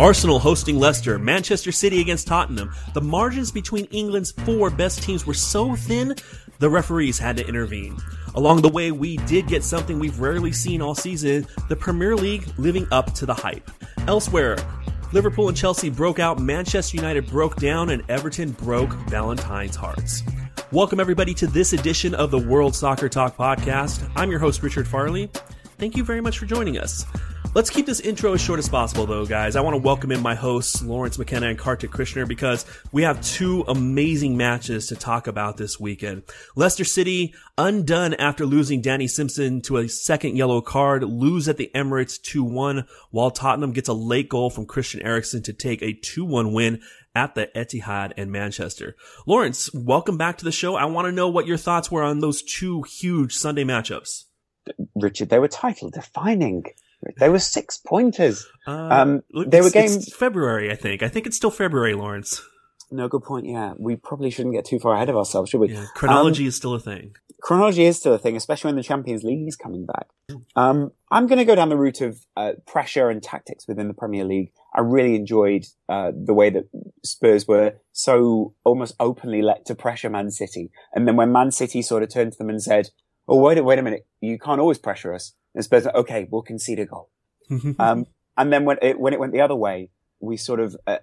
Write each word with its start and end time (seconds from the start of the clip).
Arsenal 0.00 0.38
hosting 0.38 0.78
Leicester, 0.78 1.18
Manchester 1.18 1.70
City 1.70 2.00
against 2.00 2.26
Tottenham. 2.26 2.74
The 2.94 3.02
margins 3.02 3.50
between 3.52 3.84
England's 3.86 4.32
four 4.32 4.70
best 4.70 5.02
teams 5.02 5.26
were 5.26 5.34
so 5.34 5.76
thin, 5.76 6.14
the 6.58 6.70
referees 6.70 7.18
had 7.18 7.36
to 7.36 7.46
intervene. 7.46 7.98
Along 8.34 8.62
the 8.62 8.70
way, 8.70 8.92
we 8.92 9.18
did 9.18 9.46
get 9.46 9.62
something 9.62 9.98
we've 9.98 10.18
rarely 10.18 10.52
seen 10.52 10.80
all 10.80 10.94
season 10.94 11.46
the 11.68 11.76
Premier 11.76 12.16
League 12.16 12.48
living 12.56 12.86
up 12.90 13.12
to 13.12 13.26
the 13.26 13.34
hype. 13.34 13.70
Elsewhere, 14.08 14.56
Liverpool 15.12 15.48
and 15.48 15.56
Chelsea 15.56 15.90
broke 15.90 16.18
out, 16.18 16.40
Manchester 16.40 16.96
United 16.96 17.26
broke 17.26 17.56
down, 17.56 17.90
and 17.90 18.02
Everton 18.08 18.52
broke 18.52 18.94
Valentine's 19.10 19.76
hearts. 19.76 20.22
Welcome, 20.72 20.98
everybody, 20.98 21.34
to 21.34 21.46
this 21.46 21.74
edition 21.74 22.14
of 22.14 22.30
the 22.30 22.38
World 22.38 22.74
Soccer 22.74 23.10
Talk 23.10 23.36
podcast. 23.36 24.10
I'm 24.16 24.30
your 24.30 24.40
host, 24.40 24.62
Richard 24.62 24.88
Farley. 24.88 25.28
Thank 25.76 25.94
you 25.94 26.04
very 26.04 26.22
much 26.22 26.38
for 26.38 26.46
joining 26.46 26.78
us. 26.78 27.04
Let's 27.52 27.68
keep 27.68 27.84
this 27.84 27.98
intro 27.98 28.32
as 28.32 28.40
short 28.40 28.60
as 28.60 28.68
possible, 28.68 29.06
though, 29.06 29.26
guys. 29.26 29.56
I 29.56 29.60
want 29.60 29.74
to 29.74 29.82
welcome 29.82 30.12
in 30.12 30.22
my 30.22 30.36
hosts, 30.36 30.84
Lawrence 30.84 31.18
McKenna 31.18 31.48
and 31.48 31.58
Kartik 31.58 31.90
Krishnaiyer, 31.90 32.28
because 32.28 32.64
we 32.92 33.02
have 33.02 33.20
two 33.22 33.64
amazing 33.66 34.36
matches 34.36 34.86
to 34.86 34.94
talk 34.94 35.26
about 35.26 35.56
this 35.56 35.80
weekend. 35.80 36.22
Leicester 36.54 36.84
City, 36.84 37.34
undone 37.58 38.14
after 38.14 38.46
losing 38.46 38.80
Danny 38.80 39.08
Simpson 39.08 39.62
to 39.62 39.78
a 39.78 39.88
second 39.88 40.36
yellow 40.36 40.60
card, 40.60 41.02
lose 41.02 41.48
at 41.48 41.56
the 41.56 41.72
Emirates 41.74 42.20
2-1, 42.20 42.86
while 43.10 43.32
Tottenham 43.32 43.72
gets 43.72 43.88
a 43.88 43.94
late 43.94 44.28
goal 44.28 44.50
from 44.50 44.64
Christian 44.64 45.02
Eriksen 45.02 45.42
to 45.42 45.52
take 45.52 45.82
a 45.82 45.92
2-1 45.92 46.54
win 46.54 46.80
at 47.16 47.34
the 47.34 47.48
Etihad 47.56 48.12
and 48.16 48.30
Manchester. 48.30 48.94
Lawrence, 49.26 49.74
welcome 49.74 50.16
back 50.16 50.38
to 50.38 50.44
the 50.44 50.52
show. 50.52 50.76
I 50.76 50.84
want 50.84 51.06
to 51.06 51.12
know 51.12 51.28
what 51.28 51.48
your 51.48 51.56
thoughts 51.56 51.90
were 51.90 52.04
on 52.04 52.20
those 52.20 52.44
two 52.44 52.82
huge 52.82 53.34
Sunday 53.34 53.64
matchups. 53.64 54.26
Richard, 54.94 55.30
they 55.30 55.40
were 55.40 55.48
title 55.48 55.90
defining. 55.90 56.62
They 57.18 57.28
were 57.28 57.38
six 57.38 57.78
pointers. 57.78 58.46
Uh, 58.66 58.70
Um, 58.72 59.22
look, 59.32 59.50
they 59.50 59.60
were 59.60 59.70
games- 59.70 60.12
February, 60.14 60.70
I 60.70 60.76
think. 60.76 61.02
I 61.02 61.08
think 61.08 61.26
it's 61.26 61.36
still 61.36 61.50
February, 61.50 61.94
Lawrence. 61.94 62.42
No, 62.92 63.06
good 63.08 63.22
point. 63.22 63.46
Yeah, 63.46 63.74
we 63.78 63.96
probably 63.96 64.30
shouldn't 64.30 64.54
get 64.54 64.64
too 64.64 64.78
far 64.80 64.94
ahead 64.94 65.08
of 65.08 65.16
ourselves, 65.16 65.50
should 65.50 65.60
we? 65.60 65.70
Yeah, 65.72 65.86
chronology 65.94 66.42
Um, 66.44 66.48
is 66.48 66.56
still 66.56 66.74
a 66.74 66.80
thing. 66.80 67.14
chronology 67.40 67.84
is 67.84 67.96
still 67.96 68.12
a 68.12 68.18
thing, 68.18 68.36
especially 68.36 68.68
when 68.68 68.76
the 68.76 68.82
Champions 68.82 69.22
League 69.24 69.46
is 69.48 69.56
coming 69.56 69.86
back. 69.86 70.08
Um, 70.56 70.90
I'm 71.10 71.26
going 71.26 71.38
to 71.38 71.44
go 71.44 71.54
down 71.54 71.68
the 71.70 71.76
route 71.76 72.00
of 72.02 72.20
uh, 72.36 72.52
pressure 72.66 73.08
and 73.08 73.22
tactics 73.22 73.66
within 73.68 73.88
the 73.88 73.94
Premier 73.94 74.24
League. 74.24 74.52
I 74.74 74.80
really 74.80 75.14
enjoyed 75.16 75.64
uh, 75.88 76.12
the 76.14 76.34
way 76.34 76.50
that 76.50 76.64
Spurs 77.04 77.46
were 77.48 77.74
so 77.92 78.54
almost 78.64 78.94
openly 79.00 79.40
let 79.40 79.64
to 79.66 79.74
pressure 79.74 80.10
Man 80.10 80.30
City, 80.30 80.70
and 80.94 81.06
then 81.08 81.16
when 81.16 81.32
Man 81.32 81.50
City 81.52 81.82
sort 81.82 82.02
of 82.02 82.12
turned 82.12 82.32
to 82.32 82.38
them 82.38 82.50
and 82.50 82.62
said, 82.62 82.90
"Oh, 83.26 83.38
wait, 83.40 83.56
a- 83.58 83.62
wait 83.64 83.78
a 83.78 83.82
minute, 83.82 84.06
you 84.20 84.38
can't 84.38 84.60
always 84.60 84.78
pressure 84.78 85.14
us," 85.14 85.32
and 85.54 85.64
Spurs, 85.64 85.84
went, 85.84 85.96
"Okay, 85.96 86.26
we'll 86.30 86.42
concede 86.42 86.78
a 86.80 86.86
goal." 86.86 87.08
Um, 87.78 88.06
and 88.36 88.52
then 88.52 88.64
when 88.64 88.78
it, 88.80 88.98
when 89.00 89.12
it 89.12 89.20
went 89.20 89.32
the 89.32 89.40
other 89.40 89.56
way, 89.56 89.90
we 90.20 90.36
sort 90.36 90.60
of, 90.60 90.76
uh, 90.86 90.98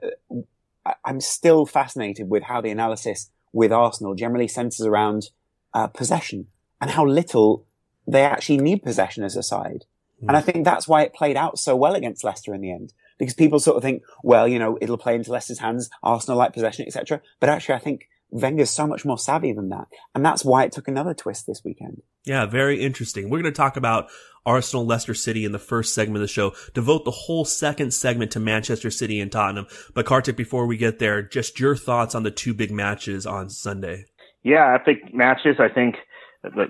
I- 0.85 0.95
I'm 1.03 1.19
still 1.19 1.65
fascinated 1.65 2.29
with 2.29 2.43
how 2.43 2.61
the 2.61 2.69
analysis 2.69 3.29
with 3.53 3.71
Arsenal 3.71 4.15
generally 4.15 4.47
centers 4.47 4.81
around 4.85 5.29
uh, 5.73 5.87
possession 5.87 6.47
and 6.79 6.91
how 6.91 7.05
little 7.05 7.65
they 8.07 8.23
actually 8.23 8.57
need 8.59 8.83
possession 8.83 9.23
as 9.23 9.35
a 9.35 9.43
side. 9.43 9.85
And 10.27 10.35
I 10.37 10.41
think 10.41 10.63
that's 10.65 10.87
why 10.87 11.01
it 11.03 11.13
played 11.13 11.35
out 11.37 11.59
so 11.59 11.75
well 11.75 11.93
against 11.93 12.23
Leicester 12.23 12.53
in 12.53 12.61
the 12.61 12.71
end, 12.71 12.93
because 13.19 13.33
people 13.35 13.59
sort 13.59 13.77
of 13.77 13.83
think, 13.83 14.01
well, 14.23 14.47
you 14.47 14.57
know, 14.57 14.77
it'll 14.81 14.97
play 14.97 15.13
into 15.15 15.31
Leicester's 15.31 15.59
hands, 15.59 15.89
Arsenal 16.01 16.37
like 16.37 16.53
possession, 16.53 16.85
etc. 16.87 17.21
But 17.39 17.49
actually, 17.49 17.75
I 17.75 17.79
think 17.79 18.07
Wenger's 18.29 18.69
so 18.69 18.85
much 18.85 19.05
more 19.05 19.17
savvy 19.17 19.53
than 19.53 19.69
that, 19.69 19.87
and 20.13 20.25
that's 20.25 20.43
why 20.43 20.63
it 20.63 20.71
took 20.71 20.87
another 20.87 21.13
twist 21.13 21.47
this 21.47 21.61
weekend. 21.63 22.01
Yeah, 22.25 22.45
very 22.45 22.83
interesting. 22.83 23.29
We're 23.29 23.41
going 23.41 23.53
to 23.53 23.57
talk 23.57 23.77
about 23.77 24.09
Arsenal, 24.45 24.85
Leicester 24.85 25.13
City 25.13 25.45
in 25.45 25.51
the 25.51 25.59
first 25.59 25.93
segment 25.93 26.17
of 26.17 26.21
the 26.21 26.27
show. 26.27 26.53
Devote 26.73 27.05
the 27.05 27.11
whole 27.11 27.45
second 27.45 27.93
segment 27.93 28.31
to 28.31 28.39
Manchester 28.39 28.91
City 28.91 29.19
and 29.19 29.31
Tottenham. 29.31 29.67
But 29.93 30.05
Kartik, 30.05 30.35
before 30.35 30.65
we 30.65 30.77
get 30.77 30.99
there, 30.99 31.21
just 31.21 31.59
your 31.59 31.75
thoughts 31.75 32.15
on 32.15 32.23
the 32.23 32.31
two 32.31 32.53
big 32.53 32.71
matches 32.71 33.25
on 33.25 33.49
Sunday. 33.49 34.05
Yeah, 34.43 34.75
epic 34.75 35.13
matches. 35.13 35.57
I 35.59 35.73
think 35.73 35.95
that 36.43 36.67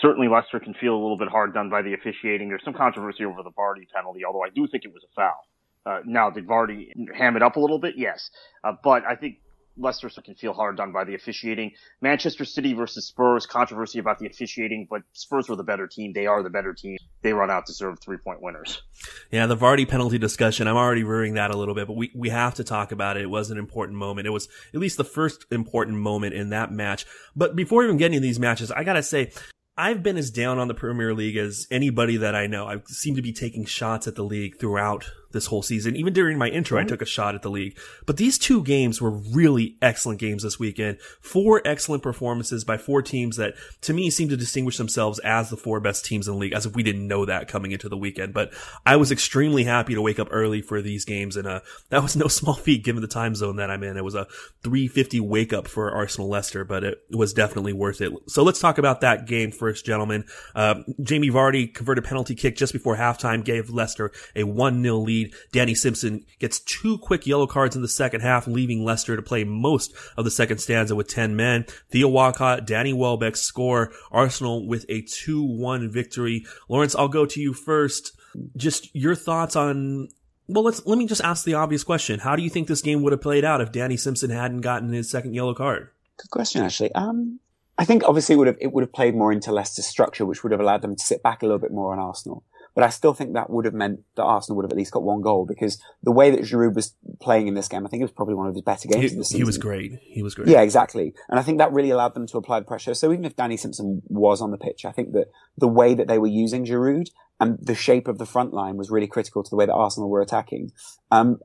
certainly 0.00 0.28
Leicester 0.28 0.58
can 0.58 0.74
feel 0.74 0.92
a 0.92 1.00
little 1.00 1.18
bit 1.18 1.28
hard 1.28 1.54
done 1.54 1.70
by 1.70 1.82
the 1.82 1.94
officiating. 1.94 2.48
There's 2.48 2.64
some 2.64 2.74
controversy 2.74 3.24
over 3.24 3.42
the 3.42 3.50
Vardy 3.50 3.86
penalty, 3.94 4.24
although 4.24 4.42
I 4.42 4.50
do 4.54 4.66
think 4.70 4.84
it 4.84 4.92
was 4.92 5.02
a 5.04 5.14
foul. 5.14 5.40
Uh, 5.86 6.00
now, 6.04 6.30
did 6.30 6.46
Vardy 6.46 6.88
ham 7.16 7.36
it 7.36 7.42
up 7.42 7.56
a 7.56 7.60
little 7.60 7.78
bit? 7.78 7.94
Yes. 7.96 8.30
Uh, 8.62 8.72
but 8.82 9.04
I 9.04 9.16
think 9.16 9.38
Leicester 9.80 10.08
can 10.22 10.34
feel 10.34 10.52
hard 10.52 10.76
done 10.76 10.92
by 10.92 11.04
the 11.04 11.14
officiating. 11.14 11.72
Manchester 12.00 12.44
City 12.44 12.74
versus 12.74 13.06
Spurs, 13.06 13.46
controversy 13.46 13.98
about 13.98 14.18
the 14.18 14.26
officiating, 14.26 14.86
but 14.88 15.02
Spurs 15.12 15.48
were 15.48 15.56
the 15.56 15.64
better 15.64 15.86
team. 15.86 16.12
They 16.12 16.26
are 16.26 16.42
the 16.42 16.50
better 16.50 16.74
team. 16.74 16.98
They 17.22 17.32
run 17.32 17.50
out 17.50 17.66
to 17.66 17.72
serve 17.72 17.98
three 18.00 18.18
point 18.18 18.42
winners. 18.42 18.82
Yeah, 19.30 19.46
the 19.46 19.56
Vardy 19.56 19.88
penalty 19.88 20.18
discussion, 20.18 20.68
I'm 20.68 20.76
already 20.76 21.04
rearing 21.04 21.34
that 21.34 21.50
a 21.50 21.56
little 21.56 21.74
bit, 21.74 21.86
but 21.86 21.96
we, 21.96 22.10
we 22.14 22.28
have 22.28 22.54
to 22.54 22.64
talk 22.64 22.92
about 22.92 23.16
it. 23.16 23.22
It 23.22 23.30
was 23.30 23.50
an 23.50 23.58
important 23.58 23.98
moment. 23.98 24.26
It 24.26 24.30
was 24.30 24.48
at 24.74 24.80
least 24.80 24.96
the 24.96 25.04
first 25.04 25.46
important 25.50 25.98
moment 25.98 26.34
in 26.34 26.50
that 26.50 26.70
match. 26.70 27.06
But 27.34 27.56
before 27.56 27.82
even 27.82 27.96
getting 27.96 28.16
to 28.16 28.20
these 28.20 28.38
matches, 28.38 28.70
I 28.70 28.84
gotta 28.84 29.02
say, 29.02 29.32
I've 29.76 30.02
been 30.02 30.18
as 30.18 30.30
down 30.30 30.58
on 30.58 30.68
the 30.68 30.74
Premier 30.74 31.14
League 31.14 31.36
as 31.36 31.66
anybody 31.70 32.18
that 32.18 32.34
I 32.34 32.46
know. 32.46 32.66
I 32.66 32.82
seem 32.86 33.16
to 33.16 33.22
be 33.22 33.32
taking 33.32 33.64
shots 33.64 34.06
at 34.06 34.14
the 34.14 34.24
league 34.24 34.58
throughout 34.58 35.10
this 35.32 35.46
whole 35.46 35.62
season. 35.62 35.96
Even 35.96 36.12
during 36.12 36.38
my 36.38 36.48
intro, 36.48 36.78
I 36.78 36.84
took 36.84 37.02
a 37.02 37.06
shot 37.06 37.34
at 37.34 37.42
the 37.42 37.50
league. 37.50 37.78
But 38.06 38.16
these 38.16 38.38
two 38.38 38.62
games 38.62 39.00
were 39.00 39.10
really 39.10 39.76
excellent 39.80 40.18
games 40.18 40.42
this 40.42 40.58
weekend. 40.58 41.00
Four 41.20 41.62
excellent 41.64 42.02
performances 42.02 42.64
by 42.64 42.76
four 42.76 43.02
teams 43.02 43.36
that, 43.36 43.54
to 43.82 43.92
me, 43.92 44.10
seem 44.10 44.28
to 44.28 44.36
distinguish 44.36 44.76
themselves 44.76 45.18
as 45.20 45.50
the 45.50 45.56
four 45.56 45.80
best 45.80 46.04
teams 46.04 46.26
in 46.26 46.34
the 46.34 46.40
league, 46.40 46.52
as 46.52 46.66
if 46.66 46.74
we 46.74 46.82
didn't 46.82 47.06
know 47.06 47.24
that 47.24 47.48
coming 47.48 47.72
into 47.72 47.88
the 47.88 47.96
weekend. 47.96 48.34
But 48.34 48.52
I 48.84 48.96
was 48.96 49.12
extremely 49.12 49.64
happy 49.64 49.94
to 49.94 50.02
wake 50.02 50.18
up 50.18 50.28
early 50.30 50.62
for 50.62 50.82
these 50.82 51.04
games, 51.04 51.36
and 51.36 51.46
uh, 51.46 51.60
that 51.90 52.02
was 52.02 52.16
no 52.16 52.28
small 52.28 52.54
feat 52.54 52.84
given 52.84 53.02
the 53.02 53.08
time 53.08 53.34
zone 53.34 53.56
that 53.56 53.70
I'm 53.70 53.82
in. 53.82 53.96
It 53.96 54.04
was 54.04 54.14
a 54.14 54.26
350 54.62 55.20
wake 55.20 55.52
up 55.52 55.68
for 55.68 55.90
Arsenal 55.92 56.28
Leicester, 56.28 56.64
but 56.64 56.84
it 56.84 56.98
was 57.10 57.32
definitely 57.32 57.72
worth 57.72 58.00
it. 58.00 58.12
So 58.26 58.42
let's 58.42 58.60
talk 58.60 58.78
about 58.78 59.00
that 59.02 59.26
game 59.26 59.52
first, 59.52 59.84
gentlemen. 59.84 60.24
Uh, 60.54 60.76
Jamie 61.02 61.30
Vardy 61.30 61.72
converted 61.72 62.04
a 62.04 62.08
penalty 62.08 62.34
kick 62.34 62.56
just 62.56 62.72
before 62.72 62.96
halftime, 62.96 63.44
gave 63.44 63.70
Leicester 63.70 64.12
a 64.34 64.42
1-0 64.42 65.04
lead. 65.04 65.19
Danny 65.52 65.74
Simpson 65.74 66.24
gets 66.38 66.60
two 66.60 66.98
quick 66.98 67.26
yellow 67.26 67.46
cards 67.46 67.76
in 67.76 67.82
the 67.82 67.88
second 67.88 68.20
half, 68.20 68.46
leaving 68.46 68.84
Leicester 68.84 69.16
to 69.16 69.22
play 69.22 69.44
most 69.44 69.94
of 70.16 70.24
the 70.24 70.30
second 70.30 70.58
stanza 70.58 70.94
with 70.94 71.08
10 71.08 71.36
men. 71.36 71.66
Theo 71.90 72.08
Walcott, 72.08 72.66
Danny 72.66 72.92
Welbeck 72.92 73.36
score 73.36 73.92
Arsenal 74.10 74.66
with 74.66 74.84
a 74.88 75.02
2-1 75.02 75.90
victory. 75.90 76.44
Lawrence, 76.68 76.94
I'll 76.94 77.08
go 77.08 77.26
to 77.26 77.40
you 77.40 77.52
first. 77.52 78.12
Just 78.56 78.94
your 78.94 79.14
thoughts 79.14 79.56
on 79.56 80.08
well, 80.52 80.64
let's 80.64 80.84
let 80.84 80.98
me 80.98 81.06
just 81.06 81.22
ask 81.22 81.44
the 81.44 81.54
obvious 81.54 81.84
question. 81.84 82.18
How 82.18 82.34
do 82.34 82.42
you 82.42 82.50
think 82.50 82.66
this 82.66 82.82
game 82.82 83.02
would 83.02 83.12
have 83.12 83.20
played 83.20 83.44
out 83.44 83.60
if 83.60 83.70
Danny 83.70 83.96
Simpson 83.96 84.30
hadn't 84.30 84.62
gotten 84.62 84.92
his 84.92 85.08
second 85.08 85.34
yellow 85.34 85.54
card? 85.54 85.90
Good 86.16 86.30
question, 86.30 86.62
actually. 86.62 86.92
Um, 86.92 87.38
I 87.78 87.84
think 87.84 88.02
obviously 88.04 88.34
it 88.34 88.38
would 88.38 88.46
have 88.48 88.56
it 88.60 88.72
would 88.72 88.82
have 88.82 88.92
played 88.92 89.14
more 89.14 89.32
into 89.32 89.52
Leicester's 89.52 89.86
structure, 89.86 90.26
which 90.26 90.42
would 90.42 90.52
have 90.52 90.60
allowed 90.60 90.82
them 90.82 90.96
to 90.96 91.04
sit 91.04 91.22
back 91.22 91.42
a 91.42 91.46
little 91.46 91.60
bit 91.60 91.72
more 91.72 91.92
on 91.92 91.98
Arsenal. 91.98 92.44
But 92.74 92.84
I 92.84 92.88
still 92.88 93.14
think 93.14 93.34
that 93.34 93.50
would 93.50 93.64
have 93.64 93.74
meant 93.74 94.00
that 94.16 94.22
Arsenal 94.22 94.56
would 94.56 94.64
have 94.64 94.72
at 94.72 94.76
least 94.78 94.92
got 94.92 95.02
one 95.02 95.20
goal 95.20 95.44
because 95.46 95.80
the 96.02 96.12
way 96.12 96.30
that 96.30 96.40
Giroud 96.40 96.74
was 96.74 96.94
playing 97.20 97.48
in 97.48 97.54
this 97.54 97.68
game, 97.68 97.84
I 97.86 97.88
think 97.88 98.00
it 98.00 98.04
was 98.04 98.12
probably 98.12 98.34
one 98.34 98.46
of 98.48 98.54
his 98.54 98.62
better 98.62 98.88
games 98.88 99.00
He, 99.02 99.06
of 99.08 99.18
the 99.18 99.24
season. 99.24 99.40
he 99.40 99.44
was 99.44 99.58
great. 99.58 99.92
He 100.02 100.22
was 100.22 100.34
great. 100.34 100.48
Yeah, 100.48 100.62
exactly. 100.62 101.14
And 101.28 101.38
I 101.38 101.42
think 101.42 101.58
that 101.58 101.72
really 101.72 101.90
allowed 101.90 102.14
them 102.14 102.26
to 102.28 102.38
apply 102.38 102.60
the 102.60 102.66
pressure. 102.66 102.94
So 102.94 103.12
even 103.12 103.24
if 103.24 103.36
Danny 103.36 103.56
Simpson 103.56 104.02
was 104.06 104.40
on 104.40 104.50
the 104.50 104.58
pitch, 104.58 104.84
I 104.84 104.92
think 104.92 105.12
that 105.12 105.26
the 105.58 105.68
way 105.68 105.94
that 105.94 106.08
they 106.08 106.18
were 106.18 106.26
using 106.26 106.64
Giroud 106.64 107.08
and 107.40 107.58
the 107.60 107.74
shape 107.74 108.06
of 108.06 108.18
the 108.18 108.26
front 108.26 108.52
line 108.52 108.76
was 108.76 108.90
really 108.90 109.06
critical 109.06 109.42
to 109.42 109.50
the 109.50 109.56
way 109.56 109.66
that 109.66 109.72
Arsenal 109.72 110.10
were 110.10 110.20
attacking. 110.20 110.72
Um, 111.10 111.40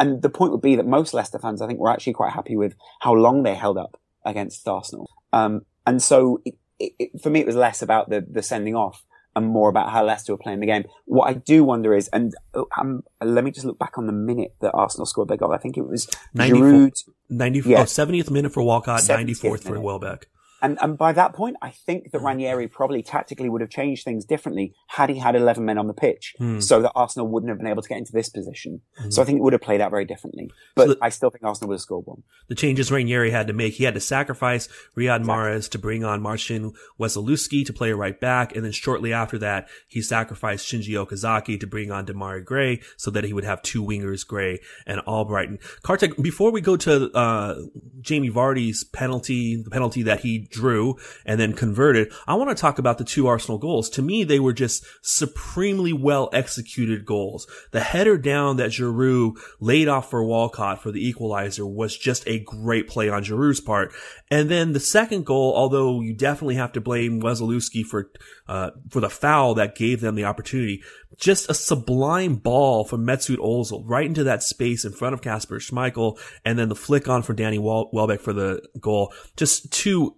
and 0.00 0.22
the 0.22 0.30
point 0.30 0.52
would 0.52 0.62
be 0.62 0.76
that 0.76 0.86
most 0.86 1.12
Leicester 1.14 1.38
fans, 1.38 1.60
I 1.60 1.66
think, 1.66 1.78
were 1.78 1.90
actually 1.90 2.14
quite 2.14 2.32
happy 2.32 2.56
with 2.56 2.74
how 3.00 3.12
long 3.12 3.42
they 3.42 3.54
held 3.54 3.78
up 3.78 4.00
against 4.24 4.66
Arsenal. 4.66 5.08
Um, 5.32 5.62
and 5.86 6.02
so 6.02 6.40
it, 6.44 6.54
it, 6.78 7.22
for 7.22 7.30
me, 7.30 7.40
it 7.40 7.46
was 7.46 7.54
less 7.56 7.82
about 7.82 8.10
the, 8.10 8.26
the 8.28 8.42
sending 8.42 8.74
off 8.74 9.04
and 9.36 9.46
more 9.46 9.68
about 9.68 9.90
how 9.90 10.04
Leicester 10.04 10.32
were 10.32 10.38
playing 10.38 10.58
the 10.60 10.66
game. 10.66 10.84
What 11.04 11.28
I 11.28 11.34
do 11.34 11.62
wonder 11.62 11.94
is, 11.94 12.08
and 12.08 12.34
um, 12.76 13.02
let 13.22 13.44
me 13.44 13.50
just 13.52 13.66
look 13.66 13.78
back 13.78 13.98
on 13.98 14.06
the 14.06 14.12
minute 14.12 14.54
that 14.62 14.72
Arsenal 14.72 15.06
scored 15.06 15.28
their 15.28 15.36
goal. 15.36 15.52
I 15.52 15.58
think 15.58 15.76
it 15.76 15.86
was 15.86 16.08
94 16.34 16.62
Giroud. 16.62 16.92
90, 17.28 17.60
Yeah. 17.68 17.80
oh, 17.80 17.84
70th 17.84 18.30
minute 18.30 18.52
for 18.52 18.62
Walcott, 18.62 19.00
70th 19.02 19.42
94th 19.42 19.62
for 19.62 19.68
minute. 19.74 19.82
Welbeck. 19.82 20.26
And, 20.62 20.78
and 20.80 20.96
by 20.96 21.12
that 21.12 21.34
point, 21.34 21.56
I 21.60 21.70
think 21.70 22.12
that 22.12 22.20
Ranieri 22.20 22.66
probably 22.68 23.02
tactically 23.02 23.48
would 23.48 23.60
have 23.60 23.70
changed 23.70 24.04
things 24.04 24.24
differently 24.24 24.74
had 24.88 25.10
he 25.10 25.18
had 25.18 25.36
11 25.36 25.64
men 25.64 25.76
on 25.78 25.86
the 25.86 25.92
pitch 25.94 26.34
Hmm. 26.38 26.60
so 26.60 26.80
that 26.82 26.92
Arsenal 26.94 27.28
wouldn't 27.28 27.50
have 27.50 27.58
been 27.58 27.66
able 27.66 27.82
to 27.82 27.88
get 27.88 27.98
into 27.98 28.12
this 28.12 28.28
position. 28.28 28.80
So 29.10 29.20
I 29.20 29.24
think 29.24 29.38
it 29.38 29.42
would 29.42 29.52
have 29.52 29.62
played 29.62 29.80
out 29.80 29.90
very 29.90 30.04
differently. 30.06 30.50
But 30.74 30.86
So 30.88 30.94
the- 30.94 31.04
I 31.04 31.08
still 31.10 31.30
think 31.30 31.44
Arsenal 31.44 31.68
would 31.68 31.74
have 31.74 31.80
scored 31.82 32.06
one. 32.06 32.22
the 32.48 32.54
changes 32.54 32.90
Ranieri 32.90 33.30
had 33.30 33.46
to 33.48 33.52
make. 33.52 33.74
He 33.74 33.84
had 33.84 33.94
to 33.94 34.00
sacrifice 34.00 34.68
Riyad 34.96 35.24
Mahrez 35.24 35.68
to 35.70 35.78
bring 35.78 36.04
on 36.04 36.22
Marcin 36.22 36.72
Wasilewski 36.98 37.64
to 37.66 37.72
play 37.72 37.92
right 37.92 38.18
back. 38.18 38.54
And 38.54 38.64
then 38.64 38.72
shortly 38.72 39.12
after 39.12 39.38
that, 39.38 39.68
he 39.88 40.00
sacrificed 40.02 40.66
Shinji 40.66 40.90
Okazaki 40.94 41.58
to 41.60 41.66
bring 41.66 41.90
on 41.90 42.06
Demarai 42.06 42.44
Gray 42.44 42.80
so 42.96 43.10
that 43.10 43.24
he 43.24 43.32
would 43.32 43.44
have 43.44 43.62
two 43.62 43.82
wingers, 43.84 44.26
Gray 44.26 44.60
and 44.86 45.00
Albrighton. 45.06 45.58
Kartik, 45.82 46.16
before 46.22 46.50
we 46.50 46.60
go 46.60 46.76
to, 46.76 47.10
uh, 47.12 47.56
Jamie 48.00 48.30
Vardy's 48.30 48.84
penalty, 48.84 49.62
the 49.62 49.70
penalty 49.70 50.02
that 50.02 50.20
he 50.20 50.45
drew 50.50 50.96
and 51.24 51.38
then 51.40 51.52
converted, 51.52 52.12
I 52.26 52.34
want 52.34 52.50
to 52.50 52.60
talk 52.60 52.78
about 52.78 52.98
the 52.98 53.04
two 53.04 53.26
Arsenal 53.26 53.58
goals. 53.58 53.90
To 53.90 54.02
me, 54.02 54.24
they 54.24 54.40
were 54.40 54.52
just 54.52 54.84
supremely 55.02 55.92
well 55.92 56.28
executed 56.32 57.04
goals. 57.04 57.46
The 57.72 57.80
header 57.80 58.18
down 58.18 58.56
that 58.56 58.70
Giroud 58.70 59.36
laid 59.60 59.88
off 59.88 60.10
for 60.10 60.24
Walcott 60.24 60.82
for 60.82 60.90
the 60.90 61.06
equalizer 61.06 61.66
was 61.66 61.96
just 61.96 62.26
a 62.26 62.40
great 62.40 62.88
play 62.88 63.08
on 63.08 63.24
Giroud's 63.24 63.60
part. 63.60 63.92
And 64.30 64.50
then 64.50 64.72
the 64.72 64.80
second 64.80 65.24
goal, 65.24 65.54
although 65.56 66.00
you 66.00 66.14
definitely 66.14 66.56
have 66.56 66.72
to 66.72 66.80
blame 66.80 67.20
Wasilewski 67.20 67.84
for, 67.84 68.10
uh, 68.48 68.70
for 68.90 69.00
the 69.00 69.10
foul 69.10 69.54
that 69.54 69.76
gave 69.76 70.00
them 70.00 70.14
the 70.14 70.24
opportunity, 70.24 70.82
just 71.16 71.48
a 71.48 71.54
sublime 71.54 72.36
ball 72.36 72.84
from 72.84 73.06
Mesut 73.06 73.38
Ozil 73.38 73.82
right 73.86 74.06
into 74.06 74.24
that 74.24 74.42
space 74.42 74.84
in 74.84 74.92
front 74.92 75.14
of 75.14 75.22
Kasper 75.22 75.58
Schmeichel 75.58 76.18
and 76.44 76.58
then 76.58 76.68
the 76.68 76.74
flick 76.74 77.08
on 77.08 77.22
for 77.22 77.32
Danny 77.32 77.58
Wel- 77.58 77.90
Welbeck 77.92 78.20
for 78.20 78.32
the 78.32 78.62
goal. 78.80 79.12
Just 79.36 79.72
two, 79.72 80.16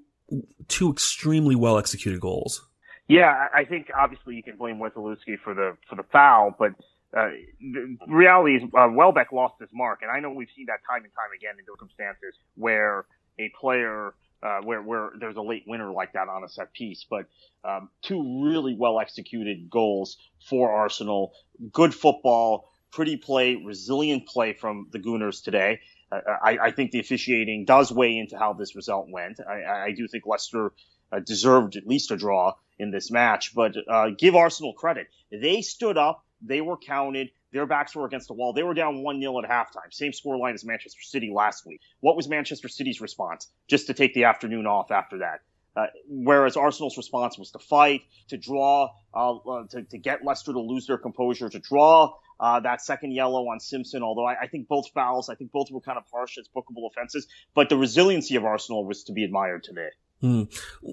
two 0.68 0.90
extremely 0.90 1.54
well 1.54 1.78
executed 1.78 2.20
goals. 2.20 2.66
Yeah, 3.08 3.48
I 3.54 3.64
think 3.64 3.90
obviously 3.96 4.34
you 4.34 4.42
can 4.42 4.56
blame 4.56 4.78
Wasilewski 4.78 5.38
for 5.42 5.54
the 5.54 5.76
for 5.88 5.96
the 5.96 6.02
foul, 6.12 6.54
but 6.58 6.72
uh, 7.16 7.30
the 7.60 7.96
reality 8.06 8.56
is 8.56 8.62
uh, 8.76 8.88
Welbeck 8.92 9.32
lost 9.32 9.54
his 9.60 9.70
mark, 9.72 10.00
and 10.02 10.10
I 10.10 10.20
know 10.20 10.30
we've 10.30 10.48
seen 10.54 10.66
that 10.66 10.80
time 10.88 11.04
and 11.04 11.12
time 11.14 11.30
again 11.34 11.54
in 11.58 11.64
circumstances 11.64 12.34
where 12.56 13.06
a 13.38 13.50
player 13.58 14.12
uh, 14.42 14.60
where 14.62 14.82
where 14.82 15.12
there's 15.18 15.36
a 15.36 15.42
late 15.42 15.64
winner 15.66 15.90
like 15.90 16.12
that 16.12 16.28
on 16.28 16.44
a 16.44 16.48
set 16.48 16.72
piece. 16.74 17.06
But 17.08 17.26
um, 17.64 17.88
two 18.02 18.44
really 18.44 18.74
well 18.74 19.00
executed 19.00 19.70
goals 19.70 20.18
for 20.48 20.70
Arsenal, 20.70 21.32
good 21.72 21.94
football, 21.94 22.72
pretty 22.90 23.16
play, 23.16 23.56
resilient 23.56 24.26
play 24.26 24.52
from 24.52 24.88
the 24.92 24.98
Gooners 24.98 25.42
today. 25.42 25.80
Uh, 26.10 26.20
I, 26.42 26.58
I 26.64 26.70
think 26.70 26.90
the 26.90 27.00
officiating 27.00 27.64
does 27.66 27.92
weigh 27.92 28.16
into 28.16 28.38
how 28.38 28.52
this 28.54 28.74
result 28.74 29.08
went. 29.10 29.40
I, 29.40 29.86
I- 29.88 29.92
do 29.92 30.06
think 30.08 30.24
Leicester 30.26 30.72
uh, 31.12 31.20
deserved 31.20 31.76
at 31.76 31.86
least 31.86 32.10
a 32.10 32.16
draw 32.16 32.54
in 32.78 32.90
this 32.90 33.10
match, 33.10 33.54
but 33.54 33.74
uh, 33.88 34.10
give 34.16 34.34
Arsenal 34.36 34.72
credit. 34.72 35.08
They 35.30 35.62
stood 35.62 35.98
up, 35.98 36.24
they 36.40 36.60
were 36.60 36.76
counted, 36.76 37.30
their 37.52 37.66
backs 37.66 37.96
were 37.96 38.04
against 38.04 38.28
the 38.28 38.34
wall. 38.34 38.52
They 38.52 38.62
were 38.62 38.74
down 38.74 39.02
1 39.02 39.20
0 39.20 39.38
at 39.42 39.48
halftime. 39.50 39.90
Same 39.92 40.12
scoreline 40.12 40.54
as 40.54 40.64
Manchester 40.64 41.00
City 41.02 41.30
last 41.34 41.66
week. 41.66 41.80
What 42.00 42.14
was 42.14 42.28
Manchester 42.28 42.68
City's 42.68 43.00
response? 43.00 43.48
Just 43.68 43.86
to 43.86 43.94
take 43.94 44.12
the 44.14 44.24
afternoon 44.24 44.66
off 44.66 44.90
after 44.90 45.18
that. 45.18 45.40
Uh, 45.74 45.86
whereas 46.08 46.56
Arsenal's 46.56 46.96
response 46.96 47.38
was 47.38 47.50
to 47.52 47.58
fight, 47.58 48.02
to 48.28 48.36
draw, 48.36 48.90
uh, 49.14 49.36
uh, 49.36 49.66
to, 49.68 49.82
to 49.84 49.98
get 49.98 50.24
Leicester 50.24 50.52
to 50.52 50.60
lose 50.60 50.86
their 50.86 50.98
composure, 50.98 51.48
to 51.48 51.58
draw 51.58 52.14
uh, 52.40 52.60
that 52.60 52.80
second 52.82 53.12
yellow 53.12 53.48
on 53.48 53.60
Simpson. 53.60 54.02
Although 54.02 54.26
I, 54.26 54.42
I 54.42 54.46
think 54.46 54.68
both 54.68 54.90
fouls, 54.90 55.28
I 55.28 55.34
think 55.34 55.52
both 55.52 55.70
were 55.70 55.80
kind 55.80 55.98
of 55.98 56.04
harsh 56.12 56.38
as 56.38 56.48
bookable 56.48 56.88
offenses. 56.90 57.26
But 57.54 57.68
the 57.68 57.76
resiliency 57.76 58.36
of 58.36 58.44
Arsenal 58.44 58.84
was 58.84 59.04
to 59.04 59.12
be 59.12 59.24
admired 59.24 59.64
today. 59.64 59.88
Hmm. 60.20 60.44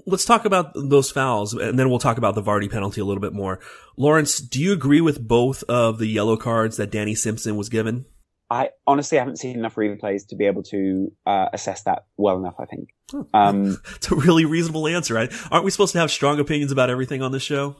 Let's 0.05 0.25
talk 0.25 0.45
about 0.45 0.73
those 0.75 1.09
fouls, 1.09 1.53
and 1.53 1.79
then 1.79 1.89
we'll 1.89 1.99
talk 1.99 2.17
about 2.19 2.35
the 2.35 2.43
Vardy 2.43 2.71
penalty 2.71 3.01
a 3.01 3.05
little 3.05 3.21
bit 3.21 3.33
more. 3.33 3.59
Lawrence, 3.97 4.39
do 4.39 4.61
you 4.61 4.71
agree 4.71 5.01
with 5.01 5.27
both 5.27 5.63
of 5.63 5.97
the 5.97 6.05
yellow 6.05 6.37
cards 6.37 6.77
that 6.77 6.91
Danny 6.91 7.15
Simpson 7.15 7.55
was 7.55 7.69
given? 7.69 8.05
I 8.49 8.69
honestly 8.85 9.17
haven't 9.17 9.37
seen 9.37 9.57
enough 9.57 9.75
replays 9.75 10.27
to 10.27 10.35
be 10.35 10.45
able 10.45 10.61
to 10.63 11.11
uh, 11.25 11.49
assess 11.51 11.81
that 11.83 12.05
well 12.17 12.37
enough, 12.37 12.55
I 12.59 12.65
think. 12.65 12.89
Um, 13.33 13.81
It's 13.95 14.11
a 14.11 14.15
really 14.15 14.45
reasonable 14.45 14.87
answer. 14.87 15.17
I, 15.17 15.29
aren't 15.49 15.65
we 15.65 15.71
supposed 15.71 15.93
to 15.93 15.99
have 15.99 16.11
strong 16.11 16.39
opinions 16.39 16.71
about 16.71 16.91
everything 16.91 17.23
on 17.23 17.31
this 17.31 17.41
show? 17.41 17.75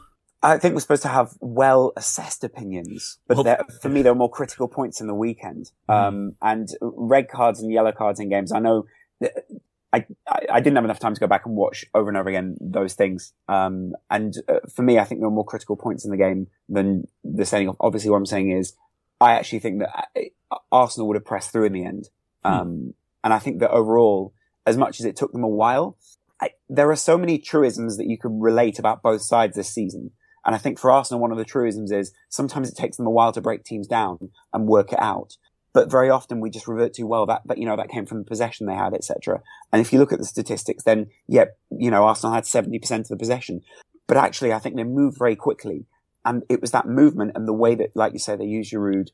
I 0.46 0.60
think 0.60 0.76
we're 0.76 0.82
supposed 0.82 1.02
to 1.02 1.08
have 1.10 1.34
well 1.40 1.92
assessed 1.98 2.44
opinions, 2.44 3.18
but 3.28 3.44
Well- 3.44 3.58
for 3.82 3.90
me, 3.90 4.04
there 4.04 4.12
are 4.12 4.16
more 4.16 4.30
critical 4.30 4.68
points 4.68 5.02
in 5.02 5.08
the 5.08 5.16
weekend. 5.16 5.72
Um, 5.90 6.36
and 6.42 6.70
red 6.82 7.30
cards 7.30 7.62
and 7.62 7.72
yellow 7.72 7.92
cards 7.92 8.20
in 8.20 8.30
games. 8.30 8.52
I 8.52 8.60
know 8.60 8.86
that 9.22 9.48
I, 9.92 10.06
I, 10.52 10.60
didn't 10.60 10.76
have 10.76 10.84
enough 10.84 11.00
time 11.00 11.14
to 11.14 11.20
go 11.20 11.28
back 11.28 11.46
and 11.46 11.56
watch 11.56 11.86
over 11.94 12.10
and 12.10 12.18
over 12.18 12.30
again 12.30 12.58
those 12.60 12.94
things. 12.94 13.34
Um, 13.48 13.94
and 14.10 14.36
uh, 14.50 14.60
for 14.74 14.84
me, 14.84 15.00
I 15.00 15.06
think 15.06 15.22
there 15.22 15.28
are 15.28 15.32
more 15.32 15.46
critical 15.46 15.78
points 15.78 16.04
in 16.04 16.12
the 16.12 16.18
game 16.18 16.48
than 16.68 17.08
the 17.24 17.46
sending 17.46 17.70
off. 17.70 17.78
Obviously, 17.80 18.10
what 18.10 18.18
I'm 18.18 18.26
saying 18.26 18.52
is 18.52 18.74
I 19.22 19.34
actually 19.34 19.60
think 19.60 19.80
that 19.80 20.10
uh, 20.52 20.58
Arsenal 20.72 21.08
would 21.08 21.16
have 21.16 21.26
pressed 21.26 21.52
through 21.52 21.66
in 21.66 21.74
the 21.74 21.86
end. 21.86 22.10
Um, 22.44 22.94
and 23.24 23.34
I 23.34 23.40
think 23.40 23.60
that 23.62 23.72
overall, 23.72 24.34
as 24.66 24.78
much 24.78 25.00
as 25.00 25.06
it 25.06 25.16
took 25.16 25.32
them 25.32 25.44
a 25.44 25.48
while, 25.48 25.98
I, 26.42 26.50
there 26.70 26.92
are 26.92 26.96
so 26.96 27.18
many 27.18 27.40
truisms 27.40 27.98
that 27.98 28.08
you 28.08 28.18
could 28.18 28.34
relate 28.34 28.78
about 28.78 29.02
both 29.02 29.22
sides 29.22 29.56
this 29.56 29.74
season. 29.74 30.12
And 30.46 30.54
I 30.54 30.58
think 30.58 30.80
for 30.80 30.92
Arsenal, 30.92 31.22
one 31.22 31.32
of 31.32 31.38
the 31.38 31.46
truisms 31.46 31.92
is 31.92 32.14
sometimes 32.30 32.70
it 32.70 32.78
takes 32.78 32.98
them 32.98 33.08
a 33.08 33.12
while 33.12 33.32
to 33.32 33.42
break 33.42 33.64
teams 33.64 33.88
down 33.88 34.32
and 34.54 34.68
work 34.68 34.94
it 34.94 35.00
out. 35.00 35.38
But 35.74 35.92
very 35.92 36.10
often 36.10 36.40
we 36.40 36.50
just 36.50 36.68
revert 36.68 36.94
to, 36.94 37.04
well, 37.04 37.26
that, 37.26 37.42
that, 37.46 37.58
you 37.58 37.66
know, 37.66 37.76
that 37.76 37.90
came 37.90 38.06
from 38.06 38.20
the 38.20 38.26
possession 38.26 38.66
they 38.66 38.76
had, 38.76 38.94
etc. 38.94 39.42
And 39.74 39.82
if 39.82 39.92
you 39.92 40.00
look 40.00 40.14
at 40.14 40.20
the 40.20 40.26
statistics, 40.26 40.84
then, 40.84 41.08
yeah, 41.28 41.46
you 41.70 41.92
know, 41.92 42.06
Arsenal 42.06 42.34
had 42.34 42.46
70% 42.46 43.00
of 43.00 43.08
the 43.10 43.18
possession. 43.18 43.62
But 44.08 44.18
actually, 44.18 44.54
I 44.54 44.60
think 44.60 44.76
they 44.76 44.84
moved 44.84 45.18
very 45.18 45.36
quickly. 45.36 45.86
And 46.24 46.44
it 46.48 46.62
was 46.62 46.72
that 46.72 46.88
movement 46.88 47.34
and 47.36 47.48
the 47.48 47.54
way 47.54 47.76
that, 47.76 47.90
like 47.94 48.14
you 48.14 48.20
say, 48.20 48.36
they 48.36 48.46
used 48.46 48.72
Giroud, 48.72 49.10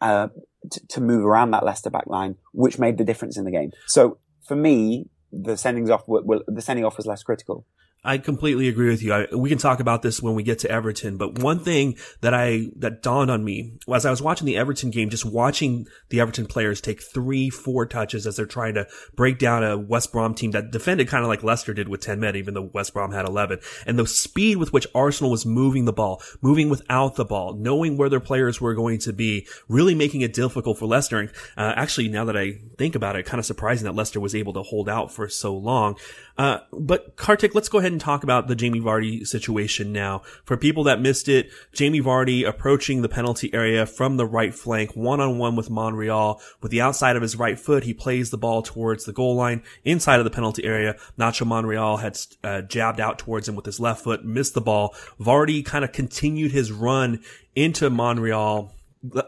uh, 0.00 0.28
to, 0.70 0.86
to 0.88 1.00
move 1.00 1.24
around 1.24 1.50
that 1.50 1.64
Leicester 1.64 1.90
back 1.90 2.06
line, 2.06 2.36
which 2.52 2.78
made 2.78 2.98
the 2.98 3.04
difference 3.04 3.36
in 3.36 3.44
the 3.44 3.50
game. 3.50 3.72
So 3.86 4.18
for 4.46 4.56
me, 4.56 5.10
the 5.32 5.52
sendings 5.52 5.90
off 5.90 6.06
were, 6.06 6.22
were 6.22 6.40
the 6.46 6.62
sending 6.62 6.84
off 6.84 6.96
was 6.96 7.06
less 7.06 7.22
critical. 7.22 7.66
I 8.06 8.18
completely 8.18 8.68
agree 8.68 8.88
with 8.88 9.02
you. 9.02 9.12
I, 9.12 9.26
we 9.34 9.48
can 9.48 9.58
talk 9.58 9.80
about 9.80 10.02
this 10.02 10.22
when 10.22 10.36
we 10.36 10.44
get 10.44 10.60
to 10.60 10.70
Everton, 10.70 11.16
but 11.16 11.40
one 11.40 11.58
thing 11.58 11.96
that 12.20 12.32
I, 12.32 12.68
that 12.76 13.02
dawned 13.02 13.32
on 13.32 13.44
me 13.44 13.78
was 13.86 14.06
I 14.06 14.10
was 14.10 14.22
watching 14.22 14.46
the 14.46 14.56
Everton 14.56 14.90
game, 14.90 15.10
just 15.10 15.24
watching 15.24 15.86
the 16.08 16.20
Everton 16.20 16.46
players 16.46 16.80
take 16.80 17.02
three, 17.02 17.50
four 17.50 17.84
touches 17.84 18.24
as 18.24 18.36
they're 18.36 18.46
trying 18.46 18.74
to 18.74 18.86
break 19.16 19.40
down 19.40 19.64
a 19.64 19.76
West 19.76 20.12
Brom 20.12 20.34
team 20.34 20.52
that 20.52 20.70
defended 20.70 21.08
kind 21.08 21.24
of 21.24 21.28
like 21.28 21.42
Leicester 21.42 21.74
did 21.74 21.88
with 21.88 22.00
10 22.00 22.20
men, 22.20 22.36
even 22.36 22.54
though 22.54 22.70
West 22.72 22.94
Brom 22.94 23.10
had 23.10 23.26
11. 23.26 23.58
And 23.86 23.98
the 23.98 24.06
speed 24.06 24.58
with 24.58 24.72
which 24.72 24.86
Arsenal 24.94 25.32
was 25.32 25.44
moving 25.44 25.84
the 25.84 25.92
ball, 25.92 26.22
moving 26.40 26.68
without 26.68 27.16
the 27.16 27.24
ball, 27.24 27.54
knowing 27.54 27.96
where 27.96 28.08
their 28.08 28.20
players 28.20 28.60
were 28.60 28.74
going 28.74 29.00
to 29.00 29.12
be, 29.12 29.48
really 29.68 29.96
making 29.96 30.20
it 30.20 30.32
difficult 30.32 30.78
for 30.78 30.86
Leicester. 30.86 31.18
And, 31.18 31.30
uh, 31.56 31.72
actually, 31.74 32.08
now 32.08 32.24
that 32.26 32.36
I 32.36 32.60
think 32.78 32.94
about 32.94 33.16
it, 33.16 33.26
kind 33.26 33.40
of 33.40 33.46
surprising 33.46 33.84
that 33.86 33.96
Leicester 33.96 34.20
was 34.20 34.36
able 34.36 34.52
to 34.52 34.62
hold 34.62 34.88
out 34.88 35.12
for 35.12 35.28
so 35.28 35.56
long. 35.56 35.96
Uh, 36.38 36.58
but 36.72 37.16
Kartik, 37.16 37.54
let's 37.54 37.68
go 37.68 37.78
ahead 37.78 37.92
and 37.92 37.95
talk 37.98 38.22
about 38.22 38.48
the 38.48 38.54
Jamie 38.54 38.80
Vardy 38.80 39.26
situation 39.26 39.92
now. 39.92 40.22
For 40.44 40.56
people 40.56 40.84
that 40.84 41.00
missed 41.00 41.28
it, 41.28 41.50
Jamie 41.72 42.00
Vardy 42.00 42.46
approaching 42.46 43.02
the 43.02 43.08
penalty 43.08 43.52
area 43.52 43.86
from 43.86 44.16
the 44.16 44.26
right 44.26 44.54
flank, 44.54 44.94
one 44.94 45.20
on 45.20 45.38
one 45.38 45.56
with 45.56 45.70
Monreal. 45.70 46.40
With 46.60 46.70
the 46.70 46.80
outside 46.80 47.16
of 47.16 47.22
his 47.22 47.36
right 47.36 47.58
foot, 47.58 47.84
he 47.84 47.94
plays 47.94 48.30
the 48.30 48.38
ball 48.38 48.62
towards 48.62 49.04
the 49.04 49.12
goal 49.12 49.34
line 49.36 49.62
inside 49.84 50.18
of 50.18 50.24
the 50.24 50.30
penalty 50.30 50.64
area. 50.64 50.96
Nacho 51.18 51.46
Monreal 51.46 51.98
had 51.98 52.18
uh, 52.42 52.62
jabbed 52.62 53.00
out 53.00 53.18
towards 53.18 53.48
him 53.48 53.54
with 53.54 53.66
his 53.66 53.80
left 53.80 54.04
foot, 54.04 54.24
missed 54.24 54.54
the 54.54 54.60
ball. 54.60 54.94
Vardy 55.20 55.64
kind 55.64 55.84
of 55.84 55.92
continued 55.92 56.52
his 56.52 56.72
run 56.72 57.20
into 57.54 57.90
Monreal, 57.90 58.72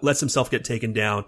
lets 0.02 0.20
himself 0.20 0.50
get 0.50 0.64
taken 0.64 0.92
down 0.92 1.24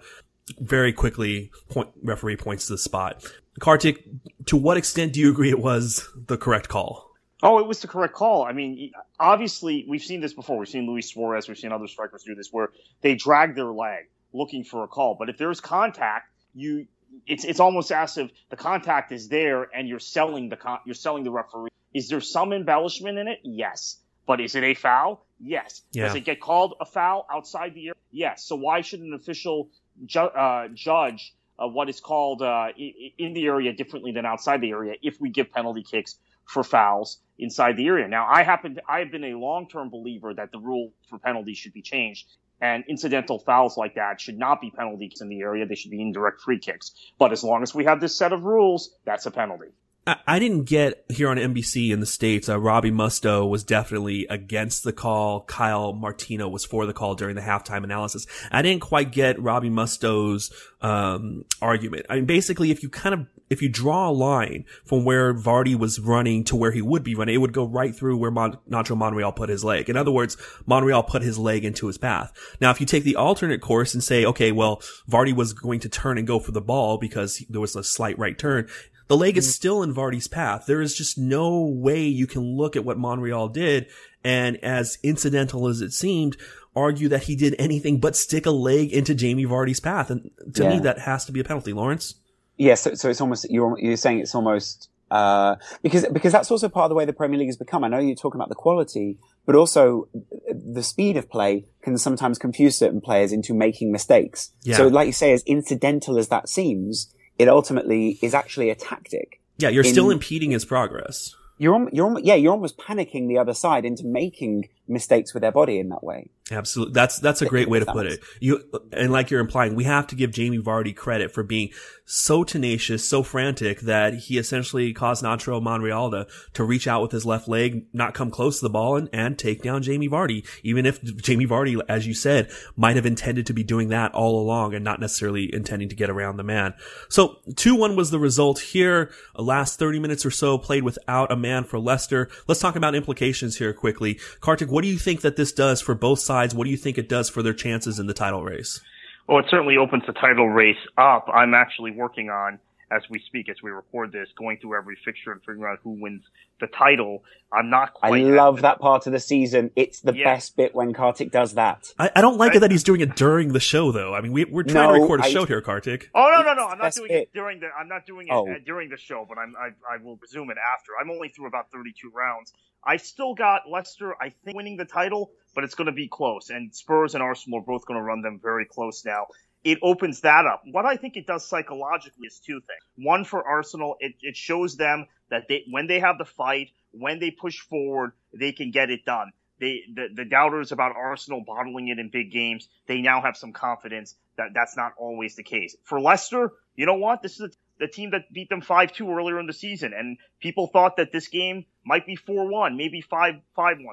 very 0.59 0.93
quickly. 0.93 1.51
Point, 1.69 1.89
referee 2.03 2.37
points 2.37 2.67
to 2.67 2.73
the 2.73 2.77
spot. 2.77 3.23
Kartik, 3.59 4.05
to 4.45 4.57
what 4.57 4.77
extent 4.77 5.13
do 5.13 5.19
you 5.19 5.29
agree 5.29 5.49
it 5.49 5.59
was 5.59 6.07
the 6.27 6.37
correct 6.37 6.69
call? 6.69 7.10
Oh, 7.43 7.59
it 7.59 7.67
was 7.67 7.79
the 7.79 7.87
correct 7.87 8.13
call. 8.13 8.43
I 8.43 8.53
mean, 8.53 8.91
obviously, 9.19 9.85
we've 9.87 10.03
seen 10.03 10.21
this 10.21 10.33
before. 10.33 10.57
We've 10.57 10.67
seen 10.69 10.87
Luis 10.87 11.09
Suarez, 11.11 11.47
we've 11.47 11.57
seen 11.57 11.71
other 11.71 11.87
strikers 11.87 12.23
do 12.23 12.35
this, 12.35 12.49
where 12.51 12.69
they 13.01 13.15
drag 13.15 13.55
their 13.55 13.65
leg 13.71 14.09
looking 14.33 14.63
for 14.63 14.83
a 14.83 14.87
call. 14.87 15.15
But 15.17 15.29
if 15.29 15.37
there's 15.37 15.59
contact, 15.59 16.29
you 16.53 16.87
it's 17.27 17.43
it's 17.43 17.59
almost 17.59 17.91
as 17.91 18.17
if 18.17 18.31
the 18.49 18.55
contact 18.55 19.11
is 19.11 19.27
there 19.27 19.63
and 19.75 19.87
you're 19.87 19.99
selling 19.99 20.49
the 20.49 20.55
con- 20.55 20.79
you're 20.85 20.95
selling 20.95 21.23
the 21.23 21.31
referee. 21.31 21.69
Is 21.93 22.07
there 22.09 22.21
some 22.21 22.53
embellishment 22.53 23.17
in 23.17 23.27
it? 23.27 23.39
Yes. 23.43 23.97
But 24.25 24.39
is 24.39 24.55
it 24.55 24.63
a 24.63 24.73
foul? 24.73 25.25
Yes. 25.39 25.81
Yeah. 25.91 26.05
Does 26.05 26.15
it 26.15 26.21
get 26.21 26.39
called 26.39 26.75
a 26.79 26.85
foul 26.85 27.25
outside 27.33 27.73
the 27.73 27.87
area? 27.87 27.95
Yes. 28.11 28.43
So 28.43 28.55
why 28.55 28.81
should 28.81 29.01
an 29.01 29.13
official 29.13 29.69
ju- 30.05 30.19
uh, 30.19 30.69
judge 30.73 31.33
uh, 31.59 31.67
what 31.67 31.89
is 31.89 31.99
called 31.99 32.41
uh, 32.41 32.69
in 32.77 33.33
the 33.33 33.45
area 33.45 33.73
differently 33.73 34.11
than 34.11 34.25
outside 34.25 34.61
the 34.61 34.69
area 34.69 34.95
if 35.01 35.19
we 35.19 35.29
give 35.29 35.51
penalty 35.51 35.83
kicks 35.83 36.17
for 36.51 36.63
fouls 36.63 37.19
inside 37.39 37.77
the 37.77 37.87
area? 37.87 38.07
Now, 38.07 38.27
I 38.29 38.43
happen 38.43 38.75
to, 38.75 38.81
I 38.87 38.99
have 38.99 39.11
been 39.11 39.23
a 39.23 39.37
long-term 39.37 39.89
believer 39.89 40.33
that 40.33 40.51
the 40.51 40.59
rule 40.59 40.91
for 41.09 41.17
penalties 41.17 41.57
should 41.57 41.73
be 41.73 41.81
changed. 41.81 42.27
And 42.59 42.83
incidental 42.87 43.39
fouls 43.39 43.75
like 43.75 43.95
that 43.95 44.21
should 44.21 44.37
not 44.37 44.61
be 44.61 44.69
penalties 44.69 45.21
in 45.21 45.29
the 45.29 45.41
area. 45.41 45.65
They 45.65 45.73
should 45.73 45.89
be 45.89 45.99
indirect 45.99 46.41
free 46.41 46.59
kicks. 46.59 46.91
But 47.17 47.31
as 47.31 47.43
long 47.43 47.63
as 47.63 47.73
we 47.73 47.85
have 47.85 47.99
this 47.99 48.15
set 48.15 48.33
of 48.33 48.43
rules, 48.43 48.95
that's 49.03 49.25
a 49.25 49.31
penalty. 49.31 49.69
I 50.07 50.39
didn't 50.39 50.63
get 50.63 51.05
here 51.09 51.29
on 51.29 51.37
NBC 51.37 51.91
in 51.91 51.99
the 51.99 52.07
States, 52.07 52.49
uh, 52.49 52.59
Robbie 52.59 52.89
Mustoe 52.89 53.47
was 53.47 53.63
definitely 53.63 54.25
against 54.31 54.83
the 54.83 54.91
call. 54.91 55.41
Kyle 55.41 55.93
Martino 55.93 56.49
was 56.49 56.65
for 56.65 56.87
the 56.87 56.93
call 56.93 57.13
during 57.13 57.35
the 57.35 57.41
halftime 57.41 57.83
analysis. 57.83 58.25
I 58.51 58.63
didn't 58.63 58.81
quite 58.81 59.11
get 59.11 59.39
Robbie 59.39 59.69
Mustoe's, 59.69 60.51
um, 60.81 61.45
argument. 61.61 62.07
I 62.09 62.15
mean, 62.15 62.25
basically, 62.25 62.71
if 62.71 62.81
you 62.81 62.89
kind 62.89 63.13
of, 63.13 63.27
if 63.51 63.61
you 63.61 63.69
draw 63.69 64.09
a 64.09 64.11
line 64.11 64.65
from 64.85 65.05
where 65.05 65.35
Vardy 65.35 65.77
was 65.77 65.99
running 65.99 66.45
to 66.45 66.55
where 66.55 66.71
he 66.71 66.81
would 66.81 67.03
be 67.03 67.13
running, 67.13 67.35
it 67.35 67.39
would 67.39 67.53
go 67.53 67.65
right 67.65 67.93
through 67.93 68.17
where 68.17 68.31
Mon- 68.31 68.57
Nacho 68.67 68.97
Monreal 68.97 69.33
put 69.33 69.49
his 69.49 69.63
leg. 69.63 69.89
In 69.89 69.97
other 69.97 70.11
words, 70.11 70.35
Monreal 70.65 71.03
put 71.03 71.21
his 71.21 71.37
leg 71.37 71.63
into 71.63 71.85
his 71.85 71.99
path. 71.99 72.31
Now, 72.59 72.71
if 72.71 72.79
you 72.79 72.87
take 72.87 73.03
the 73.03 73.17
alternate 73.17 73.61
course 73.61 73.93
and 73.93 74.03
say, 74.03 74.25
okay, 74.25 74.51
well, 74.51 74.77
Vardy 75.07 75.35
was 75.35 75.53
going 75.53 75.81
to 75.81 75.89
turn 75.89 76.17
and 76.17 76.25
go 76.25 76.39
for 76.39 76.51
the 76.51 76.61
ball 76.61 76.97
because 76.97 77.45
there 77.49 77.61
was 77.61 77.75
a 77.75 77.83
slight 77.83 78.17
right 78.17 78.37
turn, 78.37 78.67
the 79.11 79.17
leg 79.17 79.35
is 79.35 79.53
still 79.53 79.83
in 79.83 79.93
Vardy's 79.93 80.29
path. 80.29 80.67
There 80.67 80.79
is 80.79 80.95
just 80.95 81.17
no 81.17 81.59
way 81.65 82.03
you 82.03 82.25
can 82.25 82.55
look 82.55 82.77
at 82.77 82.85
what 82.85 82.97
Monreal 82.97 83.49
did 83.49 83.87
and 84.23 84.55
as 84.63 84.97
incidental 85.03 85.67
as 85.67 85.81
it 85.81 85.91
seemed, 85.91 86.37
argue 86.77 87.09
that 87.09 87.23
he 87.23 87.35
did 87.35 87.53
anything 87.59 87.99
but 87.99 88.15
stick 88.15 88.45
a 88.45 88.51
leg 88.51 88.93
into 88.93 89.13
Jamie 89.13 89.45
Vardy's 89.45 89.81
path. 89.81 90.11
And 90.11 90.31
to 90.53 90.69
me, 90.69 90.79
that 90.79 90.99
has 90.99 91.25
to 91.25 91.33
be 91.33 91.41
a 91.41 91.43
penalty, 91.43 91.73
Lawrence. 91.73 92.15
Yeah, 92.55 92.75
so, 92.75 92.93
so 92.93 93.09
it's 93.09 93.19
almost 93.19 93.45
you're 93.49 93.77
you're 93.79 93.97
saying 93.97 94.19
it's 94.19 94.33
almost 94.33 94.87
uh, 95.09 95.57
because 95.81 96.05
because 96.13 96.31
that's 96.31 96.49
also 96.49 96.69
part 96.69 96.85
of 96.85 96.89
the 96.91 96.95
way 96.95 97.03
the 97.03 97.11
Premier 97.11 97.37
League 97.37 97.49
has 97.49 97.57
become. 97.57 97.83
I 97.83 97.89
know 97.89 97.99
you're 97.99 98.15
talking 98.15 98.39
about 98.39 98.47
the 98.47 98.55
quality, 98.55 99.17
but 99.45 99.55
also 99.55 100.07
the 100.49 100.83
speed 100.83 101.17
of 101.17 101.29
play 101.29 101.65
can 101.81 101.97
sometimes 101.97 102.37
confuse 102.37 102.77
certain 102.77 103.01
players 103.01 103.33
into 103.33 103.53
making 103.53 103.91
mistakes. 103.91 104.53
Yeah. 104.63 104.77
So, 104.77 104.87
like 104.87 105.07
you 105.07 105.11
say, 105.11 105.33
as 105.33 105.43
incidental 105.43 106.17
as 106.17 106.29
that 106.29 106.47
seems, 106.47 107.13
it 107.41 107.49
ultimately 107.49 108.19
is 108.21 108.33
actually 108.33 108.69
a 108.69 108.75
tactic. 108.75 109.41
Yeah, 109.57 109.69
you're 109.69 109.83
still 109.83 110.09
impeding 110.11 110.51
his 110.51 110.63
progress. 110.63 111.35
You're 111.57 111.89
you're 111.91 112.19
yeah 112.19 112.35
you're 112.35 112.53
almost 112.53 112.77
panicking 112.77 113.27
the 113.27 113.37
other 113.37 113.53
side 113.53 113.85
into 113.85 114.05
making 114.05 114.69
mistakes 114.91 115.33
with 115.33 115.41
their 115.41 115.51
body 115.51 115.79
in 115.79 115.89
that 115.89 116.03
way. 116.03 116.29
Absolutely. 116.51 116.93
That's, 116.93 117.19
that's 117.19 117.41
a 117.41 117.45
great 117.45 117.69
way 117.69 117.79
to 117.79 117.85
put 117.85 118.05
it. 118.05 118.19
You, 118.39 118.61
and 118.91 119.11
like 119.11 119.31
you're 119.31 119.39
implying, 119.39 119.75
we 119.75 119.85
have 119.85 120.07
to 120.07 120.15
give 120.15 120.31
Jamie 120.31 120.59
Vardy 120.59 120.95
credit 120.95 121.31
for 121.31 121.43
being 121.43 121.69
so 122.05 122.43
tenacious, 122.43 123.07
so 123.07 123.23
frantic 123.23 123.79
that 123.81 124.13
he 124.13 124.37
essentially 124.37 124.91
caused 124.91 125.23
Nacho 125.23 125.61
Monreal 125.61 126.11
to, 126.11 126.27
to 126.53 126.63
reach 126.63 126.87
out 126.87 127.01
with 127.01 127.11
his 127.11 127.25
left 127.25 127.47
leg, 127.47 127.85
not 127.93 128.13
come 128.13 128.29
close 128.29 128.59
to 128.59 128.65
the 128.65 128.69
ball 128.69 128.97
and, 128.97 129.09
and 129.13 129.39
take 129.39 129.61
down 129.61 129.81
Jamie 129.81 130.09
Vardy. 130.09 130.45
Even 130.61 130.85
if 130.85 131.01
Jamie 131.01 131.47
Vardy, 131.47 131.79
as 131.87 132.05
you 132.05 132.13
said, 132.13 132.51
might 132.75 132.97
have 132.97 133.05
intended 133.05 133.45
to 133.45 133.53
be 133.53 133.63
doing 133.63 133.87
that 133.89 134.13
all 134.13 134.41
along 134.41 134.73
and 134.73 134.83
not 134.83 134.99
necessarily 134.99 135.53
intending 135.53 135.87
to 135.87 135.95
get 135.95 136.09
around 136.09 136.35
the 136.35 136.43
man. 136.43 136.73
So 137.07 137.37
2-1 137.51 137.95
was 137.95 138.11
the 138.11 138.19
result 138.19 138.59
here. 138.59 139.11
Last 139.35 139.79
30 139.79 139.99
minutes 139.99 140.25
or 140.25 140.31
so 140.31 140.57
played 140.57 140.83
without 140.83 141.31
a 141.31 141.37
man 141.37 141.63
for 141.63 141.79
Leicester. 141.79 142.29
Let's 142.47 142.59
talk 142.59 142.75
about 142.75 142.93
implications 142.93 143.57
here 143.57 143.73
quickly. 143.73 144.19
Kartik, 144.41 144.69
what 144.69 144.80
do 144.81 144.87
you 144.87 144.97
think 144.97 145.21
that 145.21 145.35
this 145.35 145.51
does 145.51 145.81
for 145.81 145.95
both 145.95 146.19
sides? 146.19 146.53
What 146.53 146.65
do 146.65 146.71
you 146.71 146.77
think 146.77 146.97
it 146.97 147.09
does 147.09 147.29
for 147.29 147.41
their 147.41 147.53
chances 147.53 147.99
in 147.99 148.07
the 148.07 148.13
title 148.13 148.43
race? 148.43 148.81
Well, 149.27 149.39
it 149.39 149.45
certainly 149.49 149.77
opens 149.77 150.03
the 150.07 150.13
title 150.13 150.49
race 150.49 150.75
up. 150.97 151.27
I'm 151.33 151.53
actually 151.53 151.91
working 151.91 152.29
on, 152.29 152.59
as 152.91 153.03
we 153.09 153.19
speak, 153.19 153.47
as 153.49 153.55
we 153.63 153.71
record 153.71 154.11
this, 154.11 154.27
going 154.37 154.57
through 154.57 154.77
every 154.77 154.97
fixture 155.05 155.31
and 155.31 155.39
figuring 155.41 155.63
out 155.63 155.79
who 155.83 155.91
wins 155.91 156.23
the 156.59 156.67
title. 156.67 157.23
I'm 157.53 157.69
not 157.69 157.93
quite 157.93 158.09
I 158.09 158.21
quite. 158.21 158.33
love 158.33 158.61
that 158.61 158.79
part 158.79 159.07
of 159.07 159.13
the 159.13 159.19
season. 159.19 159.71
It's 159.75 160.01
the 160.01 160.13
Yeah. 160.13 160.25
best 160.35 160.55
bit 160.57 160.75
when 160.75 160.93
Kartik 160.93 161.31
does 161.31 161.53
that. 161.55 161.93
I, 161.97 162.11
I 162.17 162.21
don't 162.21 162.37
like 162.37 162.51
I- 162.53 162.57
it 162.57 162.59
that 162.59 162.71
he's 162.71 162.83
doing 162.83 163.01
it 163.01 163.15
during 163.15 163.53
the 163.53 163.59
show, 163.59 163.91
though. 163.91 164.13
I 164.13 164.21
mean, 164.21 164.33
we, 164.33 164.45
we're 164.45 164.63
trying 164.63 164.93
to 164.93 165.01
record 165.01 165.21
a 165.21 165.23
I- 165.23 165.29
show 165.29 165.45
here, 165.45 165.61
Kartik. 165.61 166.09
Oh 166.13 166.29
no 166.35 166.43
no 166.43 166.53
no! 166.53 166.67
I'm 166.67 166.77
not 166.77 166.93
doing 166.93 167.09
it. 167.11 167.15
it 167.15 167.33
during 167.33 167.59
the. 167.61 167.67
I'm 167.79 167.87
not 167.87 168.05
doing 168.05 168.27
it 168.27 168.33
Oh. 168.33 168.47
uh, 168.49 168.55
during 168.65 168.89
the 168.89 168.97
show, 168.97 169.25
but 169.27 169.37
I'm 169.37 169.55
I, 169.57 169.69
I 169.95 169.97
will 170.03 170.17
resume 170.21 170.49
it 170.51 170.57
after. 170.77 170.91
I'm 171.01 171.09
only 171.09 171.29
through 171.29 171.47
about 171.47 171.71
32 171.71 172.11
rounds. 172.13 172.53
I 172.83 172.97
still 172.97 173.35
got 173.35 173.61
Leicester. 173.69 174.15
I 174.21 174.29
think 174.43 174.57
winning 174.57 174.75
the 174.75 174.85
title, 174.85 175.31
but 175.55 175.63
it's 175.63 175.75
going 175.75 175.85
to 175.85 175.91
be 175.93 176.07
close. 176.07 176.49
And 176.49 176.73
Spurs 176.75 177.13
and 177.13 177.23
Arsenal 177.23 177.59
are 177.59 177.63
both 177.63 177.85
going 177.85 177.97
to 177.99 178.03
run 178.03 178.21
them 178.21 178.39
very 178.41 178.65
close 178.65 179.05
now. 179.05 179.27
It 179.63 179.79
opens 179.83 180.21
that 180.21 180.45
up. 180.45 180.63
What 180.65 180.85
I 180.85 180.95
think 180.95 181.17
it 181.17 181.27
does 181.27 181.47
psychologically 181.47 182.27
is 182.27 182.39
two 182.39 182.59
things. 182.61 182.81
One 182.95 183.25
for 183.25 183.45
Arsenal, 183.45 183.95
it, 183.99 184.15
it 184.21 184.35
shows 184.35 184.75
them 184.75 185.07
that 185.29 185.47
they 185.47 185.63
when 185.69 185.87
they 185.87 185.99
have 185.99 186.17
the 186.17 186.25
fight, 186.25 186.69
when 186.91 187.19
they 187.19 187.31
push 187.31 187.59
forward, 187.59 188.13
they 188.33 188.51
can 188.51 188.71
get 188.71 188.89
it 188.89 189.05
done. 189.05 189.31
They, 189.59 189.81
the, 189.93 190.07
the 190.15 190.25
doubters 190.25 190.71
about 190.71 190.95
Arsenal 190.95 191.43
bottling 191.45 191.87
it 191.89 191.99
in 191.99 192.09
big 192.09 192.31
games, 192.31 192.67
they 192.87 192.99
now 193.01 193.21
have 193.21 193.37
some 193.37 193.53
confidence 193.53 194.15
that 194.35 194.47
that's 194.55 194.75
not 194.75 194.93
always 194.97 195.35
the 195.35 195.43
case. 195.43 195.75
For 195.83 196.01
Leicester, 196.01 196.51
you 196.75 196.87
know 196.87 196.95
what? 196.95 197.21
This 197.21 197.39
is 197.39 197.55
the 197.77 197.87
team 197.87 198.11
that 198.11 198.33
beat 198.33 198.49
them 198.49 198.61
5-2 198.61 199.07
earlier 199.07 199.39
in 199.39 199.45
the 199.45 199.53
season. 199.53 199.93
And 199.95 200.17
people 200.39 200.65
thought 200.65 200.97
that 200.97 201.11
this 201.11 201.27
game 201.27 201.65
might 201.83 202.05
be 202.05 202.15
4-1, 202.15 202.75
maybe 202.75 203.01
5-5-1. 203.01 203.41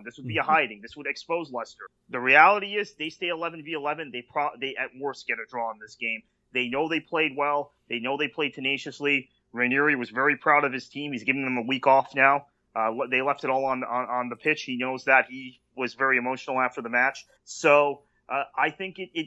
This 0.04 0.18
would 0.18 0.26
be 0.26 0.38
a 0.38 0.42
hiding. 0.42 0.80
This 0.82 0.96
would 0.96 1.06
expose 1.06 1.50
Leicester. 1.50 1.84
The 2.10 2.20
reality 2.20 2.76
is 2.76 2.94
they 2.94 3.08
stay 3.08 3.28
11 3.28 3.64
v 3.64 3.72
11. 3.72 4.10
They 4.12 4.22
pro, 4.22 4.50
they 4.60 4.76
at 4.76 4.90
worst 4.98 5.26
get 5.26 5.38
a 5.38 5.46
draw 5.48 5.70
in 5.72 5.78
this 5.80 5.96
game. 5.96 6.22
They 6.52 6.68
know 6.68 6.88
they 6.88 7.00
played 7.00 7.32
well. 7.36 7.72
They 7.88 7.98
know 7.98 8.16
they 8.16 8.28
played 8.28 8.54
tenaciously. 8.54 9.30
Ranieri 9.52 9.96
was 9.96 10.10
very 10.10 10.36
proud 10.36 10.64
of 10.64 10.72
his 10.72 10.88
team. 10.88 11.12
He's 11.12 11.24
giving 11.24 11.44
them 11.44 11.56
a 11.56 11.62
week 11.62 11.86
off 11.86 12.14
now. 12.14 12.46
Uh, 12.76 12.90
they 13.10 13.22
left 13.22 13.44
it 13.44 13.50
all 13.50 13.64
on, 13.64 13.82
on, 13.84 14.04
on 14.08 14.28
the 14.28 14.36
pitch. 14.36 14.62
He 14.62 14.76
knows 14.76 15.04
that. 15.04 15.26
He 15.28 15.60
was 15.74 15.94
very 15.94 16.18
emotional 16.18 16.60
after 16.60 16.82
the 16.82 16.88
match. 16.88 17.26
So, 17.44 18.02
uh, 18.28 18.44
I 18.56 18.70
think 18.70 18.98
it, 18.98 19.10
it, 19.14 19.26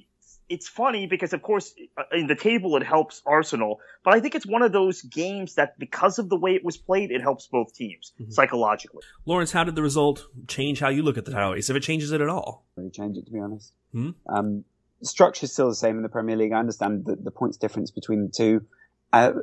it's 0.49 0.67
funny 0.67 1.07
because 1.07 1.33
of 1.33 1.41
course 1.41 1.73
uh, 1.97 2.03
in 2.13 2.27
the 2.27 2.35
table 2.35 2.75
it 2.77 2.83
helps 2.83 3.21
Arsenal, 3.25 3.79
but 4.03 4.13
I 4.13 4.19
think 4.19 4.35
it's 4.35 4.45
one 4.45 4.61
of 4.61 4.71
those 4.71 5.01
games 5.03 5.55
that 5.55 5.77
because 5.79 6.19
of 6.19 6.29
the 6.29 6.37
way 6.37 6.55
it 6.55 6.63
was 6.63 6.77
played, 6.77 7.11
it 7.11 7.21
helps 7.21 7.47
both 7.47 7.73
teams 7.73 8.11
Mhm. 8.19 8.33
psychologically. 8.33 9.01
Lawrence, 9.25 9.51
how 9.51 9.63
did 9.63 9.75
the 9.75 9.81
result 9.81 10.25
change 10.47 10.79
how 10.79 10.89
you 10.89 11.03
look 11.03 11.17
at 11.17 11.25
the 11.25 11.31
title 11.31 11.53
race? 11.53 11.69
If 11.69 11.75
it 11.75 11.81
changes 11.83 12.11
it 12.11 12.21
at 12.21 12.29
all? 12.29 12.65
really 12.75 12.89
change 12.89 13.17
it, 13.17 13.25
to 13.25 13.31
be 13.31 13.39
honest. 13.39 13.73
Hmm? 13.93 14.09
Um, 14.27 14.63
the 15.01 15.07
structure's 15.07 15.51
still 15.51 15.69
the 15.69 15.75
same 15.75 15.97
in 15.97 16.03
the 16.03 16.09
Premier 16.09 16.35
League. 16.35 16.51
I 16.53 16.59
understand 16.59 17.05
the, 17.05 17.15
the 17.15 17.31
points 17.31 17.57
difference 17.57 17.89
between 17.91 18.21
the 18.23 18.29
two. 18.29 18.65
Uh, 19.13 19.33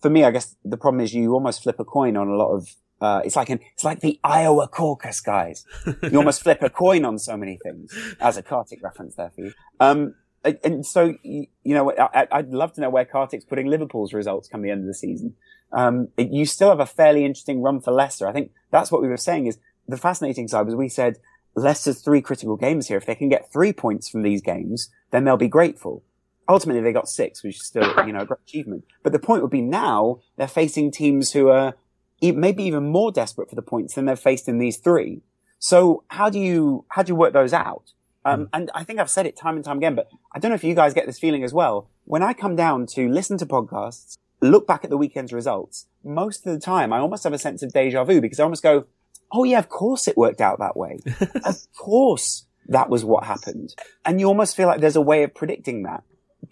for 0.00 0.08
me, 0.10 0.24
I 0.24 0.30
guess 0.30 0.56
the 0.64 0.76
problem 0.76 1.00
is 1.00 1.12
you 1.14 1.32
almost 1.34 1.62
flip 1.62 1.78
a 1.80 1.84
coin 1.84 2.16
on 2.16 2.28
a 2.28 2.36
lot 2.36 2.52
of. 2.54 2.74
Uh, 3.00 3.22
it's 3.24 3.34
like 3.34 3.48
an, 3.48 3.58
it's 3.72 3.82
like 3.82 4.00
the 4.00 4.20
Iowa 4.22 4.68
caucus, 4.68 5.20
guys. 5.20 5.64
You 6.02 6.18
almost 6.18 6.42
flip 6.44 6.62
a 6.62 6.68
coin 6.68 7.04
on 7.06 7.18
so 7.18 7.34
many 7.36 7.58
things. 7.62 7.92
As 8.20 8.36
a 8.36 8.42
Kartik 8.42 8.82
reference 8.82 9.14
there 9.16 9.30
for 9.34 9.40
you. 9.40 9.52
Um, 9.80 10.14
and- 10.44 10.86
so 10.86 11.14
you, 11.22 11.46
know, 11.64 11.92
I, 11.92 12.26
I'd 12.32 12.50
love 12.50 12.72
to 12.74 12.80
know 12.80 12.90
where 12.90 13.04
Kartik's 13.04 13.44
putting 13.44 13.66
Liverpool's 13.66 14.12
results 14.12 14.48
come 14.48 14.62
the 14.62 14.70
end 14.70 14.80
of 14.80 14.86
the 14.86 14.94
season. 14.94 15.34
Um, 15.72 16.08
you 16.16 16.46
still 16.46 16.70
have 16.70 16.80
a 16.80 16.86
fairly 16.86 17.24
interesting 17.24 17.62
run 17.62 17.80
for 17.80 17.92
Leicester. 17.92 18.26
I 18.26 18.32
think 18.32 18.50
that's 18.70 18.90
what 18.90 19.02
we 19.02 19.08
were 19.08 19.16
saying 19.16 19.46
is 19.46 19.58
the 19.86 19.96
fascinating 19.96 20.48
side 20.48 20.66
was 20.66 20.74
we 20.74 20.88
said 20.88 21.18
Leicester's 21.54 22.00
three 22.00 22.20
critical 22.20 22.56
games 22.56 22.88
here. 22.88 22.96
If 22.96 23.06
they 23.06 23.14
can 23.14 23.28
get 23.28 23.52
three 23.52 23.72
points 23.72 24.08
from 24.08 24.22
these 24.22 24.40
games, 24.42 24.90
then 25.10 25.24
they'll 25.24 25.36
be 25.36 25.48
grateful. 25.48 26.02
Ultimately, 26.48 26.82
they 26.82 26.92
got 26.92 27.08
six, 27.08 27.44
which 27.44 27.56
is 27.56 27.66
still, 27.66 27.84
you 28.04 28.12
know, 28.12 28.20
a 28.20 28.26
great 28.26 28.40
achievement. 28.46 28.84
But 29.04 29.12
the 29.12 29.20
point 29.20 29.42
would 29.42 29.50
be 29.52 29.62
now 29.62 30.20
they're 30.36 30.48
facing 30.48 30.90
teams 30.90 31.32
who 31.32 31.48
are 31.48 31.74
maybe 32.20 32.64
even 32.64 32.88
more 32.88 33.12
desperate 33.12 33.48
for 33.48 33.54
the 33.54 33.62
points 33.62 33.94
than 33.94 34.06
they've 34.06 34.18
faced 34.18 34.48
in 34.48 34.58
these 34.58 34.76
three. 34.78 35.22
So 35.58 36.02
how 36.08 36.28
do 36.30 36.40
you, 36.40 36.84
how 36.88 37.02
do 37.02 37.10
you 37.12 37.16
work 37.16 37.32
those 37.32 37.52
out? 37.52 37.92
Um, 38.24 38.48
and 38.52 38.70
I 38.74 38.84
think 38.84 39.00
I've 39.00 39.10
said 39.10 39.26
it 39.26 39.36
time 39.36 39.56
and 39.56 39.64
time 39.64 39.78
again, 39.78 39.94
but 39.94 40.08
I 40.34 40.38
don't 40.38 40.50
know 40.50 40.54
if 40.54 40.64
you 40.64 40.74
guys 40.74 40.92
get 40.92 41.06
this 41.06 41.18
feeling 41.18 41.42
as 41.42 41.54
well. 41.54 41.88
When 42.04 42.22
I 42.22 42.32
come 42.32 42.54
down 42.54 42.86
to 42.88 43.08
listen 43.08 43.38
to 43.38 43.46
podcasts, 43.46 44.18
look 44.42 44.66
back 44.66 44.84
at 44.84 44.90
the 44.90 44.98
weekend's 44.98 45.32
results, 45.32 45.86
most 46.04 46.46
of 46.46 46.52
the 46.52 46.60
time 46.60 46.92
I 46.92 46.98
almost 46.98 47.24
have 47.24 47.32
a 47.32 47.38
sense 47.38 47.62
of 47.62 47.72
deja 47.72 48.04
vu 48.04 48.20
because 48.20 48.40
I 48.40 48.44
almost 48.44 48.62
go, 48.62 48.84
Oh 49.32 49.44
yeah, 49.44 49.58
of 49.58 49.68
course 49.68 50.08
it 50.08 50.16
worked 50.16 50.40
out 50.40 50.58
that 50.58 50.76
way. 50.76 50.98
of 51.44 51.56
course 51.76 52.46
that 52.66 52.90
was 52.90 53.04
what 53.04 53.24
happened. 53.24 53.74
And 54.04 54.20
you 54.20 54.26
almost 54.26 54.56
feel 54.56 54.66
like 54.66 54.80
there's 54.80 54.96
a 54.96 55.00
way 55.00 55.22
of 55.22 55.34
predicting 55.34 55.82
that. 55.84 56.02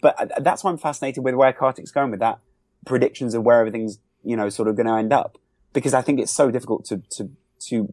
But 0.01 0.19
uh, 0.19 0.39
that's 0.39 0.63
why 0.63 0.71
I'm 0.71 0.77
fascinated 0.77 1.23
with 1.23 1.35
where 1.35 1.51
Kartik's 1.53 1.91
going 1.91 2.11
with 2.11 2.19
that 2.19 2.39
predictions 2.85 3.33
of 3.33 3.43
where 3.43 3.59
everything's, 3.59 3.99
you 4.23 4.35
know, 4.35 4.49
sort 4.49 4.67
of 4.67 4.75
going 4.75 4.87
to 4.87 4.93
end 4.93 5.13
up. 5.13 5.37
Because 5.73 5.93
I 5.93 6.01
think 6.01 6.19
it's 6.19 6.31
so 6.31 6.51
difficult 6.51 6.85
to, 6.85 7.01
to 7.11 7.29
to 7.67 7.87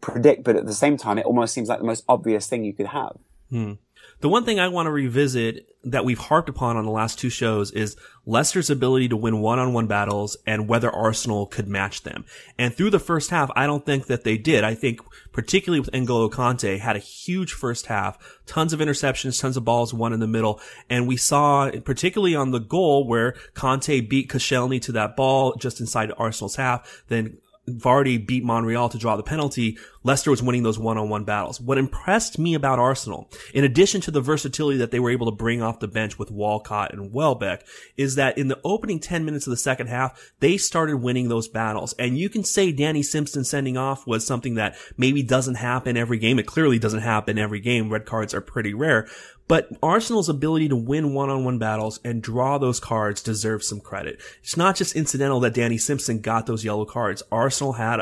predict, 0.00 0.44
but 0.44 0.56
at 0.56 0.66
the 0.66 0.74
same 0.74 0.96
time, 0.96 1.18
it 1.18 1.26
almost 1.26 1.54
seems 1.54 1.68
like 1.68 1.78
the 1.78 1.84
most 1.84 2.04
obvious 2.08 2.46
thing 2.46 2.64
you 2.64 2.72
could 2.72 2.86
have. 2.86 3.16
Hmm. 3.50 3.72
The 4.20 4.28
one 4.28 4.44
thing 4.44 4.60
I 4.60 4.68
want 4.68 4.86
to 4.86 4.90
revisit 4.90 5.66
that 5.82 6.04
we've 6.04 6.18
harped 6.18 6.50
upon 6.50 6.76
on 6.76 6.84
the 6.84 6.90
last 6.90 7.18
two 7.18 7.30
shows 7.30 7.70
is 7.70 7.96
Leicester's 8.26 8.68
ability 8.68 9.08
to 9.08 9.16
win 9.16 9.40
one-on-one 9.40 9.86
battles 9.86 10.36
and 10.46 10.68
whether 10.68 10.90
Arsenal 10.90 11.46
could 11.46 11.66
match 11.66 12.02
them. 12.02 12.26
And 12.58 12.74
through 12.74 12.90
the 12.90 12.98
first 12.98 13.30
half, 13.30 13.50
I 13.56 13.66
don't 13.66 13.86
think 13.86 14.06
that 14.06 14.22
they 14.22 14.36
did. 14.36 14.62
I 14.62 14.74
think 14.74 15.00
particularly 15.32 15.80
with 15.80 15.90
N'Golo 15.92 16.30
Kante 16.30 16.78
had 16.78 16.96
a 16.96 17.00
huge 17.00 17.54
first 17.54 17.86
half, 17.86 18.18
tons 18.44 18.74
of 18.74 18.80
interceptions, 18.80 19.40
tons 19.40 19.56
of 19.56 19.64
balls 19.64 19.94
won 19.94 20.12
in 20.12 20.20
the 20.20 20.26
middle. 20.26 20.60
And 20.90 21.08
we 21.08 21.16
saw 21.16 21.70
particularly 21.84 22.34
on 22.34 22.50
the 22.50 22.60
goal 22.60 23.08
where 23.08 23.32
Kante 23.54 24.06
beat 24.06 24.28
Koscielny 24.28 24.82
to 24.82 24.92
that 24.92 25.16
ball 25.16 25.54
just 25.54 25.80
inside 25.80 26.12
Arsenal's 26.18 26.56
half. 26.56 27.04
Then 27.08 27.38
Vardy 27.78 28.24
beat 28.24 28.44
Monreal 28.44 28.88
to 28.88 28.98
draw 28.98 29.16
the 29.16 29.22
penalty, 29.22 29.78
Leicester 30.02 30.30
was 30.30 30.42
winning 30.42 30.62
those 30.62 30.78
one-on-one 30.78 31.24
battles. 31.24 31.60
What 31.60 31.76
impressed 31.76 32.38
me 32.38 32.54
about 32.54 32.78
Arsenal, 32.78 33.30
in 33.52 33.64
addition 33.64 34.00
to 34.02 34.10
the 34.10 34.22
versatility 34.22 34.78
that 34.78 34.90
they 34.90 35.00
were 35.00 35.10
able 35.10 35.26
to 35.26 35.36
bring 35.36 35.62
off 35.62 35.80
the 35.80 35.88
bench 35.88 36.18
with 36.18 36.30
Walcott 36.30 36.92
and 36.92 37.12
Welbeck, 37.12 37.66
is 37.96 38.14
that 38.14 38.38
in 38.38 38.48
the 38.48 38.60
opening 38.64 38.98
10 38.98 39.24
minutes 39.24 39.46
of 39.46 39.50
the 39.50 39.58
second 39.58 39.88
half, 39.88 40.32
they 40.40 40.56
started 40.56 40.96
winning 40.96 41.28
those 41.28 41.48
battles. 41.48 41.94
And 41.98 42.16
you 42.16 42.30
can 42.30 42.44
say 42.44 42.72
Danny 42.72 43.02
Simpson 43.02 43.44
sending 43.44 43.76
off 43.76 44.06
was 44.06 44.26
something 44.26 44.54
that 44.54 44.76
maybe 44.96 45.22
doesn't 45.22 45.56
happen 45.56 45.96
every 45.98 46.18
game. 46.18 46.38
It 46.38 46.46
clearly 46.46 46.78
doesn't 46.78 47.00
happen 47.00 47.38
every 47.38 47.60
game. 47.60 47.90
Red 47.90 48.06
cards 48.06 48.32
are 48.32 48.40
pretty 48.40 48.72
rare. 48.72 49.06
But 49.48 49.68
Arsenal's 49.82 50.28
ability 50.28 50.68
to 50.68 50.76
win 50.76 51.12
one-on-one 51.12 51.58
battles 51.58 51.98
and 52.04 52.22
draw 52.22 52.56
those 52.56 52.78
cards 52.78 53.20
deserves 53.20 53.68
some 53.68 53.80
credit. 53.80 54.20
It's 54.44 54.56
not 54.56 54.76
just 54.76 54.94
incidental 54.94 55.40
that 55.40 55.54
Danny 55.54 55.76
Simpson 55.76 56.20
got 56.20 56.46
those 56.46 56.64
yellow 56.64 56.84
cards. 56.84 57.24
Arsenal 57.32 57.72
had 57.72 58.00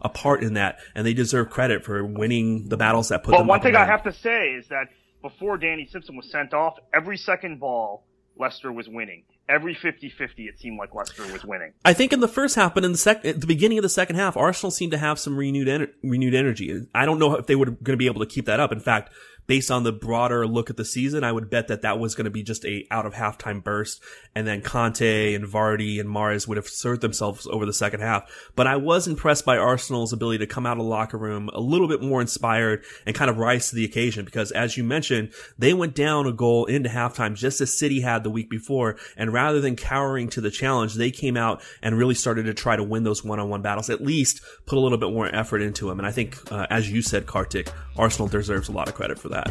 a 0.00 0.08
part 0.08 0.44
in 0.44 0.54
that, 0.54 0.78
and 0.94 1.04
they 1.04 1.12
deserve 1.12 1.33
credit 1.44 1.84
for 1.84 2.04
winning 2.04 2.68
the 2.68 2.76
battles 2.76 3.08
that 3.08 3.24
put 3.24 3.32
but 3.32 3.38
them. 3.38 3.46
But 3.46 3.50
one 3.50 3.60
thing. 3.62 3.76
I 3.76 3.86
have 3.86 4.04
to 4.04 4.12
say 4.12 4.50
is 4.50 4.68
that 4.68 4.88
before 5.22 5.56
Danny 5.56 5.88
Simpson 5.90 6.16
was 6.16 6.30
sent 6.30 6.52
off, 6.52 6.74
every 6.94 7.16
second 7.16 7.58
ball 7.58 8.04
Leicester 8.38 8.72
was 8.72 8.88
winning. 8.88 9.24
Every 9.48 9.74
50-50, 9.74 10.10
it 10.38 10.58
seemed 10.58 10.78
like 10.78 10.94
Leicester 10.94 11.22
was 11.30 11.44
winning. 11.44 11.72
I 11.84 11.92
think 11.92 12.14
in 12.14 12.20
the 12.20 12.28
first 12.28 12.56
half, 12.56 12.74
but 12.74 12.84
in 12.84 12.92
the 12.92 12.98
sec- 12.98 13.24
at 13.26 13.40
the 13.42 13.46
beginning 13.46 13.76
of 13.78 13.82
the 13.82 13.90
second 13.90 14.16
half, 14.16 14.36
Arsenal 14.36 14.70
seemed 14.70 14.92
to 14.92 14.98
have 14.98 15.18
some 15.18 15.36
renewed 15.36 15.68
en- 15.68 15.92
renewed 16.02 16.34
energy. 16.34 16.86
I 16.94 17.04
don't 17.04 17.18
know 17.18 17.34
if 17.36 17.46
they 17.46 17.54
were 17.54 17.66
going 17.66 17.92
to 17.92 17.96
be 17.96 18.06
able 18.06 18.20
to 18.20 18.26
keep 18.26 18.46
that 18.46 18.58
up. 18.58 18.72
In 18.72 18.80
fact, 18.80 19.12
based 19.46 19.70
on 19.70 19.82
the 19.82 19.92
broader 19.92 20.46
look 20.46 20.70
at 20.70 20.76
the 20.76 20.84
season, 20.84 21.24
I 21.24 21.32
would 21.32 21.50
bet 21.50 21.68
that 21.68 21.82
that 21.82 21.98
was 21.98 22.14
going 22.14 22.24
to 22.24 22.30
be 22.30 22.42
just 22.42 22.64
a 22.64 22.86
out 22.90 23.06
of 23.06 23.14
halftime 23.14 23.62
burst. 23.62 24.02
And 24.34 24.46
then 24.46 24.62
Kante 24.62 25.34
and 25.34 25.44
Vardy 25.44 26.00
and 26.00 26.08
Mahrez 26.08 26.48
would 26.48 26.56
have 26.56 26.66
served 26.66 27.00
themselves 27.00 27.46
over 27.46 27.66
the 27.66 27.72
second 27.72 28.00
half. 28.00 28.30
But 28.56 28.66
I 28.66 28.76
was 28.76 29.06
impressed 29.06 29.44
by 29.44 29.56
Arsenal's 29.56 30.12
ability 30.12 30.38
to 30.38 30.46
come 30.46 30.66
out 30.66 30.78
of 30.78 30.84
the 30.84 30.88
locker 30.88 31.18
room 31.18 31.50
a 31.52 31.60
little 31.60 31.88
bit 31.88 32.02
more 32.02 32.20
inspired 32.20 32.84
and 33.06 33.14
kind 33.14 33.30
of 33.30 33.38
rise 33.38 33.70
to 33.70 33.76
the 33.76 33.84
occasion. 33.84 34.24
Because 34.24 34.50
as 34.50 34.76
you 34.76 34.84
mentioned, 34.84 35.32
they 35.58 35.74
went 35.74 35.94
down 35.94 36.26
a 36.26 36.32
goal 36.32 36.64
into 36.66 36.88
halftime 36.88 37.34
just 37.34 37.60
as 37.60 37.76
City 37.76 38.00
had 38.00 38.24
the 38.24 38.30
week 38.30 38.48
before. 38.50 38.96
And 39.16 39.32
rather 39.32 39.60
than 39.60 39.76
cowering 39.76 40.28
to 40.30 40.40
the 40.40 40.50
challenge, 40.50 40.94
they 40.94 41.10
came 41.10 41.36
out 41.36 41.62
and 41.82 41.98
really 41.98 42.14
started 42.14 42.44
to 42.44 42.54
try 42.54 42.76
to 42.76 42.82
win 42.82 43.04
those 43.04 43.24
one-on-one 43.24 43.62
battles, 43.62 43.90
at 43.90 44.00
least 44.00 44.40
put 44.66 44.78
a 44.78 44.80
little 44.80 44.98
bit 44.98 45.12
more 45.12 45.32
effort 45.34 45.62
into 45.62 45.88
them. 45.88 45.98
And 45.98 46.06
I 46.06 46.12
think, 46.12 46.38
uh, 46.50 46.66
as 46.70 46.90
you 46.90 47.02
said, 47.02 47.26
Kartik, 47.26 47.70
Arsenal 47.96 48.28
deserves 48.28 48.68
a 48.68 48.72
lot 48.72 48.88
of 48.88 48.94
credit 48.94 49.18
for 49.18 49.28
that 49.28 49.33
that. 49.34 49.50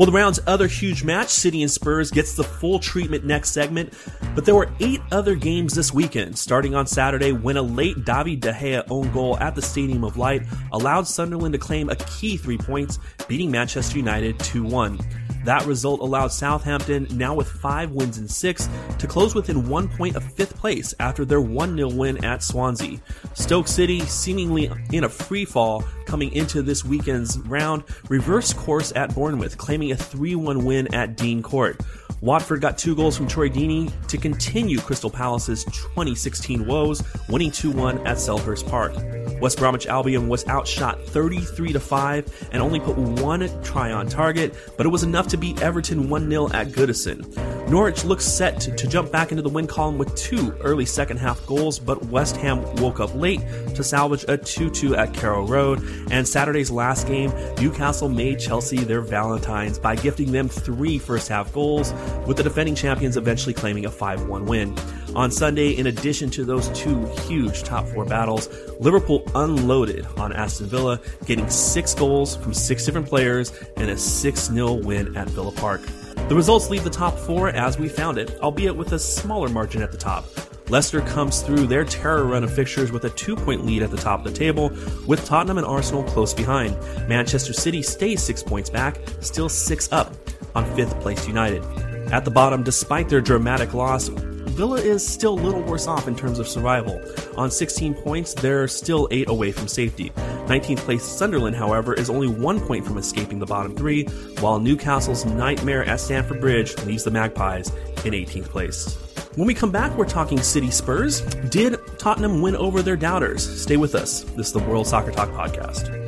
Well, 0.00 0.06
the 0.06 0.12
round's 0.12 0.40
other 0.46 0.66
huge 0.66 1.04
match, 1.04 1.28
City 1.28 1.62
and 1.62 1.70
Spurs, 1.70 2.10
gets 2.10 2.34
the 2.34 2.42
full 2.42 2.78
treatment 2.78 3.24
next 3.24 3.50
segment, 3.50 3.92
but 4.34 4.46
there 4.46 4.54
were 4.54 4.70
eight 4.80 5.02
other 5.12 5.34
games 5.34 5.74
this 5.74 5.92
weekend. 5.92 6.38
Starting 6.38 6.74
on 6.74 6.86
Saturday, 6.86 7.32
when 7.32 7.58
a 7.58 7.62
late 7.62 8.02
David 8.06 8.40
De 8.40 8.50
Gea 8.50 8.82
own 8.90 9.12
goal 9.12 9.38
at 9.40 9.54
the 9.54 9.60
Stadium 9.60 10.02
of 10.02 10.16
Light 10.16 10.42
allowed 10.72 11.06
Sunderland 11.06 11.52
to 11.52 11.58
claim 11.58 11.90
a 11.90 11.96
key 11.96 12.38
three 12.38 12.56
points, 12.56 12.98
beating 13.28 13.50
Manchester 13.50 13.98
United 13.98 14.38
2 14.38 14.64
1. 14.64 14.98
That 15.44 15.64
result 15.66 16.00
allowed 16.00 16.28
Southampton, 16.28 17.06
now 17.12 17.34
with 17.34 17.48
five 17.48 17.92
wins 17.92 18.18
in 18.18 18.28
six, 18.28 18.68
to 18.98 19.06
close 19.06 19.34
within 19.34 19.68
one 19.68 19.88
point 19.88 20.16
of 20.16 20.24
fifth 20.32 20.56
place 20.56 20.94
after 21.00 21.24
their 21.24 21.40
1 21.40 21.76
0 21.76 21.90
win 21.90 22.24
at 22.24 22.42
Swansea. 22.42 22.98
Stoke 23.34 23.68
City, 23.68 24.00
seemingly 24.00 24.70
in 24.92 25.04
a 25.04 25.08
free 25.08 25.44
fall 25.44 25.84
coming 26.10 26.32
into 26.32 26.60
this 26.60 26.84
weekend's 26.84 27.38
round, 27.38 27.84
reversed 28.08 28.56
course 28.56 28.92
at 28.96 29.14
Bournemouth, 29.14 29.56
claiming 29.56 29.92
a 29.92 29.96
3 29.96 30.34
1 30.34 30.64
win 30.64 30.92
at 30.92 31.16
Dean 31.16 31.40
Court. 31.40 31.80
Watford 32.20 32.60
got 32.60 32.76
two 32.76 32.94
goals 32.94 33.16
from 33.16 33.28
Troy 33.28 33.48
Deeney 33.48 33.90
to 34.08 34.18
continue 34.18 34.78
Crystal 34.78 35.08
Palace's 35.08 35.64
2016 35.64 36.66
woes, 36.66 37.02
winning 37.30 37.50
2-1 37.50 38.06
at 38.06 38.18
Selhurst 38.18 38.68
Park. 38.68 38.92
West 39.40 39.56
Bromwich 39.56 39.86
Albion 39.86 40.28
was 40.28 40.46
outshot 40.46 41.00
33 41.06 41.72
to 41.72 41.80
5 41.80 42.48
and 42.52 42.62
only 42.62 42.78
put 42.78 42.98
one 42.98 43.48
try 43.62 43.90
on 43.90 44.06
target, 44.06 44.54
but 44.76 44.84
it 44.84 44.90
was 44.90 45.02
enough 45.02 45.28
to 45.28 45.38
beat 45.38 45.62
Everton 45.62 46.08
1-0 46.08 46.52
at 46.52 46.68
Goodison. 46.68 47.24
Norwich 47.70 48.04
looks 48.04 48.24
set 48.24 48.60
to, 48.60 48.74
to, 48.74 48.88
jump 48.88 49.12
back 49.12 49.30
into 49.30 49.42
the 49.42 49.48
win 49.48 49.66
column 49.66 49.96
with 49.96 50.14
two 50.16 50.52
early 50.60 50.84
second 50.84 51.18
half 51.18 51.46
goals, 51.46 51.78
but 51.78 52.04
West 52.06 52.36
Ham 52.38 52.62
woke 52.76 52.98
up 52.98 53.14
late 53.14 53.40
to 53.76 53.84
salvage 53.84 54.24
a 54.24 54.36
2-2 54.36 54.98
at 54.98 55.14
Carrow 55.14 55.46
Road. 55.46 55.78
And 56.10 56.26
Saturday's 56.26 56.70
last 56.70 57.06
game, 57.06 57.32
Newcastle 57.60 58.08
made 58.08 58.38
Chelsea 58.38 58.78
their 58.78 59.00
Valentines 59.00 59.78
by 59.78 59.96
gifting 59.96 60.32
them 60.32 60.48
three 60.48 60.98
first 60.98 61.28
half 61.28 61.52
goals, 61.52 61.92
with 62.26 62.36
the 62.36 62.42
defending 62.42 62.74
champions 62.74 63.16
eventually 63.16 63.54
claiming 63.54 63.84
a 63.84 63.90
5-1 63.90 64.46
win. 64.46 64.76
On 65.14 65.30
Sunday, 65.30 65.70
in 65.70 65.86
addition 65.88 66.30
to 66.30 66.44
those 66.44 66.68
two 66.70 67.04
huge 67.26 67.62
top 67.62 67.86
four 67.88 68.04
battles, 68.04 68.48
Liverpool 68.78 69.22
unloaded 69.34 70.06
on 70.16 70.32
Aston 70.32 70.66
Villa, 70.66 71.00
getting 71.26 71.48
six 71.50 71.94
goals 71.94 72.36
from 72.36 72.54
six 72.54 72.84
different 72.84 73.06
players 73.06 73.52
and 73.76 73.90
a 73.90 73.94
6-0 73.94 74.84
win 74.84 75.16
at 75.16 75.28
Villa 75.28 75.52
Park. 75.52 75.82
The 76.28 76.34
results 76.36 76.70
leave 76.70 76.84
the 76.84 76.90
top 76.90 77.18
four 77.18 77.48
as 77.48 77.78
we 77.78 77.88
found 77.88 78.18
it, 78.18 78.38
albeit 78.40 78.76
with 78.76 78.92
a 78.92 78.98
smaller 78.98 79.48
margin 79.48 79.82
at 79.82 79.90
the 79.90 79.98
top. 79.98 80.24
Leicester 80.70 81.00
comes 81.00 81.42
through 81.42 81.66
their 81.66 81.84
terror 81.84 82.24
run 82.24 82.44
of 82.44 82.54
fixtures 82.54 82.92
with 82.92 83.04
a 83.04 83.10
two 83.10 83.34
point 83.34 83.66
lead 83.66 83.82
at 83.82 83.90
the 83.90 83.96
top 83.96 84.24
of 84.24 84.32
the 84.32 84.38
table, 84.38 84.70
with 85.04 85.24
Tottenham 85.26 85.58
and 85.58 85.66
Arsenal 85.66 86.04
close 86.04 86.32
behind. 86.32 86.78
Manchester 87.08 87.52
City 87.52 87.82
stays 87.82 88.22
six 88.22 88.40
points 88.40 88.70
back, 88.70 88.98
still 89.20 89.48
six 89.48 89.90
up 89.90 90.14
on 90.54 90.64
fifth 90.76 90.98
place 91.00 91.26
United. 91.26 91.64
At 92.12 92.24
the 92.24 92.30
bottom, 92.30 92.62
despite 92.62 93.08
their 93.08 93.20
dramatic 93.20 93.74
loss, 93.74 94.08
Villa 94.08 94.80
is 94.80 95.06
still 95.06 95.34
a 95.34 95.42
little 95.42 95.62
worse 95.62 95.88
off 95.88 96.06
in 96.06 96.14
terms 96.14 96.38
of 96.38 96.46
survival. 96.46 97.02
On 97.36 97.50
16 97.50 97.94
points, 97.94 98.34
they're 98.34 98.68
still 98.68 99.08
8 99.10 99.28
away 99.28 99.50
from 99.50 99.66
safety. 99.66 100.10
19th 100.46 100.78
place 100.78 101.02
Sunderland, 101.02 101.56
however, 101.56 101.94
is 101.94 102.10
only 102.10 102.28
1 102.28 102.60
point 102.60 102.84
from 102.86 102.98
escaping 102.98 103.40
the 103.40 103.46
bottom 103.46 103.74
3, 103.74 104.04
while 104.40 104.60
Newcastle's 104.60 105.24
nightmare 105.24 105.84
at 105.84 105.98
Stamford 105.98 106.40
Bridge 106.40 106.76
leaves 106.84 107.04
the 107.04 107.10
Magpies 107.10 107.70
in 108.04 108.12
18th 108.12 108.48
place. 108.50 109.09
When 109.36 109.46
we 109.46 109.54
come 109.54 109.70
back, 109.70 109.96
we're 109.96 110.06
talking 110.06 110.42
City 110.42 110.72
Spurs. 110.72 111.20
Did 111.50 111.78
Tottenham 111.98 112.42
win 112.42 112.56
over 112.56 112.82
their 112.82 112.96
doubters? 112.96 113.62
Stay 113.62 113.76
with 113.76 113.94
us. 113.94 114.22
This 114.22 114.48
is 114.48 114.52
the 114.52 114.58
World 114.58 114.88
Soccer 114.88 115.12
Talk 115.12 115.28
Podcast. 115.30 116.00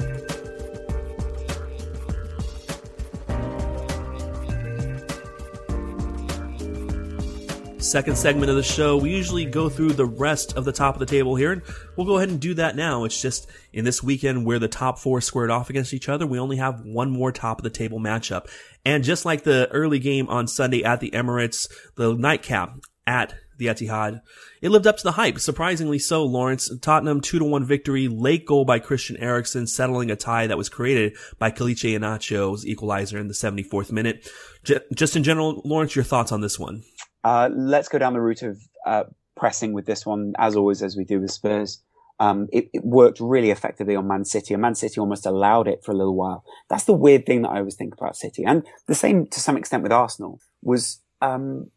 second 7.93 8.17
segment 8.17 8.49
of 8.49 8.57
the 8.57 8.63
show, 8.63 8.97
we 8.97 9.11
usually 9.11 9.45
go 9.45 9.69
through 9.69 9.93
the 9.93 10.07
rest 10.07 10.57
of 10.57 10.65
the 10.65 10.73
top 10.73 10.95
of 10.95 10.99
the 10.99 11.05
table 11.05 11.37
here, 11.37 11.53
and 11.53 11.61
we'll 11.95 12.07
go 12.07 12.17
ahead 12.17 12.31
and 12.31 12.41
do 12.41 12.55
that 12.55 12.75
now. 12.75 13.05
It's 13.05 13.21
just 13.21 13.51
in 13.71 13.85
this 13.85 14.03
weekend 14.03 14.47
where 14.47 14.59
the 14.59 14.67
top 14.67 14.99
four 14.99 15.21
squared 15.21 15.51
off 15.51 15.69
against 15.69 15.93
each 15.93 16.09
other, 16.09 16.27
we 16.27 16.39
only 16.39 16.57
have 16.57 16.81
one 16.87 17.11
more 17.11 17.33
top 17.33 17.59
of 17.59 17.65
the 17.65 17.69
table 17.69 18.01
matchup. 18.01 18.47
And 18.87 19.05
just 19.05 19.27
like 19.27 19.43
the 19.43 19.69
early 19.73 19.99
game 19.99 20.31
on 20.31 20.49
Sunday 20.49 20.83
at 20.83 21.01
the 21.01 21.11
Emirates, 21.11 21.71
the 21.97 22.15
nightcap 22.15 22.79
at 23.07 23.35
the 23.59 23.67
Etihad, 23.67 24.23
it 24.61 24.71
lived 24.71 24.87
up 24.87 24.97
to 24.97 25.03
the 25.03 25.13
hype. 25.13 25.39
Surprisingly 25.39 25.99
so, 25.99 26.25
Lawrence. 26.25 26.71
Tottenham 26.81 27.21
2 27.21 27.39
to 27.39 27.45
1 27.45 27.65
victory, 27.65 28.09
late 28.09 28.47
goal 28.47 28.65
by 28.65 28.79
Christian 28.79 29.17
Eriksen, 29.19 29.67
settling 29.67 30.11
a 30.11 30.17
tie 30.17 30.47
that 30.47 30.59
was 30.59 30.69
created 30.69 31.17
by 31.39 31.51
Kelechi 31.51 31.91
Iheanacho's 31.91 32.67
equalizer 32.67 33.19
in 33.19 33.29
the 33.29 33.35
74th 33.35 33.93
minute. 33.93 34.29
J- 34.65 34.81
just 34.95 35.17
in 35.17 35.23
general, 35.23 35.63
Lawrence, 35.65 35.95
your 35.95 36.05
thoughts 36.05 36.33
on 36.33 36.41
this 36.41 36.59
one? 36.59 36.83
Uh, 37.25 37.51
let's 37.55 37.89
go 37.89 37.99
down 37.99 38.15
the 38.15 38.21
route 38.21 38.43
of 38.43 38.59
uh, 38.87 39.05
pressing 39.37 39.73
with 39.73 39.87
this 39.87 40.05
one, 40.05 40.35
as 40.39 40.57
always, 40.57 40.83
as 40.83 40.97
we 40.97 41.05
do 41.05 41.21
with 41.21 41.31
Spurs. 41.31 41.83
Um, 42.21 42.49
it, 42.53 42.69
it, 42.73 42.85
worked 42.85 43.19
really 43.21 43.51
effectively 43.51 43.97
on 43.97 44.07
Man 44.07 44.25
City, 44.25 44.55
and 44.55 44.61
Man 44.61 44.77
City 44.77 45.01
almost 45.01 45.27
allowed 45.27 45.67
it 45.67 45.83
for 45.85 45.91
a 45.91 45.97
little 45.97 46.15
while. 46.15 46.45
That's 46.69 46.85
the 46.85 46.93
weird 46.93 47.27
thing 47.27 47.43
that 47.43 47.49
I 47.49 47.59
always 47.59 47.75
think 47.75 47.95
about 47.95 48.17
City, 48.17 48.45
and 48.45 48.65
the 48.87 48.95
same 48.95 49.27
to 49.27 49.41
some 49.41 49.57
extent 49.57 49.83
with 49.83 49.91
Arsenal 49.91 50.39
was 50.63 51.01
um, 51.21 51.71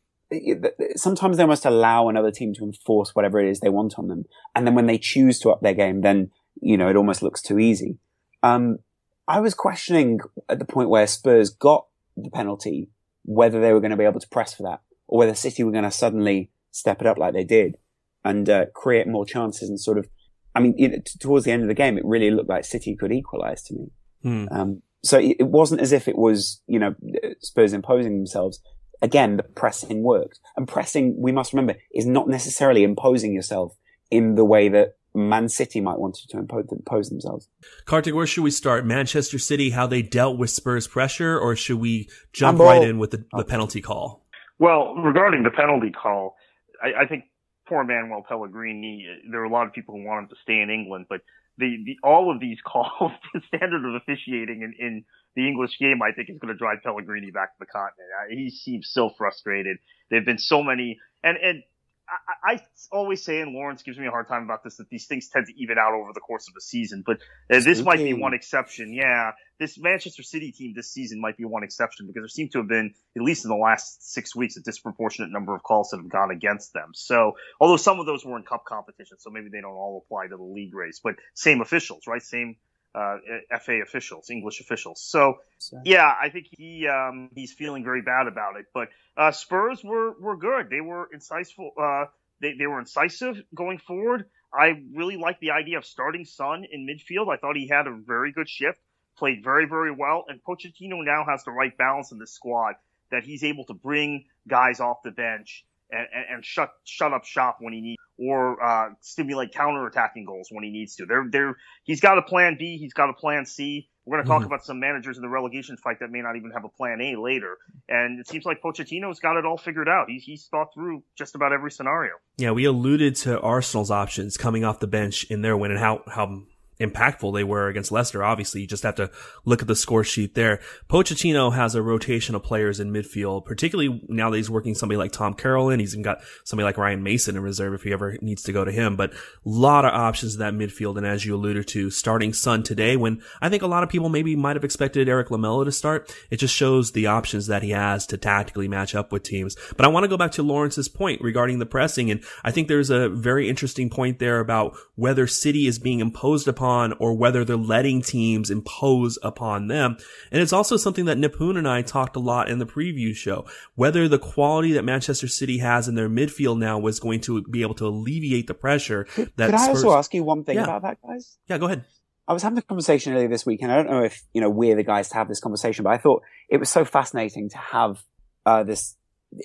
sometimes 0.96 1.38
they 1.38 1.44
almost 1.44 1.66
allow 1.66 2.10
another 2.10 2.32
team 2.32 2.54
to 2.56 2.64
enforce 2.64 3.14
whatever 3.14 3.40
it 3.40 3.50
is 3.50 3.60
they 3.60 3.70
want 3.70 3.98
on 3.98 4.08
them, 4.08 4.26
and 4.56 4.66
then 4.66 4.76
when 4.76 4.88
they 4.88 4.98
choose 4.98 5.40
to 5.40 5.50
up 5.50 5.62
their 5.62 5.74
game, 5.74 6.02
then 6.02 6.32
you 6.62 6.78
know 6.78 6.90
it 6.90 6.96
almost 6.96 7.22
looks 7.22 7.42
too 7.42 7.60
easy. 7.60 7.98
Um, 8.44 8.80
I 9.28 9.40
was 9.40 9.54
questioning 9.54 10.20
at 10.50 10.60
the 10.60 10.66
point 10.66 10.90
where 10.90 11.08
Spurs 11.08 11.50
got 11.50 11.88
the 12.16 12.30
penalty 12.30 12.90
whether 13.26 13.60
they 13.60 13.74
were 13.74 13.80
going 13.80 13.92
to 13.92 13.98
be 13.98 14.04
able 14.04 14.20
to 14.20 14.30
press 14.30 14.54
for 14.54 14.64
that 14.64 14.82
or 15.08 15.20
whether 15.20 15.34
City 15.34 15.64
were 15.64 15.72
going 15.72 15.84
to 15.84 15.92
suddenly 15.92 16.52
step 16.72 17.02
it 17.02 17.08
up 17.08 17.18
like 17.18 17.34
they 17.34 17.44
did 17.44 17.76
and 18.24 18.50
uh, 18.50 18.66
create 18.74 19.08
more 19.08 19.26
chances 19.26 19.68
and 19.68 19.80
sort 19.80 19.98
of 19.98 20.08
I 20.56 20.62
mean, 20.62 20.74
you 20.78 20.88
know, 20.88 20.96
t- 20.96 21.20
towards 21.20 21.44
the 21.44 21.52
end 21.52 21.64
of 21.64 21.68
the 21.68 21.74
game, 21.74 21.98
it 21.98 22.06
really 22.06 22.32
looked 22.32 22.50
like 22.50 22.64
City 22.64 22.96
could 22.96 23.12
equalize 23.12 23.62
to 23.64 23.74
me. 23.74 23.92
Hmm. 24.24 24.46
Um, 24.50 24.82
so 25.04 25.20
it, 25.20 25.36
it 25.40 25.48
wasn't 25.48 25.82
as 25.82 25.92
if 25.92 26.08
it 26.08 26.18
was, 26.18 26.62
you 26.66 26.80
know, 26.80 26.96
Spurs 27.42 27.74
imposing 27.74 28.16
themselves. 28.16 28.62
Again, 29.06 29.38
the 29.38 29.44
pressing 29.44 30.02
worked. 30.02 30.40
And 30.58 30.68
pressing, 30.68 31.16
we 31.22 31.32
must 31.32 31.54
remember, 31.54 31.76
is 31.94 32.08
not 32.08 32.28
necessarily 32.28 32.82
imposing 32.84 33.34
yourself 33.34 33.78
in 34.10 34.34
the 34.34 34.44
way 34.44 34.68
that 34.70 34.96
Man 35.14 35.48
City 35.48 35.80
might 35.80 36.00
want 36.00 36.16
to 36.16 36.38
impose, 36.40 36.66
impose 36.72 37.10
themselves. 37.10 37.48
Kartik, 37.86 38.16
where 38.16 38.26
should 38.26 38.44
we 38.44 38.50
start? 38.50 38.84
Manchester 38.84 39.38
City, 39.38 39.70
how 39.70 39.86
they 39.86 40.02
dealt 40.02 40.40
with 40.40 40.50
Spurs 40.50 40.88
pressure, 40.88 41.40
or 41.40 41.56
should 41.56 41.80
we 41.80 42.10
jump 42.34 42.56
I'm 42.56 42.62
all- 42.62 42.68
right 42.68 42.82
in 42.90 42.98
with 42.98 43.12
the, 43.12 43.26
the 43.38 43.46
penalty 43.46 43.80
call? 43.80 44.26
Well, 44.58 44.96
regarding 44.96 45.44
the 45.44 45.52
penalty 45.52 45.92
call, 45.92 46.36
I, 46.82 47.04
I 47.04 47.06
think 47.08 47.26
poor 47.68 47.84
Manuel 47.84 48.24
Pellegrini. 48.28 49.06
There 49.30 49.42
are 49.42 49.46
a 49.46 49.50
lot 49.50 49.68
of 49.68 49.74
people 49.74 49.94
who 49.94 50.04
want 50.04 50.24
him 50.24 50.30
to 50.30 50.36
stay 50.42 50.62
in 50.62 50.72
England, 50.72 51.06
but 51.10 51.22
the, 51.60 51.78
the 51.86 51.98
all 52.04 52.34
of 52.34 52.40
these 52.40 52.58
calls, 52.66 53.12
the 53.36 53.42
standard 53.50 53.86
of 53.88 54.02
officiating 54.02 54.64
in, 54.64 54.74
in 54.80 55.06
the 55.36 55.48
English 55.48 55.80
game, 55.80 56.02
I 56.02 56.12
think 56.12 56.30
is 56.30 56.38
going 56.40 56.54
to 56.54 56.58
drive 56.58 56.80
Pellegrini 56.84 57.32
back 57.32 57.54
to 57.54 57.60
the 57.60 57.66
continent. 57.66 58.10
He 58.30 58.50
seems 58.50 58.90
so 58.92 59.10
frustrated. 59.10 59.78
There've 60.10 60.26
been 60.26 60.38
so 60.40 60.64
many, 60.64 61.00
and 61.24 61.38
and 61.38 61.64
I, 62.08 62.54
I 62.54 62.60
always 62.92 63.24
say, 63.24 63.42
and 63.42 63.54
Lawrence 63.54 63.82
gives 63.84 63.98
me 63.98 64.06
a 64.06 64.12
hard 64.12 64.28
time 64.28 64.44
about 64.44 64.64
this, 64.64 64.78
that 64.78 64.90
these 64.90 65.08
things 65.08 65.30
tend 65.30 65.48
to 65.48 65.54
even 65.62 65.78
out 65.78 65.94
over 65.94 66.12
the 66.14 66.20
course 66.20 66.48
of 66.48 66.54
a 66.58 66.62
season. 66.62 67.04
But 67.06 67.18
uh, 67.52 67.60
this 67.62 67.82
might 67.82 67.98
be 67.98 68.14
one 68.14 68.34
exception. 68.34 68.94
Yeah, 68.94 69.32
this 69.60 69.78
Manchester 69.78 70.24
City 70.24 70.52
team 70.52 70.74
this 70.76 70.92
season 70.92 71.20
might 71.20 71.38
be 71.38 71.46
one 71.46 71.64
exception 71.64 72.08
because 72.08 72.22
there 72.22 72.28
seem 72.28 72.50
to 72.50 72.60
have 72.60 72.68
been, 72.68 72.94
at 73.16 73.24
least 73.24 73.46
in 73.46 73.50
the 73.50 73.58
last 73.58 74.14
six 74.14 74.36
weeks, 74.36 74.58
a 74.58 74.62
disproportionate 74.62 75.32
number 75.32 75.56
of 75.56 75.64
calls 75.64 75.90
that 75.90 75.98
have 75.98 76.10
gone 76.10 76.32
against 76.32 76.74
them. 76.74 76.92
So, 76.94 77.34
although 77.60 77.78
some 77.78 78.00
of 78.00 78.06
those 78.06 78.24
were 78.24 78.38
in 78.38 78.44
cup 78.44 78.66
competition, 78.66 79.18
so 79.20 79.30
maybe 79.30 79.50
they 79.52 79.62
don't 79.62 79.74
all 79.74 80.04
apply 80.06 80.28
to 80.28 80.38
the 80.38 80.44
league 80.44 80.76
race, 80.76 81.02
but 81.04 81.16
same 81.34 81.62
officials, 81.62 82.04
right? 82.08 82.22
Same 82.22 82.58
uh, 82.96 83.18
FA 83.60 83.82
officials, 83.84 84.30
English 84.30 84.62
officials. 84.62 85.02
So, 85.02 85.40
So- 85.58 85.82
yeah, 85.84 86.10
I 86.22 86.30
think 86.30 86.48
he 86.58 86.88
um, 86.88 87.30
he's 87.36 87.54
feeling 87.54 87.84
very 87.84 88.02
bad 88.02 88.28
about 88.28 88.58
it. 88.58 88.66
But 88.74 88.90
uh, 89.18 89.32
Spurs 89.32 89.84
were 89.84 90.14
were 90.20 90.38
good. 90.38 90.70
They 90.70 90.82
were 90.82 91.10
incisive. 91.14 91.56
Uh, 91.80 92.06
they 92.42 92.54
they 92.54 92.68
were 92.68 92.80
incisive 92.80 93.42
going 93.54 93.80
forward. 93.80 94.26
I 94.54 94.82
really 94.94 95.18
like 95.18 95.40
the 95.42 95.52
idea 95.52 95.78
of 95.78 95.86
starting 95.86 96.24
Son 96.26 96.66
in 96.72 96.88
midfield. 96.88 97.34
I 97.34 97.38
thought 97.38 97.56
he 97.58 97.68
had 97.68 97.88
a 97.88 97.92
very 97.92 98.32
good 98.32 98.48
shift, 98.50 98.80
played 99.18 99.44
very 99.44 99.66
very 99.66 99.92
well, 99.92 100.26
and 100.30 100.42
Pochettino 100.44 101.04
now 101.04 101.26
has 101.28 101.44
the 101.44 101.52
right 101.52 101.76
balance 101.78 102.12
in 102.12 102.18
the 102.18 102.28
squad 102.28 102.76
that 103.12 103.24
he's 103.24 103.44
able 103.44 103.66
to 103.66 103.74
bring 103.74 104.26
guys 104.48 104.80
off 104.80 105.04
the 105.04 105.12
bench 105.12 105.66
and, 105.92 106.08
and, 106.14 106.26
and 106.36 106.46
shut 106.46 106.70
shut 106.84 107.14
up 107.14 107.26
shop 107.26 107.58
when 107.60 107.74
he 107.74 107.82
needs, 107.82 107.98
or 108.18 108.62
uh, 108.64 108.90
stimulate 109.02 109.54
counter-attacking 109.54 110.26
goals 110.26 110.48
when 110.52 110.64
he 110.64 110.72
needs 110.72 110.96
to. 110.96 111.06
They're, 111.06 111.26
they're, 111.30 111.56
he's 111.84 112.00
got 112.02 112.18
a 112.18 112.22
plan 112.22 112.56
B, 112.58 112.78
he's 112.78 112.94
got 112.94 113.10
a 113.10 113.14
plan 113.14 113.46
C. 113.46 113.90
We're 114.08 114.18
going 114.18 114.26
to 114.26 114.30
talk 114.30 114.44
Mhm. 114.44 114.46
about 114.46 114.64
some 114.64 114.80
managers 114.80 115.18
in 115.18 115.24
the 115.24 115.30
relegation 115.30 115.78
fight 115.78 116.00
that 116.00 116.12
may 116.12 116.22
not 116.22 116.36
even 116.36 116.52
have 116.52 116.64
a 116.64 116.70
plan 116.70 117.02
A 117.02 117.16
later. 117.20 117.58
And 117.90 118.20
it 118.20 118.28
seems 118.28 118.46
like 118.46 118.62
Pochettino's 118.62 119.20
got 119.20 119.36
it 119.36 119.46
all 119.46 119.58
figured 119.58 119.90
out. 119.90 120.06
He's, 120.10 120.24
he's 120.24 120.46
thought 120.46 120.68
through 120.76 121.04
just 121.18 121.34
about 121.34 121.52
every 121.54 121.72
scenario. 121.72 122.12
Yeah, 122.38 122.52
we 122.52 122.66
alluded 122.66 123.16
to 123.18 123.40
Arsenal's 123.42 123.90
options 123.90 124.38
coming 124.38 124.64
off 124.64 124.80
the 124.80 124.86
bench 124.86 125.24
in 125.32 125.42
their 125.42 125.58
win 125.58 125.72
and 125.72 125.80
how, 125.80 126.04
how 126.08 126.44
impactful 126.80 127.34
they 127.34 127.44
were 127.44 127.68
against 127.68 127.92
Leicester. 127.92 128.24
Obviously, 128.24 128.62
you 128.62 128.68
just 128.68 128.84
have 128.84 128.96
to 128.96 129.10
look 129.46 129.62
at 129.62 129.68
the 129.68 129.76
score 129.76 130.04
sheet 130.04 130.36
there. 130.36 130.60
Pochettino 130.90 131.54
has 131.54 131.76
a 131.76 131.82
rotation 131.82 132.36
of 132.36 132.44
players 132.44 132.80
in 132.80 132.92
midfield, 132.92 133.46
particularly 133.46 134.02
now 134.08 134.30
that 134.30 134.38
he's 134.38 134.50
working 134.50 134.76
somebody 134.76 134.98
like 134.98 135.12
Tom 135.12 135.34
Carroll 135.34 135.70
in. 135.70 135.80
He's 135.80 135.94
even 135.94 136.04
got 136.04 136.20
somebody 136.44 136.66
like 136.66 136.78
Ryan 136.78 137.04
Mason 137.04 137.36
in 137.36 137.42
reserve 137.42 137.74
if 137.74 137.84
he 137.84 137.94
ever 137.94 138.18
needs 138.22 138.44
to 138.44 138.52
go 138.52 138.66
to 138.66 138.72
him. 138.72 138.96
But 138.96 139.14
a 139.14 139.18
lot 139.46 139.86
of 139.86 139.94
options 139.94 140.36
in 140.36 140.40
that 140.40 140.54
midfield. 140.54 140.98
And 140.98 141.06
as 141.06 141.26
you 141.26 141.36
alluded 141.36 141.68
to, 141.70 141.90
starting 141.90 142.34
Son 142.34 142.64
today 142.64 142.98
when 142.98 143.22
I 143.42 143.50
think 143.50 143.64
a 143.64 143.68
lot 143.68 143.84
of 143.84 143.90
people 143.90 144.10
maybe 144.10 144.36
might 144.36 144.56
have 144.56 144.64
expected 144.64 145.08
Erik 145.08 145.32
Lamela 145.32 145.66
to 145.66 145.72
start. 145.72 146.14
It 146.30 146.38
just 146.38 146.54
shows 146.54 146.92
the 146.92 147.08
options 147.08 147.48
that 147.48 147.64
he 147.64 147.72
has 147.72 148.06
to 148.08 148.18
tactically 148.18 148.68
match 148.68 148.96
up 148.96 149.12
with 149.12 149.24
teams. 149.24 149.56
But 149.78 149.86
I 149.86 149.90
want 149.90 150.04
to 150.04 150.10
go 150.10 150.18
back 150.18 150.32
to 150.34 150.44
Lawrence's 150.44 150.90
point 150.90 151.22
regarding 151.22 151.60
the 151.60 151.66
pressing. 151.66 152.12
And 152.12 152.24
I 152.44 152.52
think 152.52 152.68
there's 152.68 152.90
a 152.90 153.10
very 153.10 153.50
interesting 153.50 153.90
point 153.90 154.20
there 154.20 154.40
about 154.40 154.76
whether 154.96 155.28
City 155.28 155.68
is 155.68 155.80
being 155.80 156.00
imposed 156.00 156.48
upon 156.48 156.65
or 157.00 157.14
whether 157.14 157.44
they're 157.46 157.56
letting 157.56 158.02
teams 158.02 158.50
impose 158.50 159.18
upon 159.24 159.68
them. 159.68 159.98
And 160.32 160.42
it's 160.42 160.54
also 160.54 160.78
something 160.78 161.06
that 161.06 161.18
Nipun 161.18 161.58
and 161.58 161.68
I 161.68 161.82
talked 161.82 162.16
a 162.16 162.20
lot 162.20 162.50
in 162.50 162.60
the 162.60 162.66
preview 162.66 163.14
show, 163.16 163.46
whether 163.76 164.08
the 164.08 164.20
quality 164.20 164.72
that 164.74 164.84
Manchester 164.84 165.28
City 165.28 165.60
has 165.60 165.88
in 165.88 165.96
their 165.96 166.10
midfield 166.10 166.58
now 166.60 166.80
was 166.80 167.00
going 167.00 167.22
to 167.22 167.42
be 167.44 167.62
able 167.62 167.76
to 167.76 167.88
alleviate 167.88 168.48
the 168.48 168.54
pressure 168.54 169.08
that 169.16 169.36
Could 169.38 169.54
I 169.56 169.66
Spurs- 169.66 169.84
also 169.84 169.98
ask 169.98 170.14
you 170.14 170.24
one 170.24 170.44
thing 170.44 170.56
Yeah. 170.56 170.64
about 170.64 170.82
that, 170.84 170.98
guys? 171.06 171.38
Yeah, 171.48 171.58
go 171.58 171.66
ahead. 171.68 171.86
I 172.28 172.34
was 172.34 172.42
having 172.42 172.58
a 172.58 172.62
conversation 172.64 173.14
earlier 173.14 173.28
this 173.28 173.46
week, 173.46 173.62
and 173.62 173.72
I 173.72 173.76
don't 173.76 173.90
know 173.92 174.02
if 174.04 174.24
you 174.34 174.42
know 174.42 174.50
we're 174.50 174.76
the 174.76 174.84
guys 174.84 175.10
to 175.10 175.16
have 175.16 175.28
this 175.28 175.40
conversation, 175.40 175.84
but 175.84 175.92
I 175.94 175.98
thought 175.98 176.24
it 176.50 176.58
was 176.58 176.70
so 176.70 176.84
fascinating 176.84 177.50
to 177.50 177.58
have 177.60 178.02
uh, 178.48 178.64
this, 178.64 178.96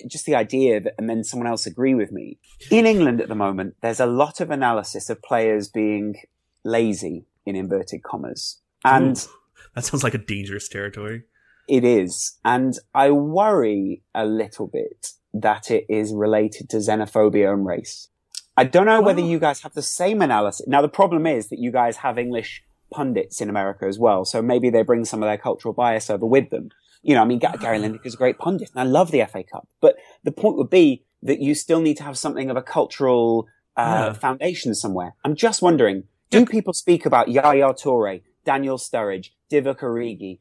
just 0.09 0.25
the 0.25 0.33
idea 0.33 0.79
that, 0.81 0.95
and 0.97 1.07
then 1.07 1.23
someone 1.23 1.45
else 1.47 1.67
agree 1.67 1.93
with 1.93 2.11
me. 2.11 2.39
In 2.71 2.87
England 2.87 3.21
at 3.21 3.27
the 3.29 3.35
moment, 3.35 3.75
there's 3.83 3.99
a 3.99 4.07
lot 4.07 4.41
of 4.41 4.49
analysis 4.49 5.11
of 5.11 5.21
players 5.21 5.69
being 5.69 6.15
lazy 6.63 7.25
in 7.45 7.55
inverted 7.55 8.03
commas, 8.03 8.59
and 8.85 9.17
Ooh, 9.17 9.31
that 9.75 9.85
sounds 9.85 10.03
like 10.03 10.13
a 10.13 10.17
dangerous 10.19 10.67
territory. 10.67 11.23
it 11.67 11.83
is, 11.83 12.37
and 12.45 12.77
I 12.93 13.11
worry 13.11 14.03
a 14.13 14.25
little 14.25 14.67
bit 14.67 15.11
that 15.33 15.71
it 15.71 15.85
is 15.89 16.13
related 16.13 16.69
to 16.69 16.77
xenophobia 16.77 17.51
and 17.53 17.65
race. 17.65 18.09
I 18.57 18.65
don't 18.65 18.85
know 18.85 19.01
whether 19.01 19.21
Oh. 19.21 19.27
you 19.27 19.39
guys 19.39 19.61
have 19.61 19.73
the 19.73 19.81
same 19.81 20.21
analysis. 20.21 20.67
Now, 20.67 20.81
the 20.81 20.89
problem 20.89 21.25
is 21.25 21.47
that 21.49 21.59
you 21.59 21.71
guys 21.71 21.97
have 21.97 22.17
English 22.19 22.63
pundits 22.91 23.39
in 23.39 23.49
America 23.49 23.85
as 23.85 23.97
well, 23.97 24.25
so 24.25 24.41
maybe 24.41 24.69
they 24.69 24.83
bring 24.83 25.05
some 25.05 25.23
of 25.23 25.27
their 25.27 25.37
cultural 25.37 25.73
bias 25.73 26.09
over 26.09 26.25
with 26.25 26.49
them. 26.49 26.69
You 27.01 27.15
know, 27.15 27.21
I 27.21 27.25
mean, 27.25 27.39
Gary 27.39 27.57
Gary 27.57 27.99
is 28.03 28.13
a 28.13 28.17
great 28.17 28.37
pundit, 28.37 28.69
and 28.75 28.79
I 28.81 28.83
love 28.83 29.09
the 29.11 29.21
FA 29.25 29.43
Cup, 29.43 29.67
but 29.79 29.95
the 30.23 30.31
point 30.33 30.57
would 30.57 30.69
be 30.69 31.05
that 31.23 31.39
you 31.39 31.55
still 31.55 31.79
need 31.79 31.97
to 31.97 32.03
have 32.03 32.17
something 32.17 32.49
of 32.49 32.57
a 32.57 32.61
cultural 32.61 33.47
uh, 33.77 34.07
Yeah. 34.11 34.13
foundation 34.13 34.75
somewhere. 34.75 35.15
I'm 35.23 35.33
just 35.35 35.61
wondering, 35.61 36.03
do 36.31 36.45
people 36.45 36.73
speak 36.73 37.05
about 37.05 37.27
Yaya 37.29 37.73
Toure, 37.73 38.21
Daniel 38.45 38.77
Sturridge, 38.77 39.29
Divock 39.51 39.79
Origi, 39.81 40.39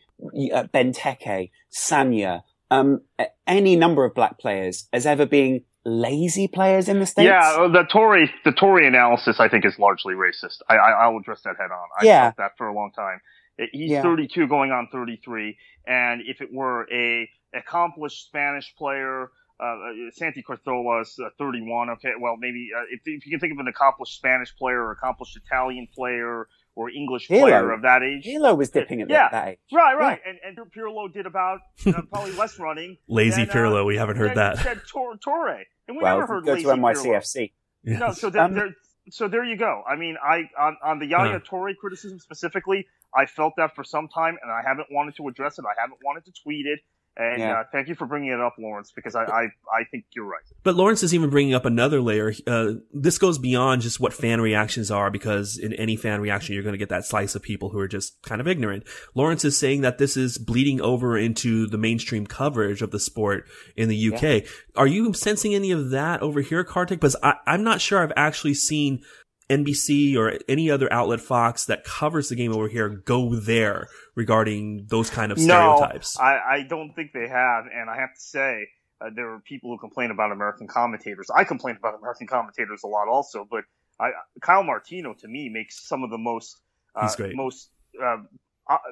uh, 0.53 0.64
Benteke, 0.72 1.50
Sagna, 1.70 2.42
um, 2.70 3.03
any 3.46 3.76
number 3.76 4.05
of 4.05 4.14
black 4.14 4.38
players 4.38 4.88
as 4.92 5.05
ever 5.05 5.26
being 5.26 5.64
lazy 5.85 6.46
players 6.48 6.88
in 6.88 7.00
the 7.00 7.07
States? 7.07 7.26
Yeah, 7.26 7.40
uh, 7.64 7.68
the 7.68 7.83
Toure 7.85 8.26
the 8.44 8.53
Toure 8.53 8.87
analysis 8.87 9.40
I 9.40 9.48
think 9.48 9.64
is 9.66 9.79
largely 9.79 10.14
racist. 10.14 10.59
I 10.68 10.76
I, 10.76 10.90
I 10.90 11.09
will 11.09 11.18
address 11.20 11.42
that 11.42 11.57
head 11.59 11.70
on. 11.72 11.88
I 12.00 12.05
Yeah. 12.05 12.22
felt 12.26 12.37
that 12.37 12.53
for 12.57 12.68
a 12.68 12.74
long 12.74 12.92
time. 12.92 13.20
Uh, 13.61 13.64
He's 13.72 13.90
Yeah. 13.90 14.03
32 14.03 14.46
going 14.46 14.70
on 14.70 14.88
33, 14.92 15.57
and 15.87 16.22
if 16.24 16.40
it 16.40 16.48
were 16.53 16.87
a 16.92 17.29
accomplished 17.55 18.24
Spanish 18.26 18.72
player, 18.76 19.31
uh, 19.61 19.64
uh, 19.64 20.11
Santi 20.12 20.42
Cazorla 20.42 21.03
is 21.03 21.18
uh, 21.25 21.29
31. 21.38 21.90
Okay, 21.90 22.11
well 22.20 22.37
maybe 22.38 22.70
uh, 22.77 22.83
if, 22.90 23.01
if 23.05 23.27
you 23.27 23.31
can 23.31 23.40
think 23.40 23.53
of 23.53 23.59
an 23.59 23.68
accomplished 23.68 24.14
Spanish 24.16 24.55
player 24.57 24.81
or 24.83 24.92
accomplished 24.92 25.37
Italian 25.37 25.87
player 25.94 26.49
or 26.77 26.88
English 26.88 27.27
Hilo. 27.29 27.42
player 27.42 27.73
of 27.73 27.83
that 27.83 28.03
age. 28.03 28.25
Hilo 28.25 28.55
was 28.55 28.70
dipping 28.70 29.03
at 29.03 29.11
Yeah. 29.11 29.29
that 29.31 29.49
age. 29.49 29.59
Right, 29.73 29.94
right, 29.94 30.20
and 30.27 30.38
and 30.44 30.73
Pirlo 30.73 31.12
did 31.12 31.27
about 31.27 31.61
uh, 31.87 31.92
probably 32.11 32.33
less 32.33 32.59
running. 32.59 32.96
Lazy 33.09 33.44
than, 33.44 33.51
uh, 33.51 33.55
Pirlo, 33.55 33.85
we 33.87 33.96
haven't 33.96 34.16
heard 34.16 34.31
than- 34.31 34.55
that. 34.57 34.64
than 34.64 34.81
Tor- 34.90 35.16
Toure, 35.16 35.62
and 35.88 35.96
we 35.96 36.03
Well, 36.03 36.20
never 36.20 36.27
heard 36.35 36.44
go 36.46 36.53
lazy 36.55 36.64
to 36.64 36.70
Pirlo. 36.70 36.94
NYCFC. 36.94 37.53
No, 37.85 38.12
so 38.12 38.31
there, 38.31 38.42
Um, 38.42 38.55
there, 38.55 38.68
so 39.11 39.27
there 39.29 39.44
you 39.44 39.57
go. 39.57 39.83
I 39.88 39.96
mean, 39.96 40.16
I 40.23 40.44
on, 40.59 40.77
on 40.85 40.99
the 41.01 41.07
Yaya 41.07 41.33
Huh. 41.33 41.38
Toure 41.40 41.77
criticism 41.77 42.18
specifically, 42.18 42.87
I 43.14 43.27
felt 43.27 43.55
that 43.57 43.75
for 43.75 43.83
some 43.85 44.07
time, 44.09 44.37
and 44.40 44.51
I 44.53 44.62
haven't 44.66 44.88
wanted 44.90 45.16
to 45.16 45.27
address 45.29 45.59
it. 45.59 45.64
I 45.64 45.75
haven't 45.81 45.99
wanted 46.05 46.25
to 46.27 46.33
tweet 46.44 46.66
it. 46.66 46.81
And 47.16 47.40
Yeah. 47.40 47.61
uh, 47.61 47.64
thank 47.73 47.88
you 47.88 47.94
for 47.94 48.07
bringing 48.07 48.31
it 48.31 48.40
up, 48.40 48.55
Lawrence, 48.59 48.92
because 48.94 49.14
I, 49.14 49.25
I, 49.25 49.42
I 49.75 49.85
think 49.90 50.05
you're 50.14 50.25
right. 50.25 50.42
But 50.62 50.77
Lawrence 50.77 51.03
is 51.03 51.12
even 51.12 51.29
bringing 51.29 51.55
up 51.55 51.64
another 51.64 52.01
layer. 52.01 52.33
Uh, 52.46 52.75
this 52.94 53.18
goes 53.18 53.37
beyond 53.38 53.83
just 53.83 53.99
what 54.01 54.14
fan 54.14 54.40
reactions 54.40 54.90
are, 54.90 55.11
because 55.11 55.59
in 55.59 55.73
any 55.75 55.96
fan 55.96 56.20
reaction, 56.20 56.55
you're 56.55 56.62
going 56.62 56.73
to 56.75 56.79
get 56.79 56.88
that 56.90 57.05
slice 57.05 57.35
of 57.35 57.42
people 57.42 57.70
who 57.70 57.79
are 57.81 57.88
just 57.88 58.23
kind 58.23 58.40
of 58.40 58.46
ignorant. 58.49 58.85
Lawrence 59.14 59.44
is 59.44 59.59
saying 59.59 59.81
that 59.83 59.99
this 59.99 60.16
is 60.16 60.38
bleeding 60.38 60.81
over 60.81 61.18
into 61.18 61.66
the 61.66 61.79
mainstream 61.79 62.27
coverage 62.27 62.81
of 62.81 62.90
the 62.90 63.01
sport 63.01 63.46
in 63.77 63.88
the 63.88 64.14
UK. 64.14 64.49
Are 64.77 64.87
you 64.87 65.12
sensing 65.12 65.55
any 65.55 65.73
of 65.73 65.90
that 65.90 66.23
over 66.23 66.40
here, 66.40 66.62
Kartik? 66.64 67.01
Because 67.01 67.16
I, 67.23 67.35
I'm 67.46 67.64
not 67.64 67.81
sure 67.81 68.03
I've 68.03 68.12
actually 68.16 68.55
seen 68.55 69.03
NBC 69.50 70.16
or 70.16 70.38
any 70.48 70.70
other 70.70 70.90
outlet, 70.92 71.20
Fox, 71.20 71.66
that 71.66 71.84
covers 71.84 72.28
the 72.28 72.36
game 72.36 72.52
over 72.52 72.68
here 72.68 72.88
go 72.88 73.34
there 73.34 73.88
regarding 74.14 74.86
those 74.88 75.10
kind 75.10 75.32
of 75.32 75.38
stereotypes. 75.38 76.18
No, 76.18 76.24
I, 76.24 76.54
I 76.54 76.62
don't 76.68 76.92
think 76.94 77.12
they 77.12 77.28
have, 77.28 77.64
and 77.66 77.90
I 77.90 77.96
have 77.96 78.14
to 78.14 78.20
say, 78.20 78.68
uh, 79.00 79.10
there 79.14 79.30
are 79.32 79.40
people 79.40 79.70
who 79.70 79.78
complain 79.78 80.10
about 80.10 80.30
American 80.30 80.68
commentators. 80.68 81.28
I 81.34 81.44
complain 81.44 81.76
about 81.76 81.98
American 81.98 82.26
commentators 82.26 82.82
a 82.84 82.86
lot, 82.86 83.08
also, 83.08 83.46
but 83.50 83.64
I, 83.98 84.10
Kyle 84.40 84.62
Martino 84.62 85.14
to 85.14 85.28
me 85.28 85.48
makes 85.48 85.86
some 85.86 86.04
of 86.04 86.10
the 86.10 86.18
most 86.18 86.60
uh, 86.94 87.08
most 87.34 87.70
uh, 88.02 88.16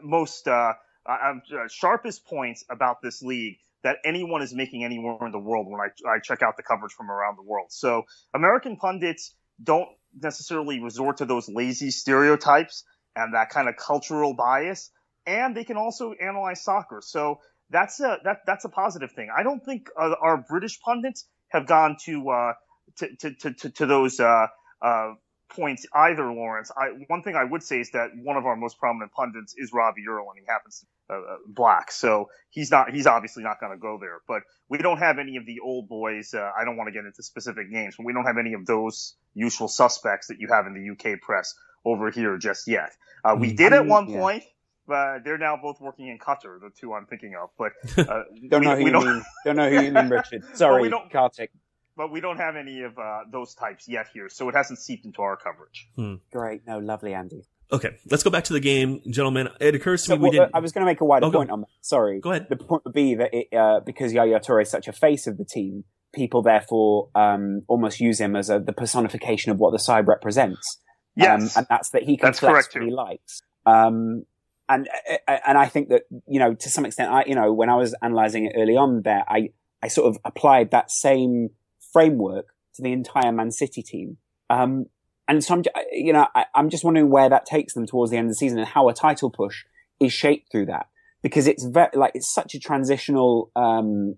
most 0.03 0.49
uh, 0.49 0.73
uh, 1.07 1.13
uh, 1.13 1.69
sharpest 1.69 2.27
points 2.27 2.65
about 2.71 3.01
this 3.03 3.23
league 3.23 3.59
that 3.85 3.97
anyone 4.05 4.43
is 4.43 4.53
making 4.53 4.85
anywhere 4.85 5.17
in 5.25 5.33
the 5.33 5.39
world 5.39 5.67
when 5.69 5.81
I, 5.81 5.89
I 6.09 6.19
check 6.19 6.43
out 6.43 6.57
the 6.57 6.63
coverage 6.63 6.93
from 6.93 7.11
around 7.11 7.37
the 7.37 7.43
world. 7.43 7.69
So 7.71 8.03
American 8.35 8.77
pundits 8.77 9.35
don't 9.63 9.89
necessarily 10.21 10.81
resort 10.81 11.19
to 11.19 11.25
those 11.25 11.49
lazy 11.49 11.91
stereotypes 11.91 12.85
and 13.17 13.35
that 13.35 13.51
kind 13.51 13.69
of 13.69 13.77
cultural 13.77 14.35
bias, 14.35 14.91
and 15.27 15.57
they 15.57 15.65
can 15.65 15.77
also 15.77 16.13
analyze 16.21 16.63
soccer. 16.63 17.01
So 17.03 17.41
that's 17.71 18.01
a 18.01 18.19
that 18.25 18.39
that's 18.47 18.65
a 18.65 18.69
positive 18.69 19.13
thing. 19.13 19.29
I 19.37 19.43
don't 19.43 19.65
think 19.65 19.89
uh, 19.99 20.15
our 20.21 20.45
British 20.49 20.81
pundits 20.81 21.27
have 21.49 21.67
gone 21.67 21.97
to 22.05 22.31
uh, 22.31 22.53
to, 22.97 23.33
to, 23.35 23.53
to, 23.53 23.71
to 23.71 23.87
those 23.87 24.21
uh, 24.21 24.47
uh, 24.83 25.13
points 25.51 25.87
either, 25.95 26.33
Lawrence. 26.33 26.71
I, 26.77 26.89
one 27.09 27.23
thing 27.23 27.37
I 27.37 27.45
would 27.45 27.63
say 27.63 27.81
is 27.81 27.91
that 27.93 28.11
one 28.23 28.37
of 28.37 28.47
our 28.47 28.57
most 28.57 28.79
prominent 28.79 29.13
pundits 29.13 29.55
is 29.57 29.73
Robbie 29.73 30.05
Earle, 30.09 30.31
and 30.31 30.41
he 30.41 30.47
happens 30.49 30.81
to 30.81 30.87
uh, 31.11 31.15
uh, 31.15 31.37
black, 31.47 31.91
so 31.91 32.27
he's 32.51 32.71
not 32.71 32.91
he's 32.93 33.07
obviously 33.07 33.43
not 33.43 33.61
going 33.61 33.73
to 33.73 33.79
go 33.79 33.99
there. 34.01 34.21
But 34.27 34.43
we 34.69 34.79
don't 34.79 34.99
have 34.99 35.19
any 35.19 35.37
of 35.37 35.47
the 35.47 35.61
old 35.61 35.89
boys. 35.89 36.35
Uh, 36.35 36.51
I 36.59 36.65
don't 36.65 36.77
want 36.77 36.89
to 36.89 36.93
get 36.93 37.05
into 37.05 37.23
specific 37.23 37.69
names, 37.69 37.95
but 37.97 38.07
we 38.07 38.13
don't 38.13 38.25
have 38.25 38.39
any 38.39 38.55
of 38.55 38.67
those 38.67 39.17
usual 39.35 39.69
suspects 39.69 40.29
that 40.29 40.39
you 40.39 40.49
have 40.49 40.67
in 40.67 40.75
the 40.75 40.91
UK 40.93 41.21
press 41.21 41.55
over 41.85 42.11
here 42.11 42.37
just 42.39 42.69
yet. 42.69 42.91
Uh, 43.25 43.37
we 43.39 43.53
did 43.53 43.73
at 43.73 43.87
one 43.87 44.09
yeah. 44.09 44.19
point. 44.19 44.45
But 44.87 45.23
they're 45.23 45.37
now 45.37 45.59
both 45.61 45.83
working 45.83 46.09
in 46.09 46.19
Qatar, 46.19 46.59
the 46.61 46.71
two 46.81 46.95
I'm 46.95 47.05
thinking 47.05 47.35
of. 47.39 47.51
But 47.59 47.73
uh, 48.09 48.23
don't 48.49 48.61
we, 48.61 48.67
know 48.67 48.77
who 48.77 48.87
you 48.87 48.91
don't... 48.91 49.05
mean. 49.05 49.25
Don't 49.45 49.57
know 49.57 49.69
who 49.69 49.83
you 49.83 49.93
mean, 49.93 50.09
Richard. 50.09 50.45
Sorry, 50.55 50.91
Kartik 51.13 51.51
but 51.99 52.13
we 52.13 52.21
don't 52.21 52.39
have 52.39 52.55
any 52.57 52.83
of 52.83 52.97
uh, 52.97 53.25
those 53.31 53.55
types 53.55 53.89
yet 53.89 54.07
here, 54.15 54.29
so 54.29 54.49
it 54.49 54.55
hasn't 54.55 54.79
seeped 54.79 55.05
into 55.05 55.21
our 55.21 55.37
coverage. 55.37 55.89
Hmm. 55.97 56.15
Great, 56.33 56.65
no, 56.65 56.79
lovely, 56.79 57.13
Andy. 57.13 57.43
Okay, 57.71 57.99
let's 58.11 58.23
go 58.23 58.31
back 58.31 58.45
to 58.45 58.55
the 58.55 58.61
game, 58.61 59.03
gentlemen. 59.11 59.49
It 59.61 59.75
occurs 59.75 60.03
to 60.05 60.09
so, 60.09 60.17
me 60.17 60.31
we 60.31 60.39
well, 60.39 60.47
did. 60.47 60.55
I 60.55 60.61
was 60.61 60.73
going 60.73 60.87
to 60.87 60.91
make 60.91 61.03
a 61.03 61.05
wider 61.05 61.27
oh, 61.27 61.31
point 61.31 61.51
on 61.51 61.61
that. 61.61 61.69
Sorry, 61.83 62.19
go 62.19 62.31
ahead. 62.31 62.47
The 62.49 62.57
point 62.57 62.85
would 62.85 62.95
be 62.95 63.15
that 63.17 63.31
it, 63.33 63.55
uh, 63.55 63.81
because 63.81 64.13
Yaya 64.13 64.41
Toure 64.41 64.63
is 64.63 64.71
such 64.71 64.89
a 64.89 64.93
face 64.93 65.27
of 65.27 65.37
the 65.37 65.45
team, 65.45 65.85
people 66.15 66.41
therefore 66.43 67.11
um, 67.15 67.63
almost 67.69 68.01
use 68.01 68.21
him 68.21 68.37
as 68.37 68.49
a, 68.49 68.59
the 68.59 68.73
personification 68.73 69.53
of 69.53 69.59
what 69.59 69.73
the 69.73 69.79
side 69.79 70.07
represents. 70.07 70.79
Yes, 71.15 71.57
um, 71.57 71.61
and 71.61 71.67
that's 71.69 71.91
that 71.91 72.05
he 72.05 72.17
can 72.17 72.29
that's 72.29 72.39
flex 72.39 72.75
what 72.75 72.85
he 72.85 72.91
likes. 72.91 73.43
Um, 73.67 74.25
and 74.69 74.89
uh, 75.11 75.15
uh, 75.27 75.39
and 75.47 75.59
I 75.59 75.67
think 75.67 75.91
that 75.91 76.05
you 76.27 76.39
know 76.39 76.55
to 76.55 76.71
some 76.71 76.87
extent, 76.87 77.11
I 77.11 77.25
you 77.27 77.35
know 77.35 77.53
when 77.53 77.69
I 77.69 77.75
was 77.75 77.95
analysing 78.01 78.47
it 78.47 78.53
early 78.57 78.77
on 78.77 79.03
there, 79.03 79.25
I 79.29 79.51
I 79.83 79.89
sort 79.89 80.09
of 80.09 80.19
applied 80.25 80.71
that 80.71 80.91
same 80.91 81.51
framework 81.93 82.47
to 82.77 82.83
the 82.83 82.93
entire 82.93 83.33
Man 83.33 83.51
City 83.51 83.83
team. 83.83 84.17
Um, 84.49 84.87
and 85.29 85.45
so 85.45 85.55
I'm, 85.55 85.63
you 85.93 86.13
know, 86.13 86.27
I, 86.35 86.47
am 86.55 86.71
just 86.71 86.85
wondering 86.85 87.11
where 87.11 87.29
that 87.29 87.45
takes 87.45 87.75
them 87.75 87.87
towards 87.87 88.11
the 88.11 88.17
end 88.17 88.27
of 88.27 88.31
the 88.31 88.37
season 88.37 88.59
and 88.59 88.67
how 88.67 88.89
a 88.89 88.95
title 88.95 89.31
push 89.31 89.65
is 90.01 90.13
shaped 90.13 90.51
through 90.51 90.67
that 90.67 90.87
because 91.23 91.47
it's 91.47 91.65
very, 91.65 91.91
like, 91.95 92.13
it's 92.15 92.33
such 92.33 92.55
a 92.55 92.59
transitional, 92.59 93.51
um, 93.55 94.17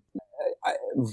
uh, 0.64 1.05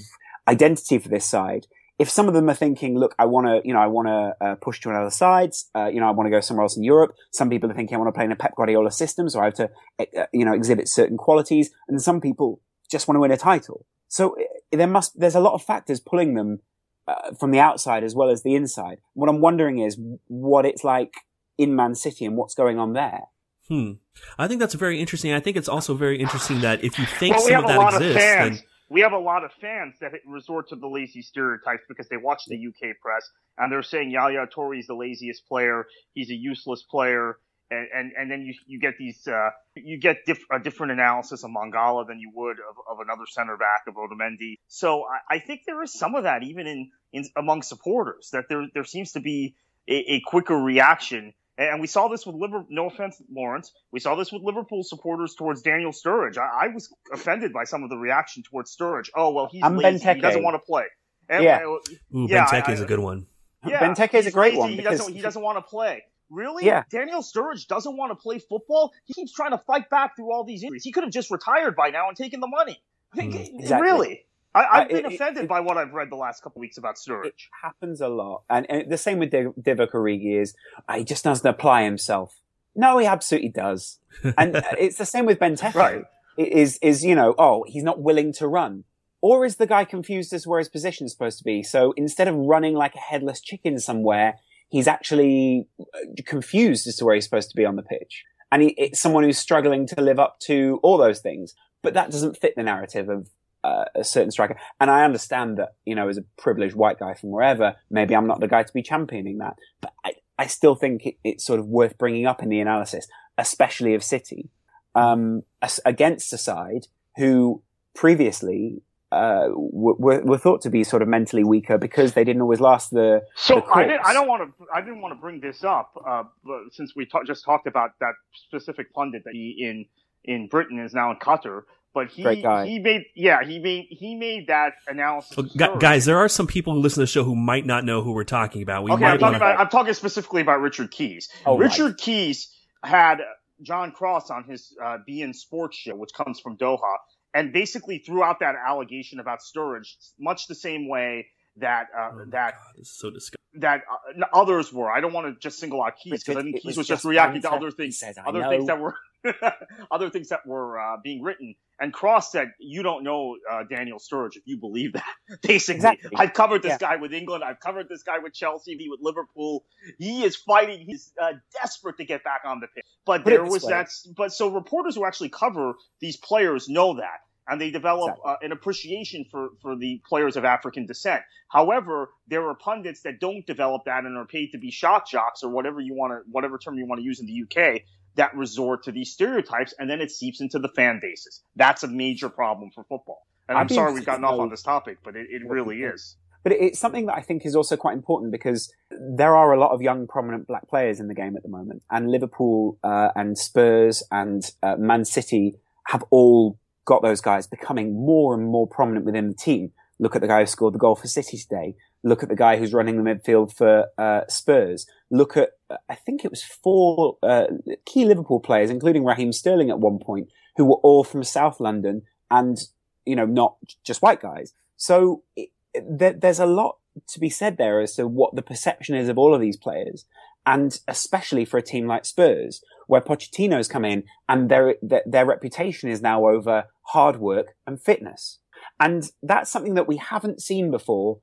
identity 0.46 0.98
for 0.98 1.08
this 1.08 1.26
side. 1.26 1.66
If 1.98 2.08
some 2.08 2.28
of 2.28 2.34
them 2.34 2.48
are 2.48 2.54
thinking, 2.54 2.96
look, 2.96 3.16
I 3.18 3.24
want 3.26 3.48
to, 3.48 3.60
you 3.64 3.74
know, 3.74 3.80
I 3.80 3.88
want 3.88 4.06
to 4.06 4.46
uh, 4.46 4.54
push 4.54 4.80
to 4.82 4.90
another 4.90 5.10
side, 5.10 5.50
uh, 5.74 5.86
you 5.86 5.98
know, 5.98 6.06
I 6.06 6.12
want 6.12 6.28
to 6.28 6.30
go 6.30 6.40
somewhere 6.40 6.62
else 6.62 6.76
in 6.76 6.84
Europe. 6.84 7.12
Some 7.32 7.50
people 7.50 7.68
are 7.68 7.74
thinking 7.74 7.96
I 7.96 7.98
want 7.98 8.14
to 8.14 8.16
play 8.16 8.24
in 8.24 8.30
a 8.30 8.36
Pep 8.36 8.54
Guardiola 8.54 8.92
system, 8.92 9.28
so 9.28 9.40
I 9.40 9.46
have 9.46 9.54
to, 9.54 9.70
uh, 9.98 10.26
you 10.32 10.44
know, 10.44 10.52
exhibit 10.52 10.88
certain 10.88 11.16
qualities. 11.16 11.70
And 11.88 12.00
some 12.00 12.20
people 12.20 12.60
just 12.88 13.08
want 13.08 13.16
to 13.16 13.20
win 13.20 13.32
a 13.32 13.36
title. 13.36 13.84
So 14.06 14.36
there 14.70 14.86
must, 14.86 15.18
there's 15.18 15.34
a 15.34 15.40
lot 15.40 15.54
of 15.54 15.62
factors 15.62 15.98
pulling 15.98 16.34
them 16.34 16.60
uh, 17.08 17.32
from 17.34 17.50
the 17.50 17.58
outside 17.58 18.04
as 18.04 18.14
well 18.14 18.28
as 18.28 18.42
the 18.42 18.54
inside. 18.54 18.98
What 19.14 19.30
I'm 19.30 19.40
wondering 19.40 19.78
is 19.78 19.98
what 20.26 20.66
it's 20.66 20.84
like 20.84 21.14
in 21.56 21.74
Man 21.74 21.94
City 21.94 22.26
and 22.26 22.36
what's 22.36 22.54
going 22.54 22.78
on 22.78 22.92
there. 22.92 23.22
Hmm. 23.66 23.92
I 24.38 24.46
think 24.46 24.60
that's 24.60 24.74
very 24.74 25.00
interesting. 25.00 25.32
I 25.32 25.40
think 25.40 25.56
it's 25.56 25.68
also 25.68 25.94
very 25.94 26.20
interesting 26.20 26.60
that 26.60 26.84
if 26.84 26.98
you 26.98 27.06
think 27.06 27.36
well, 27.36 27.46
some 27.46 27.64
of 27.64 27.68
that 27.68 28.02
exists, 28.02 28.24
then 28.24 28.60
we 28.90 29.00
have 29.00 29.12
a 29.12 29.18
lot 29.18 29.44
of 29.44 29.52
fans 29.60 29.94
that 30.00 30.12
resort 30.26 30.68
to 30.68 30.76
the 30.76 30.86
lazy 30.86 31.22
stereotypes 31.22 31.82
because 31.88 32.08
they 32.08 32.16
watch 32.16 32.42
the 32.46 32.56
UK 32.56 32.96
press 33.00 33.28
and 33.58 33.72
they're 33.72 33.82
saying 33.82 34.10
Yaya 34.10 34.46
Toure 34.46 34.78
is 34.78 34.86
the 34.86 34.94
laziest 34.94 35.46
player. 35.46 35.86
He's 36.14 36.30
a 36.30 36.34
useless 36.34 36.82
player 36.82 37.38
and, 37.70 37.88
and, 37.94 38.12
and 38.18 38.30
then 38.30 38.42
you, 38.42 38.54
you 38.66 38.80
get 38.80 38.94
these, 38.98 39.26
uh, 39.26 39.50
you 39.74 39.98
get 39.98 40.24
diff- 40.26 40.44
a 40.50 40.58
different 40.58 40.92
analysis 40.92 41.44
of 41.44 41.50
Mangala 41.50 42.06
than 42.06 42.18
you 42.18 42.30
would 42.34 42.56
of, 42.58 42.76
of 42.90 43.00
another 43.00 43.24
center 43.30 43.56
back 43.56 43.82
of 43.86 43.94
Otamendi. 43.94 44.58
So 44.68 45.04
I, 45.04 45.36
I 45.36 45.38
think 45.38 45.62
there 45.66 45.82
is 45.82 45.92
some 45.92 46.14
of 46.14 46.24
that 46.24 46.42
even 46.42 46.66
in, 46.66 46.90
in 47.12 47.24
among 47.36 47.62
supporters 47.62 48.30
that 48.32 48.44
there, 48.48 48.66
there 48.74 48.84
seems 48.84 49.12
to 49.12 49.20
be 49.20 49.54
a, 49.88 50.14
a 50.14 50.20
quicker 50.20 50.56
reaction. 50.56 51.34
And 51.58 51.80
we 51.80 51.88
saw 51.88 52.06
this 52.06 52.24
with 52.24 52.36
Liverpool. 52.36 52.68
No 52.70 52.86
offense, 52.86 53.20
Lawrence. 53.32 53.72
We 53.90 53.98
saw 53.98 54.14
this 54.14 54.30
with 54.30 54.42
Liverpool 54.42 54.84
supporters 54.84 55.34
towards 55.34 55.60
Daniel 55.62 55.90
Sturridge. 55.90 56.38
I, 56.38 56.66
I 56.66 56.68
was 56.68 56.88
offended 57.12 57.52
by 57.52 57.64
some 57.64 57.82
of 57.82 57.90
the 57.90 57.96
reaction 57.96 58.44
towards 58.44 58.76
Sturridge. 58.76 59.10
Oh 59.16 59.32
well, 59.32 59.48
he's 59.50 59.64
I'm 59.64 59.76
lazy. 59.76 60.04
He 60.14 60.20
doesn't 60.20 60.44
want 60.44 60.54
to 60.54 60.60
play. 60.60 60.84
And, 61.28 61.42
yeah. 61.42 61.64
Ooh, 61.64 61.80
yeah, 62.12 62.46
Benteke 62.46 62.70
is 62.70 62.80
a 62.80 62.86
good 62.86 63.00
one. 63.00 63.26
Yeah, 63.66 63.80
Benteke 63.80 64.14
is 64.14 64.26
a 64.26 64.30
great 64.30 64.52
lazy. 64.52 64.60
one. 64.60 64.70
He 64.70 64.82
doesn't. 64.82 65.12
He 65.12 65.20
doesn't 65.20 65.42
want 65.42 65.58
to 65.58 65.62
play. 65.62 66.04
Really? 66.30 66.66
Yeah. 66.66 66.84
Daniel 66.90 67.22
Sturridge 67.22 67.66
doesn't 67.66 67.96
want 67.96 68.10
to 68.12 68.16
play 68.16 68.38
football. 68.38 68.92
He 69.04 69.14
keeps 69.14 69.32
trying 69.32 69.52
to 69.52 69.58
fight 69.58 69.88
back 69.90 70.16
through 70.16 70.32
all 70.32 70.44
these 70.44 70.62
injuries. 70.62 70.84
He 70.84 70.92
could 70.92 71.04
have 71.04 71.12
just 71.12 71.30
retired 71.30 71.74
by 71.74 71.90
now 71.90 72.08
and 72.08 72.16
taken 72.16 72.40
the 72.40 72.48
money. 72.48 72.82
Mm, 73.16 73.60
exactly. 73.60 73.90
Really? 73.90 74.24
I, 74.54 74.80
have 74.80 74.88
been 74.88 75.06
it, 75.06 75.14
offended 75.14 75.44
it, 75.44 75.48
by 75.48 75.60
what 75.60 75.76
I've 75.76 75.92
read 75.92 76.10
the 76.10 76.16
last 76.16 76.42
couple 76.42 76.60
weeks 76.60 76.78
about 76.78 76.96
Sturridge. 76.96 77.26
It 77.26 77.34
happens 77.62 78.00
a 78.00 78.08
lot, 78.08 78.42
and, 78.50 78.66
and 78.68 78.90
the 78.90 78.98
same 78.98 79.18
with 79.18 79.30
Divock 79.30 79.92
Origi 79.92 80.40
is 80.40 80.54
uh, 80.88 80.96
he 80.96 81.04
just 81.04 81.24
doesn't 81.24 81.46
apply 81.46 81.84
himself. 81.84 82.40
No, 82.74 82.98
he 82.98 83.06
absolutely 83.06 83.50
does, 83.50 83.98
and 84.38 84.56
uh, 84.56 84.62
it's 84.78 84.96
the 84.96 85.06
same 85.06 85.26
with 85.26 85.38
Benteke. 85.38 85.74
Right? 85.74 86.02
Is 86.36 86.78
is 86.82 87.04
you 87.04 87.14
know 87.14 87.34
oh 87.38 87.64
he's 87.66 87.82
not 87.82 88.00
willing 88.00 88.32
to 88.34 88.48
run, 88.48 88.84
or 89.20 89.44
is 89.44 89.56
the 89.56 89.66
guy 89.66 89.84
confused 89.84 90.32
as 90.32 90.44
to 90.44 90.48
where 90.48 90.58
his 90.58 90.68
position 90.68 91.06
is 91.06 91.12
supposed 91.12 91.38
to 91.38 91.44
be? 91.44 91.62
So 91.62 91.92
instead 91.96 92.26
of 92.26 92.34
running 92.34 92.74
like 92.74 92.94
a 92.94 93.00
headless 93.00 93.40
chicken 93.40 93.78
somewhere, 93.78 94.38
he's 94.68 94.88
actually 94.88 95.66
uh, 95.80 96.22
confused 96.26 96.86
as 96.86 96.96
to 96.96 97.04
where 97.04 97.14
he's 97.14 97.24
supposed 97.24 97.50
to 97.50 97.56
be 97.56 97.64
on 97.64 97.76
the 97.76 97.82
pitch. 97.82 98.24
And 98.50 98.62
he, 98.62 98.68
it's 98.78 99.00
someone 99.00 99.24
who's 99.24 99.38
struggling 99.38 99.86
to 99.88 100.00
live 100.00 100.18
up 100.18 100.38
to 100.40 100.80
all 100.82 100.96
those 100.96 101.20
things. 101.20 101.54
But 101.82 101.94
that 101.94 102.10
doesn't 102.10 102.38
fit 102.38 102.54
the 102.56 102.62
narrative 102.62 103.08
of 103.08 103.28
uh, 103.64 103.84
a 103.94 104.04
certain 104.04 104.30
striker. 104.30 104.58
And 104.80 104.90
I 104.90 105.04
understand 105.04 105.58
that, 105.58 105.70
you 105.84 105.94
know, 105.94 106.08
as 106.08 106.18
a 106.18 106.24
privileged 106.36 106.74
white 106.74 106.98
guy 106.98 107.14
from 107.14 107.30
wherever, 107.30 107.76
maybe 107.90 108.14
I'm 108.16 108.26
not 108.26 108.40
the 108.40 108.48
guy 108.48 108.62
to 108.62 108.72
be 108.72 108.82
championing 108.82 109.38
that. 109.38 109.56
But 109.80 109.92
I, 110.04 110.12
I 110.38 110.46
still 110.46 110.74
think 110.74 111.06
it, 111.06 111.14
it's 111.24 111.44
sort 111.44 111.60
of 111.60 111.66
worth 111.66 111.98
bringing 111.98 112.26
up 112.26 112.42
in 112.42 112.48
the 112.48 112.60
analysis, 112.60 113.06
especially 113.36 113.94
of 113.94 114.02
City, 114.02 114.50
um, 114.94 115.42
against 115.84 116.32
a 116.32 116.38
side 116.38 116.86
who 117.16 117.62
previously 117.94 118.82
uh, 119.10 119.48
were, 119.54 120.22
were 120.22 120.38
thought 120.38 120.60
to 120.62 120.70
be 120.70 120.84
sort 120.84 121.02
of 121.02 121.08
mentally 121.08 121.44
weaker 121.44 121.78
because 121.78 122.12
they 122.12 122.24
didn't 122.24 122.42
always 122.42 122.60
last 122.60 122.90
the. 122.90 123.22
So 123.36 123.56
the 123.56 123.64
I, 123.66 123.84
didn't, 123.84 124.00
I 124.04 124.12
don't 124.12 124.28
want 124.28 124.42
to. 124.58 124.66
I 124.72 124.80
didn't 124.80 125.00
want 125.00 125.14
to 125.14 125.20
bring 125.20 125.40
this 125.40 125.64
up, 125.64 125.92
uh, 126.06 126.24
since 126.72 126.94
we 126.94 127.06
ta- 127.06 127.24
just 127.26 127.44
talked 127.44 127.66
about 127.66 127.92
that 128.00 128.12
specific 128.46 128.92
pundit 128.92 129.24
that 129.24 129.32
he 129.32 129.56
in 129.58 129.86
in 130.24 130.48
Britain 130.48 130.78
is 130.78 130.92
now 130.92 131.10
in 131.10 131.16
Qatar. 131.16 131.62
But 131.94 132.08
he 132.08 132.22
he 132.22 132.78
made 132.78 133.06
yeah 133.16 133.42
he 133.42 133.58
made 133.58 133.86
he 133.88 134.14
made 134.14 134.48
that 134.48 134.74
analysis. 134.86 135.36
Well, 135.36 135.76
guys, 135.78 136.04
there 136.04 136.18
are 136.18 136.28
some 136.28 136.46
people 136.46 136.74
who 136.74 136.80
listen 136.80 136.96
to 136.96 137.00
the 137.00 137.06
show 137.06 137.24
who 137.24 137.34
might 137.34 137.64
not 137.64 137.84
know 137.84 138.02
who 138.02 138.12
we're 138.12 138.24
talking 138.24 138.62
about. 138.62 138.84
We 138.84 138.92
okay, 138.92 139.06
I'm 139.06 139.18
talking, 139.18 139.36
about, 139.36 139.58
I'm 139.58 139.68
talking 139.68 139.94
specifically 139.94 140.42
about 140.42 140.60
Richard 140.60 140.90
Keys. 140.90 141.30
Oh, 141.46 141.56
Richard 141.56 141.86
right. 141.86 141.96
Keys 141.96 142.54
had 142.84 143.22
John 143.62 143.90
Cross 143.92 144.30
on 144.30 144.44
his 144.44 144.76
uh, 144.84 144.98
beIN 145.08 145.34
Sports 145.34 145.78
show, 145.78 145.96
which 145.96 146.12
comes 146.12 146.38
from 146.40 146.58
Doha, 146.58 146.96
and 147.38 147.52
basically 147.52 147.98
threw 147.98 148.24
out 148.24 148.40
that 148.40 148.56
allegation 148.56 149.20
about 149.20 149.38
Sturridge, 149.38 149.94
much 150.18 150.48
the 150.48 150.56
same 150.56 150.88
way 150.88 151.28
that 151.58 151.86
uh, 151.96 152.10
oh 152.12 152.24
that 152.30 152.54
so 152.82 153.10
disgusting. 153.10 153.60
that 153.60 153.82
uh, 153.90 154.24
others 154.32 154.72
were. 154.72 154.90
I 154.90 155.00
don't 155.00 155.12
want 155.12 155.28
to 155.28 155.40
just 155.40 155.60
single 155.60 155.80
out 155.82 155.94
Keys 156.02 156.24
because 156.24 156.36
I 156.36 156.42
think 156.42 156.56
Keys 156.56 156.64
was, 156.64 156.78
was 156.78 156.88
just 156.88 157.04
reacting 157.04 157.42
to 157.42 157.52
other 157.52 157.70
things, 157.70 157.98
says, 157.98 158.16
other 158.24 158.40
know. 158.40 158.50
things 158.50 158.66
that 158.66 158.80
were 158.80 158.96
other 159.90 160.10
things 160.10 160.28
that 160.28 160.46
were 160.46 160.78
uh, 160.80 160.96
being 161.02 161.22
written. 161.22 161.54
And 161.80 161.92
Cross 161.92 162.32
said, 162.32 162.48
"You 162.58 162.82
don't 162.82 163.04
know 163.04 163.36
uh, 163.50 163.62
Daniel 163.70 163.98
Sturridge 163.98 164.36
if 164.36 164.42
you 164.46 164.58
believe 164.58 164.94
that." 164.94 165.04
Basically, 165.42 165.76
exactly. 165.76 166.10
I've 166.16 166.32
covered 166.32 166.62
this 166.62 166.72
yeah. 166.72 166.78
guy 166.78 166.96
with 166.96 167.12
England. 167.12 167.44
I've 167.44 167.60
covered 167.60 167.88
this 167.88 168.02
guy 168.02 168.18
with 168.18 168.32
Chelsea, 168.32 168.76
He 168.76 168.88
with 168.88 169.00
Liverpool. 169.00 169.64
He 169.98 170.24
is 170.24 170.34
fighting. 170.34 170.80
He's 170.80 171.12
uh, 171.20 171.34
desperate 171.52 171.98
to 171.98 172.04
get 172.04 172.24
back 172.24 172.42
on 172.44 172.58
the 172.58 172.66
pitch. 172.66 172.84
But 173.06 173.22
Put 173.22 173.30
there 173.30 173.44
was 173.44 173.62
way. 173.62 173.70
that. 173.70 173.90
But 174.16 174.32
so 174.32 174.48
reporters 174.48 174.96
who 174.96 175.06
actually 175.06 175.28
cover 175.28 175.74
these 176.00 176.16
players 176.16 176.68
know 176.68 176.94
that 176.96 177.20
and 177.48 177.60
they 177.60 177.70
develop 177.70 178.10
exactly. 178.10 178.32
uh, 178.32 178.36
an 178.42 178.52
appreciation 178.52 179.24
for, 179.30 179.50
for 179.62 179.76
the 179.76 180.00
players 180.06 180.36
of 180.36 180.44
African 180.44 180.86
descent. 180.86 181.22
However, 181.48 182.10
there 182.28 182.46
are 182.48 182.54
pundits 182.54 183.02
that 183.02 183.20
don't 183.20 183.46
develop 183.46 183.84
that 183.86 184.04
and 184.04 184.16
are 184.16 184.26
paid 184.26 184.52
to 184.52 184.58
be 184.58 184.70
shock 184.70 185.08
jocks 185.08 185.42
or 185.42 185.50
whatever 185.50 185.80
you 185.80 185.94
want 185.94 186.12
to, 186.12 186.30
whatever 186.30 186.58
term 186.58 186.76
you 186.76 186.86
want 186.86 187.00
to 187.00 187.04
use 187.04 187.20
in 187.20 187.26
the 187.26 187.42
UK 187.42 187.82
that 188.16 188.34
resort 188.36 188.82
to 188.84 188.92
these 188.92 189.12
stereotypes 189.12 189.72
and 189.78 189.88
then 189.88 190.00
it 190.00 190.10
seeps 190.10 190.40
into 190.40 190.58
the 190.58 190.68
fan 190.68 190.98
bases. 191.00 191.42
That's 191.56 191.82
a 191.84 191.88
major 191.88 192.28
problem 192.28 192.70
for 192.74 192.84
football. 192.84 193.26
And 193.48 193.56
I'm 193.56 193.68
sorry 193.68 193.94
we've 193.94 194.04
gotten 194.04 194.24
off 194.24 194.38
on 194.38 194.50
this 194.50 194.62
topic, 194.62 194.98
but 195.02 195.16
it, 195.16 195.28
it 195.30 195.48
really 195.48 195.82
is. 195.82 196.16
But 196.42 196.52
it's 196.52 196.78
something 196.78 197.06
that 197.06 197.14
I 197.14 197.22
think 197.22 197.44
is 197.46 197.56
also 197.56 197.76
quite 197.76 197.94
important 197.94 198.30
because 198.30 198.72
there 198.90 199.34
are 199.34 199.52
a 199.52 199.60
lot 199.60 199.72
of 199.72 199.80
young, 199.82 200.06
prominent 200.06 200.46
black 200.46 200.68
players 200.68 201.00
in 201.00 201.08
the 201.08 201.14
game 201.14 201.36
at 201.36 201.42
the 201.42 201.48
moment, 201.48 201.82
and 201.90 202.10
Liverpool 202.10 202.78
uh, 202.84 203.08
and 203.16 203.36
Spurs 203.36 204.02
and 204.10 204.42
uh, 204.62 204.76
Man 204.76 205.04
City 205.04 205.56
have 205.86 206.04
all 206.10 206.58
got 206.88 207.02
those 207.02 207.20
guys 207.20 207.46
becoming 207.46 207.92
more 207.92 208.34
and 208.34 208.44
more 208.46 208.66
prominent 208.66 209.04
within 209.04 209.28
the 209.28 209.34
team. 209.34 209.72
Look 209.98 210.14
at 210.16 210.22
the 210.22 210.28
guy 210.28 210.40
who 210.40 210.46
scored 210.46 210.74
the 210.74 210.78
goal 210.78 210.96
for 210.96 211.06
City 211.06 211.36
today. 211.36 211.74
Look 212.02 212.22
at 212.22 212.30
the 212.30 212.42
guy 212.44 212.56
who's 212.56 212.72
running 212.72 212.96
the 212.96 213.08
midfield 213.10 213.54
for 213.54 213.88
uh, 213.98 214.22
Spurs. 214.28 214.86
Look 215.10 215.36
at, 215.36 215.50
I 215.94 215.96
think 215.96 216.24
it 216.24 216.30
was 216.30 216.42
four 216.42 217.18
uh, 217.22 217.48
key 217.84 218.06
Liverpool 218.06 218.40
players, 218.40 218.70
including 218.70 219.04
Raheem 219.04 219.32
Sterling 219.32 219.70
at 219.70 219.80
one 219.80 219.98
point, 219.98 220.28
who 220.56 220.64
were 220.64 220.76
all 220.76 221.04
from 221.04 221.24
South 221.24 221.60
London 221.60 222.02
and, 222.30 222.56
you 223.04 223.16
know, 223.16 223.26
not 223.26 223.56
just 223.84 224.00
white 224.00 224.22
guys. 224.22 224.54
So 224.76 225.24
it, 225.36 225.50
it, 225.74 226.20
there's 226.22 226.40
a 226.40 226.46
lot 226.46 226.78
to 227.08 227.20
be 227.20 227.28
said 227.28 227.58
there 227.58 227.80
as 227.80 227.96
to 227.96 228.08
what 228.08 228.34
the 228.34 228.42
perception 228.42 228.94
is 228.96 229.08
of 229.08 229.18
all 229.18 229.34
of 229.34 229.40
these 229.42 229.56
players. 229.56 230.06
And 230.48 230.80
especially 230.88 231.44
for 231.44 231.58
a 231.58 231.62
team 231.62 231.86
like 231.86 232.06
Spurs, 232.06 232.62
where 232.86 233.02
Pochettino's 233.02 233.68
come 233.68 233.84
in 233.84 234.04
and 234.30 234.48
their, 234.48 234.76
their, 234.80 235.02
their 235.04 235.26
reputation 235.26 235.90
is 235.90 236.00
now 236.00 236.26
over 236.26 236.64
hard 236.86 237.16
work 237.18 237.48
and 237.66 237.78
fitness. 237.80 238.38
And 238.80 239.10
that's 239.22 239.50
something 239.50 239.74
that 239.74 239.86
we 239.86 239.98
haven't 239.98 240.40
seen 240.40 240.70
before 240.70 241.18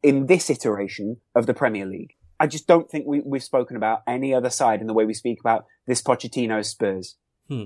in 0.00 0.26
this 0.26 0.48
iteration 0.48 1.16
of 1.34 1.46
the 1.46 1.54
Premier 1.54 1.86
League. 1.86 2.14
I 2.38 2.46
just 2.46 2.68
don't 2.68 2.88
think 2.88 3.04
we, 3.06 3.22
have 3.32 3.42
spoken 3.42 3.76
about 3.76 4.02
any 4.06 4.32
other 4.32 4.50
side 4.50 4.80
in 4.80 4.86
the 4.86 4.94
way 4.94 5.04
we 5.04 5.14
speak 5.14 5.40
about 5.40 5.66
this 5.86 6.00
Pochettino 6.00 6.64
Spurs. 6.64 7.16
Hmm. 7.48 7.64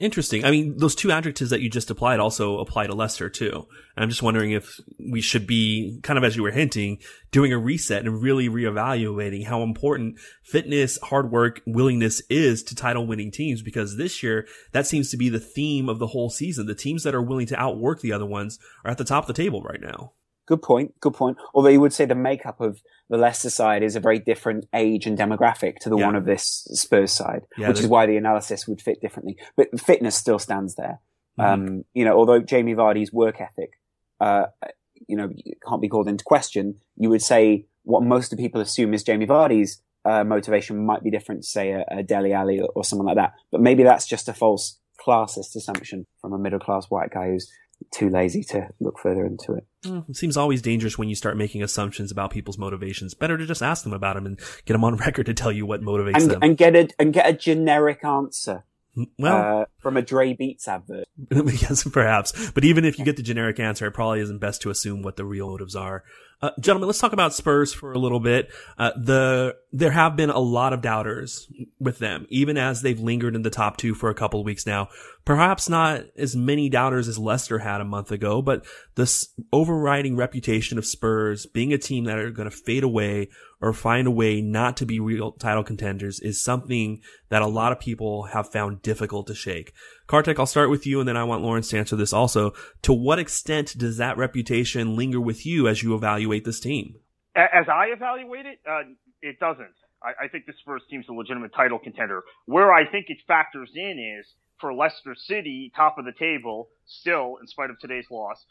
Interesting. 0.00 0.44
I 0.44 0.50
mean, 0.50 0.76
those 0.78 0.96
two 0.96 1.12
adjectives 1.12 1.50
that 1.50 1.60
you 1.60 1.70
just 1.70 1.90
applied 1.90 2.18
also 2.18 2.58
apply 2.58 2.88
to 2.88 2.94
Leicester 2.94 3.30
too. 3.30 3.68
And 3.96 4.02
I'm 4.02 4.08
just 4.08 4.22
wondering 4.22 4.50
if 4.50 4.80
we 4.98 5.20
should 5.20 5.46
be 5.46 6.00
kind 6.02 6.18
of, 6.18 6.24
as 6.24 6.34
you 6.34 6.42
were 6.42 6.50
hinting, 6.50 6.98
doing 7.30 7.52
a 7.52 7.58
reset 7.58 8.04
and 8.04 8.20
really 8.20 8.48
reevaluating 8.48 9.46
how 9.46 9.62
important 9.62 10.18
fitness, 10.42 10.98
hard 11.04 11.30
work, 11.30 11.60
willingness 11.66 12.20
is 12.28 12.64
to 12.64 12.74
title 12.74 13.06
winning 13.06 13.30
teams. 13.30 13.62
Because 13.62 13.96
this 13.96 14.24
year, 14.24 14.48
that 14.72 14.88
seems 14.88 15.10
to 15.10 15.16
be 15.16 15.28
the 15.28 15.38
theme 15.38 15.88
of 15.88 16.00
the 16.00 16.08
whole 16.08 16.30
season. 16.30 16.66
The 16.66 16.74
teams 16.74 17.04
that 17.04 17.14
are 17.14 17.22
willing 17.22 17.46
to 17.46 17.60
outwork 17.60 18.00
the 18.00 18.12
other 18.12 18.26
ones 18.26 18.58
are 18.84 18.90
at 18.90 18.98
the 18.98 19.04
top 19.04 19.24
of 19.24 19.28
the 19.28 19.40
table 19.40 19.62
right 19.62 19.80
now. 19.80 20.14
Good 20.46 20.62
point. 20.62 20.98
Good 21.00 21.14
point. 21.14 21.38
Although 21.54 21.70
you 21.70 21.80
would 21.80 21.92
say 21.92 22.04
the 22.04 22.14
makeup 22.14 22.60
of 22.60 22.80
the 23.10 23.16
Leicester 23.16 23.50
side 23.50 23.82
is 23.82 23.96
a 23.96 24.00
very 24.00 24.18
different 24.18 24.66
age 24.72 25.06
and 25.06 25.18
demographic 25.18 25.76
to 25.80 25.90
the 25.90 25.96
yeah. 25.96 26.06
one 26.06 26.16
of 26.16 26.24
this 26.24 26.66
Spurs 26.72 27.12
side, 27.12 27.46
yeah, 27.58 27.68
which 27.68 27.80
is 27.80 27.86
why 27.86 28.06
the 28.06 28.16
analysis 28.16 28.66
would 28.68 28.80
fit 28.80 29.00
differently. 29.00 29.36
But 29.56 29.78
fitness 29.80 30.14
still 30.14 30.38
stands 30.38 30.76
there. 30.76 31.00
Mm-hmm. 31.38 31.68
Um, 31.68 31.84
you 31.94 32.04
know, 32.04 32.16
although 32.16 32.40
Jamie 32.40 32.74
Vardy's 32.74 33.12
work 33.12 33.40
ethic, 33.40 33.72
uh, 34.20 34.46
you 35.08 35.16
know, 35.16 35.32
can't 35.68 35.82
be 35.82 35.88
called 35.88 36.08
into 36.08 36.24
question, 36.24 36.76
you 36.96 37.10
would 37.10 37.22
say 37.22 37.66
what 37.82 38.02
most 38.02 38.32
of 38.32 38.38
people 38.38 38.60
assume 38.60 38.94
is 38.94 39.02
Jamie 39.02 39.26
Vardy's 39.26 39.82
uh, 40.04 40.24
motivation 40.24 40.86
might 40.86 41.02
be 41.02 41.10
different 41.10 41.42
to 41.42 41.48
say 41.48 41.72
a, 41.72 41.84
a 41.90 42.02
Dele 42.02 42.32
Alli 42.32 42.60
or, 42.60 42.68
or 42.74 42.84
someone 42.84 43.06
like 43.06 43.16
that. 43.16 43.34
But 43.50 43.60
maybe 43.60 43.82
that's 43.82 44.06
just 44.06 44.28
a 44.28 44.32
false 44.32 44.78
classist 45.04 45.54
assumption 45.56 46.06
from 46.20 46.32
a 46.32 46.38
middle 46.38 46.58
class 46.58 46.86
white 46.88 47.10
guy 47.10 47.28
who's 47.28 47.50
too 47.92 48.08
lazy 48.08 48.42
to 48.42 48.68
look 48.80 48.98
further 48.98 49.24
into 49.24 49.54
it. 49.54 49.66
It 50.08 50.16
seems 50.16 50.36
always 50.36 50.62
dangerous 50.62 50.98
when 50.98 51.08
you 51.08 51.14
start 51.14 51.36
making 51.36 51.62
assumptions 51.62 52.10
about 52.10 52.30
people's 52.30 52.58
motivations. 52.58 53.14
Better 53.14 53.38
to 53.38 53.46
just 53.46 53.62
ask 53.62 53.84
them 53.84 53.92
about 53.92 54.16
them 54.16 54.26
and 54.26 54.38
get 54.64 54.74
them 54.74 54.84
on 54.84 54.96
record 55.06 55.26
to 55.26 55.34
tell 55.34 55.52
you 55.52 55.66
what 55.66 55.82
motivates 55.82 56.22
and, 56.22 56.30
them. 56.30 56.42
And 56.42 56.56
get 56.56 56.74
a 56.74 56.88
and 56.98 57.12
get 57.12 57.28
a 57.28 57.32
generic 57.32 58.04
answer. 58.04 58.64
Well, 59.18 59.60
uh, 59.62 59.64
from 59.86 59.96
a 59.96 60.02
Dre 60.02 60.32
Beats 60.32 60.66
advert. 60.66 61.06
yes, 61.30 61.84
perhaps. 61.84 62.50
But 62.50 62.64
even 62.64 62.84
if 62.84 62.98
you 62.98 63.04
get 63.04 63.16
the 63.16 63.22
generic 63.22 63.60
answer, 63.60 63.86
it 63.86 63.92
probably 63.92 64.18
isn't 64.18 64.40
best 64.40 64.62
to 64.62 64.70
assume 64.70 65.02
what 65.02 65.14
the 65.14 65.24
real 65.24 65.48
motives 65.48 65.76
are. 65.76 66.02
Uh, 66.42 66.50
gentlemen, 66.58 66.88
let's 66.88 66.98
talk 66.98 67.12
about 67.12 67.32
Spurs 67.32 67.72
for 67.72 67.92
a 67.92 67.98
little 67.98 68.18
bit. 68.18 68.50
Uh, 68.76 68.90
the 68.96 69.56
there 69.72 69.92
have 69.92 70.16
been 70.16 70.28
a 70.28 70.40
lot 70.40 70.72
of 70.72 70.82
doubters 70.82 71.46
with 71.78 71.98
them, 71.98 72.26
even 72.30 72.58
as 72.58 72.82
they've 72.82 72.98
lingered 72.98 73.36
in 73.36 73.42
the 73.42 73.48
top 73.50 73.76
two 73.76 73.94
for 73.94 74.10
a 74.10 74.14
couple 74.14 74.40
of 74.40 74.46
weeks 74.46 74.66
now. 74.66 74.88
Perhaps 75.24 75.68
not 75.68 76.02
as 76.16 76.36
many 76.36 76.68
doubters 76.68 77.08
as 77.08 77.18
Leicester 77.18 77.60
had 77.60 77.80
a 77.80 77.84
month 77.84 78.10
ago, 78.10 78.42
but 78.42 78.66
this 78.96 79.32
overriding 79.52 80.16
reputation 80.16 80.78
of 80.78 80.84
Spurs 80.84 81.46
being 81.46 81.72
a 81.72 81.78
team 81.78 82.04
that 82.04 82.18
are 82.18 82.30
going 82.30 82.50
to 82.50 82.56
fade 82.56 82.82
away 82.84 83.28
or 83.60 83.72
find 83.72 84.06
a 84.06 84.10
way 84.10 84.42
not 84.42 84.76
to 84.76 84.86
be 84.86 85.00
real 85.00 85.32
title 85.32 85.64
contenders 85.64 86.20
is 86.20 86.42
something 86.42 87.00
that 87.30 87.42
a 87.42 87.46
lot 87.46 87.72
of 87.72 87.80
people 87.80 88.24
have 88.24 88.52
found 88.52 88.82
difficult 88.82 89.26
to 89.26 89.34
shake. 89.34 89.72
Kartik, 90.06 90.38
I'll 90.38 90.46
start 90.46 90.70
with 90.70 90.86
you 90.86 91.00
and 91.00 91.08
then 91.08 91.16
I 91.16 91.24
want 91.24 91.42
Lawrence 91.42 91.70
to 91.70 91.78
answer 91.78 91.96
this 91.96 92.12
also. 92.12 92.52
To 92.82 92.92
what 92.92 93.18
extent 93.18 93.76
does 93.76 93.96
that 93.96 94.16
reputation 94.16 94.96
linger 94.96 95.20
with 95.20 95.44
you 95.46 95.68
as 95.68 95.82
you 95.82 95.94
evaluate 95.94 96.44
this 96.44 96.60
team? 96.60 96.96
As 97.34 97.68
I 97.68 97.86
evaluate 97.86 98.46
it, 98.46 98.60
uh, 98.68 98.82
it 99.20 99.38
doesn't. 99.38 99.74
I, 100.02 100.24
I 100.24 100.28
think 100.28 100.46
the 100.46 100.54
Spurs 100.60 100.82
team's 100.88 101.06
a 101.08 101.12
legitimate 101.12 101.52
title 101.54 101.78
contender. 101.78 102.22
Where 102.46 102.72
I 102.72 102.86
think 102.86 103.06
it 103.08 103.18
factors 103.26 103.70
in 103.74 104.18
is 104.20 104.26
for 104.58 104.72
Leicester 104.72 105.14
City, 105.14 105.72
top 105.74 105.98
of 105.98 106.04
the 106.04 106.12
table, 106.12 106.68
still, 106.86 107.36
in 107.40 107.46
spite 107.46 107.70
of 107.70 107.78
today's 107.78 108.06
loss, 108.10 108.44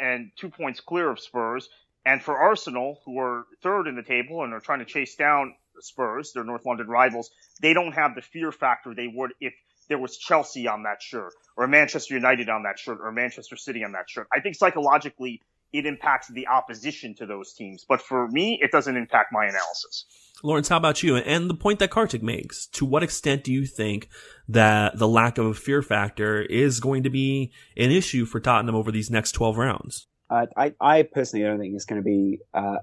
and 0.00 0.30
two 0.36 0.50
points 0.50 0.80
clear 0.80 1.10
of 1.10 1.20
Spurs. 1.20 1.68
And 2.06 2.22
for 2.22 2.36
Arsenal, 2.36 3.00
who 3.04 3.18
are 3.18 3.46
third 3.62 3.86
in 3.86 3.96
the 3.96 4.02
table 4.02 4.42
and 4.42 4.52
are 4.52 4.60
trying 4.60 4.80
to 4.80 4.84
chase 4.84 5.14
down 5.14 5.54
Spurs, 5.80 6.32
their 6.32 6.44
North 6.44 6.66
London 6.66 6.88
rivals, 6.88 7.30
they 7.60 7.72
don't 7.72 7.92
have 7.92 8.14
the 8.14 8.22
fear 8.22 8.52
factor 8.52 8.94
they 8.94 9.08
would 9.12 9.32
if 9.40 9.54
there 9.88 9.98
was 9.98 10.16
Chelsea 10.16 10.68
on 10.68 10.84
that 10.84 11.02
shirt, 11.02 11.32
or 11.56 11.66
Manchester 11.66 12.14
United 12.14 12.48
on 12.48 12.62
that 12.64 12.78
shirt, 12.78 12.98
or 13.02 13.12
Manchester 13.12 13.56
City 13.56 13.84
on 13.84 13.92
that 13.92 14.08
shirt. 14.08 14.26
I 14.32 14.40
think 14.40 14.56
psychologically 14.56 15.40
it 15.74 15.86
impacts 15.86 16.28
the 16.28 16.46
opposition 16.46 17.14
to 17.16 17.26
those 17.26 17.52
teams. 17.52 17.84
But 17.86 18.00
for 18.00 18.28
me, 18.28 18.60
it 18.62 18.70
doesn't 18.70 18.96
impact 18.96 19.32
my 19.32 19.44
analysis. 19.44 20.06
Lawrence, 20.44 20.68
how 20.68 20.76
about 20.76 21.02
you? 21.02 21.16
And 21.16 21.50
the 21.50 21.54
point 21.54 21.80
that 21.80 21.90
Kartik 21.90 22.22
makes, 22.22 22.66
to 22.68 22.84
what 22.84 23.02
extent 23.02 23.42
do 23.42 23.52
you 23.52 23.66
think 23.66 24.08
that 24.48 24.96
the 24.98 25.08
lack 25.08 25.36
of 25.36 25.46
a 25.46 25.54
fear 25.54 25.82
factor 25.82 26.42
is 26.42 26.78
going 26.78 27.02
to 27.02 27.10
be 27.10 27.50
an 27.76 27.90
issue 27.90 28.24
for 28.24 28.38
Tottenham 28.38 28.76
over 28.76 28.92
these 28.92 29.10
next 29.10 29.32
12 29.32 29.56
rounds? 29.58 30.06
Uh, 30.30 30.46
I, 30.56 30.74
I 30.80 31.02
personally 31.02 31.44
don't 31.44 31.58
think 31.58 31.74
it's 31.74 31.86
going 31.86 32.00
to 32.00 32.04
be 32.04 32.38
uh, 32.54 32.76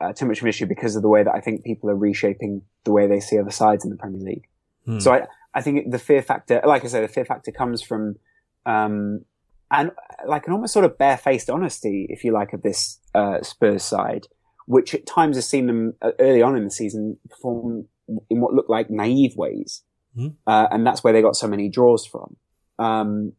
uh, 0.00 0.12
too 0.12 0.26
much 0.26 0.38
of 0.38 0.44
an 0.44 0.48
issue 0.48 0.66
because 0.66 0.96
of 0.96 1.02
the 1.02 1.08
way 1.08 1.22
that 1.22 1.32
I 1.32 1.40
think 1.40 1.62
people 1.62 1.90
are 1.90 1.96
reshaping 1.96 2.62
the 2.82 2.92
way 2.92 3.06
they 3.06 3.20
see 3.20 3.38
other 3.38 3.50
sides 3.52 3.84
in 3.84 3.90
the 3.90 3.96
Premier 3.96 4.20
League. 4.20 4.48
Hmm. 4.84 4.98
So 4.98 5.12
I, 5.12 5.26
I 5.54 5.62
think 5.62 5.90
the 5.90 5.98
fear 5.98 6.22
factor, 6.22 6.60
like 6.64 6.84
I 6.84 6.88
said, 6.88 7.04
the 7.04 7.12
fear 7.12 7.24
factor 7.24 7.52
comes 7.52 7.82
from, 7.82 8.16
um, 8.64 9.24
and 9.70 9.90
like 10.26 10.46
an 10.46 10.52
almost 10.52 10.72
sort 10.72 10.84
of 10.84 10.98
barefaced 10.98 11.50
honesty, 11.50 12.06
if 12.08 12.24
you 12.24 12.32
like, 12.32 12.52
of 12.52 12.62
this 12.62 13.00
uh, 13.14 13.42
Spurs 13.42 13.82
side, 13.82 14.28
which 14.66 14.94
at 14.94 15.06
times 15.06 15.36
has 15.36 15.48
seen 15.48 15.66
them 15.66 15.94
uh, 16.02 16.12
early 16.18 16.42
on 16.42 16.56
in 16.56 16.64
the 16.64 16.70
season 16.70 17.18
perform 17.28 17.86
in 18.30 18.40
what 18.40 18.54
looked 18.54 18.70
like 18.70 18.90
naive 18.90 19.36
ways, 19.36 19.82
mm-hmm. 20.16 20.34
uh, 20.46 20.68
and 20.70 20.86
that's 20.86 21.04
where 21.04 21.12
they 21.12 21.22
got 21.22 21.36
so 21.36 21.48
many 21.48 21.68
draws 21.68 22.06
from. 22.06 22.36
Um, 22.78 23.32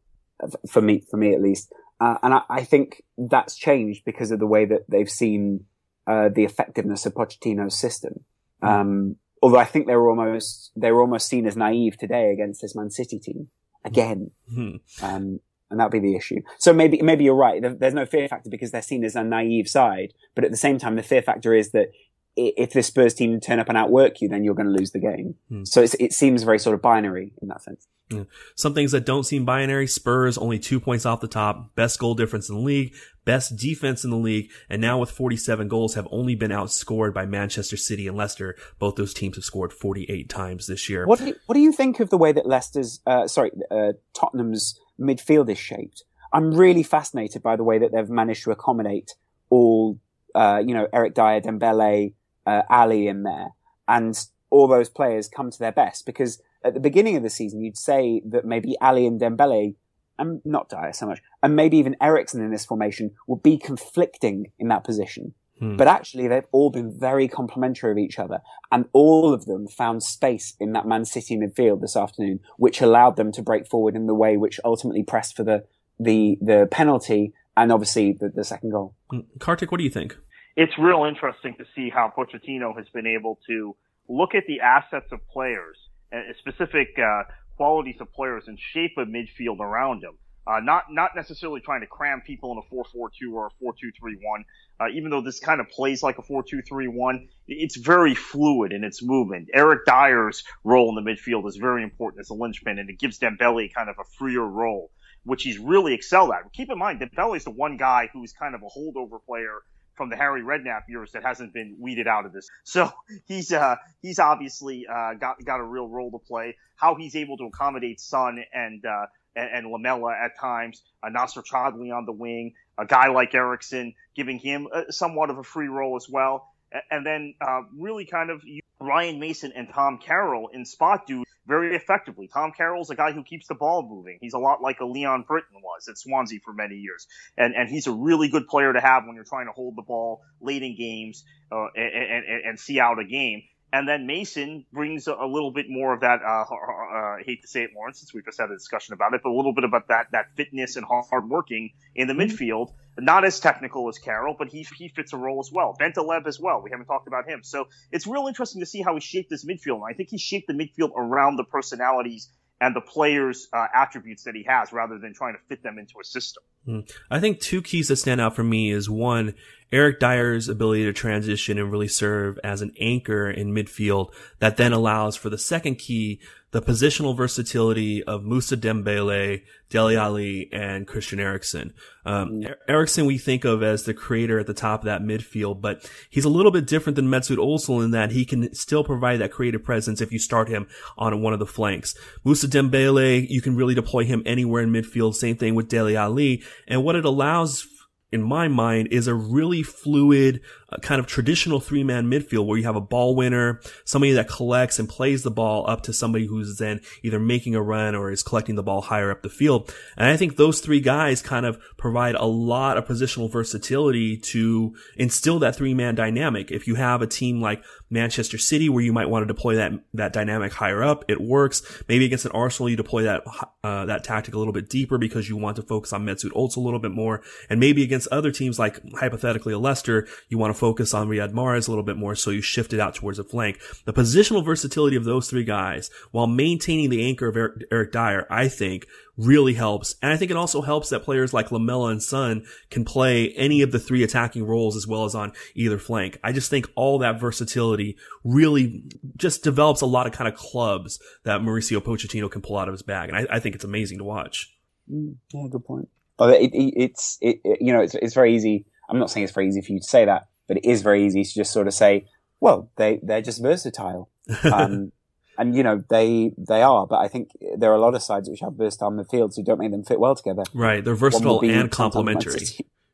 for 0.69 0.81
me, 0.81 1.03
for 1.09 1.17
me 1.17 1.33
at 1.33 1.41
least, 1.41 1.73
uh, 1.99 2.17
and 2.21 2.33
I, 2.33 2.41
I, 2.49 2.63
think 2.63 3.01
that's 3.17 3.55
changed 3.55 4.03
because 4.05 4.31
of 4.31 4.39
the 4.39 4.47
way 4.47 4.65
that 4.65 4.89
they've 4.89 5.09
seen 5.09 5.65
uh, 6.07 6.29
the 6.33 6.43
effectiveness 6.43 7.05
of 7.05 7.13
Pochettino's 7.13 7.79
system. 7.79 8.25
Mm-hmm. 8.61 8.67
Um, 8.67 9.15
although 9.43 9.59
I 9.59 9.65
think 9.65 9.87
they 9.87 9.95
were 9.95 10.09
almost 10.09 10.71
they 10.75 10.91
were 10.91 11.01
almost 11.01 11.27
seen 11.27 11.45
as 11.45 11.57
naive 11.57 11.97
today 11.97 12.31
against 12.31 12.61
this 12.61 12.75
Man 12.75 12.89
City 12.89 13.19
team 13.19 13.49
again. 13.83 14.31
Mm-hmm. 14.51 15.05
Um, 15.05 15.39
and 15.69 15.79
that'll 15.79 15.91
be 15.91 15.99
the 15.99 16.15
issue. 16.15 16.37
So 16.59 16.71
maybe 16.71 17.01
maybe 17.01 17.25
you're 17.25 17.35
right. 17.35 17.61
There's 17.61 17.93
no 17.93 18.05
fear 18.05 18.27
factor 18.27 18.49
because 18.49 18.71
they're 18.71 18.81
seen 18.81 19.03
as 19.03 19.15
a 19.15 19.23
naive 19.23 19.67
side, 19.67 20.13
but 20.33 20.45
at 20.45 20.51
the 20.51 20.57
same 20.57 20.77
time, 20.77 20.95
the 20.95 21.03
fear 21.03 21.21
factor 21.21 21.53
is 21.53 21.71
that 21.71 21.87
if 22.35 22.73
the 22.73 22.83
Spurs 22.83 23.13
team 23.13 23.39
turn 23.39 23.59
up 23.59 23.69
and 23.69 23.77
outwork 23.77 24.21
you, 24.21 24.27
then 24.27 24.43
you're 24.43 24.55
going 24.55 24.67
to 24.67 24.73
lose 24.73 24.91
the 24.91 24.99
game. 24.99 25.35
Hmm. 25.49 25.63
So 25.65 25.81
it 25.81 26.13
seems 26.13 26.43
very 26.43 26.59
sort 26.59 26.73
of 26.73 26.81
binary 26.81 27.33
in 27.41 27.47
that 27.49 27.61
sense. 27.61 27.87
Yeah. 28.09 28.23
Some 28.55 28.73
things 28.73 28.91
that 28.91 29.05
don't 29.05 29.23
seem 29.23 29.45
binary. 29.45 29.87
Spurs 29.87 30.37
only 30.37 30.59
two 30.59 30.79
points 30.79 31.05
off 31.05 31.21
the 31.21 31.27
top, 31.27 31.73
best 31.75 31.99
goal 31.99 32.15
difference 32.15 32.49
in 32.49 32.55
the 32.55 32.61
league, 32.61 32.93
best 33.25 33.55
defense 33.55 34.03
in 34.03 34.09
the 34.09 34.17
league, 34.17 34.51
and 34.69 34.81
now 34.81 34.99
with 34.99 35.09
47 35.11 35.67
goals 35.67 35.95
have 35.95 36.07
only 36.11 36.35
been 36.35 36.51
outscored 36.51 37.13
by 37.13 37.25
Manchester 37.25 37.77
City 37.77 38.07
and 38.07 38.17
Leicester. 38.17 38.55
Both 38.79 38.95
those 38.95 39.13
teams 39.13 39.37
have 39.37 39.45
scored 39.45 39.73
48 39.73 40.29
times 40.29 40.67
this 40.67 40.89
year. 40.89 41.05
What 41.05 41.19
do 41.19 41.27
you, 41.27 41.35
what 41.45 41.55
do 41.55 41.61
you 41.61 41.71
think 41.71 41.99
of 41.99 42.09
the 42.09 42.17
way 42.17 42.31
that 42.31 42.45
Leicester's, 42.45 42.99
uh, 43.05 43.27
sorry, 43.27 43.51
uh, 43.71 43.93
Tottenham's 44.13 44.79
midfield 44.99 45.49
is 45.49 45.57
shaped? 45.57 46.03
I'm 46.31 46.53
really 46.53 46.83
fascinated 46.83 47.43
by 47.43 47.55
the 47.55 47.63
way 47.63 47.79
that 47.79 47.91
they've 47.91 48.09
managed 48.09 48.43
to 48.43 48.51
accommodate 48.51 49.15
all, 49.49 49.99
uh, 50.35 50.61
you 50.65 50.73
know, 50.73 50.87
Eric 50.91 51.13
Dier, 51.13 51.41
Dembele, 51.41 52.13
uh, 52.45 52.63
Alli 52.69 53.07
in 53.07 53.23
there, 53.23 53.49
and 53.87 54.17
all 54.49 54.67
those 54.67 54.89
players 54.89 55.27
come 55.27 55.49
to 55.49 55.59
their 55.59 55.71
best 55.71 56.05
because 56.05 56.41
at 56.63 56.73
the 56.73 56.79
beginning 56.79 57.17
of 57.17 57.23
the 57.23 57.29
season, 57.29 57.61
you'd 57.61 57.77
say 57.77 58.21
that 58.25 58.45
maybe 58.45 58.75
Alli 58.79 59.05
and 59.05 59.19
Dembele, 59.19 59.75
and 60.17 60.41
not 60.45 60.69
Dier 60.69 60.93
so 60.93 61.07
much, 61.07 61.21
and 61.41 61.55
maybe 61.55 61.77
even 61.77 61.95
Eriksen 62.01 62.43
in 62.43 62.51
this 62.51 62.65
formation 62.65 63.11
would 63.27 63.43
be 63.43 63.57
conflicting 63.57 64.51
in 64.59 64.67
that 64.69 64.83
position. 64.83 65.33
Hmm. 65.59 65.75
But 65.75 65.87
actually, 65.87 66.27
they've 66.27 66.47
all 66.51 66.69
been 66.69 66.97
very 66.97 67.27
complementary 67.27 67.91
of 67.91 67.97
each 67.97 68.19
other, 68.19 68.39
and 68.71 68.85
all 68.93 69.33
of 69.33 69.45
them 69.45 69.67
found 69.67 70.03
space 70.03 70.55
in 70.59 70.73
that 70.73 70.87
Man 70.87 71.05
City 71.05 71.37
midfield 71.37 71.81
this 71.81 71.95
afternoon, 71.95 72.39
which 72.57 72.81
allowed 72.81 73.15
them 73.15 73.31
to 73.33 73.41
break 73.41 73.67
forward 73.67 73.95
in 73.95 74.07
the 74.07 74.15
way 74.15 74.37
which 74.37 74.59
ultimately 74.63 75.03
pressed 75.03 75.35
for 75.35 75.43
the 75.43 75.65
the 75.99 76.37
the 76.41 76.67
penalty 76.71 77.33
and 77.55 77.71
obviously 77.71 78.13
the, 78.13 78.29
the 78.29 78.43
second 78.43 78.71
goal. 78.71 78.95
Hmm. 79.09 79.21
Kartik, 79.39 79.71
what 79.71 79.77
do 79.77 79.83
you 79.83 79.89
think? 79.89 80.17
It's 80.55 80.77
real 80.77 81.05
interesting 81.05 81.55
to 81.57 81.65
see 81.75 81.89
how 81.89 82.13
Pochettino 82.15 82.77
has 82.77 82.87
been 82.89 83.07
able 83.07 83.39
to 83.47 83.75
look 84.07 84.35
at 84.35 84.43
the 84.47 84.59
assets 84.59 85.11
of 85.11 85.27
players, 85.27 85.77
uh, 86.13 86.19
specific 86.37 86.89
uh, 86.99 87.23
qualities 87.57 87.95
of 87.99 88.13
players, 88.13 88.43
and 88.45 88.59
shape 88.59 88.91
a 88.99 89.05
midfield 89.05 89.59
around 89.59 90.03
them. 90.03 90.13
Uh, 90.45 90.59
not 90.59 90.83
not 90.91 91.11
necessarily 91.15 91.59
trying 91.59 91.81
to 91.81 91.87
cram 91.87 92.21
people 92.21 92.51
in 92.51 92.59
a 92.59 92.75
4-4-2 92.75 93.33
or 93.33 93.47
a 93.47 93.63
4-2-3-1. 93.63 94.43
Uh, 94.79 94.89
even 94.93 95.09
though 95.09 95.21
this 95.21 95.39
kind 95.39 95.59
of 95.59 95.67
plays 95.69 96.03
like 96.03 96.19
a 96.19 96.21
4-2-3-1, 96.21 97.27
it's 97.47 97.77
very 97.77 98.13
fluid 98.13 98.73
in 98.73 98.83
its 98.83 99.01
movement. 99.01 99.49
Eric 99.55 99.85
Dier's 99.87 100.43
role 100.63 100.95
in 100.95 101.03
the 101.03 101.11
midfield 101.11 101.47
is 101.47 101.55
very 101.55 101.81
important 101.81 102.19
as 102.19 102.29
a 102.29 102.35
linchpin, 102.35 102.77
and 102.77 102.91
it 102.91 102.99
gives 102.99 103.17
Dembele 103.17 103.73
kind 103.73 103.89
of 103.89 103.95
a 103.99 104.03
freer 104.19 104.45
role, 104.45 104.91
which 105.23 105.41
he's 105.41 105.57
really 105.57 105.95
excelled 105.95 106.29
at. 106.29 106.53
Keep 106.53 106.69
in 106.69 106.77
mind, 106.77 106.99
Dembele 106.99 107.37
is 107.37 107.43
the 107.43 107.49
one 107.51 107.77
guy 107.77 108.09
who's 108.13 108.33
kind 108.33 108.53
of 108.53 108.61
a 108.61 108.67
holdover 108.67 109.23
player 109.25 109.63
from 109.95 110.09
the 110.09 110.15
Harry 110.15 110.41
Redknapp 110.41 110.83
years 110.89 111.11
that 111.11 111.23
hasn't 111.23 111.53
been 111.53 111.75
weeded 111.79 112.07
out 112.07 112.25
of 112.25 112.33
this. 112.33 112.47
So 112.63 112.91
he's 113.25 113.51
uh, 113.51 113.75
he's 114.01 114.19
obviously 114.19 114.87
uh, 114.87 115.13
got 115.13 115.43
got 115.43 115.59
a 115.59 115.63
real 115.63 115.87
role 115.87 116.11
to 116.11 116.17
play. 116.17 116.57
How 116.75 116.95
he's 116.95 117.15
able 117.15 117.37
to 117.37 117.45
accommodate 117.45 117.99
Son 117.99 118.43
and 118.53 118.83
uh, 118.85 119.05
and, 119.35 119.49
and 119.53 119.71
Lamela 119.71 120.13
at 120.13 120.39
times, 120.39 120.81
uh, 121.03 121.09
Nacer 121.09 121.43
Chadli 121.45 121.95
on 121.95 122.05
the 122.05 122.11
wing, 122.11 122.53
a 122.77 122.85
guy 122.85 123.09
like 123.09 123.33
Eriksen, 123.35 123.93
giving 124.15 124.39
him 124.39 124.67
a, 124.73 124.91
somewhat 124.91 125.29
of 125.29 125.37
a 125.37 125.43
free 125.43 125.67
role 125.67 125.95
as 125.95 126.07
well. 126.09 126.49
And 126.89 127.05
then 127.05 127.35
uh, 127.39 127.61
really 127.77 128.05
kind 128.05 128.31
of 128.31 128.41
Ryan 128.83 129.19
Mason 129.19 129.51
and 129.55 129.69
Tom 129.69 129.99
Carroll 130.05 130.49
in 130.53 130.65
spot 130.65 131.07
dude 131.07 131.25
very 131.45 131.75
effectively. 131.75 132.29
Tom 132.31 132.51
Carroll's 132.55 132.89
a 132.89 132.95
guy 132.95 133.11
who 133.11 133.23
keeps 133.23 133.47
the 133.47 133.55
ball 133.55 133.87
moving. 133.87 134.17
He's 134.21 134.33
a 134.33 134.39
lot 134.39 134.61
like 134.61 134.79
a 134.79 134.85
Leon 134.85 135.25
Britton 135.27 135.61
was 135.61 135.87
at 135.87 135.97
Swansea 135.97 136.39
for 136.43 136.53
many 136.53 136.75
years. 136.75 137.07
And, 137.37 137.53
and 137.53 137.69
he's 137.69 137.87
a 137.87 137.91
really 137.91 138.29
good 138.29 138.47
player 138.47 138.71
to 138.71 138.79
have 138.79 139.03
when 139.05 139.15
you're 139.15 139.25
trying 139.25 139.47
to 139.47 139.51
hold 139.51 139.75
the 139.75 139.81
ball 139.81 140.21
late 140.41 140.63
in 140.63 140.75
games 140.77 141.23
uh, 141.51 141.67
and, 141.75 142.25
and, 142.25 142.45
and 142.45 142.59
see 142.59 142.79
out 142.79 142.99
a 142.99 143.05
game. 143.05 143.43
And 143.73 143.89
then 143.89 144.05
Mason 144.05 144.65
brings 144.71 145.07
a, 145.07 145.13
a 145.13 145.25
little 145.25 145.51
bit 145.51 145.65
more 145.67 145.95
of 145.95 146.01
that. 146.01 146.21
Uh, 146.21 146.43
uh, 146.43 147.17
I 147.17 147.23
hate 147.25 147.41
to 147.41 147.47
say 147.47 147.63
it, 147.63 147.71
Lawrence, 147.75 147.99
since 147.99 148.13
we 148.13 148.21
just 148.21 148.39
had 148.39 148.51
a 148.51 148.53
discussion 148.53 148.93
about 148.93 149.15
it, 149.15 149.21
but 149.23 149.31
a 149.31 149.35
little 149.35 149.55
bit 149.55 149.63
about 149.63 149.87
that 149.87 150.11
that 150.11 150.27
fitness 150.35 150.75
and 150.75 150.85
hard 150.85 151.27
working 151.27 151.71
in 151.95 152.07
the 152.07 152.13
mm-hmm. 152.13 152.31
midfield. 152.31 152.71
Not 152.99 153.25
as 153.25 153.39
technical 153.39 153.89
as 153.89 153.97
Carroll, 153.97 154.35
but 154.37 154.49
he 154.49 154.67
he 154.77 154.89
fits 154.89 155.11
a 155.13 155.17
role 155.17 155.39
as 155.39 155.51
well. 155.51 155.75
Bentaleb 155.81 156.27
as 156.27 156.39
well. 156.39 156.61
We 156.61 156.69
haven't 156.69 156.85
talked 156.85 157.07
about 157.07 157.27
him, 157.27 157.41
so 157.41 157.65
it's 157.91 158.05
real 158.05 158.27
interesting 158.27 158.61
to 158.61 158.67
see 158.67 158.83
how 158.83 158.93
he 158.93 159.01
shaped 159.01 159.31
this 159.31 159.43
midfield. 159.43 159.77
And 159.77 159.85
I 159.89 159.93
think 159.93 160.09
he 160.09 160.19
shaped 160.19 160.45
the 160.45 160.53
midfield 160.53 160.91
around 160.95 161.37
the 161.37 161.43
personalities 161.43 162.29
and 162.61 162.75
the 162.75 162.81
players' 162.81 163.47
uh, 163.51 163.65
attributes 163.73 164.23
that 164.23 164.35
he 164.35 164.43
has, 164.47 164.71
rather 164.71 164.99
than 164.99 165.15
trying 165.15 165.33
to 165.33 165.39
fit 165.49 165.63
them 165.63 165.79
into 165.79 165.95
a 165.99 166.03
system. 166.03 166.43
Mm. 166.67 166.89
I 167.09 167.19
think 167.19 167.41
two 167.41 167.61
keys 167.61 167.89
that 167.89 167.97
stand 167.97 168.21
out 168.21 168.35
for 168.35 168.43
me 168.43 168.71
is 168.71 168.89
one, 168.89 169.33
Eric 169.73 169.99
Dier's 169.99 170.47
ability 170.47 170.85
to 170.85 170.93
transition 170.93 171.57
and 171.57 171.71
really 171.71 171.87
serve 171.87 172.39
as 172.43 172.61
an 172.61 172.73
anchor 172.79 173.29
in 173.29 173.55
midfield 173.55 174.13
that 174.37 174.55
then 174.55 174.71
allows 174.71 175.15
for 175.15 175.31
the 175.31 175.37
second 175.37 175.79
key, 175.79 176.21
the 176.51 176.61
positional 176.61 177.17
versatility 177.17 178.03
of 178.03 178.23
Musa 178.23 178.55
Dembele, 178.55 179.41
Dele 179.71 179.97
Alli, 179.97 180.47
and 180.53 180.85
Christian 180.85 181.19
Eriksen. 181.19 181.73
Um. 182.05 182.43
Eriksen 182.67 183.07
we 183.07 183.17
think 183.17 183.45
of 183.45 183.63
as 183.63 183.85
the 183.85 183.95
creator 183.95 184.37
at 184.37 184.45
the 184.45 184.53
top 184.53 184.81
of 184.81 184.85
that 184.85 185.01
midfield, 185.01 185.59
but 185.59 185.89
he's 186.11 186.25
a 186.25 186.29
little 186.29 186.51
bit 186.51 186.67
different 186.67 186.95
than 186.95 187.07
Mesut 187.07 187.37
Ozil 187.37 187.83
in 187.83 187.89
that 187.91 188.11
he 188.11 188.25
can 188.25 188.53
still 188.53 188.83
provide 188.83 189.21
that 189.21 189.31
creative 189.31 189.63
presence 189.63 190.01
if 190.01 190.11
you 190.11 190.19
start 190.19 190.49
him 190.49 190.67
on 190.99 191.23
one 191.23 191.33
of 191.33 191.39
the 191.39 191.47
flanks. 191.47 191.95
Musa 192.23 192.47
Dembele, 192.47 193.27
you 193.27 193.41
can 193.41 193.55
really 193.55 193.73
deploy 193.73 194.03
him 194.03 194.21
anywhere 194.23 194.61
in 194.61 194.71
midfield. 194.71 195.15
Same 195.15 195.35
thing 195.35 195.55
with 195.55 195.67
Dele 195.67 195.95
Alli. 195.97 196.43
And 196.67 196.83
what 196.83 196.95
it 196.95 197.05
allows 197.05 197.65
in 198.13 198.21
my 198.21 198.47
mind, 198.47 198.87
is 198.91 199.07
a 199.07 199.15
really 199.15 199.63
fluid, 199.63 200.39
kind 200.81 200.99
of 200.99 201.07
traditional 201.07 201.59
three 201.59 201.83
man 201.83 202.05
midfield 202.05 202.45
where 202.45 202.57
you 202.57 202.63
have 202.63 202.75
a 202.75 202.81
ball 202.81 203.15
winner, 203.15 203.61
somebody 203.85 204.13
that 204.13 204.27
collects 204.27 204.79
and 204.79 204.87
plays 204.89 205.23
the 205.23 205.31
ball 205.31 205.69
up 205.69 205.81
to 205.83 205.93
somebody 205.93 206.25
who's 206.25 206.57
then 206.57 206.81
either 207.03 207.19
making 207.19 207.55
a 207.55 207.61
run 207.61 207.95
or 207.95 208.11
is 208.11 208.23
collecting 208.23 208.55
the 208.55 208.63
ball 208.63 208.81
higher 208.81 209.11
up 209.11 209.21
the 209.23 209.29
field. 209.29 209.73
And 209.97 210.07
I 210.07 210.17
think 210.17 210.35
those 210.35 210.59
three 210.59 210.79
guys 210.79 211.21
kind 211.21 211.45
of 211.45 211.59
provide 211.77 212.15
a 212.15 212.25
lot 212.25 212.77
of 212.77 212.85
positional 212.85 213.31
versatility 213.31 214.17
to 214.17 214.75
instill 214.95 215.39
that 215.39 215.55
three 215.55 215.73
man 215.73 215.95
dynamic. 215.95 216.51
If 216.51 216.67
you 216.67 216.75
have 216.75 217.01
a 217.01 217.07
team 217.07 217.41
like 217.41 217.63
Manchester 217.93 218.39
City 218.39 218.69
where 218.69 218.83
you 218.83 218.91
might 218.91 219.07
want 219.07 219.21
to 219.21 219.31
deploy 219.31 219.55
that 219.55 219.71
that 219.93 220.13
dynamic 220.13 220.51
higher 220.51 220.83
up. 220.83 221.05
It 221.07 221.21
works. 221.21 221.61
Maybe 221.87 222.05
against 222.05 222.25
an 222.25 222.31
Arsenal, 222.31 222.69
you 222.69 222.75
deploy 222.75 223.03
that 223.03 223.23
uh, 223.63 223.85
that 223.85 224.03
tactic 224.03 224.33
a 224.33 224.39
little 224.39 224.51
bit 224.51 224.67
deeper 224.67 224.97
because 224.97 225.29
you 225.29 225.37
want 225.37 225.55
to 225.57 225.61
focus 225.61 225.93
on 225.93 226.03
Mesut 226.03 226.31
Ozil 226.31 226.57
a 226.57 226.59
little 226.59 226.79
bit 226.79 226.91
more. 226.91 227.21
And 227.49 227.59
maybe 227.59 227.83
against 227.83 228.07
other 228.07 228.31
teams 228.31 228.57
like 228.57 228.81
hypothetically 228.95 229.53
a 229.53 229.59
Leicester, 229.59 230.07
you 230.27 230.39
want 230.39 230.53
to 230.53 230.59
focus 230.63 230.93
on 230.93 231.09
Riyad 231.09 231.33
Mahrez 231.33 231.67
a 231.67 231.71
little 231.71 231.83
bit 231.83 231.97
more, 231.97 232.15
so 232.15 232.29
you 232.29 232.39
shift 232.39 232.71
it 232.71 232.79
out 232.79 232.95
towards 232.95 233.17
the 233.17 233.25
flank. 233.25 233.59
The 233.83 233.91
positional 233.91 234.45
versatility 234.45 234.95
of 234.95 235.03
those 235.03 235.29
three 235.29 235.43
guys, 235.43 235.89
while 236.11 236.25
maintaining 236.25 236.89
the 236.89 237.05
anchor 237.05 237.27
of 237.27 237.35
Eric, 237.35 237.63
Eric 237.69 237.91
Dier, 237.91 238.25
I 238.29 238.47
think 238.47 238.87
really 239.17 239.55
helps. 239.55 239.95
And 240.01 240.13
I 240.13 240.15
think 240.15 240.31
it 240.31 240.37
also 240.37 240.61
helps 240.61 240.87
that 240.89 241.03
players 241.03 241.33
like 241.33 241.51
Lamela 241.51 241.89
and 241.89 242.01
Son 242.01 242.45
can 242.69 242.85
play 242.85 243.33
any 243.33 243.61
of 243.61 243.73
the 243.73 243.77
three 243.77 244.03
attacking 244.03 244.45
roles 244.45 244.77
as 244.77 244.87
well 244.87 245.03
as 245.03 245.15
on 245.15 245.33
either 245.53 245.77
flank. 245.77 246.17
I 246.23 246.31
just 246.31 246.49
think 246.49 246.71
all 246.75 246.97
that 246.99 247.19
versatility 247.19 247.97
really 248.23 248.85
just 249.17 249.43
develops 249.43 249.81
a 249.81 249.85
lot 249.85 250.07
of 250.07 250.13
kind 250.13 250.29
of 250.29 250.39
clubs 250.39 250.97
that 251.25 251.41
Mauricio 251.41 251.81
Pochettino 251.81 252.31
can 252.31 252.41
pull 252.41 252.57
out 252.57 252.69
of 252.69 252.73
his 252.73 252.83
bag. 252.83 253.09
And 253.09 253.17
I, 253.17 253.35
I 253.35 253.39
think 253.41 253.55
it's 253.55 253.65
amazing 253.65 253.97
to 253.97 254.05
watch. 254.05 254.55
Mm, 254.89 255.17
yeah, 255.33 255.47
good 255.51 255.65
point. 255.65 255.89
Oh, 256.19 256.29
it, 256.29 256.53
it, 256.53 256.73
it's, 256.77 257.17
it, 257.19 257.41
you 257.59 257.73
know, 257.73 257.81
it's, 257.81 257.95
it's 257.95 258.13
very 258.13 258.33
easy. 258.33 258.65
I'm 258.89 258.97
not 258.97 259.11
saying 259.11 259.25
it's 259.25 259.33
very 259.33 259.49
easy 259.49 259.61
for 259.61 259.73
you 259.73 259.79
to 259.79 259.85
say 259.85 260.05
that, 260.05 260.27
but 260.47 260.57
it 260.57 260.65
is 260.65 260.81
very 260.81 261.05
easy 261.05 261.23
to 261.23 261.33
just 261.33 261.51
sort 261.51 261.67
of 261.67 261.73
say, 261.73 262.07
well, 262.39 262.69
they, 262.75 262.99
they're 263.03 263.21
just 263.21 263.41
versatile. 263.41 264.09
Um, 264.43 264.91
and 265.37 265.55
you 265.55 265.63
know 265.63 265.83
they 265.89 266.31
they 266.37 266.61
are, 266.61 266.85
but 266.85 266.97
I 266.99 267.07
think 267.07 267.29
there 267.57 267.71
are 267.71 267.75
a 267.75 267.79
lot 267.79 267.95
of 267.95 268.03
sides 268.03 268.29
which 268.29 268.41
have 268.41 268.53
versatile 268.53 268.91
midfields 268.91 269.35
who 269.35 269.43
don't 269.43 269.59
make 269.59 269.71
them 269.71 269.83
fit 269.83 269.99
well 269.99 270.15
together. 270.15 270.43
Right, 270.53 270.83
they're 270.83 270.95
versatile 270.95 271.39
and 271.41 271.71
complementary. 271.71 272.45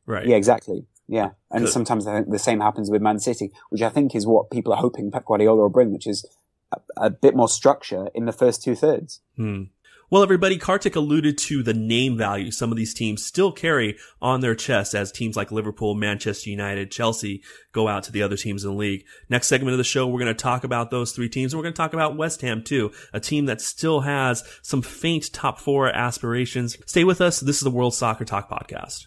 Right. 0.06 0.26
Yeah, 0.26 0.36
exactly. 0.36 0.86
Yeah, 1.06 1.30
and 1.50 1.64
Good. 1.64 1.72
sometimes 1.72 2.06
I 2.06 2.14
think 2.14 2.30
the 2.30 2.38
same 2.38 2.60
happens 2.60 2.90
with 2.90 3.02
Man 3.02 3.18
City, 3.18 3.52
which 3.68 3.82
I 3.82 3.88
think 3.88 4.14
is 4.14 4.26
what 4.26 4.50
people 4.50 4.72
are 4.72 4.80
hoping 4.80 5.10
Pep 5.10 5.24
Guardiola 5.24 5.62
will 5.62 5.68
bring, 5.68 5.92
which 5.92 6.06
is 6.06 6.24
a, 6.72 6.78
a 6.96 7.10
bit 7.10 7.34
more 7.34 7.48
structure 7.48 8.08
in 8.14 8.24
the 8.26 8.32
first 8.32 8.62
two 8.62 8.74
thirds. 8.74 9.20
Hmm. 9.36 9.64
Well, 10.10 10.24
everybody, 10.24 10.58
Kartik 10.58 10.96
alluded 10.96 11.38
to 11.38 11.62
the 11.62 11.72
name 11.72 12.18
value 12.18 12.50
some 12.50 12.72
of 12.72 12.76
these 12.76 12.92
teams 12.92 13.24
still 13.24 13.52
carry 13.52 13.96
on 14.20 14.40
their 14.40 14.56
chests 14.56 14.92
as 14.92 15.12
teams 15.12 15.36
like 15.36 15.52
Liverpool, 15.52 15.94
Manchester 15.94 16.50
United, 16.50 16.90
Chelsea 16.90 17.44
go 17.70 17.86
out 17.86 18.02
to 18.02 18.12
the 18.12 18.24
other 18.24 18.36
teams 18.36 18.64
in 18.64 18.72
the 18.72 18.76
league. 18.76 19.04
Next 19.28 19.46
segment 19.46 19.70
of 19.70 19.78
the 19.78 19.84
show, 19.84 20.08
we're 20.08 20.18
going 20.18 20.34
to 20.34 20.42
talk 20.42 20.64
about 20.64 20.90
those 20.90 21.12
three 21.12 21.28
teams 21.28 21.52
and 21.52 21.58
we're 21.58 21.62
going 21.62 21.74
to 21.74 21.80
talk 21.80 21.94
about 21.94 22.16
West 22.16 22.40
Ham 22.40 22.64
too, 22.64 22.90
a 23.12 23.20
team 23.20 23.46
that 23.46 23.60
still 23.60 24.00
has 24.00 24.42
some 24.62 24.82
faint 24.82 25.32
top 25.32 25.60
four 25.60 25.88
aspirations. 25.88 26.76
Stay 26.86 27.04
with 27.04 27.20
us. 27.20 27.38
This 27.38 27.58
is 27.58 27.62
the 27.62 27.70
World 27.70 27.94
Soccer 27.94 28.24
Talk 28.24 28.50
podcast. 28.50 29.06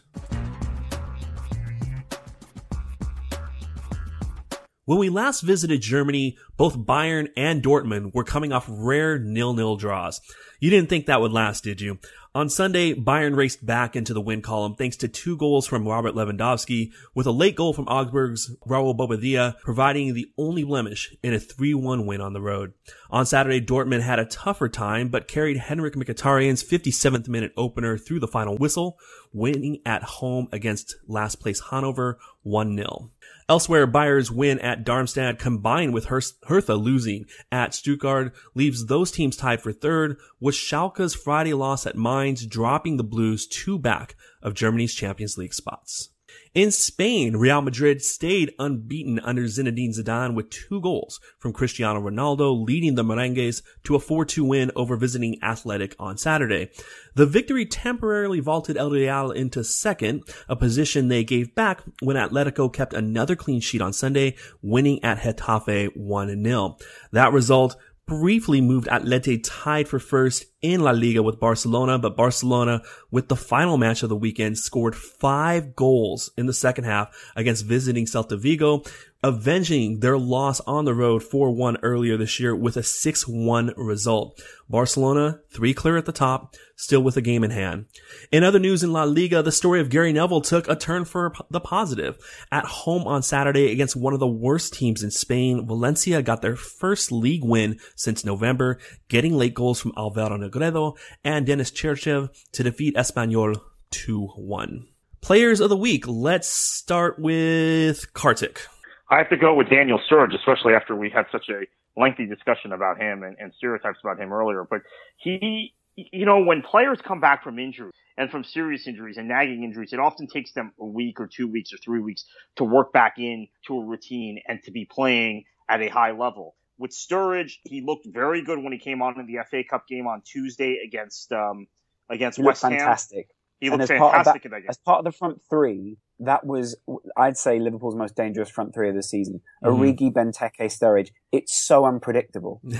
When 4.85 4.97
we 4.97 5.07
last 5.07 5.39
visited 5.41 5.81
Germany, 5.81 6.37
both 6.57 6.77
Bayern 6.77 7.29
and 7.37 7.63
Dortmund 7.63 8.13
were 8.13 8.25
coming 8.25 8.51
off 8.51 8.65
rare 8.67 9.17
nil-nil 9.17 9.77
draws. 9.77 10.19
You 10.59 10.69
didn't 10.69 10.89
think 10.89 11.05
that 11.05 11.21
would 11.21 11.31
last, 11.31 11.63
did 11.63 11.79
you? 11.79 11.99
On 12.35 12.49
Sunday, 12.49 12.93
Bayern 12.93 13.33
raced 13.33 13.65
back 13.65 13.95
into 13.95 14.13
the 14.13 14.19
win 14.19 14.41
column 14.41 14.75
thanks 14.75 14.97
to 14.97 15.07
two 15.07 15.37
goals 15.37 15.67
from 15.67 15.87
Robert 15.87 16.15
Lewandowski, 16.15 16.91
with 17.15 17.25
a 17.25 17.31
late 17.31 17.55
goal 17.55 17.71
from 17.71 17.87
Augsburg's 17.87 18.53
Raul 18.67 18.97
Bobadilla 18.97 19.57
providing 19.61 20.13
the 20.13 20.27
only 20.37 20.65
blemish 20.65 21.15
in 21.23 21.33
a 21.33 21.39
3-1 21.39 22.05
win 22.05 22.19
on 22.19 22.33
the 22.33 22.41
road. 22.41 22.73
On 23.09 23.25
Saturday, 23.25 23.61
Dortmund 23.61 24.01
had 24.01 24.19
a 24.19 24.25
tougher 24.25 24.67
time, 24.67 25.07
but 25.07 25.29
carried 25.29 25.57
Henrik 25.57 25.93
Mkhitaryan's 25.93 26.61
57th 26.61 27.29
minute 27.29 27.53
opener 27.55 27.97
through 27.97 28.19
the 28.19 28.27
final 28.27 28.57
whistle, 28.57 28.99
winning 29.31 29.79
at 29.85 30.03
home 30.03 30.49
against 30.51 30.97
last 31.07 31.37
place 31.39 31.61
Hanover 31.71 32.19
1-0. 32.45 33.11
Elsewhere, 33.49 33.85
Bayern's 33.85 34.31
win 34.31 34.59
at 34.59 34.85
Darmstadt 34.85 35.37
combined 35.37 35.93
with 35.93 36.05
Hertha 36.05 36.75
losing 36.75 37.25
at 37.51 37.73
Stuttgart 37.73 38.33
leaves 38.55 38.85
those 38.85 39.11
teams 39.11 39.35
tied 39.35 39.61
for 39.61 39.73
third, 39.73 40.17
with 40.39 40.55
Schalke's 40.55 41.13
Friday 41.13 41.53
loss 41.53 41.85
at 41.85 41.97
Mainz 41.97 42.45
dropping 42.45 42.97
the 42.97 43.03
Blues 43.03 43.45
two 43.45 43.77
back 43.77 44.15
of 44.41 44.53
Germany's 44.53 44.93
Champions 44.93 45.37
League 45.37 45.53
spots. 45.53 46.09
In 46.53 46.69
Spain, 46.69 47.35
Real 47.35 47.63
Madrid 47.63 48.03
stayed 48.03 48.53
unbeaten 48.59 49.19
under 49.21 49.45
Zinedine 49.45 49.97
Zidane 49.97 50.35
with 50.35 50.51
two 50.51 50.79
goals 50.81 51.19
from 51.39 51.51
Cristiano 51.51 51.99
Ronaldo, 51.99 52.63
leading 52.63 52.93
the 52.93 53.03
Merengues 53.03 53.63
to 53.85 53.95
a 53.95 53.99
4-2 53.99 54.47
win 54.47 54.71
over 54.75 54.95
visiting 54.95 55.41
Athletic 55.41 55.95
on 55.97 56.15
Saturday. 56.15 56.69
The 57.15 57.25
victory 57.25 57.65
temporarily 57.65 58.39
vaulted 58.39 58.77
El 58.77 58.91
Real 58.91 59.31
into 59.31 59.63
second, 59.63 60.25
a 60.47 60.55
position 60.55 61.07
they 61.07 61.23
gave 61.23 61.55
back 61.55 61.81
when 62.03 62.17
Atletico 62.17 62.71
kept 62.71 62.93
another 62.93 63.35
clean 63.35 63.59
sheet 63.59 63.81
on 63.81 63.91
Sunday, 63.91 64.35
winning 64.61 65.03
at 65.03 65.21
Getafe 65.21 65.97
1-0. 65.97 66.81
That 67.11 67.33
result 67.33 67.77
briefly 68.05 68.61
moved 68.61 68.87
Atleti 68.87 69.41
tied 69.43 69.87
for 69.87 69.99
first 69.99 70.45
in 70.61 70.81
La 70.81 70.91
Liga 70.91 71.23
with 71.23 71.39
Barcelona, 71.39 71.97
but 71.97 72.17
Barcelona, 72.17 72.81
with 73.11 73.27
the 73.27 73.35
final 73.35 73.77
match 73.77 74.03
of 74.03 74.09
the 74.09 74.15
weekend, 74.15 74.57
scored 74.57 74.95
five 74.95 75.75
goals 75.75 76.31
in 76.37 76.45
the 76.45 76.53
second 76.53 76.83
half 76.83 77.15
against 77.35 77.65
visiting 77.65 78.05
Celta 78.05 78.37
Vigo. 78.37 78.83
Avenging 79.25 80.01
their 80.01 80.17
loss 80.17 80.59
on 80.61 80.83
the 80.83 80.93
road 80.93 81.23
4-1 81.23 81.77
earlier 81.81 82.17
this 82.17 82.41
year 82.41 82.53
with 82.53 82.75
a 82.75 82.81
6-1 82.81 83.73
result. 83.77 84.43
Barcelona, 84.67 85.39
three 85.49 85.73
clear 85.73 85.95
at 85.95 86.05
the 86.05 86.11
top, 86.11 86.55
still 86.75 87.01
with 87.01 87.15
a 87.15 87.21
game 87.21 87.41
in 87.41 87.51
hand. 87.51 87.85
In 88.33 88.43
other 88.43 88.59
news 88.59 88.83
in 88.83 88.91
La 88.91 89.03
Liga, 89.03 89.41
the 89.41 89.53
story 89.53 89.79
of 89.79 89.89
Gary 89.89 90.11
Neville 90.11 90.41
took 90.41 90.67
a 90.67 90.75
turn 90.75 91.05
for 91.05 91.31
the 91.49 91.61
positive. 91.61 92.17
At 92.51 92.65
home 92.65 93.03
on 93.03 93.23
Saturday 93.23 93.71
against 93.71 93.95
one 93.95 94.13
of 94.13 94.19
the 94.19 94.27
worst 94.27 94.73
teams 94.73 95.01
in 95.01 95.09
Spain, 95.09 95.65
Valencia 95.65 96.21
got 96.21 96.41
their 96.41 96.57
first 96.57 97.09
league 97.09 97.45
win 97.45 97.79
since 97.95 98.25
November, 98.25 98.77
getting 99.07 99.37
late 99.37 99.53
goals 99.53 99.79
from 99.79 99.93
Alvaro 99.95 100.37
Negredo 100.37 100.97
and 101.23 101.45
Denis 101.45 101.71
Cheryshev 101.71 102.29
to 102.51 102.63
defeat 102.63 102.97
Espanyol 102.97 103.55
2-1. 103.91 104.87
Players 105.21 105.61
of 105.61 105.69
the 105.69 105.77
week. 105.77 106.05
Let's 106.05 106.49
start 106.49 107.17
with 107.19 108.11
Kartik. 108.11 108.67
I 109.09 109.17
have 109.17 109.29
to 109.29 109.37
go 109.37 109.53
with 109.53 109.69
Daniel 109.69 109.99
Sturridge, 110.09 110.33
especially 110.35 110.73
after 110.73 110.95
we 110.95 111.09
had 111.09 111.25
such 111.31 111.49
a 111.49 111.61
lengthy 111.99 112.25
discussion 112.25 112.71
about 112.71 112.99
him 112.99 113.23
and, 113.23 113.35
and 113.39 113.53
stereotypes 113.57 113.99
about 114.03 114.19
him 114.19 114.31
earlier. 114.33 114.63
But 114.67 114.81
he, 115.17 115.73
you 115.95 116.25
know, 116.25 116.43
when 116.43 116.61
players 116.61 116.99
come 117.05 117.19
back 117.19 117.43
from 117.43 117.59
injury 117.59 117.91
and 118.17 118.31
from 118.31 118.43
serious 118.43 118.87
injuries 118.87 119.17
and 119.17 119.27
nagging 119.27 119.63
injuries, 119.63 119.93
it 119.93 119.99
often 119.99 120.27
takes 120.27 120.53
them 120.53 120.71
a 120.79 120.85
week 120.85 121.19
or 121.19 121.27
two 121.27 121.47
weeks 121.47 121.73
or 121.73 121.77
three 121.77 121.99
weeks 121.99 122.25
to 122.55 122.63
work 122.63 122.91
back 122.93 123.15
in 123.19 123.47
to 123.67 123.77
a 123.79 123.85
routine 123.85 124.39
and 124.47 124.63
to 124.63 124.71
be 124.71 124.85
playing 124.85 125.43
at 125.69 125.81
a 125.81 125.89
high 125.89 126.11
level. 126.11 126.55
With 126.79 126.91
Sturridge, 126.91 127.57
he 127.63 127.81
looked 127.81 128.07
very 128.07 128.41
good 128.41 128.57
when 128.63 128.73
he 128.73 128.79
came 128.79 129.01
on 129.01 129.19
in 129.19 129.27
the 129.27 129.39
FA 129.49 129.63
Cup 129.63 129.87
game 129.87 130.07
on 130.07 130.21
Tuesday 130.25 130.79
against 130.83 131.31
um, 131.31 131.67
against 132.09 132.37
He 132.37 132.43
West 132.43 132.63
Ham. 132.63 132.71
fantastic. 132.71 133.27
He 133.59 133.67
And 133.67 133.77
looked 133.77 133.91
as 133.91 133.99
part 133.99 134.15
of 134.15 134.25
fantastic 134.25 134.41
that- 134.43 134.45
in 134.47 134.51
that 134.51 134.59
game. 134.61 134.69
As 134.69 134.77
part 134.77 134.99
of 134.99 135.05
the 135.05 135.11
front 135.11 135.41
three, 135.49 135.97
that 136.25 136.45
was, 136.45 136.75
I'd 137.17 137.37
say, 137.37 137.59
Liverpool's 137.59 137.95
most 137.95 138.15
dangerous 138.15 138.49
front 138.49 138.73
three 138.73 138.89
of 138.89 138.95
the 138.95 139.03
season. 139.03 139.41
Mhm. 139.63 139.77
Origi, 139.97 140.11
Benteke, 140.13 140.65
Sturridge. 140.69 141.09
It's 141.31 141.55
so 141.65 141.85
unpredictable. 141.85 142.61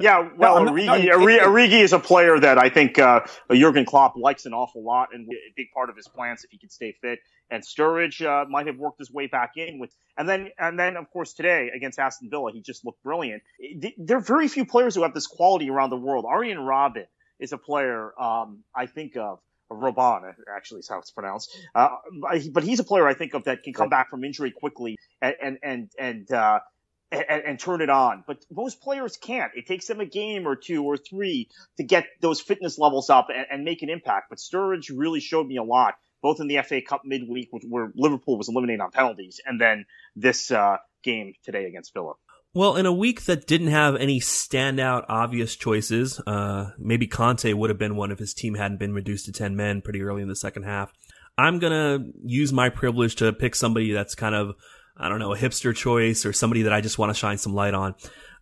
Yeah, 0.00 0.30
well, 0.38 0.56
I'm 0.56 0.64
not- 0.64 0.74
Origi, 0.74 0.86
not 0.86 0.98
Origi, 1.00 1.36
kidding. 1.38 1.48
Origi 1.48 1.82
is 1.82 1.92
a 1.92 1.98
player 1.98 2.38
that 2.40 2.56
I 2.58 2.70
think 2.70 2.98
uh, 2.98 3.20
Jurgen 3.52 3.84
Klopp 3.84 4.14
likes 4.16 4.46
an 4.46 4.54
awful 4.54 4.82
lot, 4.82 5.08
and 5.12 5.28
a 5.28 5.52
big 5.56 5.66
part 5.74 5.90
of 5.90 5.96
his 5.96 6.08
plans 6.08 6.42
if 6.44 6.50
he 6.50 6.58
could 6.58 6.72
stay 6.72 6.96
fit. 7.02 7.18
And 7.50 7.62
Sturridge 7.62 8.24
uh, 8.24 8.48
might 8.48 8.66
have 8.66 8.76
worked 8.78 8.98
his 8.98 9.10
way 9.12 9.26
back 9.26 9.52
in 9.56 9.78
with, 9.78 9.90
and 10.16 10.28
then 10.28 10.50
and 10.58 10.78
then 10.78 10.96
of 10.96 11.10
course 11.10 11.34
today 11.34 11.70
against 11.74 11.98
Aston 11.98 12.30
Villa, 12.30 12.50
he 12.52 12.62
just 12.62 12.84
looked 12.84 13.02
brilliant. 13.02 13.42
There 13.98 14.16
are 14.16 14.20
very 14.20 14.48
few 14.48 14.64
players 14.64 14.94
who 14.94 15.02
have 15.02 15.12
this 15.14 15.26
quality 15.26 15.68
around 15.68 15.90
the 15.90 15.96
world. 15.96 16.24
Arjen 16.26 16.60
Robin 16.60 17.06
is 17.40 17.52
a 17.52 17.58
player 17.58 18.12
um, 18.18 18.62
I 18.74 18.86
think 18.86 19.16
of. 19.16 19.40
Robon 19.70 20.34
actually 20.54 20.80
is 20.80 20.88
how 20.88 20.98
it's 20.98 21.10
pronounced, 21.10 21.56
uh, 21.74 21.88
but 22.52 22.64
he's 22.64 22.80
a 22.80 22.84
player 22.84 23.06
I 23.06 23.14
think 23.14 23.34
of 23.34 23.44
that 23.44 23.62
can 23.62 23.72
come 23.72 23.88
back 23.88 24.10
from 24.10 24.24
injury 24.24 24.50
quickly 24.50 24.96
and 25.22 25.34
and 25.40 25.58
and 25.62 25.90
and 25.98 26.32
uh, 26.32 26.60
and, 27.12 27.42
and 27.44 27.58
turn 27.58 27.80
it 27.80 27.90
on. 27.90 28.24
But 28.26 28.44
most 28.50 28.80
players 28.80 29.16
can't. 29.16 29.52
It 29.54 29.66
takes 29.66 29.86
them 29.86 30.00
a 30.00 30.06
game 30.06 30.46
or 30.46 30.56
two 30.56 30.84
or 30.84 30.96
three 30.96 31.48
to 31.76 31.84
get 31.84 32.06
those 32.20 32.40
fitness 32.40 32.78
levels 32.78 33.10
up 33.10 33.28
and, 33.34 33.46
and 33.50 33.64
make 33.64 33.82
an 33.82 33.90
impact. 33.90 34.26
But 34.30 34.38
Sturridge 34.38 34.90
really 34.94 35.20
showed 35.20 35.46
me 35.46 35.56
a 35.56 35.62
lot, 35.62 35.94
both 36.22 36.40
in 36.40 36.46
the 36.46 36.60
FA 36.62 36.80
Cup 36.82 37.02
midweek, 37.04 37.48
where 37.68 37.92
Liverpool 37.94 38.38
was 38.38 38.48
eliminated 38.48 38.80
on 38.80 38.90
penalties, 38.90 39.40
and 39.44 39.60
then 39.60 39.86
this 40.16 40.50
uh, 40.50 40.76
game 41.02 41.34
today 41.44 41.64
against 41.66 41.92
Villa. 41.92 42.14
Well, 42.52 42.74
in 42.74 42.84
a 42.84 42.92
week 42.92 43.26
that 43.26 43.46
didn't 43.46 43.68
have 43.68 43.94
any 43.94 44.18
standout 44.18 45.04
obvious 45.08 45.54
choices, 45.54 46.20
uh, 46.26 46.72
maybe 46.78 47.06
Conte 47.06 47.52
would 47.52 47.70
have 47.70 47.78
been 47.78 47.94
one 47.94 48.10
if 48.10 48.18
his 48.18 48.34
team 48.34 48.54
hadn't 48.54 48.78
been 48.78 48.92
reduced 48.92 49.26
to 49.26 49.32
10 49.32 49.54
men 49.54 49.82
pretty 49.82 50.02
early 50.02 50.20
in 50.20 50.28
the 50.28 50.34
second 50.34 50.64
half. 50.64 50.92
I'm 51.38 51.60
gonna 51.60 52.00
use 52.24 52.52
my 52.52 52.68
privilege 52.68 53.14
to 53.16 53.32
pick 53.32 53.54
somebody 53.54 53.92
that's 53.92 54.16
kind 54.16 54.34
of, 54.34 54.56
I 54.96 55.08
don't 55.08 55.20
know, 55.20 55.32
a 55.32 55.38
hipster 55.38 55.74
choice 55.74 56.26
or 56.26 56.32
somebody 56.32 56.62
that 56.62 56.72
I 56.72 56.80
just 56.80 56.98
want 56.98 57.10
to 57.10 57.18
shine 57.18 57.38
some 57.38 57.54
light 57.54 57.72
on. 57.72 57.94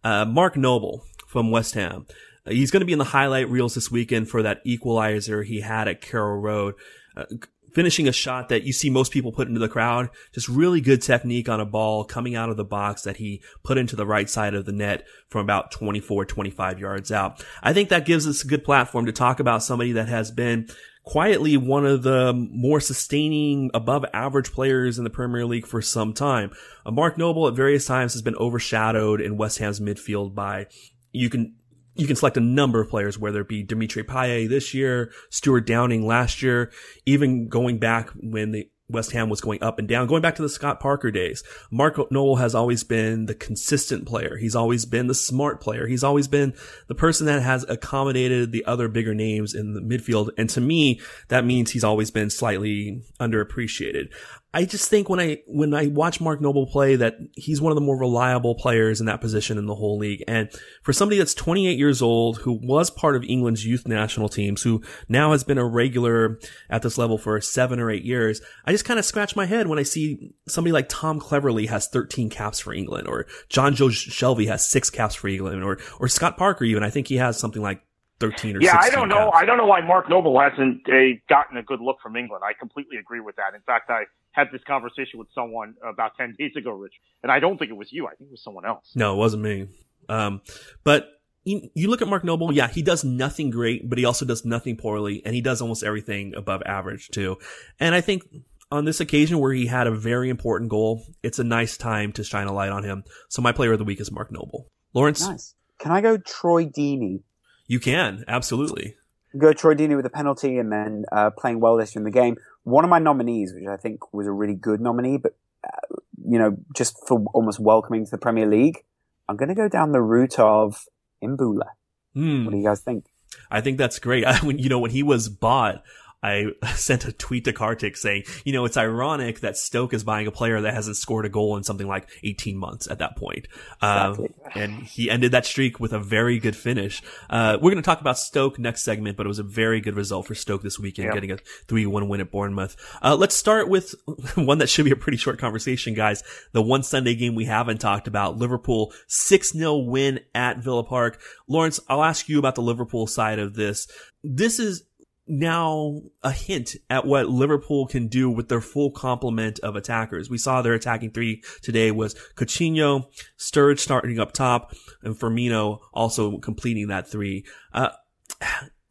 Uh, 0.03 0.25
Mark 0.25 0.57
Noble 0.57 1.05
from 1.27 1.51
West 1.51 1.75
Ham. 1.75 2.07
Uh, 2.47 2.53
He's 2.53 2.71
going 2.71 2.81
to 2.81 2.87
be 2.87 2.93
in 2.93 2.99
the 2.99 3.05
highlight 3.05 3.51
reels 3.51 3.75
this 3.75 3.91
weekend 3.91 4.31
for 4.31 4.43
that 4.43 4.63
equalizer 4.65 5.43
he 5.43 5.61
had 5.61 5.87
at 5.87 6.01
Carrow 6.01 6.37
Road. 6.37 6.75
Uh, 7.15 7.27
finishing 7.75 8.09
a 8.09 8.13
shot 8.13 8.49
that 8.49 8.63
you 8.63 8.73
see 8.73 8.91
most 8.91 9.13
people 9.13 9.33
put 9.33 9.49
into 9.49 9.61
the 9.61 9.69
crowd. 9.69 10.11
Just 10.33 10.49
really 10.49 10.81
good 10.81 11.03
technique 11.03 11.49
on 11.49 11.61
a 11.61 11.67
ball 11.67 12.05
coming 12.05 12.35
out 12.35 12.51
of 12.51 12.57
the 12.57 12.65
box 12.65 13.03
that 13.03 13.17
he 13.17 13.43
put 13.63 13.79
into 13.79 13.97
the 13.97 14.07
right 14.07 14.29
side 14.29 14.55
of 14.55 14.65
the 14.65 14.73
net 14.73 15.07
from 15.29 15.43
about 15.43 15.71
24, 15.71 16.25
25 16.25 16.79
yards 16.79 17.13
out. 17.13 17.45
I 17.63 17.73
think 17.73 17.89
that 17.89 18.07
gives 18.07 18.27
us 18.27 18.45
a 18.45 18.49
good 18.49 18.65
platform 18.65 19.07
to 19.07 19.13
talk 19.13 19.41
about 19.41 19.63
somebody 19.63 19.93
that 19.93 20.09
has 20.09 20.31
been 20.31 20.69
quietly 21.05 21.57
one 21.57 21.87
of 21.87 22.03
the 22.03 22.35
more 22.35 22.81
sustaining 22.81 23.71
above 23.73 24.05
average 24.13 24.53
players 24.53 24.99
in 24.99 25.05
the 25.05 25.11
Premier 25.11 25.47
League 25.47 25.67
for 25.67 25.81
some 25.81 26.13
time. 26.13 26.51
Uh, 26.85 26.91
Mark 26.91 27.17
Noble 27.17 27.49
at 27.49 27.55
various 27.55 27.87
times 27.87 28.13
has 28.13 28.21
been 28.21 28.37
overshadowed 28.37 29.21
in 29.21 29.39
West 29.39 29.59
Ham's 29.59 29.81
midfield 29.81 30.35
by 30.35 30.67
you 31.13 31.31
can 31.31 31.55
you 31.99 32.07
can 32.07 32.17
select 32.17 32.37
a 32.37 32.41
number 32.41 32.81
of 32.81 32.89
players, 32.89 33.19
whether 33.19 33.41
it 33.41 33.49
be 33.49 33.63
Dimitri 33.63 34.05
Payet 34.05 34.49
this 34.49 34.73
year, 34.73 35.13
Stuart 35.31 35.67
Downing 35.67 36.07
last 36.07 36.43
year, 36.43 36.71
even 37.05 37.49
going 37.49 37.79
back 37.79 38.11
when 38.11 38.53
the 38.53 38.71
West 38.91 39.13
Ham 39.13 39.29
was 39.29 39.43
going 39.43 39.63
up 39.63 39.79
and 39.79 39.87
down, 39.87 40.07
going 40.07 40.23
back 40.23 40.37
to 40.37 40.43
the 40.43 40.49
Scott 40.49 40.81
Parker 40.81 41.11
days. 41.11 41.45
Mark 41.71 41.99
Noble 42.11 42.37
has 42.37 42.55
always 42.55 42.85
been 42.85 43.27
the 43.27 43.35
consistent 43.35 44.07
player. 44.07 44.39
He's 44.39 44.57
always 44.57 44.87
been 44.87 45.09
the 45.09 45.15
smart 45.15 45.61
player. 45.61 45.87
He's 45.87 46.05
always 46.05 46.27
been 46.27 46.55
the 46.87 46.95
person 46.95 47.27
that 47.27 47.43
has 47.43 47.65
accommodated 47.69 48.51
the 48.51 48.65
other 48.65 48.89
bigger 48.89 49.15
names 49.15 49.55
in 49.55 49.75
the 49.75 49.81
midfield. 49.81 50.31
And 50.39 50.49
to 50.51 50.63
me, 50.63 51.01
that 51.29 51.45
means 51.45 51.73
he's 51.73 51.85
always 51.85 52.11
been 52.11 52.31
slightly 52.31 53.03
underappreciated. 53.21 54.11
I 54.55 54.65
just 54.65 54.89
think 54.89 55.11
when 55.11 55.21
I 55.21 55.43
when 55.47 55.75
I 55.75 55.89
watch 55.89 56.23
Mark 56.23 56.41
Noble 56.41 56.67
play 56.67 56.97
that 56.97 57.17
he's 57.35 57.61
one 57.61 57.71
of 57.71 57.75
the 57.75 57.83
more 57.83 57.99
reliable 57.99 58.55
players 58.55 58.99
in 58.99 59.07
that 59.07 59.21
position 59.21 59.59
in 59.59 59.67
the 59.67 59.75
whole 59.75 59.99
league. 59.99 60.25
And 60.27 60.51
for 60.83 60.95
somebody 60.95 61.19
that's 61.19 61.35
28 61.35 61.77
years 61.77 62.01
old, 62.01 62.39
who 62.39 62.59
was 62.63 62.89
part 62.89 63.15
of 63.15 63.25
England's 63.25 63.67
youth 63.67 63.87
national 63.87 64.31
teams, 64.31 64.63
who 64.63 64.83
now 65.07 65.33
has 65.33 65.45
been 65.45 65.59
a 65.59 65.67
regular 65.67 66.41
at 66.71 66.81
this 66.81 66.97
level 66.97 67.19
for 67.19 67.39
seven 67.43 67.79
or 67.79 67.91
eight 67.91 68.05
years, 68.05 68.41
I 68.65 68.73
just 68.73 68.87
kind 68.87 68.99
of 68.99 69.05
scratch 69.05 69.37
my 69.37 69.45
head 69.45 69.67
when 69.67 69.79
I 69.79 69.83
see 69.83 70.33
somebody 70.49 70.73
like 70.73 70.89
Tom 70.89 71.21
Cleverley 71.21 71.69
has 71.69 71.89
13 71.89 72.31
caps 72.31 72.59
for 72.59 72.73
England, 72.73 73.07
or 73.07 73.27
Jonjo 73.51 73.91
Shelvey 73.91 74.47
has 74.49 74.67
six 74.67 74.89
caps 74.89 75.15
for 75.15 75.29
England, 75.29 75.63
or 75.63 75.79
or 76.01 76.09
Scott 76.09 76.39
Parker 76.39 76.65
even. 76.65 76.83
I 76.83 76.91
think 76.91 77.09
he 77.09 77.19
has 77.19 77.39
something 77.39 77.61
like 77.61 77.83
13 78.21 78.57
or 78.57 78.61
Yeah, 78.61 78.77
I 78.81 78.91
don't 78.91 79.09
know. 79.09 79.31
caps. 79.31 79.37
I 79.37 79.45
don't 79.45 79.59
know 79.59 79.67
why 79.67 79.81
Mark 79.81 80.09
Noble 80.11 80.39
hasn't 80.41 80.89
uh, 80.89 80.93
gotten 81.29 81.57
a 81.57 81.63
good 81.63 81.81
look 81.81 81.99
from 82.03 82.17
England. 82.17 82.43
I 82.47 82.53
completely 82.59 82.97
agree 82.99 83.21
with 83.21 83.37
that. 83.37 83.55
In 83.55 83.61
fact, 83.63 83.91
I 83.91 84.05
had 84.33 84.49
this 84.53 84.63
conversation 84.67 85.19
with 85.19 85.29
someone 85.35 85.75
about 85.89 86.13
10 86.17 86.35
days 86.39 86.53
ago, 86.57 86.73
Rich, 86.73 86.95
and 87.23 87.31
I 87.33 87.39
don't 87.41 87.59
think 87.59 87.71
it 87.71 87.77
was 87.77 87.93
you. 87.93 88.07
I 88.07 88.15
think 88.15 88.29
it 88.29 88.33
was 88.33 88.43
someone 88.43 88.65
else. 88.67 88.91
No, 88.95 89.15
it 89.15 89.17
wasn't 89.17 89.43
me. 89.43 89.69
Um, 90.09 90.41
but 90.85 91.09
you, 91.45 91.69
you 91.75 91.89
look 91.89 92.03
at 92.03 92.09
Mark 92.09 92.25
Noble, 92.25 92.53
yeah, 92.53 92.69
he 92.69 92.83
does 92.83 93.05
nothing 93.05 93.51
great, 93.51 93.89
but 93.89 93.99
he 93.99 94.05
also 94.05 94.25
does 94.25 94.45
nothing 94.45 94.77
poorly, 94.77 95.23
and 95.25 95.35
he 95.35 95.41
does 95.41 95.61
almost 95.63 95.83
everything 95.83 96.35
above 96.37 96.63
average 96.67 97.09
too. 97.09 97.39
And 97.79 97.95
I 97.95 98.01
think 98.01 98.23
on 98.71 98.85
this 98.85 99.01
occasion 99.01 99.39
where 99.39 99.53
he 99.53 99.67
had 99.67 99.87
a 99.87 99.91
very 99.91 100.29
important 100.29 100.71
goal, 100.71 101.03
it's 101.23 101.39
a 101.39 101.45
nice 101.45 101.77
time 101.77 102.13
to 102.13 102.25
shine 102.25 102.47
a 102.49 102.53
light 102.53 102.71
on 102.71 102.85
him. 102.85 103.05
So 103.29 103.41
my 103.43 103.53
player 103.53 103.73
of 103.73 103.79
the 103.79 103.85
week 103.85 104.01
is 104.01 104.11
Mark 104.13 104.31
Noble. 104.33 104.69
Lawrence, 104.95 105.27
Nice. 105.27 105.55
Can 105.79 105.93
I 105.93 106.01
go 106.01 106.17
Troy 106.19 106.65
Deeney? 106.67 107.21
You 107.69 107.79
can 107.79 108.25
absolutely. 108.27 108.97
Go 109.37 109.53
Troy 109.53 109.75
Deeney 109.75 109.95
with 109.95 110.07
a 110.07 110.11
penalty 110.11 110.59
and 110.59 110.73
then 110.73 111.05
uh, 111.13 111.31
playing 111.31 111.61
well 111.61 111.77
this 111.77 111.95
year 111.95 112.01
in 112.01 112.05
the 112.05 112.11
game. 112.11 112.37
One 112.65 112.83
of 112.83 112.91
my 112.91 112.99
nominees, 112.99 113.53
which 113.55 113.67
I 113.67 113.77
think 113.77 114.13
was 114.13 114.27
a 114.27 114.33
really 114.33 114.55
good 114.55 114.81
nominee, 114.81 115.19
but 115.19 115.37
uh, 115.63 115.97
you 116.27 116.39
know, 116.39 116.57
just 116.75 116.97
for 117.07 117.25
almost 117.35 117.61
welcoming 117.61 118.05
to 118.07 118.11
the 118.11 118.19
Premier 118.19 118.47
League, 118.47 118.85
I'm 119.29 119.37
going 119.37 119.51
to 119.51 119.55
go 119.55 119.69
down 119.69 119.93
the 119.93 120.01
route 120.01 120.39
of 120.39 120.87
Imbulla. 121.23 121.69
Hmm. 122.15 122.47
What 122.47 122.53
do 122.53 122.57
you 122.57 122.65
guys 122.65 122.81
think? 122.81 123.05
I 123.51 123.61
think 123.61 123.77
that's 123.79 123.99
great. 123.99 124.25
I, 124.27 124.39
when 124.39 124.59
you 124.59 124.69
know 124.69 124.79
when 124.79 124.91
he 124.91 125.03
was 125.03 125.29
bought, 125.29 125.83
I 126.23 126.47
sent 126.75 127.05
a 127.05 127.13
tweet 127.13 127.45
to 127.45 127.53
Kartik 127.53 127.97
saying, 127.97 128.25
you 128.45 128.53
know, 128.53 128.65
it's 128.65 128.77
ironic 128.77 129.41
that 129.41 129.57
Stoke 129.57 129.95
is 129.95 130.03
buying 130.05 130.27
a 130.27 130.33
player 130.33 130.61
that 130.61 130.75
hasn't 130.75 130.97
scored 130.97 131.27
a 131.27 131.29
goal 131.29 131.57
in 131.57 131.63
something 131.65 131.87
like 131.87 132.09
18 132.25 132.57
months 132.57 132.89
at 132.91 132.99
that 132.99 133.17
point. 133.17 133.47
Um, 133.81 134.11
Exactly. 134.13 134.63
and 134.63 134.73
he 134.83 135.09
ended 135.11 135.33
that 135.33 135.47
streak 135.47 135.79
with 135.79 135.93
a 135.93 135.99
very 136.01 136.39
good 136.39 136.57
finish. 136.57 137.03
Uh, 137.31 137.59
we're 137.61 137.71
going 137.71 137.83
to 137.83 137.87
talk 137.87 138.01
about 138.01 138.19
Stoke 138.19 138.59
next 138.59 138.83
segment, 138.83 139.17
but 139.17 139.27
it 139.27 139.29
was 139.29 139.39
a 139.39 139.45
very 139.45 139.81
good 139.81 139.95
result 139.97 140.27
for 140.27 140.35
Stoke 140.35 140.63
this 140.63 140.79
weekend, 140.79 141.07
Yeah. 141.09 141.15
getting 141.15 141.31
a 141.31 141.39
3-1 141.69 142.09
win 142.09 142.21
at 142.21 142.31
Bournemouth. 142.33 142.77
Uh, 143.03 143.15
let's 143.17 143.35
start 143.37 143.69
with 143.69 143.95
one 144.35 144.59
that 144.59 144.69
should 144.69 144.85
be 144.85 144.91
a 144.91 144.97
pretty 144.97 145.19
short 145.19 145.39
conversation, 145.39 145.95
guys. 145.95 146.25
The 146.53 146.63
one 146.63 146.83
Sunday 146.83 147.15
game 147.15 147.35
we 147.35 147.45
haven't 147.45 147.79
talked 147.79 148.09
about, 148.09 148.37
Liverpool 148.39 148.93
6-0 149.09 149.87
win 149.87 150.21
at 150.35 150.59
Villa 150.59 150.83
Park. 150.85 151.21
Lawrence, 151.49 151.79
I'll 151.89 152.03
ask 152.03 152.29
you 152.29 152.39
about 152.39 152.55
the 152.57 152.63
Liverpool 152.63 153.07
side 153.07 153.39
of 153.39 153.55
this. 153.55 153.87
This 154.25 154.59
is 154.59 154.85
now 155.29 156.01
a 156.23 156.33
hint 156.33 156.77
at 156.89 157.07
what 157.07 157.29
Liverpool 157.29 157.87
can 157.87 158.09
do 158.09 158.31
with 158.31 158.49
their 158.49 158.61
full 158.61 158.91
complement 158.91 159.59
of 159.61 159.77
attackers. 159.77 160.31
We 160.31 160.39
saw 160.39 160.63
their 160.63 160.75
attacking 160.75 161.13
three 161.13 161.43
today 161.63 161.91
was 161.91 162.15
Coutinho, 162.37 163.07
Sturridge 163.39 163.81
starting 163.81 164.19
up 164.19 164.33
top, 164.33 164.75
and 165.03 165.15
Firmino 165.15 165.79
also 165.93 166.39
completing 166.39 166.89
that 166.89 167.11
three. 167.11 167.45
Uh, 167.73 167.91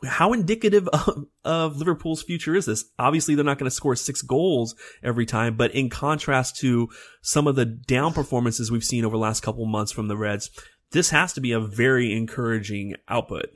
how 0.06 0.34
indicative 0.34 0.88
of, 0.90 1.26
of, 1.44 1.78
Liverpool's 1.78 2.22
future 2.22 2.56
is 2.56 2.66
this? 2.66 2.86
Obviously, 3.00 3.36
they're 3.36 3.44
not 3.44 3.58
going 3.58 3.70
to 3.70 3.76
score 3.76 3.96
six 3.96 4.22
goals 4.22 4.76
every 5.02 5.26
time, 5.26 5.56
but 5.56 5.72
in 5.72 5.90
contrast 5.90 6.58
to 6.58 6.90
some 7.22 7.48
of 7.48 7.56
the 7.56 7.66
down 7.66 8.14
performances 8.14 8.72
we've 8.72 8.84
seen 8.84 9.06
over 9.06 9.16
the 9.16 9.22
last 9.22 9.42
couple 9.42 9.66
months 9.66 9.92
from 9.92 10.08
the 10.08 10.18
Reds, 10.18 10.52
this 10.92 11.10
has 11.10 11.34
to 11.34 11.42
be 11.42 11.52
a 11.52 11.60
very 11.60 12.14
encouraging 12.14 12.96
output. 13.10 13.48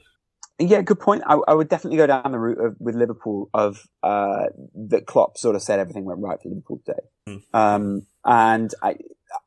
Yeah, 0.61 0.81
good 0.81 0.99
point. 0.99 1.23
I, 1.25 1.39
I 1.47 1.53
would 1.53 1.69
definitely 1.69 1.97
go 1.97 2.07
down 2.07 2.31
the 2.31 2.39
route 2.39 2.63
of, 2.63 2.75
with 2.79 2.95
Liverpool 2.95 3.49
of 3.53 3.87
uh, 4.03 4.45
that 4.89 5.07
Klopp 5.07 5.37
sort 5.37 5.55
of 5.55 5.63
said 5.63 5.79
everything 5.79 6.05
went 6.05 6.19
right 6.19 6.37
for 6.41 6.49
Liverpool 6.49 6.81
today, 6.85 6.99
mm. 7.27 7.41
um, 7.53 8.05
and 8.23 8.71
I 8.83 8.95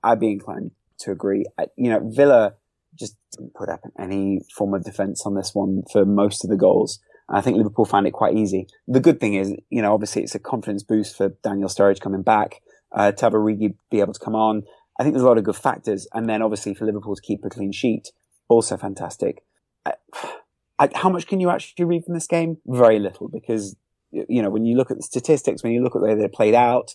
I'd 0.03 0.21
be 0.21 0.33
inclined 0.33 0.73
to 1.01 1.13
agree. 1.13 1.45
I, 1.59 1.67
you 1.77 1.91
know, 1.91 2.01
Villa 2.03 2.55
just 2.99 3.17
didn't 3.33 3.55
put 3.55 3.69
up 3.69 3.81
any 3.99 4.41
form 4.57 4.75
of 4.75 4.85
defence 4.85 5.25
on 5.25 5.35
this 5.35 5.55
one 5.55 5.83
for 5.93 6.05
most 6.05 6.45
of 6.45 6.51
the 6.51 6.57
goals. 6.57 7.01
I 7.29 7.41
think 7.41 7.57
Liverpool 7.57 7.85
found 7.85 8.07
it 8.07 8.13
quite 8.13 8.37
easy. 8.37 8.67
The 8.87 9.01
good 9.01 9.21
thing 9.21 9.35
is, 9.35 9.55
you 9.71 9.83
know, 9.83 9.95
obviously 9.95 10.23
it's 10.23 10.35
a 10.35 10.39
confidence 10.39 10.83
boost 10.83 11.17
for 11.17 11.31
Daniel 11.43 11.69
Sturridge 11.69 12.01
coming 12.01 12.23
back, 12.23 12.61
uh, 12.93 13.13
to 13.13 13.25
have 13.25 13.33
Origi 13.33 13.75
be 13.91 14.01
able 14.01 14.13
to 14.13 14.21
come 14.21 14.35
on. 14.35 14.63
I 14.99 15.03
think 15.03 15.15
there's 15.15 15.25
a 15.25 15.29
lot 15.29 15.39
of 15.39 15.45
good 15.45 15.57
factors. 15.57 16.07
And 16.13 16.29
then 16.29 16.43
obviously 16.43 16.75
for 16.75 16.85
Liverpool 16.85 17.17
to 17.17 17.23
keep 17.23 17.45
a 17.45 17.49
clean 17.49 17.73
sheet, 17.73 18.11
also 18.49 18.77
fantastic. 18.77 19.43
I, 19.85 19.95
How 20.95 21.09
much 21.09 21.27
can 21.27 21.41
you 21.41 21.51
actually 21.51 21.85
read 21.85 22.05
from 22.05 22.15
this 22.15 22.27
game? 22.27 22.59
Very 22.67 22.99
little 22.99 23.29
because, 23.29 23.77
you 24.11 24.43
know, 24.43 24.51
when 24.51 24.65
you 24.65 24.77
look 24.77 24.91
at 24.91 24.97
the 24.97 25.03
statistics, 25.03 25.63
when 25.63 25.73
you 25.73 25.83
look 25.83 25.95
at 25.95 26.01
the 26.01 26.09
way 26.09 26.15
they're 26.15 26.29
played 26.29 26.55
out, 26.55 26.95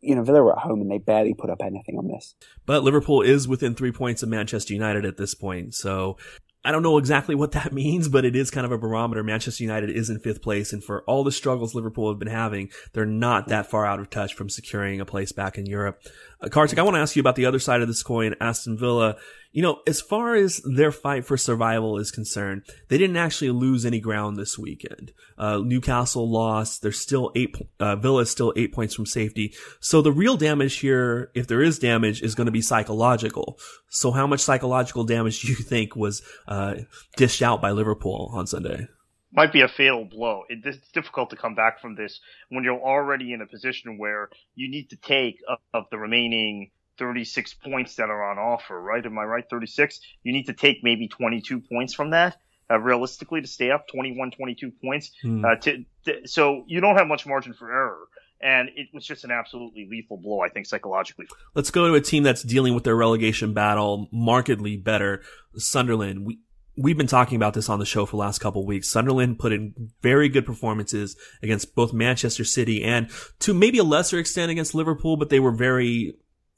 you 0.00 0.14
know, 0.14 0.22
Villa 0.22 0.42
were 0.42 0.56
at 0.56 0.62
home 0.62 0.80
and 0.80 0.90
they 0.90 0.98
barely 0.98 1.34
put 1.34 1.50
up 1.50 1.60
anything 1.62 1.98
on 1.98 2.08
this. 2.08 2.34
But 2.66 2.82
Liverpool 2.82 3.22
is 3.22 3.46
within 3.46 3.74
three 3.74 3.92
points 3.92 4.22
of 4.22 4.28
Manchester 4.28 4.72
United 4.72 5.04
at 5.04 5.16
this 5.16 5.34
point. 5.34 5.74
So 5.74 6.16
I 6.64 6.72
don't 6.72 6.82
know 6.82 6.96
exactly 6.96 7.34
what 7.34 7.52
that 7.52 7.72
means, 7.74 8.08
but 8.08 8.24
it 8.24 8.34
is 8.34 8.50
kind 8.50 8.64
of 8.64 8.72
a 8.72 8.78
barometer. 8.78 9.22
Manchester 9.22 9.62
United 9.62 9.90
is 9.90 10.08
in 10.08 10.18
fifth 10.18 10.42
place, 10.42 10.72
and 10.72 10.82
for 10.82 11.02
all 11.02 11.22
the 11.22 11.32
struggles 11.32 11.74
Liverpool 11.74 12.10
have 12.10 12.18
been 12.18 12.28
having, 12.28 12.70
they're 12.92 13.04
not 13.04 13.48
that 13.48 13.70
far 13.70 13.84
out 13.84 14.00
of 14.00 14.10
touch 14.10 14.34
from 14.34 14.48
securing 14.48 15.00
a 15.00 15.04
place 15.04 15.32
back 15.32 15.58
in 15.58 15.66
Europe. 15.66 16.00
Uh, 16.40 16.48
Kartik, 16.48 16.78
I 16.78 16.82
want 16.82 16.94
to 16.94 17.00
ask 17.00 17.16
you 17.16 17.20
about 17.20 17.36
the 17.36 17.46
other 17.46 17.58
side 17.58 17.82
of 17.82 17.88
this 17.88 18.02
coin, 18.02 18.34
Aston 18.40 18.78
Villa. 18.78 19.16
You 19.54 19.62
know, 19.62 19.82
as 19.86 20.00
far 20.00 20.34
as 20.34 20.60
their 20.64 20.90
fight 20.90 21.24
for 21.24 21.36
survival 21.36 21.96
is 21.96 22.10
concerned, 22.10 22.62
they 22.88 22.98
didn't 22.98 23.16
actually 23.16 23.52
lose 23.52 23.86
any 23.86 24.00
ground 24.00 24.36
this 24.36 24.58
weekend. 24.58 25.12
Uh, 25.38 25.58
Newcastle 25.58 26.28
lost. 26.28 26.82
They're 26.82 26.90
still 26.90 27.30
eight, 27.36 27.54
uh, 27.78 27.94
Villa 27.94 28.22
is 28.22 28.30
still 28.30 28.52
eight 28.56 28.74
points 28.74 28.96
from 28.96 29.06
safety. 29.06 29.54
So 29.78 30.02
the 30.02 30.10
real 30.10 30.36
damage 30.36 30.80
here, 30.80 31.30
if 31.36 31.46
there 31.46 31.62
is 31.62 31.78
damage, 31.78 32.20
is 32.20 32.34
going 32.34 32.46
to 32.46 32.50
be 32.50 32.62
psychological. 32.62 33.56
So 33.90 34.10
how 34.10 34.26
much 34.26 34.40
psychological 34.40 35.04
damage 35.04 35.42
do 35.42 35.48
you 35.48 35.54
think 35.54 35.94
was, 35.94 36.22
uh, 36.48 36.74
dished 37.16 37.40
out 37.40 37.62
by 37.62 37.70
Liverpool 37.70 38.32
on 38.34 38.48
Sunday? 38.48 38.88
might 39.34 39.52
be 39.52 39.62
a 39.62 39.68
fatal 39.68 40.04
blow. 40.04 40.42
It, 40.48 40.60
it's 40.64 40.90
difficult 40.92 41.30
to 41.30 41.36
come 41.36 41.54
back 41.54 41.80
from 41.80 41.96
this 41.96 42.20
when 42.50 42.64
you're 42.64 42.80
already 42.80 43.32
in 43.32 43.40
a 43.40 43.46
position 43.46 43.98
where 43.98 44.30
you 44.54 44.70
need 44.70 44.90
to 44.90 44.96
take 44.96 45.38
of 45.72 45.84
the 45.90 45.98
remaining 45.98 46.70
36 46.98 47.54
points 47.54 47.96
that 47.96 48.10
are 48.10 48.30
on 48.30 48.38
offer, 48.38 48.80
right? 48.80 49.04
Am 49.04 49.18
I 49.18 49.24
right? 49.24 49.44
36? 49.48 50.00
You 50.22 50.32
need 50.32 50.46
to 50.46 50.52
take 50.52 50.78
maybe 50.82 51.08
22 51.08 51.60
points 51.60 51.94
from 51.94 52.10
that. 52.10 52.36
Uh, 52.70 52.80
realistically 52.80 53.42
to 53.42 53.46
stay 53.46 53.70
up 53.70 53.86
21 53.88 54.30
22 54.30 54.72
points 54.82 55.10
mm. 55.22 55.44
uh, 55.44 55.54
to, 55.60 55.84
to, 56.06 56.26
so 56.26 56.64
you 56.66 56.80
don't 56.80 56.96
have 56.96 57.06
much 57.06 57.26
margin 57.26 57.52
for 57.52 57.70
error 57.70 58.08
and 58.44 58.68
it 58.76 58.88
was 58.92 59.06
just 59.06 59.24
an 59.24 59.30
absolutely 59.30 59.88
lethal 59.90 60.18
blow, 60.18 60.40
I 60.40 60.48
think, 60.50 60.66
psychologically. 60.66 61.26
Let's 61.54 61.70
go 61.70 61.88
to 61.88 61.94
a 61.94 62.00
team 62.00 62.22
that's 62.22 62.42
dealing 62.42 62.74
with 62.74 62.84
their 62.84 62.94
relegation 62.94 63.54
battle 63.54 64.08
markedly 64.12 64.76
better. 64.76 65.22
Sunderland. 65.56 66.26
We 66.26 66.38
we've 66.76 66.98
been 66.98 67.06
talking 67.06 67.36
about 67.36 67.54
this 67.54 67.68
on 67.68 67.78
the 67.78 67.86
show 67.86 68.04
for 68.04 68.12
the 68.12 68.20
last 68.20 68.40
couple 68.40 68.66
weeks. 68.66 68.90
Sunderland 68.90 69.38
put 69.38 69.52
in 69.52 69.92
very 70.02 70.28
good 70.28 70.44
performances 70.44 71.16
against 71.42 71.74
both 71.74 71.92
Manchester 71.92 72.44
City 72.44 72.82
and 72.82 73.08
to 73.40 73.54
maybe 73.54 73.78
a 73.78 73.84
lesser 73.84 74.18
extent 74.18 74.50
against 74.50 74.74
Liverpool, 74.74 75.16
but 75.16 75.30
they 75.30 75.40
were 75.40 75.52
very 75.52 76.14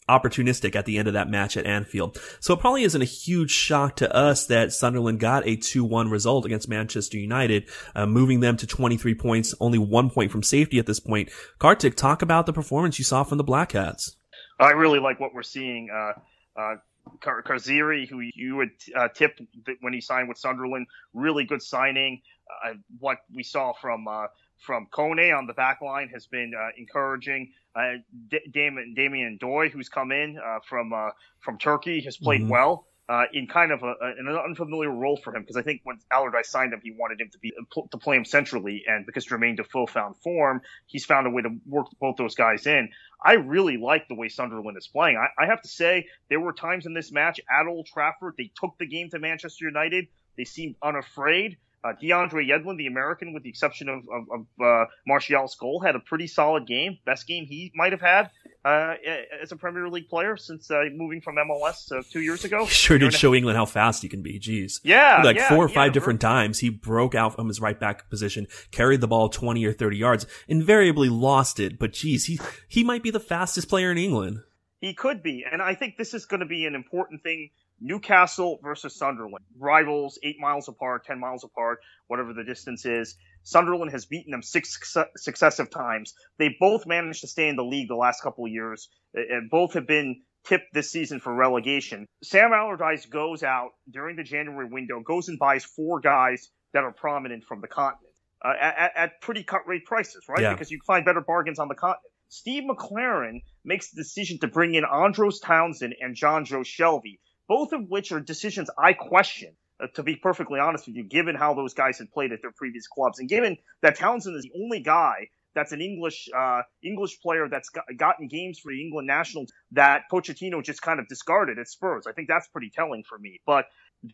opportunistic 0.09 0.77
at 0.77 0.87
the 0.87 0.99
end 0.99 1.09
of 1.09 1.15
that 1.15 1.29
match 1.29 1.57
at 1.57 1.67
Anfield. 1.67 2.19
So 2.41 2.55
it 2.55 2.61
probably 2.61 2.85
isn't 2.85 3.01
a 3.01 3.07
huge 3.07 3.51
shock 3.51 3.97
to 3.97 4.15
us 4.15 4.47
that 4.47 4.73
Sunderland 4.73 5.21
got 5.21 5.47
a 5.47 5.57
2-1 5.57 6.11
result 6.11 6.45
against 6.45 6.69
Manchester 6.69 7.19
United, 7.19 7.69
uh, 7.95 8.07
moving 8.07 8.41
them 8.41 8.57
to 8.59 8.67
23 8.67 9.15
points, 9.15 9.55
only 9.61 9.79
one 9.79 10.11
point 10.11 10.31
from 10.31 10.43
safety 10.43 10.79
at 10.79 10.87
this 10.87 11.01
point. 11.01 11.31
Kartik, 11.59 11.97
talk 11.97 12.23
about 12.23 12.47
the 12.47 12.53
performance 12.53 12.99
you 12.99 13.05
saw 13.05 13.25
from 13.25 13.39
the 13.39 13.45
Black 13.45 13.71
Cats. 13.71 14.17
I 14.59 14.71
really 14.71 15.01
like 15.01 15.21
what 15.21 15.35
we're 15.35 15.43
seeing. 15.43 15.91
Uh, 15.91 16.13
uh, 16.59 16.77
Khazri, 17.21 18.09
who 18.09 18.21
you 18.21 18.57
would 18.57 18.71
uh, 18.97 19.09
tip 19.09 19.39
when 19.81 19.93
he 19.93 20.01
signed 20.01 20.29
with 20.29 20.39
Sunderland, 20.39 20.87
really 21.15 21.45
good 21.45 21.63
signing. 21.63 22.23
Uh, 22.65 22.75
what 22.99 23.19
we 23.35 23.43
saw 23.43 23.73
from 23.73 24.07
uh, 24.09 24.27
from 24.59 24.87
Kone 24.93 25.37
on 25.37 25.47
the 25.47 25.53
back 25.53 25.81
line 25.81 26.09
has 26.13 26.27
been 26.27 26.53
uh, 26.55 26.69
encouraging. 26.77 27.53
Uh, 27.75 27.95
D- 28.29 28.41
Damien, 28.51 28.95
Damien 28.95 29.37
Douy, 29.39 29.69
who's 29.69 29.89
come 29.89 30.13
in 30.13 30.39
uh, 30.39 30.59
from 30.69 30.93
uh, 30.93 31.11
from 31.41 31.59
Turkey, 31.59 32.01
has 32.03 32.17
played 32.17 32.43
mm-hmm. 32.43 32.51
well. 32.51 32.87
Uh, 33.09 33.23
in 33.33 33.47
kind 33.47 33.71
of 33.71 33.85
a, 33.85 33.95
an 34.19 34.27
unfamiliar 34.27 34.91
role 34.91 35.17
for 35.17 35.33
him 35.33 35.41
because 35.41 35.57
I 35.57 35.63
think 35.63 35.81
when 35.85 35.97
Allardyce 36.11 36.51
signed 36.51 36.73
him, 36.73 36.81
he 36.83 36.91
wanted 36.91 37.21
him 37.21 37.31
to 37.31 37.39
be 37.39 37.53
to 37.93 37.99
play 37.99 38.17
him 38.17 38.25
centrally, 38.25 38.83
and 38.89 39.07
because 39.07 39.25
Jermaine 39.25 39.57
Defoe 39.57 39.87
found 39.87 40.17
form, 40.17 40.61
he's 40.87 41.05
found 41.05 41.29
a 41.29 41.31
way 41.31 41.43
to 41.43 41.51
work 41.67 41.87
both 42.01 42.17
those 42.17 42.35
guys 42.35 42.67
in. 42.67 42.89
I 43.25 43.35
really 43.35 43.77
like 43.77 44.09
the 44.09 44.17
way 44.17 44.29
Sunderland 44.29 44.77
is 44.77 44.89
playing. 44.89 45.19
I, 45.19 45.45
I 45.45 45.47
have 45.47 45.63
to 45.63 45.69
say 45.69 46.09
there 46.29 46.41
were 46.41 46.53
times 46.53 46.85
in 46.85 46.95
this 46.95 47.13
match 47.13 47.39
at 47.49 47.69
Old 47.69 47.87
Trafford 47.87 48.35
they 48.37 48.51
took 48.61 48.77
the 48.79 48.87
game 48.87 49.09
to 49.11 49.21
Manchester 49.21 49.67
United. 49.67 50.09
They 50.37 50.45
seemed 50.45 50.75
unafraid. 50.83 51.59
Uh, 51.87 51.93
DeAndre 52.03 52.49
Yedlin, 52.49 52.76
the 52.76 52.87
American, 52.87 53.32
with 53.32 53.43
the 53.43 53.49
exception 53.49 53.89
of, 53.89 54.03
of, 54.12 54.41
of 54.41 54.64
uh, 54.64 54.84
Martial's 55.07 55.55
goal, 55.55 55.80
had 55.80 55.95
a 55.95 56.01
pretty 56.01 56.26
solid 56.26 56.66
game. 56.66 56.99
Best 57.05 57.26
game 57.26 57.47
he 57.47 57.70
might 57.74 57.93
have 57.93 58.01
had 58.01 58.30
uh, 58.64 58.95
as 59.41 59.53
a 59.53 59.57
Premier 59.57 59.89
League 59.89 60.09
player 60.09 60.37
since 60.37 60.70
uh, 60.70 60.84
moving 60.93 61.20
from 61.20 61.37
MLS 61.37 61.93
uh, 61.93 62.03
two 62.11 62.20
years 62.20 62.45
ago. 62.45 62.64
He 62.64 62.70
Sure 62.70 62.99
did 62.99 63.14
show 63.14 63.34
England 63.34 63.57
how 63.57 63.66
fast 63.66 64.03
he 64.03 64.09
can 64.09 64.22
be. 64.22 64.41
Jeez. 64.41 64.80
Yeah. 64.82 65.22
Like 65.22 65.37
yeah, 65.37 65.49
four 65.49 65.64
or 65.64 65.68
five 65.68 65.89
yeah, 65.89 65.93
different 65.93 66.20
times, 66.20 66.59
he 66.59 66.68
broke 66.68 67.14
out 67.14 67.37
from 67.37 67.47
his 67.47 67.61
right 67.61 67.78
back 67.78 68.11
position, 68.11 68.49
carried 68.72 69.01
the 69.01 69.09
ball 69.09 69.28
20 69.28 69.64
or 69.64 69.72
30 69.72 69.97
yards, 69.97 70.26
invariably 70.49 71.09
lost 71.09 71.61
it. 71.61 71.78
But 71.78 71.93
geez, 71.93 72.24
he, 72.24 72.41
he 72.68 72.82
might 72.82 73.05
be 73.05 73.11
the 73.11 73.20
fastest 73.20 73.68
player 73.68 73.93
in 73.93 73.99
England. 73.99 74.39
He 74.80 74.95
could 74.95 75.22
be. 75.22 75.45
And 75.51 75.62
I 75.62 75.74
think 75.74 75.97
this 75.97 76.12
is 76.12 76.26
going 76.26 76.41
to 76.41 76.47
be 76.47 76.66
an 76.66 76.74
important 76.74 77.22
thing 77.22 77.51
Newcastle 77.81 78.59
versus 78.62 78.97
Sunderland, 78.97 79.45
rivals, 79.59 80.18
eight 80.22 80.37
miles 80.41 80.68
apart, 80.68 81.05
ten 81.05 81.20
miles 81.20 81.45
apart, 81.45 81.81
whatever 82.07 82.33
the 82.33 82.45
distance 82.45 82.85
is. 82.87 83.16
Sunderland 83.43 83.93
has 83.93 84.07
beaten 84.07 84.31
them 84.31 84.43
six 84.43 84.95
successive 85.16 85.70
times. 85.70 86.14
They 86.39 86.57
both 86.59 86.87
managed 86.87 87.20
to 87.20 87.29
stay 87.29 87.49
in 87.49 87.57
the 87.57 87.64
league 87.64 87.89
the 87.89 87.95
last 87.95 88.22
couple 88.22 88.45
of 88.45 88.51
years, 88.51 88.89
and 89.14 89.51
both 89.51 89.74
have 89.74 89.87
been 89.87 90.22
tipped 90.45 90.72
this 90.72 90.91
season 90.91 91.20
for 91.20 91.35
relegation. 91.35 92.07
Sam 92.22 92.53
Allardyce 92.53 93.07
goes 93.07 93.43
out 93.43 93.70
during 93.91 94.16
the 94.16 94.22
January 94.22 94.68
window, 94.70 95.01
goes 95.01 95.29
and 95.29 95.39
buys 95.39 95.64
four 95.64 96.01
guys 96.01 96.49
that 96.72 96.85
are 96.85 96.93
prominent 96.93 97.45
from 97.45 97.61
the 97.61 97.68
continent 97.68 98.14
uh, 98.45 98.53
at, 98.61 98.93
at, 98.97 99.20
pretty 99.20 99.43
cut 99.43 99.62
rate 99.66 99.85
prices, 99.85 100.24
right? 100.29 100.43
Yeah. 100.43 100.53
Because 100.53 100.70
you 100.70 100.79
find 100.87 101.05
better 101.05 101.20
bargains 101.20 101.59
on 101.59 101.68
the 101.68 101.74
continent. 101.74 102.03
Steve 102.29 102.64
McClaren 102.64 103.43
makes 103.64 103.91
the 103.91 104.03
decision 104.03 104.39
to 104.41 104.49
bring 104.49 104.74
in 104.74 104.85
Andros 104.85 105.41
Townsend 105.41 105.95
and 106.01 106.16
Jonjo 106.16 106.64
Shelvey 106.64 107.18
both 107.49 107.73
of 107.73 107.89
which 107.89 108.13
are 108.13 108.21
decisions 108.21 108.71
I 108.79 108.93
question. 108.93 109.57
Uh, 109.79 109.89
to 109.95 110.03
be 110.03 110.17
perfectly 110.17 110.59
honest 110.59 110.87
with 110.87 110.97
you, 110.97 111.05
given 111.05 111.35
how 111.35 111.53
those 111.53 111.75
guys 111.75 111.99
had 111.99 112.11
played 112.11 112.33
at 112.33 112.41
their 112.41 112.53
previous 112.57 112.87
clubs, 112.87 113.19
and 113.19 113.29
given 113.29 113.59
that 113.83 113.99
Townsend 113.99 114.35
is 114.35 114.45
the 114.45 114.53
only 114.59 114.81
guy 114.81 115.29
that's 115.57 115.73
an 115.73 115.81
English 115.81 116.29
uh, 116.37 116.63
English 116.85 117.21
player 117.21 117.49
that's 117.51 117.71
got, 117.71 117.85
gotten 117.97 118.29
games 118.29 118.59
for 118.59 118.71
the 118.71 118.81
England 118.81 119.07
national 119.07 119.47
that 119.73 120.03
Pochettino 120.13 120.63
just 120.63 120.81
kind 120.83 121.01
of 121.01 121.09
discarded 121.09 121.59
at 121.59 121.67
Spurs. 121.67 122.07
I 122.07 122.13
think 122.13 122.29
that's 122.29 122.47
pretty 122.49 122.71
telling 122.71 123.03
for 123.09 123.19
me. 123.19 123.41
But 123.45 123.65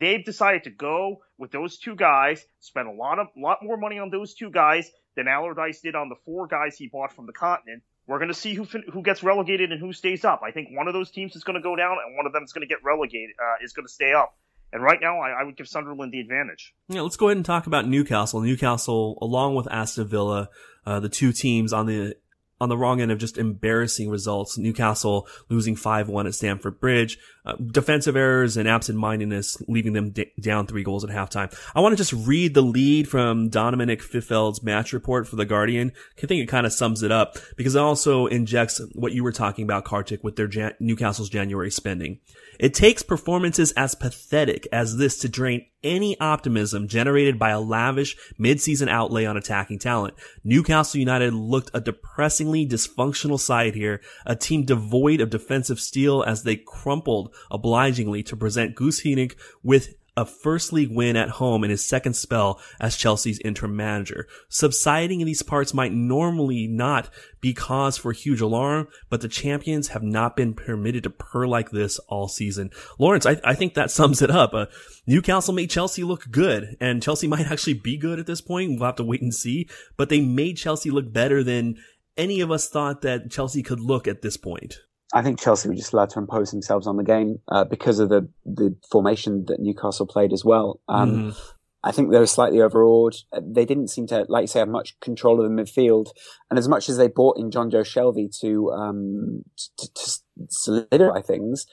they've 0.01 0.25
decided 0.25 0.65
to 0.65 0.71
go 0.71 1.19
with 1.39 1.51
those 1.51 1.79
two 1.79 1.97
guys, 1.97 2.43
spend 2.61 2.89
a 2.89 2.93
lot 2.93 3.19
of 3.19 3.27
lot 3.37 3.59
more 3.63 3.77
money 3.77 3.99
on 3.99 4.11
those 4.11 4.35
two 4.35 4.51
guys 4.51 4.91
than 5.17 5.29
Allardyce 5.29 5.81
did 5.81 5.95
on 5.95 6.09
the 6.09 6.17
four 6.25 6.47
guys 6.47 6.77
he 6.77 6.89
bought 6.89 7.13
from 7.13 7.27
the 7.27 7.33
continent. 7.33 7.83
We're 8.07 8.19
going 8.19 8.29
to 8.29 8.35
see 8.35 8.55
who 8.55 8.65
fin- 8.65 8.85
who 8.93 9.03
gets 9.03 9.23
relegated 9.23 9.71
and 9.71 9.81
who 9.81 9.93
stays 9.93 10.25
up. 10.25 10.43
I 10.45 10.51
think 10.51 10.69
one 10.73 10.89
of 10.89 10.95
those 10.95 11.11
teams 11.11 11.37
is 11.37 11.45
going 11.45 11.55
to 11.55 11.63
go 11.63 11.77
down, 11.77 11.97
and 12.05 12.17
one 12.17 12.27
of 12.27 12.33
them 12.33 12.43
is 12.43 12.53
going 12.53 12.67
to 12.67 12.73
get 12.73 12.83
relegated, 12.85 13.37
uh, 13.41 13.65
is 13.65 13.73
going 13.73 13.87
to 13.87 13.93
stay 13.93 14.13
up. 14.13 14.37
And 14.73 14.83
right 14.83 14.99
now, 15.01 15.21
I, 15.21 15.41
I, 15.41 15.45
would 15.45 15.57
give 15.57 15.69
Sunderland 15.69 16.13
the 16.13 16.21
advantage. 16.21 16.75
Yeah, 16.89 17.03
let's 17.03 17.17
go 17.17 17.29
ahead 17.29 17.37
and 17.37 17.45
talk 17.45 17.67
about 17.67 17.87
Newcastle. 17.87 18.41
Newcastle, 18.41 19.19
along 19.21 19.55
with 19.55 19.71
Aston 19.71 20.09
Villa, 20.09 20.49
uh, 20.87 20.99
the 20.99 21.11
two 21.11 21.33
teams 21.33 21.73
on 21.75 21.87
the 21.87 22.17
on 22.63 22.69
the 22.69 22.79
wrong 22.79 23.01
end 23.01 23.11
of 23.11 23.19
just 23.19 23.39
embarrassing 23.39 24.09
results. 24.09 24.57
Newcastle 24.57 25.27
losing 25.49 25.75
5-1 25.75 26.27
at 26.27 26.35
Stamford 26.35 26.79
Bridge. 26.79 27.19
Uh, 27.45 27.57
defensive 27.57 28.15
errors 28.15 28.57
and 28.57 28.69
absent-mindedness, 28.69 29.61
leaving 29.67 29.95
them 29.95 30.11
d- 30.11 30.31
down 30.41 30.65
three 30.65 30.85
goals 30.85 31.03
at 31.03 31.11
halftime. 31.11 31.53
I 31.75 31.81
want 31.81 31.93
to 31.93 31.97
just 31.97 32.13
read 32.13 32.55
the 32.55 32.63
lead 32.63 33.09
from 33.09 33.49
Dominic 33.49 34.01
Fifield's 34.01 34.63
match 34.63 34.93
report 34.93 35.27
for 35.27 35.35
the 35.35 35.45
Guardian. 35.45 35.91
I 36.23 36.27
think 36.29 36.41
it 36.41 36.47
kind 36.47 36.67
of 36.67 36.73
sums 36.73 37.03
it 37.03 37.11
up 37.11 37.37
because 37.57 37.75
it 37.75 37.81
also 37.81 38.27
injects 38.27 38.81
what 38.95 39.13
you 39.13 39.25
were 39.25 39.33
talking 39.33 39.65
about, 39.65 39.85
Kartik, 39.85 40.23
with 40.23 40.37
their 40.37 40.47
Jan- 40.47 40.77
Newcastle's 40.79 41.31
January 41.31 41.71
spending. 41.71 42.21
It 42.61 42.75
takes 42.75 43.03
performances 43.03 43.73
as 43.73 43.97
pathetic 43.97 44.69
as 44.71 44.97
this 44.97 45.19
to 45.19 45.29
drain 45.29 45.67
any 45.83 46.21
optimism 46.21 46.87
generated 46.87 47.41
by 47.41 47.51
a 47.51 47.61
lavish 47.61 48.17
mid-season 48.39 48.89
outlay 48.89 49.25
on 49.25 49.37
attacking 49.37 49.81
talent. 49.81 50.15
Newcastle 50.45 51.01
United 51.01 51.35
looked 51.35 51.73
a 51.75 51.81
depressingly 51.81 52.65
dysfunctional 52.65 53.41
side 53.41 53.75
here, 53.75 54.01
a 54.25 54.37
team 54.37 54.65
devoid 54.65 55.21
of 55.21 55.31
defensive 55.31 55.81
steel 55.81 56.23
as 56.23 56.45
they 56.45 56.55
crumpled 56.55 57.32
obligingly 57.51 58.23
to 58.25 58.37
present 58.37 58.77
Guus 58.77 59.05
Hiddink 59.05 59.35
with 59.63 59.95
a 60.17 60.27
first 60.27 60.73
league 60.73 60.95
win 60.95 61.17
at 61.17 61.31
home 61.31 61.65
in 61.65 61.71
his 61.71 61.85
second 61.85 62.15
spell 62.15 62.61
as 62.79 62.97
Chelsea's 62.97 63.39
interim 63.45 63.75
manager. 63.75 64.29
Subsiding 64.49 65.21
in 65.21 65.27
these 65.27 65.43
parts 65.43 65.73
might 65.73 65.93
normally 65.93 66.67
not 66.67 67.09
be 67.41 67.55
cause 67.55 67.97
for 67.97 68.13
huge 68.13 68.41
alarm, 68.41 68.89
but 69.09 69.23
the 69.23 69.29
champions 69.29 69.89
have 69.89 70.03
not 70.03 70.37
been 70.37 70.53
permitted 70.53 71.05
to 71.05 71.11
purr 71.11 71.47
like 71.47 71.71
this 71.71 71.99
all 72.09 72.29
season. 72.29 72.71
Lawrence, 72.99 73.25
I, 73.25 73.41
I 73.43 73.55
think 73.55 73.75
that 73.75 73.91
sums 73.91 74.21
it 74.21 74.31
up. 74.31 74.53
Uh, 74.53 74.67
Newcastle 75.07 75.55
made 75.55 75.71
Chelsea 75.71 76.05
look 76.05 76.31
good, 76.31 76.77
and 76.79 77.03
Chelsea 77.03 77.27
might 77.29 77.51
actually 77.51 77.75
be 77.75 77.97
good 77.97 78.19
at 78.19 78.27
this 78.27 78.43
point. 78.43 78.79
We'll 78.79 78.87
have 78.87 78.97
to 78.97 79.05
wait 79.05 79.23
and 79.23 79.35
see, 79.35 79.69
but 79.97 80.11
they 80.11 80.21
made 80.21 80.59
Chelsea 80.59 80.91
look 80.91 81.11
better 81.11 81.43
than 81.43 81.77
any 82.19 82.43
of 82.43 82.51
us 82.51 82.69
thought 82.69 83.01
that 83.01 83.31
Chelsea 83.31 83.63
could 83.63 83.81
look 83.81 84.07
at 84.07 84.21
this 84.21 84.37
point. 84.37 84.81
I 85.13 85.23
think 85.23 85.41
Chelsea 85.41 85.69
were 85.69 85.75
just 85.75 85.93
allowed 85.93 86.11
to 86.11 86.19
impose 86.19 86.51
themselves 86.51 86.87
on 86.87 86.97
the 86.97 87.05
game 87.05 87.41
uh, 87.49 87.65
because 87.65 87.99
of 87.99 88.09
the 88.09 88.29
the 88.45 88.75
formation 88.91 89.45
that 89.47 89.61
Newcastle 89.61 90.07
played 90.07 90.33
as 90.33 90.45
well. 90.45 90.81
Um, 90.89 91.33
mm. 91.33 91.39
I 91.85 91.91
think 91.91 92.11
they 92.11 92.19
were 92.19 92.27
slightly 92.27 92.61
overawed. 92.61 93.17
They 93.41 93.65
didn't 93.65 93.89
seem 93.89 94.07
to, 94.09 94.25
like 94.29 94.43
you 94.43 94.47
say, 94.47 94.61
have 94.61 94.69
much 94.69 94.99
control 95.01 95.41
of 95.41 95.51
the 95.51 95.63
midfield. 95.63 96.13
And 96.49 96.59
as 96.59 96.69
much 96.69 96.89
as 96.89 96.97
they 96.97 97.09
bought 97.09 97.39
in 97.39 97.51
Jonjo 97.51 97.83
Shelvey 97.83 98.31
to, 98.41 98.71
um, 98.71 99.43
to, 99.79 99.93
to 99.93 100.21
solidify 100.49 101.23
things, 101.23 101.67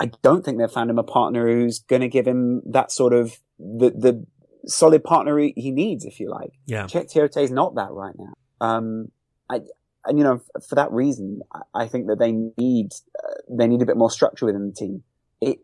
I 0.00 0.10
don't 0.22 0.44
think 0.44 0.58
they've 0.58 0.70
found 0.70 0.90
him 0.90 0.98
a 0.98 1.04
partner 1.04 1.46
who's 1.46 1.78
going 1.78 2.02
to 2.02 2.08
give 2.08 2.26
him 2.26 2.62
that 2.66 2.90
sort 2.90 3.12
of 3.12 3.38
the 3.58 3.90
the 3.90 4.26
solid 4.66 5.04
partner 5.04 5.38
he 5.38 5.70
needs, 5.70 6.04
if 6.04 6.18
you 6.18 6.28
like. 6.28 6.50
Yeah, 6.66 6.84
Cheick 6.84 7.12
Tiote 7.12 7.40
is 7.40 7.52
not 7.52 7.76
that 7.76 7.92
right 7.92 8.14
now. 8.18 8.32
Um, 8.60 9.12
I 9.48 9.60
and 10.04 10.18
you 10.18 10.24
know, 10.24 10.40
for 10.68 10.74
that 10.74 10.90
reason, 10.92 11.42
I 11.74 11.86
think 11.86 12.06
that 12.08 12.18
they 12.18 12.32
need 12.32 12.92
uh, 13.18 13.34
they 13.48 13.66
need 13.66 13.82
a 13.82 13.86
bit 13.86 13.96
more 13.96 14.10
structure 14.10 14.46
within 14.46 14.68
the 14.68 14.74
team. 14.74 15.02
It, 15.40 15.58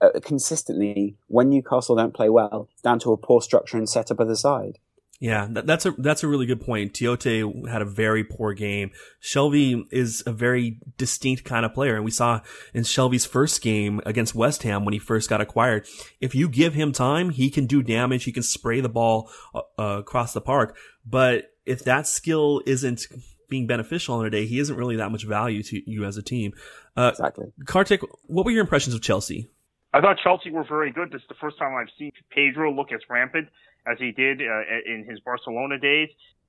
uh, 0.00 0.20
consistently, 0.22 1.16
when 1.28 1.48
Newcastle 1.48 1.96
don't 1.96 2.14
play 2.14 2.28
well, 2.28 2.68
it's 2.72 2.82
down 2.82 2.98
to 3.00 3.12
a 3.12 3.16
poor 3.16 3.40
structure 3.40 3.78
and 3.78 3.88
setup 3.88 4.20
of 4.20 4.28
the 4.28 4.36
side. 4.36 4.78
Yeah, 5.22 5.46
that, 5.50 5.68
that's 5.68 5.86
a 5.86 5.92
that's 5.92 6.24
a 6.24 6.26
really 6.26 6.46
good 6.46 6.60
point. 6.60 6.94
Tiote 6.94 7.68
had 7.68 7.80
a 7.80 7.84
very 7.84 8.24
poor 8.24 8.54
game. 8.54 8.90
Shelvey 9.22 9.84
is 9.92 10.24
a 10.26 10.32
very 10.32 10.80
distinct 10.98 11.44
kind 11.44 11.64
of 11.64 11.72
player, 11.72 11.94
and 11.94 12.04
we 12.04 12.10
saw 12.10 12.40
in 12.74 12.82
Shelvey's 12.82 13.24
first 13.24 13.62
game 13.62 14.00
against 14.04 14.34
West 14.34 14.64
Ham 14.64 14.84
when 14.84 14.94
he 14.94 14.98
first 14.98 15.30
got 15.30 15.40
acquired. 15.40 15.86
If 16.20 16.34
you 16.34 16.48
give 16.48 16.74
him 16.74 16.90
time, 16.90 17.30
he 17.30 17.50
can 17.50 17.66
do 17.66 17.84
damage. 17.84 18.24
He 18.24 18.32
can 18.32 18.42
spray 18.42 18.80
the 18.80 18.88
ball 18.88 19.30
uh, 19.54 19.60
uh 19.78 19.98
across 20.00 20.32
the 20.32 20.40
park. 20.40 20.76
But 21.06 21.52
if 21.64 21.84
that 21.84 22.08
skill 22.08 22.60
isn't 22.66 23.06
being 23.52 23.66
beneficial 23.66 24.14
on 24.14 24.24
a 24.24 24.30
day, 24.30 24.46
he 24.46 24.58
isn't 24.58 24.76
really 24.76 24.96
that 24.96 25.12
much 25.12 25.24
value 25.26 25.62
to 25.62 25.90
you 25.90 26.06
as 26.06 26.16
a 26.16 26.22
team. 26.22 26.54
Uh, 26.96 27.10
exactly. 27.10 27.52
Kartik, 27.66 28.00
what 28.24 28.46
were 28.46 28.50
your 28.50 28.62
impressions 28.62 28.94
of 28.94 29.02
Chelsea? 29.02 29.50
I 29.92 30.00
thought 30.00 30.16
Chelsea 30.24 30.50
were 30.50 30.64
very 30.64 30.90
good. 30.90 31.12
This 31.12 31.20
is 31.20 31.28
the 31.28 31.34
first 31.34 31.58
time 31.58 31.74
I've 31.74 31.92
seen 31.98 32.12
Pedro 32.30 32.72
look 32.72 32.92
as 32.92 33.00
rampant 33.10 33.48
as 33.86 33.98
he 33.98 34.10
did 34.10 34.40
uh, 34.40 34.62
in 34.86 35.04
his 35.06 35.20
Barcelona 35.20 35.78
days. 35.78 36.08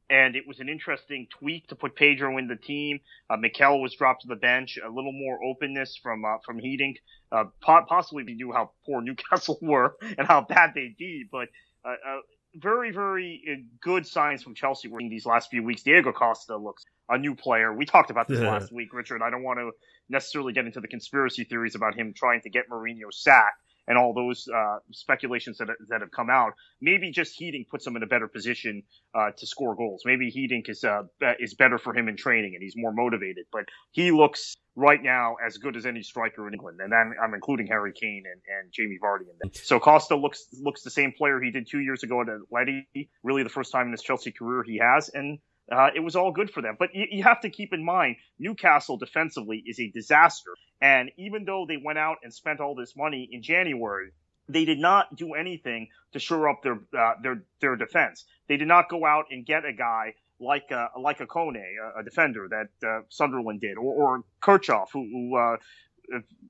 And 0.10 0.38
it 0.38 0.48
was 0.48 0.62
an 0.62 0.70
interesting 0.70 1.28
tweak 1.40 1.68
to 1.68 1.76
put 1.76 1.94
Pedro 1.98 2.38
in 2.38 2.48
the 2.48 2.56
team. 2.56 3.02
Uh, 3.30 3.36
Mikel 3.36 3.82
was 3.82 3.94
dropped 3.96 4.22
to 4.22 4.30
the 4.30 4.38
bench. 4.38 4.78
A 4.78 4.88
little 4.88 5.12
more 5.12 5.44
openness 5.44 6.00
from 6.02 6.24
uh, 6.24 6.38
from 6.46 6.58
Hiddink. 6.60 6.96
uh, 7.34 7.46
possibly 7.62 8.24
we 8.24 8.36
knew 8.36 8.54
how 8.54 8.72
poor 8.86 9.02
Newcastle 9.02 9.58
were 9.62 9.98
and 10.18 10.26
how 10.26 10.42
bad 10.42 10.72
they 10.74 10.96
did. 10.98 11.28
But 11.32 11.50
uh, 11.84 11.90
uh, 11.90 12.20
very, 12.56 12.92
very 12.92 13.42
uh, 13.52 13.56
good 13.82 14.06
signs 14.06 14.44
from 14.44 14.56
Chelsea 14.56 14.90
in 15.00 15.10
these 15.10 15.26
last 15.26 15.50
few 15.50 15.64
weeks. 15.64 15.84
Diego 15.84 16.12
Costa 16.12 16.58
looks 16.58 16.84
a 17.10 17.18
new 17.18 17.36
player. 17.36 17.74
We 17.74 17.86
talked 17.86 18.12
about 18.12 18.28
this 18.28 18.40
last 18.40 18.72
week, 18.74 18.94
Richard. 18.94 19.22
I 19.22 19.30
don't 19.30 19.44
want 19.44 19.60
to 19.60 19.72
necessarily 20.10 20.54
get 20.54 20.66
into 20.66 20.80
the 20.80 20.88
conspiracy 20.88 21.44
theories 21.44 21.76
about 21.76 21.96
him 21.96 22.14
trying 22.16 22.42
to 22.42 22.50
get 22.50 22.70
Mourinho 22.70 23.12
sacked 23.12 23.60
and 23.88 23.98
all 23.98 24.14
those 24.14 24.48
uh, 24.48 24.78
speculations 24.92 25.58
that 25.58 25.68
that 25.90 26.02
have 26.02 26.12
come 26.12 26.30
out. 26.30 26.54
Maybe 26.82 27.12
just 27.12 27.40
Hiddink 27.40 27.68
puts 27.70 27.86
him 27.86 27.96
in 27.96 28.04
a 28.04 28.08
better 28.08 28.28
position 28.28 28.84
uh, 29.14 29.32
to 29.38 29.48
score 29.48 29.76
goals. 29.76 30.04
Maybe 30.06 30.32
Hiddink 30.32 30.70
is 30.70 30.84
uh, 30.84 31.04
is 31.40 31.54
better 31.54 31.78
for 31.78 31.96
him 31.96 32.08
in 32.08 32.18
training 32.18 32.54
and 32.56 32.64
he's 32.64 32.76
more 32.76 32.94
motivated. 32.94 33.46
But 33.52 33.66
he 33.92 34.12
looks 34.12 34.56
right 34.76 35.02
now 35.02 35.36
as 35.46 35.58
good 35.58 35.76
as 35.76 35.86
any 35.86 36.02
striker 36.02 36.48
in 36.48 36.54
England, 36.54 36.80
and 36.82 36.92
then 36.92 37.14
I'm 37.22 37.34
including 37.34 37.68
Harry 37.68 37.94
Kane 37.94 38.24
and, 38.32 38.42
and 38.60 38.72
Jamie 38.72 38.98
Vardy 39.04 39.30
in 39.30 39.36
there. 39.42 39.52
So 39.54 39.80
Costa 39.80 40.16
looks 40.16 40.48
looks 40.62 40.84
the 40.84 40.90
same 40.90 41.12
player 41.12 41.42
he 41.42 41.52
did 41.52 41.68
two 41.70 41.80
years 41.80 42.04
ago 42.04 42.22
at 42.22 42.28
Atleti. 42.28 43.10
Really, 43.24 43.44
the 43.44 43.50
first 43.50 43.72
time 43.72 43.88
in 43.88 43.92
his 43.92 44.02
Chelsea 44.02 44.32
career 44.32 44.64
he 44.64 44.80
has, 44.80 45.10
and 45.10 45.40
uh, 45.74 45.90
it 45.96 46.00
was 46.00 46.16
all 46.16 46.32
good 46.32 46.52
for 46.52 46.62
them. 46.62 46.76
But 46.78 46.94
you, 46.94 47.06
you, 47.10 47.24
have 47.24 47.42
to 47.42 47.50
keep 47.50 47.74
in 47.74 47.84
mind, 47.84 48.18
Newcastle 48.40 48.98
defensively 48.98 49.64
is 49.66 49.80
a 49.80 49.90
disaster. 49.90 50.52
And 50.82 51.12
even 51.18 51.46
though 51.46 51.66
they 51.68 51.78
went 51.78 52.00
out 52.00 52.18
and 52.24 52.34
spent 52.34 52.60
all 52.60 52.76
this 52.76 52.96
money 52.96 53.28
in 53.32 53.42
January, 53.42 54.12
they 54.50 54.66
did 54.66 54.80
not 54.80 55.16
do 55.16 55.34
anything 55.34 55.88
to 56.12 56.20
shore 56.20 56.50
up 56.50 56.64
their 56.64 56.80
uh, 56.98 57.14
their 57.22 57.44
their 57.62 57.76
defense. 57.76 58.26
They 58.48 58.58
did 58.58 58.68
not 58.68 58.90
go 58.90 59.06
out 59.06 59.26
and 59.32 59.46
get 59.46 59.66
a 59.66 59.74
guy 59.74 60.14
like 60.40 60.72
a, 60.72 60.90
like 61.00 61.22
a 61.22 61.26
Kone, 61.26 61.56
a, 61.56 62.00
a 62.00 62.04
defender 62.04 62.50
that 62.50 62.88
uh, 62.88 63.02
Sunderland 63.10 63.62
did, 63.62 63.78
or, 63.78 63.94
or 63.94 64.24
Kirchhoff, 64.42 64.88
who, 64.92 65.08
who 65.10 65.38
uh, 65.38 65.58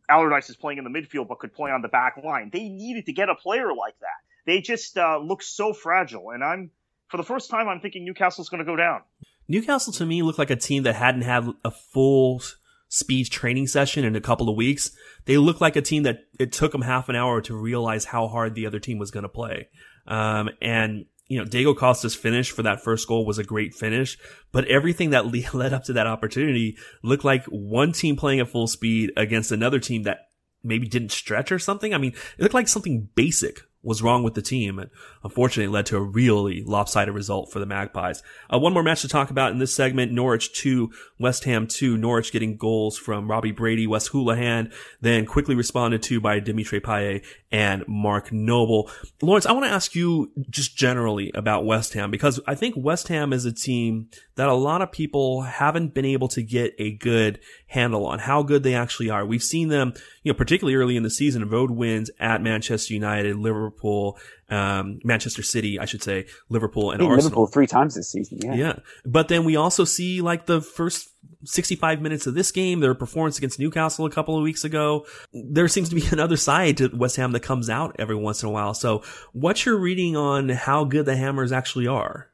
Allardyce 0.09 0.49
is 0.49 0.55
playing 0.55 0.79
in 0.79 0.83
the 0.83 0.89
midfield 0.89 1.27
but 1.27 1.39
could 1.39 1.53
play 1.53 1.71
on 1.71 1.81
the 1.81 1.87
back 1.87 2.17
line. 2.23 2.49
They 2.51 2.69
needed 2.69 3.05
to 3.05 3.13
get 3.13 3.29
a 3.29 3.35
player 3.35 3.73
like 3.73 3.99
that. 3.99 4.07
They 4.45 4.61
just 4.61 4.97
uh, 4.97 5.19
look 5.19 5.41
so 5.41 5.73
fragile, 5.73 6.31
and 6.31 6.43
I'm 6.43 6.71
for 7.13 7.17
the 7.17 7.23
first 7.23 7.51
time, 7.51 7.69
I'm 7.69 7.79
thinking 7.79 8.03
Newcastle's 8.05 8.49
going 8.49 8.57
to 8.57 8.65
go 8.65 8.75
down. 8.75 9.01
Newcastle 9.47 9.93
to 9.93 10.05
me 10.07 10.23
looked 10.23 10.39
like 10.39 10.49
a 10.49 10.55
team 10.55 10.81
that 10.81 10.95
hadn't 10.95 11.21
had 11.21 11.47
a 11.63 11.69
full 11.69 12.41
speed 12.87 13.25
training 13.29 13.67
session 13.67 14.03
in 14.03 14.15
a 14.15 14.19
couple 14.19 14.49
of 14.49 14.55
weeks. 14.55 14.89
They 15.25 15.37
looked 15.37 15.61
like 15.61 15.75
a 15.75 15.81
team 15.83 16.03
that 16.03 16.21
it 16.39 16.51
took 16.51 16.71
them 16.71 16.81
half 16.81 17.09
an 17.09 17.15
hour 17.15 17.39
to 17.41 17.55
realize 17.55 18.05
how 18.05 18.27
hard 18.27 18.55
the 18.55 18.65
other 18.65 18.79
team 18.79 18.97
was 18.97 19.11
going 19.11 19.21
to 19.21 19.29
play. 19.29 19.67
Um, 20.07 20.49
and 20.59 21.05
you 21.27 21.37
know, 21.37 21.45
Diego 21.45 21.75
Costa's 21.75 22.15
finish 22.15 22.49
for 22.49 22.63
that 22.63 22.83
first 22.83 23.07
goal 23.07 23.27
was 23.27 23.37
a 23.37 23.43
great 23.43 23.75
finish, 23.75 24.17
but 24.51 24.65
everything 24.65 25.11
that 25.11 25.31
led 25.53 25.71
up 25.71 25.83
to 25.83 25.93
that 25.93 26.07
opportunity 26.07 26.77
looked 27.03 27.23
like 27.23 27.45
one 27.45 27.91
team 27.91 28.15
playing 28.15 28.39
at 28.39 28.49
full 28.49 28.65
speed 28.65 29.11
against 29.15 29.51
another 29.51 29.77
team 29.77 30.01
that 30.03 30.29
maybe 30.63 30.87
didn't 30.87 31.11
stretch 31.11 31.51
or 31.51 31.59
something. 31.59 31.93
I 31.93 31.99
mean, 31.99 32.13
it 32.39 32.41
looked 32.41 32.55
like 32.55 32.67
something 32.67 33.09
basic 33.13 33.59
was 33.83 34.01
wrong 34.01 34.23
with 34.23 34.33
the 34.33 34.41
team. 34.41 34.79
And 34.79 34.89
unfortunately, 35.23 35.71
led 35.71 35.85
to 35.87 35.97
a 35.97 36.01
really 36.01 36.63
lopsided 36.63 37.13
result 37.13 37.51
for 37.51 37.59
the 37.59 37.65
Magpies. 37.65 38.23
Uh, 38.51 38.57
one 38.57 38.73
more 38.73 38.83
match 38.83 39.01
to 39.01 39.07
talk 39.07 39.29
about 39.29 39.51
in 39.51 39.59
this 39.59 39.75
segment. 39.75 40.11
Norwich 40.11 40.53
2, 40.53 40.89
West 41.19 41.43
Ham 41.43 41.67
2. 41.67 41.97
Norwich 41.97 42.31
getting 42.31 42.57
goals 42.57 42.97
from 42.97 43.29
Robbie 43.29 43.51
Brady, 43.51 43.85
Wes 43.85 44.09
Hoolahan, 44.09 44.73
then 45.01 45.25
quickly 45.25 45.55
responded 45.55 46.01
to 46.03 46.21
by 46.21 46.39
Dimitri 46.39 46.79
Payet 46.79 47.25
and 47.51 47.83
Mark 47.87 48.31
Noble. 48.31 48.89
Lawrence, 49.21 49.45
I 49.45 49.51
want 49.51 49.65
to 49.65 49.71
ask 49.71 49.93
you 49.93 50.31
just 50.49 50.75
generally 50.77 51.31
about 51.35 51.65
West 51.65 51.93
Ham 51.93 52.09
because 52.09 52.39
I 52.47 52.55
think 52.55 52.75
West 52.77 53.09
Ham 53.09 53.33
is 53.33 53.45
a 53.45 53.51
team 53.51 54.09
that 54.35 54.49
a 54.49 54.53
lot 54.53 54.81
of 54.81 54.91
people 54.91 55.41
haven't 55.41 55.93
been 55.93 56.05
able 56.05 56.27
to 56.29 56.41
get 56.41 56.73
a 56.79 56.91
good 56.91 57.39
handle 57.67 58.05
on 58.05 58.19
how 58.19 58.43
good 58.43 58.63
they 58.63 58.73
actually 58.73 59.09
are. 59.09 59.25
We've 59.25 59.43
seen 59.43 59.67
them, 59.67 59.93
you 60.23 60.31
know, 60.31 60.37
particularly 60.37 60.75
early 60.75 60.95
in 60.95 61.03
the 61.03 61.09
season, 61.09 61.47
road 61.49 61.71
wins 61.71 62.09
at 62.19 62.41
Manchester 62.41 62.93
United, 62.93 63.35
Liverpool, 63.35 64.17
um, 64.49 64.99
Manchester 65.03 65.43
City, 65.43 65.79
I 65.79 65.85
should 65.85 66.01
say, 66.01 66.25
Liverpool 66.49 66.91
and 66.91 67.01
Arsenal. 67.01 67.17
Liverpool 67.17 67.47
three 67.47 67.67
times 67.67 67.95
this 67.95 68.11
season. 68.11 68.39
Yeah. 68.41 68.53
Yeah. 68.53 68.73
But 69.05 69.27
then 69.27 69.43
we 69.43 69.55
also 69.55 69.83
see 69.83 70.21
like 70.21 70.45
the 70.45 70.61
first 70.61 71.09
65 71.45 72.01
minutes 72.01 72.25
of 72.25 72.35
this 72.35 72.51
game, 72.51 72.79
their 72.79 72.95
performance 72.95 73.37
against 73.37 73.59
Newcastle 73.59 74.05
a 74.05 74.09
couple 74.09 74.37
of 74.37 74.43
weeks 74.43 74.63
ago. 74.63 75.05
There 75.33 75.67
seems 75.67 75.89
to 75.89 75.95
be 75.95 76.05
another 76.11 76.37
side 76.37 76.77
to 76.77 76.89
West 76.93 77.17
Ham 77.17 77.33
that 77.33 77.41
comes 77.41 77.69
out 77.69 77.95
every 77.99 78.15
once 78.15 78.43
in 78.43 78.49
a 78.49 78.51
while. 78.51 78.73
So 78.73 79.03
what's 79.33 79.65
your 79.65 79.77
reading 79.77 80.15
on 80.15 80.49
how 80.49 80.85
good 80.85 81.05
the 81.05 81.17
Hammers 81.17 81.51
actually 81.51 81.87
are? 81.87 82.29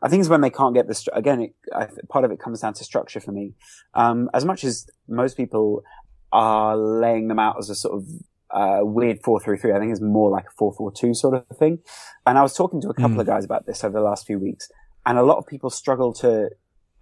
I 0.00 0.08
think 0.08 0.20
it's 0.20 0.28
when 0.28 0.40
they 0.40 0.50
can't 0.50 0.74
get 0.74 0.86
the 0.86 1.10
again. 1.12 1.40
It, 1.40 1.54
I, 1.74 1.88
part 2.08 2.24
of 2.24 2.30
it 2.30 2.38
comes 2.38 2.60
down 2.60 2.74
to 2.74 2.84
structure 2.84 3.18
for 3.18 3.32
me. 3.32 3.54
Um, 3.94 4.30
as 4.32 4.44
much 4.44 4.62
as 4.62 4.86
most 5.08 5.36
people 5.36 5.82
are 6.32 6.76
laying 6.76 7.28
them 7.28 7.38
out 7.38 7.56
as 7.58 7.70
a 7.70 7.74
sort 7.74 7.94
of 7.94 8.08
uh, 8.50 8.80
weird 8.82 9.18
four 9.22 9.40
three 9.40 9.58
three, 9.58 9.72
I 9.72 9.78
think 9.78 9.92
it's 9.92 10.00
more 10.00 10.30
like 10.30 10.46
a 10.46 10.54
four 10.56 10.72
four 10.72 10.90
two 10.92 11.14
sort 11.14 11.34
of 11.34 11.56
thing. 11.58 11.78
And 12.26 12.38
I 12.38 12.42
was 12.42 12.54
talking 12.54 12.80
to 12.82 12.88
a 12.88 12.94
couple 12.94 13.16
mm. 13.16 13.20
of 13.20 13.26
guys 13.26 13.44
about 13.44 13.66
this 13.66 13.84
over 13.84 13.98
the 13.98 14.04
last 14.04 14.26
few 14.26 14.38
weeks, 14.38 14.68
and 15.04 15.18
a 15.18 15.22
lot 15.22 15.38
of 15.38 15.46
people 15.46 15.70
struggle 15.70 16.12
to 16.14 16.50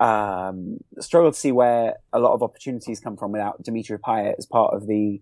um, 0.01 0.79
struggle 1.01 1.33
to 1.33 1.39
see 1.39 1.53
where 1.53 1.95
a 2.12 2.18
lot 2.18 2.35
of 2.35 2.43
opportunities 2.43 3.01
come 3.01 3.16
from 3.16 3.33
without 3.33 3.62
Dimitri 3.62 3.99
Payet 3.99 4.35
as 4.39 4.47
part 4.47 4.74
of 4.74 4.87
the 4.87 5.20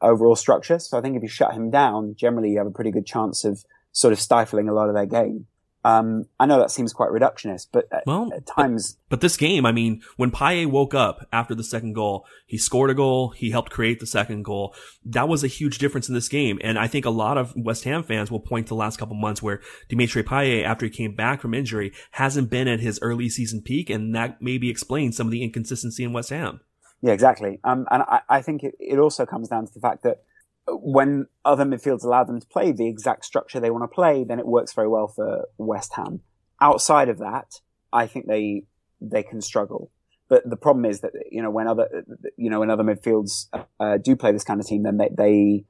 overall 0.00 0.36
structure. 0.36 0.78
So 0.78 0.98
I 0.98 1.00
think 1.00 1.16
if 1.16 1.22
you 1.22 1.28
shut 1.28 1.54
him 1.54 1.70
down, 1.70 2.14
generally 2.16 2.50
you 2.50 2.58
have 2.58 2.66
a 2.66 2.72
pretty 2.72 2.90
good 2.90 3.06
chance 3.06 3.44
of 3.44 3.64
sort 3.92 4.12
of 4.12 4.20
stifling 4.20 4.68
a 4.68 4.74
lot 4.74 4.88
of 4.88 4.94
their 4.94 5.06
game. 5.06 5.46
Um, 5.86 6.24
I 6.40 6.46
know 6.46 6.58
that 6.58 6.72
seems 6.72 6.92
quite 6.92 7.10
reductionist, 7.10 7.68
but 7.70 7.86
at, 7.92 8.02
well, 8.06 8.28
at 8.34 8.44
times. 8.44 8.94
But, 8.94 9.10
but, 9.10 9.20
this 9.20 9.36
game, 9.36 9.64
I 9.64 9.70
mean, 9.70 10.02
when 10.16 10.32
Payet 10.32 10.66
woke 10.66 10.94
up 10.94 11.28
after 11.32 11.54
the 11.54 11.62
second 11.62 11.92
goal, 11.92 12.26
he 12.44 12.58
scored 12.58 12.90
a 12.90 12.94
goal. 12.94 13.28
He 13.28 13.52
helped 13.52 13.70
create 13.70 14.00
the 14.00 14.06
second 14.06 14.42
goal. 14.42 14.74
That 15.04 15.28
was 15.28 15.44
a 15.44 15.46
huge 15.46 15.78
difference 15.78 16.08
in 16.08 16.14
this 16.16 16.28
game. 16.28 16.58
And 16.60 16.76
I 16.76 16.88
think 16.88 17.04
a 17.04 17.10
lot 17.10 17.38
of 17.38 17.54
West 17.54 17.84
Ham 17.84 18.02
fans 18.02 18.32
will 18.32 18.40
point 18.40 18.66
to 18.66 18.70
the 18.70 18.74
last 18.74 18.96
couple 18.96 19.14
months 19.14 19.40
where 19.40 19.60
Dimitri 19.88 20.24
Payet, 20.24 20.64
after 20.64 20.86
he 20.86 20.90
came 20.90 21.14
back 21.14 21.40
from 21.40 21.54
injury, 21.54 21.92
hasn't 22.10 22.50
been 22.50 22.66
at 22.66 22.80
his 22.80 22.98
early 23.00 23.28
season 23.28 23.62
peak. 23.62 23.88
And 23.88 24.12
that 24.16 24.42
maybe 24.42 24.68
explains 24.68 25.16
some 25.16 25.28
of 25.28 25.30
the 25.30 25.44
inconsistency 25.44 26.02
in 26.02 26.12
West 26.12 26.30
Ham. 26.30 26.62
Yeah, 27.00 27.12
exactly. 27.12 27.60
Um, 27.62 27.86
and 27.92 28.02
I, 28.02 28.22
I 28.28 28.42
think 28.42 28.64
it, 28.64 28.74
it 28.80 28.98
also 28.98 29.24
comes 29.24 29.50
down 29.50 29.68
to 29.68 29.72
the 29.72 29.78
fact 29.78 30.02
that 30.02 30.24
when 30.68 31.26
other 31.44 31.64
midfields 31.64 32.04
allow 32.04 32.24
them 32.24 32.40
to 32.40 32.46
play 32.46 32.72
the 32.72 32.88
exact 32.88 33.24
structure 33.24 33.60
they 33.60 33.70
want 33.70 33.84
to 33.84 33.94
play, 33.94 34.24
then 34.24 34.38
it 34.38 34.46
works 34.46 34.72
very 34.72 34.88
well 34.88 35.08
for 35.08 35.48
West 35.58 35.94
Ham. 35.94 36.20
Outside 36.60 37.08
of 37.08 37.18
that, 37.18 37.60
I 37.92 38.06
think 38.06 38.26
they 38.26 38.64
they 39.00 39.22
can 39.22 39.40
struggle. 39.40 39.90
But 40.28 40.48
the 40.48 40.56
problem 40.56 40.84
is 40.84 41.00
that 41.00 41.12
you 41.30 41.42
know 41.42 41.50
when 41.50 41.68
other 41.68 42.04
you 42.36 42.50
know 42.50 42.60
when 42.60 42.70
other 42.70 42.82
midfields 42.82 43.46
uh, 43.78 43.98
do 43.98 44.16
play 44.16 44.32
this 44.32 44.44
kind 44.44 44.60
of 44.60 44.66
team, 44.66 44.82
then 44.82 44.96
they, 44.96 45.10
they 45.16 45.64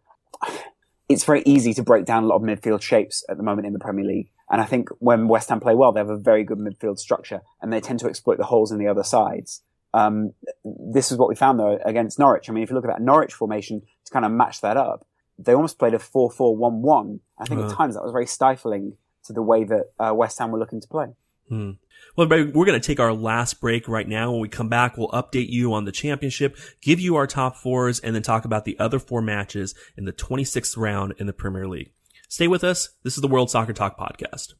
it's 1.08 1.24
very 1.24 1.42
easy 1.44 1.74
to 1.74 1.82
break 1.82 2.04
down 2.04 2.24
a 2.24 2.26
lot 2.26 2.36
of 2.36 2.42
midfield 2.42 2.82
shapes 2.82 3.24
at 3.28 3.36
the 3.36 3.42
moment 3.42 3.66
in 3.66 3.72
the 3.72 3.78
Premier 3.78 4.04
League. 4.04 4.30
And 4.50 4.60
I 4.60 4.64
think 4.64 4.88
when 4.98 5.28
West 5.28 5.48
Ham 5.48 5.60
play 5.60 5.74
well, 5.74 5.92
they 5.92 6.00
have 6.00 6.08
a 6.08 6.18
very 6.18 6.44
good 6.44 6.58
midfield 6.58 6.98
structure, 6.98 7.42
and 7.60 7.72
they 7.72 7.80
tend 7.80 7.98
to 8.00 8.08
exploit 8.08 8.38
the 8.38 8.44
holes 8.44 8.72
in 8.72 8.78
the 8.78 8.88
other 8.88 9.02
sides. 9.02 9.62
Um, 9.96 10.34
this 10.64 11.10
is 11.10 11.16
what 11.16 11.28
we 11.30 11.34
found 11.34 11.58
though 11.58 11.78
against 11.84 12.18
Norwich. 12.18 12.50
I 12.50 12.52
mean, 12.52 12.62
if 12.62 12.70
you 12.70 12.76
look 12.76 12.84
at 12.84 12.90
that 12.90 13.00
Norwich 13.00 13.32
formation 13.32 13.80
to 14.04 14.12
kind 14.12 14.26
of 14.26 14.30
match 14.30 14.60
that 14.60 14.76
up, 14.76 15.06
they 15.38 15.54
almost 15.54 15.78
played 15.78 15.94
a 15.94 15.98
4-4-1-1. 15.98 17.20
I 17.38 17.44
think 17.46 17.60
uh, 17.60 17.66
at 17.66 17.72
times 17.72 17.94
that 17.94 18.02
was 18.02 18.12
very 18.12 18.26
stifling 18.26 18.96
to 19.24 19.32
the 19.32 19.42
way 19.42 19.64
that 19.64 19.92
uh, 19.98 20.12
West 20.14 20.38
Ham 20.38 20.50
were 20.50 20.58
looking 20.58 20.80
to 20.80 20.88
play. 20.88 21.06
Hmm. 21.48 21.72
Well, 22.14 22.26
everybody, 22.26 22.52
we're 22.52 22.66
going 22.66 22.80
to 22.80 22.86
take 22.86 23.00
our 23.00 23.12
last 23.12 23.60
break 23.60 23.88
right 23.88 24.06
now. 24.06 24.32
When 24.32 24.40
we 24.40 24.48
come 24.48 24.68
back, 24.68 24.96
we'll 24.96 25.08
update 25.08 25.48
you 25.48 25.72
on 25.72 25.84
the 25.84 25.92
championship, 25.92 26.56
give 26.82 27.00
you 27.00 27.16
our 27.16 27.26
top 27.26 27.56
fours, 27.56 28.00
and 28.00 28.14
then 28.14 28.22
talk 28.22 28.44
about 28.44 28.64
the 28.64 28.78
other 28.78 28.98
four 28.98 29.22
matches 29.22 29.74
in 29.96 30.04
the 30.04 30.12
26th 30.12 30.76
round 30.76 31.14
in 31.18 31.26
the 31.26 31.32
Premier 31.32 31.66
League. 31.66 31.92
Stay 32.28 32.48
with 32.48 32.64
us. 32.64 32.90
This 33.02 33.16
is 33.16 33.20
the 33.20 33.28
World 33.28 33.50
Soccer 33.50 33.72
Talk 33.72 33.98
podcast. 33.98 34.54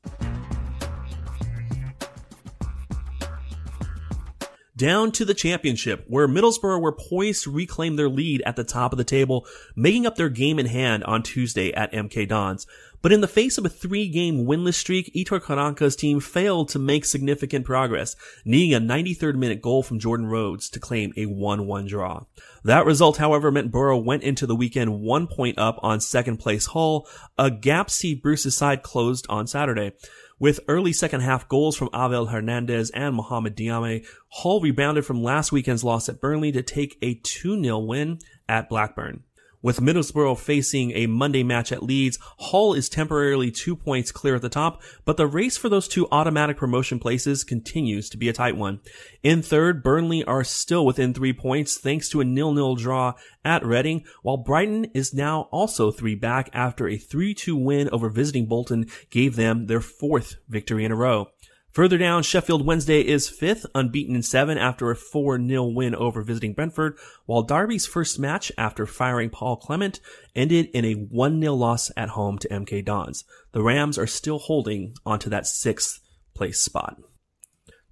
Down 4.76 5.10
to 5.12 5.24
the 5.24 5.32
championship, 5.32 6.04
where 6.06 6.28
Middlesbrough 6.28 6.82
were 6.82 6.92
poised 6.92 7.44
to 7.44 7.50
reclaim 7.50 7.96
their 7.96 8.10
lead 8.10 8.42
at 8.42 8.56
the 8.56 8.64
top 8.64 8.92
of 8.92 8.98
the 8.98 9.04
table, 9.04 9.46
making 9.74 10.04
up 10.04 10.16
their 10.16 10.28
game 10.28 10.58
in 10.58 10.66
hand 10.66 11.02
on 11.04 11.22
Tuesday 11.22 11.72
at 11.72 11.92
MK 11.92 12.28
Dons. 12.28 12.66
But 13.00 13.12
in 13.12 13.22
the 13.22 13.28
face 13.28 13.56
of 13.56 13.64
a 13.64 13.70
three-game 13.70 14.46
winless 14.46 14.74
streak, 14.74 15.14
Aitor 15.14 15.40
Karanka's 15.40 15.96
team 15.96 16.20
failed 16.20 16.68
to 16.70 16.78
make 16.78 17.06
significant 17.06 17.64
progress, 17.64 18.16
needing 18.44 18.74
a 18.74 18.80
93rd 18.80 19.36
minute 19.36 19.62
goal 19.62 19.82
from 19.82 19.98
Jordan 19.98 20.26
Rhodes 20.26 20.68
to 20.70 20.80
claim 20.80 21.12
a 21.16 21.24
1-1 21.24 21.88
draw. 21.88 22.24
That 22.64 22.84
result, 22.84 23.16
however, 23.16 23.50
meant 23.50 23.70
Boro 23.70 23.96
went 23.96 24.24
into 24.24 24.46
the 24.46 24.56
weekend 24.56 25.00
one 25.00 25.26
point 25.26 25.58
up 25.58 25.78
on 25.82 26.00
second 26.00 26.38
place 26.38 26.66
Hull, 26.66 27.08
a 27.38 27.50
gap 27.50 27.90
Bruce's 28.20 28.56
side 28.56 28.82
closed 28.82 29.24
on 29.30 29.46
Saturday. 29.46 29.92
With 30.38 30.60
early 30.68 30.92
second 30.92 31.22
half 31.22 31.48
goals 31.48 31.76
from 31.76 31.88
Abel 31.94 32.26
Hernandez 32.26 32.90
and 32.90 33.14
Mohamed 33.14 33.56
Diame, 33.56 34.06
Hull 34.28 34.60
rebounded 34.60 35.06
from 35.06 35.22
last 35.22 35.50
weekend's 35.50 35.82
loss 35.82 36.10
at 36.10 36.20
Burnley 36.20 36.52
to 36.52 36.62
take 36.62 36.98
a 37.00 37.14
2-0 37.14 37.86
win 37.86 38.18
at 38.46 38.68
Blackburn. 38.68 39.22
With 39.66 39.80
Middlesbrough 39.80 40.38
facing 40.38 40.92
a 40.92 41.08
Monday 41.08 41.42
match 41.42 41.72
at 41.72 41.82
Leeds, 41.82 42.20
Hull 42.38 42.72
is 42.72 42.88
temporarily 42.88 43.50
two 43.50 43.74
points 43.74 44.12
clear 44.12 44.36
at 44.36 44.42
the 44.42 44.48
top, 44.48 44.80
but 45.04 45.16
the 45.16 45.26
race 45.26 45.56
for 45.56 45.68
those 45.68 45.88
two 45.88 46.06
automatic 46.12 46.56
promotion 46.56 47.00
places 47.00 47.42
continues 47.42 48.08
to 48.10 48.16
be 48.16 48.28
a 48.28 48.32
tight 48.32 48.56
one. 48.56 48.78
In 49.24 49.42
third, 49.42 49.82
Burnley 49.82 50.22
are 50.22 50.44
still 50.44 50.86
within 50.86 51.12
three 51.12 51.32
points 51.32 51.78
thanks 51.78 52.08
to 52.10 52.20
a 52.20 52.24
nil-nil 52.24 52.76
draw 52.76 53.14
at 53.44 53.66
Reading, 53.66 54.04
while 54.22 54.36
Brighton 54.36 54.84
is 54.94 55.12
now 55.12 55.48
also 55.50 55.90
three 55.90 56.14
back 56.14 56.48
after 56.52 56.86
a 56.86 56.96
3-2 56.96 57.60
win 57.60 57.90
over 57.90 58.08
visiting 58.08 58.46
Bolton 58.46 58.86
gave 59.10 59.34
them 59.34 59.66
their 59.66 59.80
fourth 59.80 60.36
victory 60.48 60.84
in 60.84 60.92
a 60.92 60.96
row. 60.96 61.30
Further 61.76 61.98
down, 61.98 62.22
Sheffield 62.22 62.64
Wednesday 62.64 63.02
is 63.02 63.28
fifth, 63.28 63.66
unbeaten 63.74 64.16
in 64.16 64.22
seven 64.22 64.56
after 64.56 64.90
a 64.90 64.96
4-0 64.96 65.74
win 65.74 65.94
over 65.94 66.22
visiting 66.22 66.54
Brentford, 66.54 66.96
while 67.26 67.42
Derby's 67.42 67.84
first 67.84 68.18
match 68.18 68.50
after 68.56 68.86
firing 68.86 69.28
Paul 69.28 69.58
Clement 69.58 70.00
ended 70.34 70.70
in 70.72 70.86
a 70.86 70.94
1-0 70.94 71.54
loss 71.54 71.90
at 71.94 72.08
home 72.08 72.38
to 72.38 72.48
MK 72.48 72.82
Dons. 72.82 73.24
The 73.52 73.62
Rams 73.62 73.98
are 73.98 74.06
still 74.06 74.38
holding 74.38 74.94
onto 75.04 75.28
that 75.28 75.46
sixth 75.46 76.00
place 76.34 76.58
spot. 76.62 76.96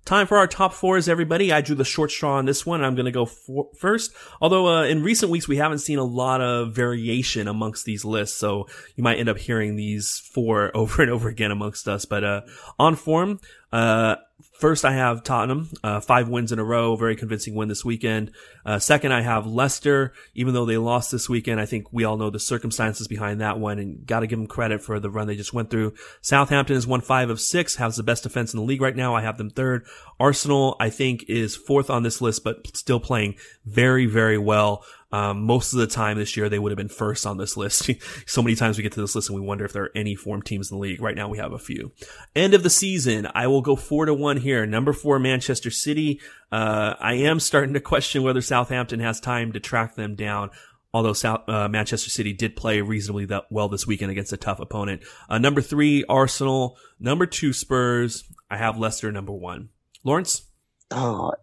Time 0.05 0.27
for 0.27 0.37
our 0.37 0.47
top 0.47 0.75
fours, 0.75 1.09
everybody. 1.09 1.51
I 1.51 1.63
drew 1.63 1.75
the 1.75 1.85
short 1.85 2.11
straw 2.11 2.37
on 2.37 2.45
this 2.45 2.67
one. 2.67 2.81
And 2.81 2.87
I'm 2.87 2.95
going 2.95 3.07
to 3.07 3.11
go 3.11 3.25
for- 3.25 3.71
first. 3.79 4.13
Although 4.39 4.69
uh, 4.69 4.85
in 4.85 5.03
recent 5.03 5.31
weeks 5.31 5.49
we 5.49 5.57
haven't 5.57 5.79
seen 5.79 5.99
a 5.99 6.05
lot 6.05 6.43
of 6.43 6.75
variation 6.75 7.49
amongst 7.49 7.87
these 7.87 8.05
lists, 8.05 8.39
so 8.39 8.67
you 8.97 9.03
might 9.03 9.19
end 9.19 9.31
up 9.31 9.39
hearing 9.39 9.77
these 9.77 10.19
four 10.33 10.71
over 10.77 11.01
and 11.03 11.11
over 11.11 11.29
again 11.29 11.51
amongst 11.51 11.89
us. 11.89 12.05
But 12.05 12.23
uh, 12.23 12.41
on 12.79 12.97
form, 12.97 13.41
uh, 13.73 14.17
first, 14.65 14.87
I 14.87 14.95
have 14.95 15.23
Tottenham, 15.23 15.69
uh, 15.83 16.01
five 16.01 16.31
wins 16.31 16.51
in 16.51 16.59
a 16.59 16.65
row, 16.65 16.97
very 16.97 17.17
convincing 17.17 17.55
win 17.55 17.69
this 17.69 17.85
weekend. 17.85 18.31
Uh, 18.65 18.79
second, 18.79 19.13
I 19.13 19.21
have 19.21 19.47
Leicester, 19.47 20.15
even 20.35 20.55
though 20.55 20.65
they 20.65 20.79
lost 20.79 21.13
this 21.13 21.29
weekend. 21.29 21.61
I 21.61 21.67
think 21.67 21.93
we 21.93 22.05
all 22.05 22.17
know 22.17 22.31
the 22.31 22.41
circumstances 22.41 23.07
behind 23.07 23.43
that 23.43 23.59
one 23.59 23.79
and 23.79 24.07
got 24.07 24.21
to 24.21 24.27
give 24.27 24.39
them 24.39 24.47
credit 24.47 24.81
for 24.81 24.99
the 24.99 25.11
run 25.11 25.27
they 25.27 25.37
just 25.37 25.53
went 25.53 25.69
through. 25.69 25.93
Southampton 26.23 26.77
has 26.77 26.87
won 26.87 27.03
five 27.03 27.29
of 27.29 27.43
six, 27.43 27.77
has 27.77 27.97
the 27.97 28.03
best 28.03 28.23
defense 28.23 28.55
in 28.55 28.59
the 28.59 28.65
league 28.65 28.81
right 28.81 28.97
now. 28.97 29.15
I 29.15 29.21
have 29.21 29.37
them 29.37 29.51
third. 29.51 29.85
Arsenal, 30.19 30.77
I 30.81 30.89
think, 30.89 31.27
is 31.29 31.55
fourth 31.55 31.91
on 31.91 32.03
this 32.03 32.23
list, 32.23 32.43
but 32.43 32.75
still 32.75 33.01
playing 33.01 33.35
very, 33.67 34.07
very 34.07 34.39
well. 34.39 34.83
Um, 35.15 35.45
most 35.45 35.73
of 35.73 35.79
the 35.79 35.87
time 35.87 36.19
this 36.19 36.37
year, 36.37 36.49
they 36.49 36.59
would 36.59 36.73
have 36.73 36.77
been 36.77 36.89
first 36.89 37.25
on 37.25 37.37
this 37.37 37.57
list. 37.57 37.89
so 38.27 38.43
many 38.43 38.57
times 38.57 38.77
we 38.77 38.83
get 38.83 38.91
to 38.95 39.01
this 39.01 39.15
list 39.15 39.31
and 39.31 39.39
we 39.39 39.47
wonder 39.47 39.65
if 39.65 39.73
there 39.73 39.85
are 39.85 39.93
any 39.95 40.17
form 40.17 40.43
teams 40.43 40.73
in 40.73 40.77
the 40.77 40.83
league. 40.83 41.01
Right 41.01 41.15
now 41.15 41.29
we 41.29 41.39
have 41.39 41.53
a 41.53 41.59
few. 41.59 41.93
End 42.35 42.53
of 42.53 42.65
the 42.65 42.71
season, 42.71 43.29
I 43.33 43.47
will 43.47 43.63
go 43.63 43.77
four 43.77 44.07
to 44.07 44.13
one 44.13 44.39
here. 44.39 44.67
Number 44.67 44.93
four, 44.93 45.21
Manchester 45.21 45.71
City. 45.71 46.21
Uh, 46.51 46.95
I 46.99 47.15
am 47.15 47.39
starting 47.39 47.75
to 47.75 47.81
question 47.81 48.25
whether 48.25 48.41
Southampton 48.41 48.99
has 48.99 49.21
time 49.21 49.53
to 49.53 49.61
track 49.61 49.95
them 49.95 50.17
down. 50.17 50.51
Although 50.93 51.13
South, 51.13 51.49
uh, 51.49 51.69
Manchester 51.69 52.11
City 52.11 52.33
did 52.33 52.57
play 52.57 52.81
reasonably 52.81 53.29
well 53.53 53.69
this 53.69 53.87
weekend 53.87 54.11
against 54.11 54.33
a 54.33 54.37
tough 54.37 54.59
opponent. 54.59 55.05
Uh, 55.29 55.39
number 55.39 55.61
three, 55.61 56.05
Arsenal. 56.09 56.77
Number 56.99 57.27
two, 57.27 57.53
Spurs. 57.53 58.25
I 58.51 58.57
have 58.57 58.79
Leicester 58.79 59.13
number 59.13 59.33
one. 59.33 59.69
Lawrence? 60.03 60.43
Oh, 60.91 61.35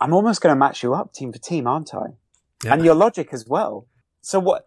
I'm 0.00 0.14
almost 0.14 0.40
going 0.42 0.54
to 0.54 0.58
match 0.58 0.84
you 0.84 0.94
up 0.94 1.12
team 1.12 1.32
for 1.32 1.40
team, 1.40 1.66
aren't 1.66 1.92
I? 1.92 2.14
Yeah. 2.64 2.74
and 2.74 2.84
your 2.84 2.94
logic 2.94 3.28
as 3.32 3.46
well. 3.46 3.86
So 4.20 4.40
what? 4.40 4.64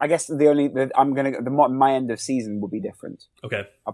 I 0.00 0.08
guess 0.08 0.26
the 0.26 0.48
only 0.48 0.68
the, 0.68 0.90
I'm 0.96 1.14
gonna 1.14 1.40
the 1.40 1.50
my 1.50 1.94
end 1.94 2.10
of 2.10 2.20
season 2.20 2.60
will 2.60 2.68
be 2.68 2.80
different. 2.80 3.24
Okay. 3.44 3.64
I, 3.86 3.92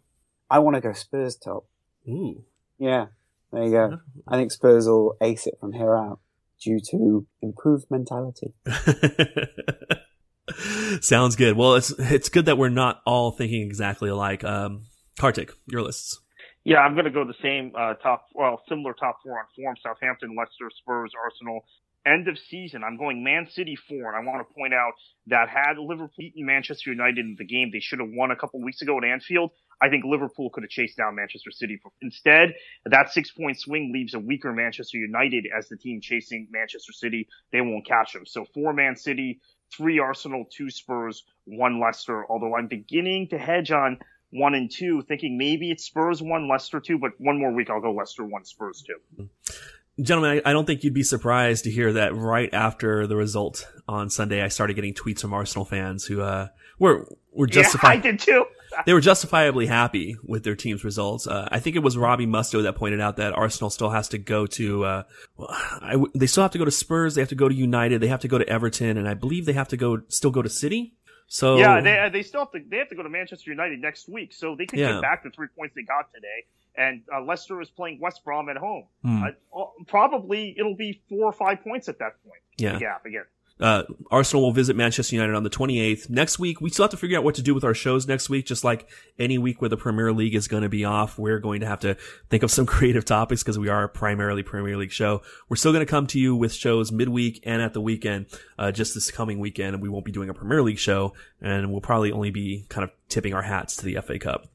I 0.51 0.59
want 0.61 0.77
to 0.77 0.81
go 0.81 0.93
Spurs 0.93 1.37
top. 1.37 1.67
Ooh. 2.09 2.45
Yeah. 2.79 3.07
There 3.53 3.65
you 3.65 3.71
go. 3.71 3.99
I 4.27 4.37
think 4.37 4.53
Spurs 4.53 4.87
will 4.87 5.17
ace 5.21 5.47
it 5.47 5.55
from 5.61 5.73
here 5.73 5.97
out 5.97 6.21
due 6.61 6.81
to 6.91 7.27
improved 7.41 7.87
mentality. 7.91 8.53
Sounds 11.01 11.37
good. 11.37 11.57
Well, 11.57 11.75
it's 11.75 11.91
it's 11.99 12.29
good 12.29 12.47
that 12.47 12.59
we're 12.59 12.69
not 12.69 13.01
all 13.07 13.31
thinking 13.31 13.63
exactly 13.63 14.09
alike. 14.09 14.45
Um, 14.45 14.87
Kartik, 15.19 15.53
your 15.67 15.83
lists. 15.83 16.21
Yeah, 16.65 16.79
I'm 16.79 16.95
going 16.95 17.05
to 17.05 17.11
go 17.11 17.25
the 17.25 17.35
same 17.43 17.73
uh, 17.79 17.95
top, 17.95 18.27
well, 18.35 18.61
similar 18.69 18.93
top 18.93 19.19
four 19.23 19.39
on 19.39 19.45
form: 19.57 19.77
Southampton, 19.83 20.35
Leicester, 20.37 20.71
Spurs, 20.81 21.13
Arsenal, 21.23 21.61
end 22.09 22.29
of 22.29 22.39
season, 22.39 22.83
I'm 22.85 22.97
going 22.97 23.23
Man 23.23 23.47
City 23.51 23.77
four, 23.77 24.15
and 24.15 24.17
I 24.17 24.31
want 24.31 24.47
to 24.47 24.55
point 24.55 24.75
out 24.75 24.93
that 25.27 25.49
had 25.49 25.79
Liverpool 25.79 26.11
beaten 26.17 26.47
Manchester 26.47 26.91
United 26.91 27.19
in 27.19 27.37
the 27.39 27.45
game 27.45 27.71
they 27.73 27.81
should 27.81 28.01
have 28.01 28.09
won 28.11 28.31
a 28.31 28.37
couple 28.37 28.61
weeks 28.63 28.83
ago 28.83 28.99
at 28.99 29.05
Anfield, 29.05 29.51
I 29.81 29.89
think 29.89 30.05
Liverpool 30.05 30.51
could 30.51 30.65
have 30.65 30.71
chased 30.71 30.97
down 30.97 31.15
Manchester 31.15 31.51
City. 31.51 31.81
Instead, 32.03 32.55
that 32.85 33.13
six 33.13 33.31
point 33.31 33.59
swing 33.59 33.93
leaves 33.93 34.15
a 34.15 34.19
weaker 34.19 34.53
Manchester 34.53 34.99
United 34.99 35.47
as 35.57 35.69
the 35.69 35.77
team 35.77 36.01
chasing 36.01 36.49
Manchester 36.51 36.93
City. 36.93 37.29
They 37.53 37.61
won't 37.61 37.87
catch 37.87 38.13
them. 38.13 38.27
So 38.27 38.45
four 38.55 38.73
Man 38.73 38.97
City, 38.97 39.41
three 39.77 39.99
Arsenal, 39.99 40.47
two 40.51 40.71
Spurs, 40.71 41.25
one 41.45 41.81
Leicester. 41.81 42.25
Although 42.29 42.57
I'm 42.57 42.67
beginning 42.67 43.29
to 43.29 43.39
hedge 43.39 43.71
on 43.71 43.99
one 44.31 44.55
and 44.55 44.71
two, 44.71 45.03
thinking 45.03 45.39
maybe 45.39 45.71
it's 45.71 45.85
Spurs 45.85 46.21
one, 46.21 46.49
Leicester 46.49 46.81
two, 46.81 46.99
but 46.99 47.13
one 47.19 47.39
more 47.39 47.53
week 47.53 47.71
I'll 47.71 47.81
go 47.81 47.93
Leicester 47.93 48.25
one, 48.25 48.45
Spurs 48.45 48.83
two. 48.83 48.97
Mm-hmm. 49.15 49.57
Gentlemen, 50.01 50.43
I, 50.45 50.51
I, 50.51 50.53
don't 50.53 50.65
think 50.65 50.85
you'd 50.85 50.95
be 50.95 51.03
surprised 51.03 51.65
to 51.65 51.71
hear 51.71 51.93
that 51.95 52.15
right 52.15 52.53
after 52.53 53.07
the 53.07 53.17
result 53.17 53.67
on 53.89 54.11
Sunday, 54.11 54.43
I 54.43 54.49
started 54.49 54.75
getting 54.75 54.95
tweets 54.95 55.21
from 55.21 55.35
Arsenal 55.35 55.65
fans 55.65 56.05
who 56.05 56.21
uh, 56.21 56.49
were 56.79 57.09
were 57.33 57.47
justified. 57.47 58.05
Yeah, 58.05 58.11
I 58.11 58.13
did 58.13 58.21
too. 58.21 58.45
they 58.87 58.93
were 58.93 59.01
justifiably 59.01 59.67
happy 59.67 60.17
with 60.23 60.45
their 60.45 60.55
team's 60.55 60.85
results. 60.85 61.27
Uh, 61.27 61.49
I 61.51 61.59
think 61.59 61.77
it 61.77 61.81
was 61.81 61.97
Robbie 61.97 62.27
Mustoe 62.27 62.63
that 62.63 62.75
pointed 62.75 63.01
out 63.01 63.17
that 63.17 63.33
Arsenal 63.33 63.71
still 63.71 63.91
has 63.91 64.09
to 64.09 64.19
go 64.19 64.47
to, 64.47 64.85
uh, 64.85 65.03
well, 65.37 65.49
I, 65.51 65.97
they 66.15 66.27
still 66.27 66.43
have 66.43 66.53
to 66.53 66.59
go 66.59 66.65
to 66.65 66.71
Spurs. 66.71 67.15
They 67.15 67.21
have 67.21 67.29
to 67.31 67.35
go 67.35 67.49
to 67.49 67.55
United. 67.55 68.01
They 68.01 68.09
have 68.09 68.21
to 68.21 68.29
go 68.29 68.39
to 68.39 68.49
Everton. 68.49 68.97
And 68.97 69.09
I 69.09 69.15
believe 69.15 69.47
they 69.47 69.53
have 69.53 69.69
to 69.69 69.77
go, 69.77 70.03
still 70.09 70.31
go 70.31 70.43
to 70.43 70.51
City. 70.51 70.95
So 71.31 71.59
yeah, 71.59 71.81
they, 71.83 72.09
they 72.11 72.23
still 72.23 72.41
have 72.41 72.53
to, 72.53 72.61
they 72.67 72.79
have 72.79 72.89
to 72.89 72.95
go 72.95 73.03
to 73.03 73.11
Manchester 73.11 73.51
United 73.51 73.81
next 73.81 74.09
week. 74.09 74.33
So 74.33 74.55
they 74.57 74.67
could 74.67 74.79
yeah. 74.79 74.95
get 74.95 75.03
back 75.03 75.23
the 75.25 75.31
three 75.31 75.49
points 75.57 75.75
they 75.75 75.83
got 75.83 76.13
today. 76.15 76.47
And 76.77 77.03
uh, 77.13 77.23
Leicester 77.23 77.61
is 77.61 77.71
playing 77.71 77.99
West 78.01 78.25
Brom 78.25 78.49
at 78.49 78.57
home. 78.57 78.85
Hmm. 79.03 79.25
Uh, 79.25 79.65
probably 79.87 80.55
it'll 80.59 80.77
be 80.77 81.03
four 81.09 81.25
or 81.27 81.33
five 81.33 81.63
points 81.63 81.89
at 81.89 81.99
that 81.99 82.23
point. 82.25 82.41
Yeah. 82.57 82.79
gap 82.79 83.05
again. 83.05 83.25
Uh, 83.61 83.83
Arsenal 84.11 84.43
will 84.43 84.53
visit 84.53 84.77
Manchester 84.77 85.17
United 85.17 85.35
on 85.35 85.43
the 85.43 85.51
28th. 85.51 86.09
Next 86.09 86.39
week, 86.39 86.61
we 86.61 86.71
still 86.71 86.85
have 86.85 86.91
to 86.93 86.97
figure 86.97 87.19
out 87.19 87.25
what 87.25 87.35
to 87.37 87.43
do 87.43 87.55
with 87.55 87.65
our 87.65 87.75
shows 87.75 88.07
next 88.07 88.31
week, 88.31 88.47
just 88.47 88.63
like 88.63 88.89
any 89.19 89.37
week 89.37 89.61
where 89.61 89.69
the 89.69 89.77
Premier 89.77 90.13
League 90.13 90.35
is 90.35 90.47
going 90.47 90.63
to 90.63 90.69
be 90.69 90.85
off. 90.85 91.19
We're 91.19 91.41
going 91.41 91.61
to 91.61 91.67
have 91.67 91.81
to 91.81 91.97
think 92.31 92.43
of 92.43 92.51
some 92.51 92.67
creative 92.67 93.05
topics 93.05 93.43
because 93.43 93.59
we 93.59 93.69
are 93.69 93.85
a 93.85 93.89
primarily 93.89 94.43
Premier 94.43 94.77
League 94.77 94.93
show. 94.93 95.23
We're 95.49 95.57
still 95.57 95.73
going 95.73 95.85
to 95.85 95.91
come 95.91 96.07
to 96.09 96.21
you 96.21 96.37
with 96.37 96.53
shows 96.53 96.93
midweek 96.93 97.41
and 97.45 97.61
at 97.61 97.73
the 97.73 97.81
weekend, 97.81 98.27
uh, 98.59 98.71
just 98.71 98.95
this 98.95 99.11
coming 99.11 99.41
weekend. 99.41 99.75
And 99.75 99.83
we 99.83 99.89
won't 99.89 100.05
be 100.05 100.13
doing 100.13 100.29
a 100.29 100.35
Premier 100.35 100.63
League 100.63 100.79
show 100.79 101.15
and 101.41 101.73
we'll 101.73 101.81
probably 101.81 102.13
only 102.13 102.31
be 102.31 102.65
kind 102.69 102.85
of 102.85 102.91
tipping 103.09 103.35
our 103.35 103.43
hats 103.43 103.77
to 103.77 103.85
the 103.85 104.01
FA 104.01 104.19
Cup. 104.21 104.47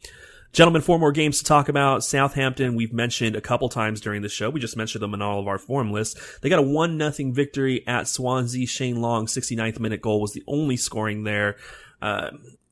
Gentlemen, 0.53 0.83
four 0.83 0.99
more 0.99 1.11
games 1.11 1.39
to 1.39 1.43
talk 1.43 1.67
about. 1.67 2.03
Southampton, 2.03 2.75
we've 2.75 2.93
mentioned 2.93 3.35
a 3.35 3.41
couple 3.41 3.69
times 3.69 3.99
during 3.99 4.21
the 4.21 4.29
show. 4.29 4.51
We 4.51 4.59
just 4.59 4.77
mentioned 4.77 5.01
them 5.01 5.15
in 5.15 5.21
all 5.21 5.39
of 5.39 5.47
our 5.47 5.57
form 5.57 5.91
lists. 5.91 6.37
They 6.41 6.49
got 6.49 6.59
a 6.59 6.63
one 6.63 6.95
nothing 6.95 7.33
victory 7.33 7.85
at 7.87 8.07
Swansea. 8.07 8.67
Shane 8.67 9.01
Long, 9.01 9.25
69th 9.25 9.79
minute 9.79 10.01
goal 10.01 10.21
was 10.21 10.33
the 10.33 10.43
only 10.45 10.77
scoring 10.77 11.23
there. 11.23 11.57
Uh, 12.03 12.29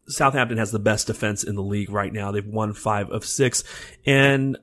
Southampton 0.08 0.60
has 0.60 0.72
the 0.72 0.78
best 0.78 1.08
defense 1.08 1.44
in 1.44 1.56
the 1.56 1.64
league 1.64 1.90
right 1.90 2.14
now. 2.14 2.32
They've 2.32 2.46
won 2.46 2.74
five 2.74 3.10
of 3.10 3.26
six. 3.26 3.64
And 4.06 4.58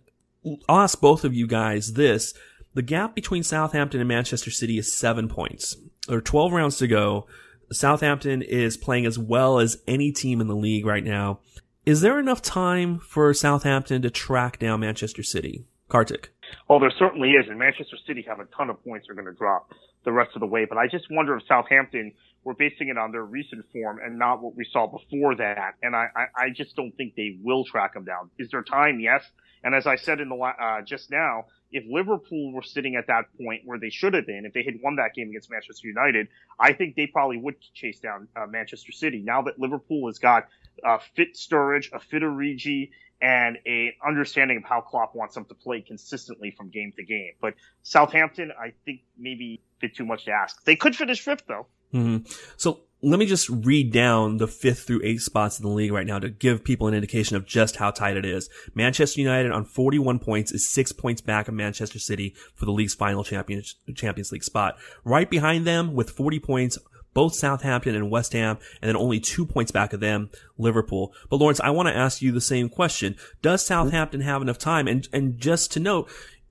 I'll 0.68 0.80
ask 0.82 1.00
both 1.00 1.24
of 1.24 1.34
you 1.34 1.48
guys 1.48 1.94
this. 1.94 2.34
The 2.74 2.82
gap 2.82 3.16
between 3.16 3.42
Southampton 3.42 4.00
and 4.00 4.06
Manchester 4.06 4.52
City 4.52 4.78
is 4.78 4.94
seven 4.94 5.28
points. 5.28 5.76
There 6.06 6.18
are 6.18 6.22
12 6.22 6.52
rounds 6.52 6.78
to 6.78 6.86
go. 6.86 7.26
Southampton 7.72 8.42
is 8.42 8.76
playing 8.76 9.06
as 9.06 9.18
well 9.18 9.58
as 9.58 9.82
any 9.88 10.12
team 10.12 10.40
in 10.40 10.46
the 10.46 10.54
league 10.54 10.86
right 10.86 11.04
now. 11.04 11.40
Is 11.88 12.02
there 12.02 12.18
enough 12.18 12.42
time 12.42 12.98
for 12.98 13.32
Southampton 13.32 14.02
to 14.02 14.10
track 14.10 14.58
down 14.58 14.80
Manchester 14.80 15.22
City? 15.22 15.64
Kartik. 15.88 16.34
Oh, 16.68 16.78
there 16.78 16.92
certainly 16.98 17.30
is, 17.30 17.46
and 17.48 17.58
Manchester 17.58 17.96
City 18.06 18.22
have 18.28 18.40
a 18.40 18.44
ton 18.54 18.68
of 18.68 18.84
points 18.84 19.06
they're 19.06 19.14
going 19.14 19.24
to 19.24 19.32
drop 19.32 19.72
the 20.04 20.12
rest 20.12 20.32
of 20.34 20.40
the 20.40 20.46
way. 20.46 20.66
But 20.68 20.76
I 20.76 20.86
just 20.86 21.06
wonder 21.10 21.34
if 21.34 21.44
Southampton 21.48 22.12
were 22.44 22.52
basing 22.52 22.88
it 22.88 22.98
on 22.98 23.10
their 23.10 23.24
recent 23.24 23.64
form 23.72 24.00
and 24.04 24.18
not 24.18 24.42
what 24.42 24.54
we 24.54 24.66
saw 24.70 24.86
before 24.86 25.36
that. 25.36 25.76
And 25.82 25.96
I, 25.96 26.08
I, 26.14 26.24
I 26.36 26.50
just 26.54 26.76
don't 26.76 26.94
think 26.94 27.14
they 27.16 27.38
will 27.42 27.64
track 27.64 27.94
them 27.94 28.04
down. 28.04 28.28
Is 28.38 28.50
there 28.50 28.62
time? 28.62 29.00
Yes. 29.00 29.22
And 29.64 29.74
as 29.74 29.86
I 29.86 29.96
said 29.96 30.20
in 30.20 30.28
the 30.28 30.36
uh, 30.36 30.82
just 30.82 31.10
now, 31.10 31.46
if 31.72 31.84
Liverpool 31.88 32.52
were 32.52 32.62
sitting 32.62 32.96
at 32.96 33.06
that 33.06 33.24
point 33.40 33.62
where 33.64 33.78
they 33.78 33.90
should 33.90 34.12
have 34.12 34.26
been, 34.26 34.44
if 34.44 34.52
they 34.52 34.62
had 34.62 34.74
won 34.82 34.96
that 34.96 35.14
game 35.14 35.30
against 35.30 35.50
Manchester 35.50 35.88
United, 35.88 36.28
I 36.60 36.74
think 36.74 36.96
they 36.96 37.06
probably 37.06 37.38
would 37.38 37.54
chase 37.74 37.98
down 37.98 38.28
uh, 38.36 38.46
Manchester 38.46 38.92
City. 38.92 39.22
Now 39.24 39.40
that 39.42 39.58
Liverpool 39.58 40.06
has 40.06 40.18
got 40.18 40.48
a 40.84 40.98
fit 41.14 41.34
Sturridge, 41.34 41.92
a 41.92 41.98
fit 41.98 42.22
Origi, 42.22 42.90
and 43.20 43.58
a 43.66 43.96
understanding 44.06 44.58
of 44.58 44.64
how 44.64 44.80
Klopp 44.80 45.14
wants 45.14 45.34
them 45.34 45.44
to 45.46 45.54
play 45.54 45.80
consistently 45.80 46.54
from 46.56 46.70
game 46.70 46.92
to 46.96 47.04
game. 47.04 47.32
But 47.40 47.54
Southampton, 47.82 48.52
I 48.58 48.72
think 48.84 49.00
maybe 49.18 49.60
a 49.78 49.80
bit 49.80 49.96
too 49.96 50.06
much 50.06 50.26
to 50.26 50.30
ask. 50.30 50.62
They 50.64 50.76
could 50.76 50.94
finish 50.94 51.20
fifth 51.20 51.44
though. 51.48 51.66
Mm-hmm. 51.92 52.30
So 52.56 52.82
let 53.00 53.18
me 53.18 53.26
just 53.26 53.48
read 53.48 53.92
down 53.92 54.38
the 54.38 54.48
fifth 54.48 54.86
through 54.86 55.00
eighth 55.04 55.22
spots 55.22 55.58
in 55.58 55.64
the 55.64 55.70
league 55.70 55.92
right 55.92 56.06
now 56.06 56.18
to 56.18 56.28
give 56.28 56.64
people 56.64 56.88
an 56.88 56.94
indication 56.94 57.36
of 57.36 57.46
just 57.46 57.76
how 57.76 57.90
tight 57.90 58.16
it 58.16 58.24
is. 58.24 58.50
Manchester 58.74 59.20
United 59.20 59.52
on 59.52 59.64
41 59.64 60.18
points 60.18 60.52
is 60.52 60.68
six 60.68 60.90
points 60.90 61.20
back 61.20 61.48
of 61.48 61.54
Manchester 61.54 61.98
City 61.98 62.34
for 62.54 62.64
the 62.64 62.72
league's 62.72 62.94
final 62.94 63.22
Champions, 63.22 63.76
Champions 63.94 64.32
League 64.32 64.44
spot. 64.44 64.76
Right 65.04 65.30
behind 65.30 65.66
them 65.66 65.94
with 65.94 66.10
40 66.10 66.40
points 66.40 66.78
both 67.14 67.34
Southampton 67.34 67.94
and 67.94 68.10
West 68.10 68.32
Ham, 68.32 68.58
and 68.80 68.88
then 68.88 68.96
only 68.96 69.20
two 69.20 69.44
points 69.44 69.70
back 69.70 69.92
of 69.92 70.00
them, 70.00 70.30
Liverpool. 70.56 71.12
But 71.28 71.36
Lawrence, 71.36 71.60
I 71.60 71.70
want 71.70 71.88
to 71.88 71.96
ask 71.96 72.22
you 72.22 72.32
the 72.32 72.40
same 72.40 72.68
question. 72.68 73.16
Does 73.42 73.64
Southampton 73.64 74.20
have 74.20 74.42
enough 74.42 74.58
time? 74.58 74.86
And, 74.86 75.08
and 75.12 75.38
just 75.38 75.72
to 75.72 75.80
note, 75.80 76.10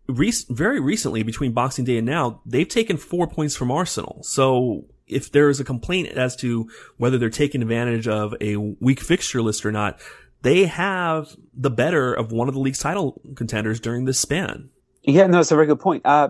very 0.10 0.80
recently 0.80 1.24
between 1.24 1.51
Boxing 1.51 1.86
Day 1.86 1.97
and 1.97 2.05
now, 2.05 2.41
they've 2.45 2.68
taken 2.68 2.97
four 2.97 3.28
points 3.28 3.55
from 3.55 3.72
Arsenal. 3.72 4.22
So 4.24 4.86
if 5.08 5.32
there 5.32 5.49
is 5.49 5.60
a 5.60 5.64
complaint 5.64 6.10
as 6.10 6.36
to 6.38 6.70
whether 6.97 7.18
they're 7.18 7.30
taking 7.30 7.62
advantage 7.62 8.08
of 8.08 8.34
a 8.41 8.58
weak 8.58 8.99
fixture 8.99 9.41
list 9.41 9.66
or 9.66 9.72
not, 9.72 9.99
they 10.41 10.66
have 10.66 11.36
the 11.53 11.70
better 11.70 12.14
of 12.14 12.32
one 12.32 12.47
of 12.47 12.53
the 12.53 12.60
league's 12.60 12.80
title 12.80 13.22
contenders 13.36 13.80
during 13.80 14.05
this 14.05 14.20
span. 14.20 14.70
Yeah, 15.03 15.28
no, 15.28 15.39
it's 15.39 15.51
a 15.51 15.55
very 15.55 15.68
good 15.68 15.80
point. 15.80 16.03
Uh, 16.05 16.30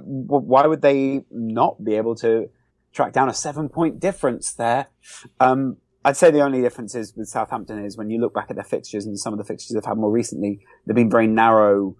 why 0.00 0.66
would 0.66 0.82
they 0.82 1.24
not 1.30 1.82
be 1.82 1.94
able 1.94 2.14
to 2.16 2.50
track 2.92 3.12
down 3.12 3.28
a 3.28 3.34
seven 3.34 3.68
point 3.68 4.00
difference 4.00 4.52
there. 4.52 4.88
Um, 5.40 5.78
I'd 6.04 6.16
say 6.16 6.30
the 6.30 6.40
only 6.40 6.60
difference 6.60 6.94
is 6.94 7.14
with 7.16 7.28
Southampton 7.28 7.84
is 7.84 7.96
when 7.96 8.10
you 8.10 8.20
look 8.20 8.34
back 8.34 8.46
at 8.50 8.56
their 8.56 8.64
fixtures 8.64 9.06
and 9.06 9.18
some 9.18 9.32
of 9.32 9.38
the 9.38 9.44
fixtures 9.44 9.74
they've 9.74 9.84
had 9.84 9.96
more 9.96 10.10
recently, 10.10 10.60
they've 10.86 10.96
been 10.96 11.10
very 11.10 11.26
narrow. 11.26 11.96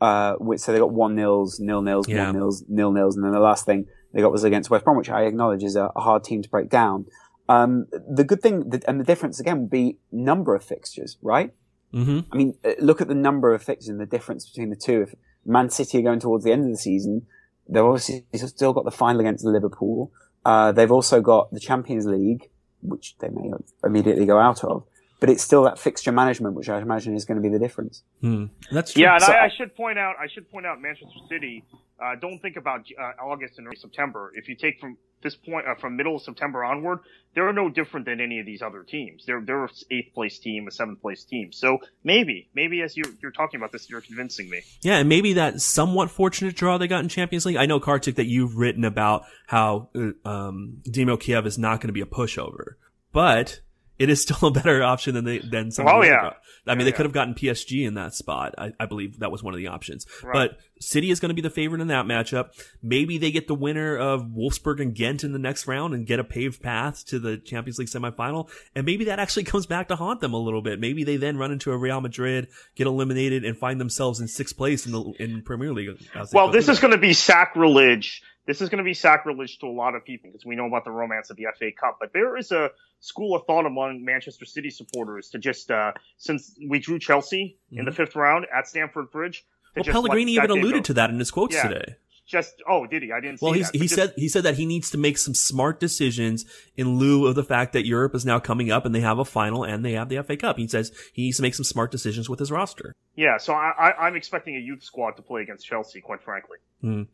Uh, 0.00 0.34
so 0.56 0.72
they 0.72 0.78
got 0.78 0.92
one 0.92 1.14
nils, 1.14 1.58
nil 1.58 1.80
nils, 1.80 2.06
yeah. 2.06 2.26
one 2.26 2.36
nils, 2.36 2.64
nil 2.68 2.92
nils, 2.92 3.16
and 3.16 3.24
then 3.24 3.32
the 3.32 3.40
last 3.40 3.64
thing 3.64 3.86
they 4.12 4.20
got 4.20 4.30
was 4.30 4.44
against 4.44 4.68
West 4.68 4.84
Brom, 4.84 4.96
which 4.96 5.08
I 5.08 5.22
acknowledge 5.22 5.64
is 5.64 5.74
a, 5.74 5.90
hard 5.96 6.22
team 6.22 6.42
to 6.42 6.48
break 6.50 6.68
down. 6.68 7.06
Um, 7.48 7.86
the 7.92 8.24
good 8.24 8.42
thing, 8.42 8.70
and 8.86 9.00
the 9.00 9.04
difference 9.04 9.40
again 9.40 9.62
would 9.62 9.70
be 9.70 9.98
number 10.12 10.54
of 10.54 10.62
fixtures, 10.62 11.16
right? 11.22 11.54
Mm-hmm. 11.94 12.20
I 12.30 12.36
mean, 12.36 12.58
uh, 12.62 12.72
look 12.78 13.00
at 13.00 13.08
the 13.08 13.14
number 13.14 13.54
of 13.54 13.62
fixtures 13.62 13.88
and 13.88 14.00
the 14.00 14.06
difference 14.06 14.48
between 14.48 14.68
the 14.68 14.76
two. 14.76 15.02
If 15.02 15.14
Man 15.46 15.70
City 15.70 15.98
are 15.98 16.02
going 16.02 16.20
towards 16.20 16.44
the 16.44 16.52
end 16.52 16.64
of 16.64 16.70
the 16.70 16.76
season, 16.76 17.26
they've 17.68 17.82
obviously 17.82 18.24
still 18.34 18.72
got 18.72 18.84
the 18.84 18.90
final 18.90 19.20
against 19.20 19.44
Liverpool. 19.44 20.12
Uh, 20.46 20.70
they've 20.70 20.92
also 20.92 21.20
got 21.20 21.50
the 21.50 21.58
Champions 21.58 22.06
League, 22.06 22.48
which 22.80 23.16
they 23.18 23.28
may 23.28 23.50
immediately 23.82 24.24
go 24.24 24.38
out 24.38 24.62
of, 24.62 24.84
but 25.18 25.28
it's 25.28 25.42
still 25.42 25.64
that 25.64 25.76
fixture 25.76 26.12
management, 26.12 26.54
which 26.54 26.68
I 26.68 26.80
imagine 26.80 27.16
is 27.16 27.24
going 27.24 27.34
to 27.34 27.42
be 27.42 27.48
the 27.48 27.58
difference. 27.58 28.04
Hmm. 28.20 28.44
That's 28.70 28.92
true. 28.92 29.02
Yeah, 29.02 29.14
and 29.14 29.24
so, 29.24 29.32
I, 29.32 29.46
I, 29.46 29.50
should 29.56 29.74
point 29.74 29.98
out, 29.98 30.14
I 30.20 30.28
should 30.32 30.48
point 30.48 30.64
out, 30.64 30.80
Manchester 30.80 31.18
City. 31.28 31.64
Uh, 32.00 32.14
don't 32.20 32.38
think 32.38 32.56
about 32.56 32.82
uh, 32.96 33.24
August 33.24 33.54
and 33.58 33.66
September. 33.76 34.30
If 34.36 34.48
you 34.48 34.54
take 34.54 34.78
from 34.78 34.96
this 35.22 35.34
point, 35.34 35.66
uh, 35.66 35.74
from 35.74 35.96
middle 35.96 36.16
of 36.16 36.22
September 36.22 36.64
onward, 36.64 37.00
they're 37.34 37.52
no 37.52 37.68
different 37.68 38.06
than 38.06 38.20
any 38.20 38.40
of 38.40 38.46
these 38.46 38.62
other 38.62 38.82
teams. 38.82 39.24
They're 39.26 39.40
they're 39.40 39.64
an 39.64 39.70
eighth 39.90 40.14
place 40.14 40.38
team, 40.38 40.66
a 40.66 40.70
seventh 40.70 41.00
place 41.00 41.24
team. 41.24 41.52
So 41.52 41.78
maybe, 42.04 42.48
maybe 42.54 42.82
as 42.82 42.96
you 42.96 43.04
you're 43.20 43.32
talking 43.32 43.58
about 43.58 43.72
this, 43.72 43.88
you're 43.90 44.00
convincing 44.00 44.48
me. 44.48 44.62
Yeah, 44.82 44.98
and 44.98 45.08
maybe 45.08 45.34
that 45.34 45.60
somewhat 45.60 46.10
fortunate 46.10 46.56
draw 46.56 46.78
they 46.78 46.88
got 46.88 47.02
in 47.02 47.08
Champions 47.08 47.44
League. 47.46 47.56
I 47.56 47.66
know 47.66 47.80
Kartik 47.80 48.16
that 48.16 48.26
you've 48.26 48.56
written 48.56 48.84
about 48.84 49.24
how 49.46 49.90
uh, 49.94 50.28
um, 50.28 50.78
Dynamo 50.90 51.16
Kiev 51.16 51.46
is 51.46 51.58
not 51.58 51.80
going 51.80 51.88
to 51.88 51.92
be 51.92 52.00
a 52.00 52.06
pushover, 52.06 52.74
but 53.12 53.60
it 53.98 54.10
is 54.10 54.22
still 54.22 54.48
a 54.48 54.50
better 54.50 54.82
option 54.82 55.14
than 55.14 55.24
they 55.24 55.38
than 55.38 55.70
some. 55.70 55.86
Oh 55.88 56.02
yeah. 56.02 56.32
I 56.66 56.74
mean, 56.74 56.80
yeah, 56.80 56.84
they 56.86 56.92
could 56.92 57.06
have 57.06 57.12
gotten 57.12 57.34
PSG 57.34 57.86
in 57.86 57.94
that 57.94 58.12
spot. 58.12 58.54
I, 58.58 58.72
I, 58.80 58.86
believe 58.86 59.20
that 59.20 59.30
was 59.30 59.40
one 59.40 59.54
of 59.54 59.58
the 59.58 59.68
options. 59.68 60.04
Right. 60.24 60.32
But 60.32 60.58
City 60.80 61.12
is 61.12 61.20
going 61.20 61.28
to 61.28 61.34
be 61.34 61.40
the 61.40 61.50
favorite 61.50 61.80
in 61.80 61.86
that 61.88 62.06
matchup. 62.06 62.50
Maybe 62.82 63.18
they 63.18 63.30
get 63.30 63.46
the 63.46 63.54
winner 63.54 63.96
of 63.96 64.24
Wolfsburg 64.24 64.80
and 64.80 64.92
Ghent 64.92 65.22
in 65.22 65.32
the 65.32 65.38
next 65.38 65.68
round 65.68 65.94
and 65.94 66.04
get 66.06 66.18
a 66.18 66.24
paved 66.24 66.60
path 66.60 67.06
to 67.06 67.20
the 67.20 67.38
Champions 67.38 67.78
League 67.78 67.88
semifinal. 67.88 68.50
And 68.74 68.84
maybe 68.84 69.04
that 69.04 69.20
actually 69.20 69.44
comes 69.44 69.66
back 69.66 69.88
to 69.88 69.96
haunt 69.96 70.20
them 70.20 70.34
a 70.34 70.38
little 70.38 70.60
bit. 70.60 70.80
Maybe 70.80 71.04
they 71.04 71.16
then 71.16 71.36
run 71.36 71.52
into 71.52 71.70
a 71.70 71.76
Real 71.76 72.00
Madrid, 72.00 72.48
get 72.74 72.88
eliminated, 72.88 73.44
and 73.44 73.56
find 73.56 73.80
themselves 73.80 74.20
in 74.20 74.26
sixth 74.26 74.56
place 74.56 74.86
in 74.86 74.92
the 74.92 75.12
in 75.20 75.42
Premier 75.42 75.72
League. 75.72 75.90
Well, 76.32 76.50
this 76.50 76.68
is 76.68 76.80
going 76.80 76.92
to 76.92 76.98
be 76.98 77.12
sacrilege 77.12 78.22
this 78.46 78.60
is 78.60 78.68
going 78.68 78.78
to 78.78 78.84
be 78.84 78.94
sacrilege 78.94 79.58
to 79.58 79.66
a 79.66 79.68
lot 79.68 79.94
of 79.94 80.04
people 80.04 80.30
because 80.30 80.46
we 80.46 80.56
know 80.56 80.66
about 80.66 80.84
the 80.84 80.90
romance 80.90 81.30
of 81.30 81.36
the 81.36 81.46
FA 81.58 81.70
Cup. 81.78 81.98
But 82.00 82.12
there 82.12 82.36
is 82.36 82.52
a 82.52 82.70
school 83.00 83.34
of 83.34 83.44
thought 83.46 83.66
among 83.66 84.04
Manchester 84.04 84.44
City 84.44 84.70
supporters 84.70 85.28
to 85.30 85.38
just, 85.38 85.70
uh, 85.70 85.92
since 86.16 86.56
we 86.68 86.78
drew 86.78 86.98
Chelsea 86.98 87.58
mm-hmm. 87.66 87.80
in 87.80 87.84
the 87.84 87.90
mm-hmm. 87.90 87.96
fifth 87.96 88.16
round 88.16 88.46
at 88.56 88.68
Stamford 88.68 89.10
Bridge. 89.10 89.44
Well, 89.74 89.84
Pellegrini 89.84 90.32
even 90.32 90.50
alluded 90.50 90.84
to 90.86 90.94
that 90.94 91.10
in 91.10 91.18
his 91.18 91.30
quotes 91.30 91.54
yeah. 91.54 91.68
today. 91.68 91.96
Just 92.26 92.60
oh, 92.68 92.86
did 92.86 93.04
he? 93.04 93.12
I 93.12 93.20
didn't. 93.20 93.40
Well, 93.40 93.52
he 93.52 93.60
just, 93.60 93.94
said 93.94 94.12
he 94.16 94.28
said 94.28 94.42
that 94.42 94.56
he 94.56 94.66
needs 94.66 94.90
to 94.90 94.98
make 94.98 95.16
some 95.16 95.32
smart 95.32 95.78
decisions 95.78 96.44
in 96.76 96.98
lieu 96.98 97.26
of 97.26 97.36
the 97.36 97.44
fact 97.44 97.72
that 97.74 97.86
Europe 97.86 98.16
is 98.16 98.26
now 98.26 98.40
coming 98.40 98.68
up 98.68 98.84
and 98.84 98.92
they 98.92 99.00
have 99.00 99.20
a 99.20 99.24
final 99.24 99.62
and 99.62 99.84
they 99.84 99.92
have 99.92 100.08
the 100.08 100.20
FA 100.24 100.36
Cup. 100.36 100.56
He 100.56 100.66
says 100.66 100.90
he 101.12 101.22
needs 101.22 101.36
to 101.36 101.42
make 101.42 101.54
some 101.54 101.62
smart 101.62 101.92
decisions 101.92 102.28
with 102.28 102.40
his 102.40 102.50
roster. 102.50 102.96
Yeah, 103.16 103.38
so 103.38 103.54
I, 103.54 103.94
I, 103.98 104.08
am 104.08 104.14
expecting 104.14 104.56
a 104.56 104.58
youth 104.58 104.82
squad 104.82 105.12
to 105.12 105.22
play 105.22 105.40
against 105.40 105.64
Chelsea, 105.64 106.02
quite 106.02 106.22
frankly. 106.22 106.58
Mm. 106.84 107.06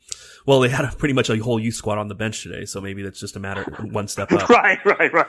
Well, 0.45 0.59
they 0.59 0.69
had 0.69 0.85
a, 0.85 0.89
pretty 0.89 1.15
much 1.15 1.31
a 1.31 1.37
whole 1.39 1.61
youth 1.61 1.77
squad 1.77 1.97
on 1.99 2.09
the 2.09 2.17
bench 2.17 2.43
today, 2.43 2.65
so 2.65 2.81
maybe 2.81 3.05
that's 3.05 3.21
just 3.21 3.37
a 3.37 3.39
matter 3.39 3.63
of 3.63 3.93
one 3.93 4.09
step 4.09 4.33
up. 4.33 4.49
right, 4.49 4.85
right, 4.85 5.13
right. 5.13 5.27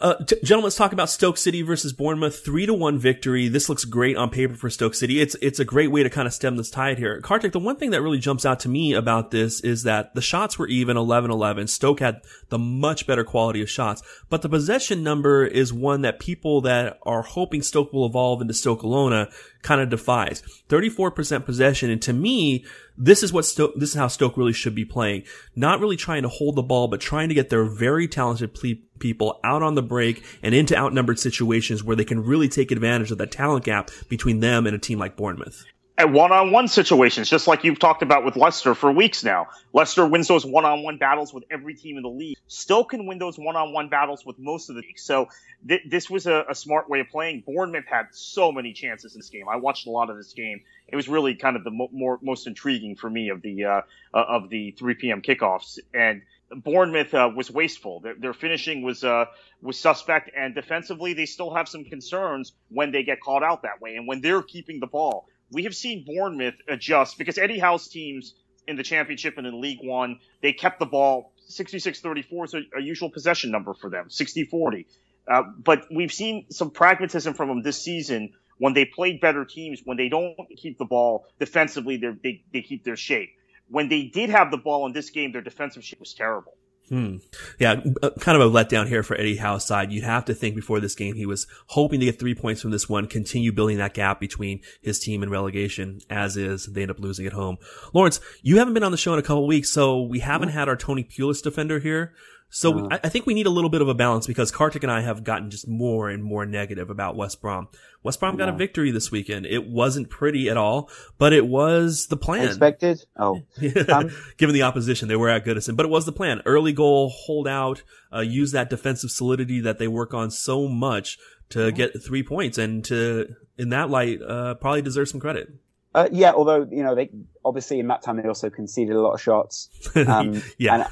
Uh, 0.00 0.16
t- 0.24 0.36
gentlemen, 0.42 0.64
let's 0.64 0.74
talk 0.74 0.92
about 0.92 1.08
Stoke 1.10 1.38
City 1.38 1.62
versus 1.62 1.92
Bournemouth. 1.92 2.44
Three 2.44 2.66
to 2.66 2.74
one 2.74 2.98
victory. 2.98 3.46
This 3.46 3.68
looks 3.68 3.84
great 3.84 4.16
on 4.16 4.30
paper 4.30 4.54
for 4.54 4.68
Stoke 4.68 4.96
City. 4.96 5.20
It's 5.20 5.36
it's 5.40 5.60
a 5.60 5.64
great 5.64 5.92
way 5.92 6.02
to 6.02 6.10
kind 6.10 6.26
of 6.26 6.34
stem 6.34 6.56
this 6.56 6.70
tide 6.70 6.98
here. 6.98 7.20
Kartik, 7.20 7.52
the 7.52 7.60
one 7.60 7.76
thing 7.76 7.90
that 7.90 8.02
really 8.02 8.18
jumps 8.18 8.44
out 8.44 8.58
to 8.60 8.68
me 8.68 8.92
about 8.92 9.30
this 9.30 9.60
is 9.60 9.84
that 9.84 10.12
the 10.16 10.20
shots 10.20 10.58
were 10.58 10.66
even 10.66 10.96
11-11. 10.96 11.68
Stoke 11.68 12.00
had 12.00 12.22
the 12.48 12.58
much 12.58 13.06
better 13.06 13.22
quality 13.22 13.62
of 13.62 13.70
shots, 13.70 14.02
but 14.28 14.42
the 14.42 14.48
possession 14.48 15.04
number 15.04 15.46
is 15.46 15.72
one 15.72 16.02
that 16.02 16.18
people 16.18 16.60
that 16.62 16.98
are 17.04 17.22
hoping 17.22 17.62
Stoke 17.62 17.92
will 17.92 18.06
evolve 18.06 18.42
into 18.42 18.54
Stoke 18.54 18.82
Alona 18.82 19.32
kind 19.66 19.80
of 19.80 19.90
defies. 19.90 20.42
34% 20.68 21.44
possession. 21.44 21.90
And 21.90 22.00
to 22.02 22.12
me, 22.12 22.64
this 22.96 23.22
is 23.22 23.32
what 23.32 23.44
Stoke, 23.44 23.74
this 23.76 23.90
is 23.90 23.96
how 23.96 24.06
Stoke 24.06 24.36
really 24.36 24.52
should 24.52 24.74
be 24.74 24.84
playing. 24.84 25.24
Not 25.56 25.80
really 25.80 25.96
trying 25.96 26.22
to 26.22 26.28
hold 26.28 26.54
the 26.54 26.62
ball, 26.62 26.86
but 26.86 27.00
trying 27.00 27.28
to 27.28 27.34
get 27.34 27.50
their 27.50 27.64
very 27.64 28.06
talented 28.06 28.54
ple- 28.54 28.76
people 29.00 29.40
out 29.42 29.62
on 29.62 29.74
the 29.74 29.82
break 29.82 30.24
and 30.42 30.54
into 30.54 30.76
outnumbered 30.76 31.18
situations 31.18 31.82
where 31.82 31.96
they 31.96 32.04
can 32.04 32.24
really 32.24 32.48
take 32.48 32.70
advantage 32.70 33.10
of 33.10 33.18
that 33.18 33.32
talent 33.32 33.64
gap 33.64 33.90
between 34.08 34.40
them 34.40 34.66
and 34.66 34.76
a 34.76 34.78
team 34.78 34.98
like 34.98 35.16
Bournemouth 35.16 35.64
at 35.98 36.12
one-on-one 36.12 36.68
situations, 36.68 37.30
just 37.30 37.46
like 37.46 37.64
you've 37.64 37.78
talked 37.78 38.02
about 38.02 38.24
with 38.24 38.36
Leicester 38.36 38.74
for 38.74 38.92
weeks 38.92 39.24
now. 39.24 39.48
Leicester 39.72 40.06
wins 40.06 40.28
those 40.28 40.44
one-on-one 40.44 40.98
battles 40.98 41.32
with 41.32 41.44
every 41.50 41.74
team 41.74 41.96
in 41.96 42.02
the 42.02 42.10
league. 42.10 42.36
Still 42.48 42.84
can 42.84 43.06
win 43.06 43.18
those 43.18 43.38
one-on-one 43.38 43.88
battles 43.88 44.24
with 44.24 44.38
most 44.38 44.68
of 44.68 44.76
the 44.76 44.82
league. 44.82 44.98
So 44.98 45.28
th- 45.66 45.80
this 45.88 46.10
was 46.10 46.26
a, 46.26 46.44
a, 46.50 46.54
smart 46.54 46.90
way 46.90 47.00
of 47.00 47.08
playing. 47.08 47.44
Bournemouth 47.46 47.86
had 47.86 48.08
so 48.10 48.52
many 48.52 48.74
chances 48.74 49.14
in 49.14 49.20
this 49.20 49.30
game. 49.30 49.48
I 49.48 49.56
watched 49.56 49.86
a 49.86 49.90
lot 49.90 50.10
of 50.10 50.18
this 50.18 50.34
game. 50.34 50.60
It 50.86 50.96
was 50.96 51.08
really 51.08 51.34
kind 51.34 51.56
of 51.56 51.64
the 51.64 51.70
mo- 51.70 51.90
more 51.90 52.18
most 52.22 52.46
intriguing 52.46 52.96
for 52.96 53.08
me 53.08 53.30
of 53.30 53.40
the 53.40 53.64
uh, 53.64 53.80
of 54.12 54.50
the 54.50 54.72
3 54.72 54.94
p.m. 54.94 55.22
kickoffs 55.22 55.78
and. 55.94 56.22
Bournemouth 56.48 57.12
uh, 57.12 57.28
was 57.34 57.50
wasteful. 57.50 57.98
Their, 57.98 58.14
their 58.14 58.32
finishing 58.32 58.82
was 58.82 59.02
uh, 59.02 59.24
was 59.62 59.76
suspect, 59.76 60.30
and 60.32 60.54
defensively 60.54 61.12
they 61.12 61.26
still 61.26 61.52
have 61.52 61.68
some 61.68 61.82
concerns 61.84 62.52
when 62.68 62.92
they 62.92 63.02
get 63.02 63.20
caught 63.20 63.42
out 63.42 63.62
that 63.62 63.80
way, 63.80 63.96
and 63.96 64.06
when 64.06 64.20
they're 64.20 64.42
keeping 64.42 64.78
the 64.78 64.86
ball 64.86 65.26
we 65.50 65.64
have 65.64 65.74
seen 65.74 66.04
Bournemouth 66.06 66.56
adjust 66.68 67.18
because 67.18 67.38
Eddie 67.38 67.58
Howe's 67.58 67.88
teams 67.88 68.34
in 68.66 68.76
the 68.76 68.82
championship 68.82 69.38
and 69.38 69.46
in 69.46 69.60
League 69.60 69.78
One, 69.82 70.20
they 70.42 70.52
kept 70.52 70.78
the 70.78 70.86
ball 70.86 71.32
66-34 71.48 72.44
is 72.44 72.54
a, 72.76 72.80
usual 72.80 73.10
possession 73.10 73.50
number 73.50 73.74
for 73.74 73.88
them, 73.90 74.08
60-40. 74.08 74.86
Uh, 75.30 75.42
but 75.58 75.84
we've 75.90 76.12
seen 76.12 76.46
some 76.50 76.70
pragmatism 76.70 77.34
from 77.34 77.48
them 77.48 77.62
this 77.62 77.80
season 77.80 78.32
when 78.58 78.72
they 78.72 78.84
played 78.84 79.20
better 79.20 79.44
teams, 79.44 79.80
when 79.84 79.96
they 79.96 80.08
don't 80.08 80.34
keep 80.56 80.78
the 80.78 80.84
ball 80.84 81.26
defensively, 81.38 81.96
they, 81.96 82.42
they 82.52 82.62
keep 82.62 82.84
their 82.84 82.96
shape. 82.96 83.30
When 83.68 83.88
they 83.88 84.04
did 84.04 84.30
have 84.30 84.50
the 84.50 84.56
ball 84.56 84.86
in 84.86 84.92
this 84.92 85.10
game, 85.10 85.32
their 85.32 85.42
defensive 85.42 85.84
shape 85.84 86.00
was 86.00 86.14
terrible. 86.14 86.54
Hmm. 86.88 87.16
Yeah, 87.58 87.80
uh, 88.02 88.10
kind 88.20 88.40
of 88.40 88.46
a 88.46 88.54
letdown 88.54 88.86
here 88.86 89.02
for 89.02 89.16
Eddie 89.16 89.36
Howe's 89.36 89.64
side. 89.64 89.90
You'd 89.90 90.04
have 90.04 90.24
to 90.26 90.34
think 90.34 90.54
before 90.54 90.78
this 90.78 90.94
game 90.94 91.16
he 91.16 91.26
was 91.26 91.46
hoping 91.68 91.98
to 91.98 92.06
get 92.06 92.18
three 92.18 92.34
points 92.34 92.62
from 92.62 92.70
this 92.70 92.88
one, 92.88 93.08
continue 93.08 93.50
building 93.50 93.78
that 93.78 93.94
gap 93.94 94.20
between 94.20 94.60
his 94.82 95.00
team 95.00 95.22
and 95.22 95.32
relegation. 95.32 96.00
As 96.08 96.36
is, 96.36 96.66
they 96.66 96.82
end 96.82 96.92
up 96.92 97.00
losing 97.00 97.26
at 97.26 97.32
home. 97.32 97.58
Lawrence, 97.92 98.20
you 98.42 98.58
haven't 98.58 98.74
been 98.74 98.84
on 98.84 98.92
the 98.92 98.98
show 98.98 99.12
in 99.12 99.18
a 99.18 99.22
couple 99.22 99.46
weeks, 99.46 99.70
so 99.70 100.00
we 100.00 100.20
haven't 100.20 100.50
had 100.50 100.68
our 100.68 100.76
Tony 100.76 101.02
Pulis 101.02 101.42
defender 101.42 101.80
here. 101.80 102.14
So 102.48 102.78
uh, 102.78 102.88
I, 102.92 103.00
I, 103.04 103.08
think 103.08 103.26
we 103.26 103.34
need 103.34 103.46
a 103.46 103.50
little 103.50 103.70
bit 103.70 103.82
of 103.82 103.88
a 103.88 103.94
balance 103.94 104.26
because 104.26 104.50
Kartik 104.50 104.82
and 104.82 104.92
I 104.92 105.00
have 105.00 105.24
gotten 105.24 105.50
just 105.50 105.66
more 105.66 106.08
and 106.08 106.22
more 106.22 106.46
negative 106.46 106.90
about 106.90 107.16
West 107.16 107.40
Brom. 107.40 107.68
West 108.02 108.20
Brom 108.20 108.36
got 108.36 108.48
a 108.48 108.52
victory 108.52 108.92
this 108.92 109.10
weekend. 109.10 109.46
It 109.46 109.66
wasn't 109.66 110.10
pretty 110.10 110.48
at 110.48 110.56
all, 110.56 110.88
but 111.18 111.32
it 111.32 111.46
was 111.46 112.06
the 112.06 112.16
plan. 112.16 112.46
Expected? 112.46 113.04
Oh. 113.16 113.42
Um, 113.88 114.10
Given 114.36 114.54
the 114.54 114.62
opposition, 114.62 115.08
they 115.08 115.16
were 115.16 115.28
at 115.28 115.44
Goodison, 115.44 115.76
but 115.76 115.86
it 115.86 115.88
was 115.90 116.06
the 116.06 116.12
plan. 116.12 116.42
Early 116.44 116.72
goal, 116.72 117.10
hold 117.10 117.46
out, 117.48 117.82
uh, 118.12 118.20
use 118.20 118.52
that 118.52 118.70
defensive 118.70 119.10
solidity 119.10 119.60
that 119.60 119.78
they 119.78 119.88
work 119.88 120.12
on 120.14 120.30
so 120.30 120.68
much 120.68 121.18
to 121.50 121.72
get 121.72 122.02
three 122.02 122.22
points 122.22 122.58
and 122.58 122.84
to, 122.86 123.34
in 123.58 123.70
that 123.70 123.90
light, 123.90 124.20
uh, 124.22 124.54
probably 124.54 124.82
deserve 124.82 125.08
some 125.08 125.20
credit. 125.20 125.52
Uh, 125.94 126.08
yeah, 126.12 126.32
although 126.32 126.68
you 126.70 126.82
know 126.82 126.94
they 126.94 127.08
obviously 127.42 127.80
in 127.80 127.86
that 127.88 128.02
time 128.02 128.18
they 128.18 128.28
also 128.28 128.50
conceded 128.50 128.94
a 128.94 129.00
lot 129.00 129.12
of 129.12 129.20
shots. 129.20 129.70
Um, 129.96 130.42
yeah, 130.58 130.88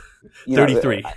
and, 0.46 0.56
thirty-three. 0.56 1.02
Know, 1.02 1.10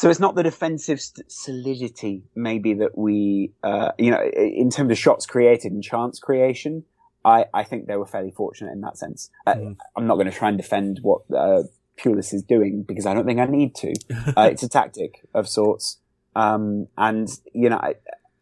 so 0.00 0.08
it's 0.08 0.18
not 0.18 0.34
the 0.34 0.42
defensive 0.42 0.98
st- 0.98 1.30
solidity, 1.30 2.22
maybe 2.34 2.72
that 2.72 2.96
we, 2.96 3.52
uh, 3.62 3.92
you 3.98 4.10
know, 4.10 4.22
in 4.22 4.70
terms 4.70 4.90
of 4.90 4.96
shots 4.96 5.26
created 5.26 5.72
and 5.72 5.84
chance 5.84 6.18
creation. 6.18 6.84
I, 7.22 7.44
I 7.52 7.64
think 7.64 7.86
they 7.86 7.96
were 7.96 8.06
fairly 8.06 8.30
fortunate 8.30 8.72
in 8.72 8.80
that 8.80 8.96
sense. 8.96 9.28
Uh, 9.46 9.56
mm. 9.56 9.76
I'm 9.94 10.06
not 10.06 10.14
going 10.14 10.30
to 10.30 10.32
try 10.32 10.48
and 10.48 10.56
defend 10.56 11.00
what 11.02 11.20
uh, 11.36 11.64
Pulis 11.98 12.32
is 12.32 12.42
doing 12.42 12.82
because 12.88 13.04
I 13.04 13.12
don't 13.12 13.26
think 13.26 13.40
I 13.40 13.44
need 13.44 13.74
to. 13.74 13.94
Uh, 14.38 14.48
it's 14.50 14.62
a 14.62 14.70
tactic 14.70 15.20
of 15.34 15.46
sorts, 15.46 15.98
um, 16.34 16.86
and 16.96 17.28
you 17.52 17.68
know, 17.68 17.76
I, 17.76 17.96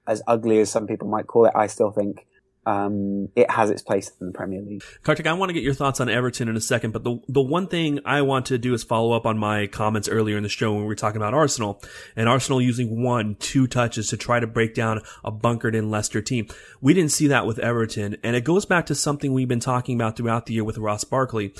as 0.06 0.22
ugly 0.28 0.60
as 0.60 0.70
some 0.70 0.86
people 0.86 1.08
might 1.08 1.26
call 1.26 1.46
it, 1.46 1.52
I 1.56 1.66
still 1.66 1.90
think 1.90 2.24
um, 2.68 3.30
it 3.34 3.50
has 3.50 3.70
its 3.70 3.80
place 3.80 4.12
in 4.20 4.26
the 4.26 4.32
Premier 4.32 4.60
League. 4.60 4.82
Kartik, 5.02 5.26
I 5.26 5.32
want 5.32 5.48
to 5.48 5.54
get 5.54 5.62
your 5.62 5.72
thoughts 5.72 6.00
on 6.00 6.10
Everton 6.10 6.48
in 6.48 6.56
a 6.56 6.60
second, 6.60 6.92
but 6.92 7.02
the 7.02 7.18
the 7.26 7.40
one 7.40 7.66
thing 7.66 8.00
I 8.04 8.20
want 8.20 8.44
to 8.46 8.58
do 8.58 8.74
is 8.74 8.84
follow 8.84 9.12
up 9.12 9.24
on 9.24 9.38
my 9.38 9.66
comments 9.68 10.06
earlier 10.06 10.36
in 10.36 10.42
the 10.42 10.50
show 10.50 10.72
when 10.72 10.82
we 10.82 10.86
were 10.86 10.94
talking 10.94 11.16
about 11.16 11.32
Arsenal 11.32 11.82
and 12.14 12.28
Arsenal 12.28 12.60
using 12.60 13.02
one, 13.02 13.36
two 13.36 13.66
touches 13.66 14.08
to 14.08 14.18
try 14.18 14.38
to 14.38 14.46
break 14.46 14.74
down 14.74 15.00
a 15.24 15.30
bunkered 15.30 15.74
in 15.74 15.90
Leicester 15.90 16.20
team. 16.20 16.46
We 16.82 16.92
didn't 16.92 17.12
see 17.12 17.28
that 17.28 17.46
with 17.46 17.58
Everton, 17.58 18.18
and 18.22 18.36
it 18.36 18.44
goes 18.44 18.66
back 18.66 18.84
to 18.86 18.94
something 18.94 19.32
we've 19.32 19.48
been 19.48 19.60
talking 19.60 19.96
about 19.96 20.18
throughout 20.18 20.44
the 20.44 20.52
year 20.52 20.64
with 20.64 20.76
Ross 20.76 21.04
Barkley, 21.04 21.54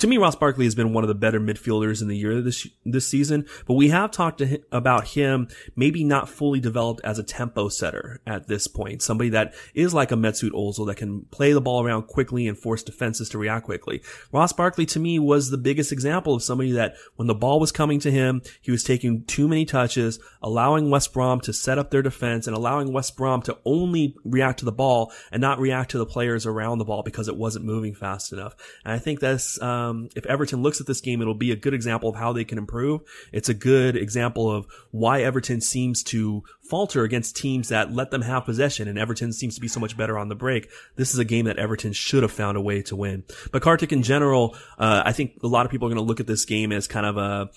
to 0.00 0.08
me, 0.08 0.18
Ross 0.18 0.34
Barkley 0.34 0.64
has 0.64 0.74
been 0.74 0.92
one 0.92 1.04
of 1.04 1.08
the 1.08 1.14
better 1.14 1.38
midfielders 1.38 2.02
in 2.02 2.08
the 2.08 2.16
year 2.16 2.40
this 2.40 2.66
this 2.84 3.06
season. 3.06 3.46
But 3.64 3.74
we 3.74 3.90
have 3.90 4.10
talked 4.10 4.40
him, 4.40 4.60
about 4.72 5.06
him 5.08 5.48
maybe 5.76 6.02
not 6.02 6.28
fully 6.28 6.58
developed 6.58 7.00
as 7.04 7.20
a 7.20 7.22
tempo 7.22 7.68
setter 7.68 8.20
at 8.26 8.48
this 8.48 8.66
point. 8.66 9.02
Somebody 9.02 9.30
that 9.30 9.54
is 9.72 9.94
like 9.94 10.10
a 10.10 10.16
Mesut 10.16 10.50
Ozil 10.50 10.88
that 10.88 10.96
can 10.96 11.22
play 11.30 11.52
the 11.52 11.60
ball 11.60 11.84
around 11.84 12.08
quickly 12.08 12.48
and 12.48 12.58
force 12.58 12.82
defenses 12.82 13.28
to 13.30 13.38
react 13.38 13.66
quickly. 13.66 14.02
Ross 14.32 14.52
Barkley 14.52 14.84
to 14.86 14.98
me 14.98 15.20
was 15.20 15.50
the 15.50 15.58
biggest 15.58 15.92
example 15.92 16.34
of 16.34 16.42
somebody 16.42 16.72
that 16.72 16.96
when 17.14 17.28
the 17.28 17.34
ball 17.34 17.60
was 17.60 17.70
coming 17.70 18.00
to 18.00 18.10
him, 18.10 18.42
he 18.62 18.72
was 18.72 18.82
taking 18.82 19.24
too 19.26 19.46
many 19.46 19.64
touches, 19.64 20.18
allowing 20.42 20.90
West 20.90 21.12
Brom 21.12 21.40
to 21.42 21.52
set 21.52 21.78
up 21.78 21.92
their 21.92 22.02
defense 22.02 22.48
and 22.48 22.56
allowing 22.56 22.92
West 22.92 23.16
Brom 23.16 23.42
to 23.42 23.56
only 23.64 24.16
react 24.24 24.58
to 24.58 24.64
the 24.64 24.72
ball 24.72 25.12
and 25.30 25.40
not 25.40 25.60
react 25.60 25.92
to 25.92 25.98
the 25.98 26.06
players 26.06 26.46
around 26.46 26.78
the 26.78 26.84
ball 26.84 27.04
because 27.04 27.28
it 27.28 27.36
wasn't 27.36 27.64
moving 27.64 27.94
fast 27.94 28.32
enough. 28.32 28.56
And 28.84 28.92
I 28.92 28.98
think 28.98 29.20
that's. 29.20 29.62
Um, 29.62 29.83
um, 29.84 30.08
if 30.16 30.26
Everton 30.26 30.62
looks 30.62 30.80
at 30.80 30.86
this 30.86 31.00
game, 31.00 31.20
it'll 31.20 31.34
be 31.34 31.52
a 31.52 31.56
good 31.56 31.74
example 31.74 32.08
of 32.08 32.16
how 32.16 32.32
they 32.32 32.44
can 32.44 32.58
improve. 32.58 33.02
It's 33.32 33.48
a 33.48 33.54
good 33.54 33.96
example 33.96 34.50
of 34.50 34.66
why 34.90 35.22
Everton 35.22 35.60
seems 35.60 36.02
to 36.04 36.42
falter 36.68 37.04
against 37.04 37.36
teams 37.36 37.68
that 37.68 37.92
let 37.92 38.10
them 38.10 38.22
have 38.22 38.44
possession, 38.44 38.88
and 38.88 38.98
Everton 38.98 39.32
seems 39.32 39.54
to 39.54 39.60
be 39.60 39.68
so 39.68 39.80
much 39.80 39.96
better 39.96 40.18
on 40.18 40.28
the 40.28 40.34
break. 40.34 40.70
This 40.96 41.12
is 41.12 41.18
a 41.18 41.24
game 41.24 41.46
that 41.46 41.58
Everton 41.58 41.92
should 41.92 42.22
have 42.22 42.32
found 42.32 42.56
a 42.56 42.60
way 42.60 42.82
to 42.82 42.96
win. 42.96 43.24
But 43.52 43.62
Kartik, 43.62 43.92
in 43.92 44.02
general, 44.02 44.56
uh, 44.78 45.02
I 45.04 45.12
think 45.12 45.38
a 45.42 45.48
lot 45.48 45.66
of 45.66 45.72
people 45.72 45.88
are 45.88 45.90
going 45.90 46.04
to 46.04 46.08
look 46.08 46.20
at 46.20 46.26
this 46.26 46.44
game 46.44 46.72
as 46.72 46.88
kind 46.88 47.06
of 47.06 47.16
a 47.16 47.50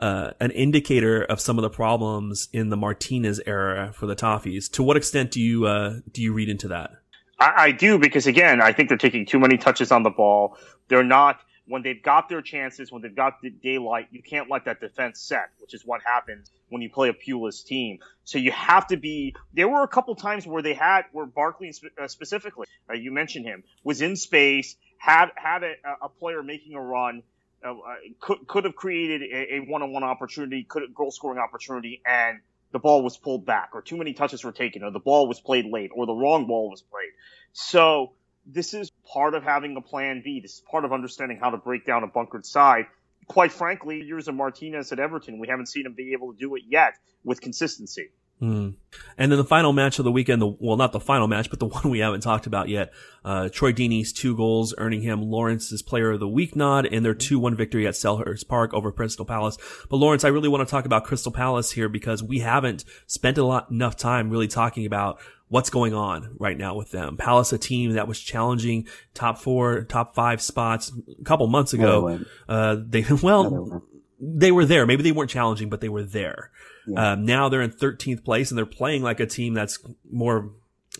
uh, 0.00 0.32
an 0.40 0.50
indicator 0.52 1.22
of 1.22 1.40
some 1.40 1.58
of 1.58 1.62
the 1.62 1.70
problems 1.70 2.48
in 2.52 2.70
the 2.70 2.76
Martinez 2.76 3.38
era 3.46 3.92
for 3.92 4.06
the 4.06 4.16
Toffees. 4.16 4.70
To 4.72 4.82
what 4.82 4.96
extent 4.96 5.30
do 5.30 5.40
you 5.40 5.66
uh, 5.66 6.00
do 6.10 6.22
you 6.22 6.32
read 6.32 6.48
into 6.48 6.68
that? 6.68 6.92
I, 7.38 7.52
I, 7.56 7.70
do 7.72 7.98
because 7.98 8.26
again, 8.26 8.60
I 8.60 8.72
think 8.72 8.88
they're 8.88 8.98
taking 8.98 9.26
too 9.26 9.38
many 9.38 9.56
touches 9.56 9.90
on 9.90 10.02
the 10.02 10.10
ball. 10.10 10.56
They're 10.88 11.04
not 11.04 11.40
when 11.70 11.82
they've 11.82 12.02
got 12.02 12.28
their 12.28 12.42
chances, 12.42 12.90
when 12.90 13.00
they've 13.00 13.14
got 13.14 13.40
the 13.40 13.48
daylight, 13.48 14.08
you 14.10 14.20
can't 14.22 14.50
let 14.50 14.64
that 14.64 14.80
defense 14.80 15.20
set, 15.20 15.50
which 15.60 15.72
is 15.72 15.86
what 15.86 16.00
happens 16.04 16.50
when 16.68 16.82
you 16.82 16.90
play 16.90 17.08
a 17.08 17.12
Pulis 17.12 17.64
team. 17.64 18.00
So 18.24 18.38
you 18.38 18.50
have 18.50 18.88
to 18.88 18.96
be. 18.96 19.36
There 19.54 19.68
were 19.68 19.84
a 19.84 19.88
couple 19.88 20.16
times 20.16 20.44
where 20.48 20.62
they 20.62 20.74
had, 20.74 21.02
where 21.12 21.26
Barkley 21.26 21.72
uh, 21.96 22.08
specifically, 22.08 22.66
uh, 22.90 22.94
you 22.94 23.12
mentioned 23.12 23.46
him, 23.46 23.62
was 23.84 24.02
in 24.02 24.16
space, 24.16 24.74
had 24.98 25.28
had 25.36 25.62
a, 25.62 25.74
a 26.02 26.08
player 26.08 26.42
making 26.42 26.74
a 26.74 26.82
run, 26.82 27.22
uh, 27.64 27.70
uh 27.70 27.94
could 28.18 28.48
could 28.48 28.64
have 28.64 28.74
created 28.74 29.22
a, 29.22 29.60
one 29.70 29.82
on 29.82 29.92
one 29.92 30.02
opportunity, 30.02 30.64
could 30.64 30.82
goal 30.92 31.12
scoring 31.12 31.38
opportunity, 31.38 32.02
and 32.04 32.40
the 32.72 32.80
ball 32.80 33.04
was 33.04 33.16
pulled 33.16 33.46
back, 33.46 33.70
or 33.74 33.82
too 33.82 33.96
many 33.96 34.12
touches 34.12 34.42
were 34.42 34.52
taken, 34.52 34.82
or 34.82 34.90
the 34.90 34.98
ball 34.98 35.28
was 35.28 35.40
played 35.40 35.66
late, 35.66 35.92
or 35.94 36.06
the 36.06 36.14
wrong 36.14 36.48
ball 36.48 36.68
was 36.68 36.82
played. 36.82 37.10
So 37.52 38.12
this 38.52 38.74
is 38.74 38.90
part 39.12 39.34
of 39.34 39.42
having 39.42 39.76
a 39.76 39.80
plan 39.80 40.22
B. 40.24 40.40
This 40.40 40.54
is 40.54 40.62
part 40.70 40.84
of 40.84 40.92
understanding 40.92 41.38
how 41.40 41.50
to 41.50 41.56
break 41.56 41.86
down 41.86 42.02
a 42.02 42.06
bunkered 42.06 42.44
side. 42.44 42.86
Quite 43.26 43.52
frankly, 43.52 44.02
years 44.02 44.28
of 44.28 44.34
Martinez 44.34 44.90
at 44.92 44.98
Everton, 44.98 45.38
we 45.38 45.48
haven't 45.48 45.66
seen 45.66 45.86
him 45.86 45.94
be 45.94 46.12
able 46.12 46.32
to 46.32 46.38
do 46.38 46.56
it 46.56 46.62
yet 46.66 46.94
with 47.22 47.40
consistency. 47.40 48.10
Mm. 48.40 48.74
And 49.18 49.30
then 49.30 49.38
the 49.38 49.44
final 49.44 49.72
match 49.72 49.98
of 49.98 50.04
the 50.04 50.12
weekend, 50.12 50.40
the, 50.40 50.46
well, 50.46 50.76
not 50.76 50.92
the 50.92 51.00
final 51.00 51.28
match, 51.28 51.50
but 51.50 51.58
the 51.58 51.66
one 51.66 51.90
we 51.90 51.98
haven't 51.98 52.22
talked 52.22 52.46
about 52.46 52.68
yet. 52.68 52.92
Uh, 53.24 53.48
Troy 53.50 53.72
Deeney's 53.72 54.12
two 54.12 54.34
goals, 54.34 54.74
earning 54.78 55.02
him 55.02 55.22
Lawrence's 55.22 55.82
player 55.82 56.12
of 56.12 56.20
the 56.20 56.28
week 56.28 56.56
nod 56.56 56.86
in 56.86 57.02
their 57.02 57.14
2-1 57.14 57.54
victory 57.54 57.86
at 57.86 57.94
Selhurst 57.94 58.48
Park 58.48 58.72
over 58.72 58.90
Crystal 58.92 59.24
Palace. 59.24 59.58
But 59.88 59.96
Lawrence, 59.96 60.24
I 60.24 60.28
really 60.28 60.48
want 60.48 60.66
to 60.66 60.70
talk 60.70 60.86
about 60.86 61.04
Crystal 61.04 61.32
Palace 61.32 61.72
here 61.72 61.88
because 61.88 62.22
we 62.22 62.38
haven't 62.38 62.84
spent 63.06 63.36
a 63.36 63.44
lot, 63.44 63.70
enough 63.70 63.96
time 63.96 64.30
really 64.30 64.48
talking 64.48 64.86
about 64.86 65.20
what's 65.48 65.68
going 65.68 65.92
on 65.92 66.36
right 66.38 66.56
now 66.56 66.74
with 66.74 66.92
them. 66.92 67.16
Palace, 67.16 67.52
a 67.52 67.58
team 67.58 67.92
that 67.92 68.08
was 68.08 68.18
challenging 68.18 68.88
top 69.12 69.36
four, 69.36 69.82
top 69.82 70.14
five 70.14 70.40
spots 70.40 70.92
a 71.20 71.24
couple 71.24 71.46
months 71.48 71.74
ago. 71.74 72.20
Uh, 72.48 72.76
they, 72.80 73.04
well, 73.22 73.82
they 74.18 74.52
were 74.52 74.64
there. 74.64 74.86
Maybe 74.86 75.02
they 75.02 75.12
weren't 75.12 75.30
challenging, 75.30 75.68
but 75.68 75.80
they 75.80 75.88
were 75.88 76.04
there. 76.04 76.50
Yeah. 76.92 77.12
Um, 77.12 77.24
now 77.24 77.48
they're 77.48 77.62
in 77.62 77.70
13th 77.70 78.24
place 78.24 78.50
and 78.50 78.58
they're 78.58 78.66
playing 78.66 79.02
like 79.02 79.20
a 79.20 79.26
team 79.26 79.54
that's 79.54 79.78
more 80.10 80.50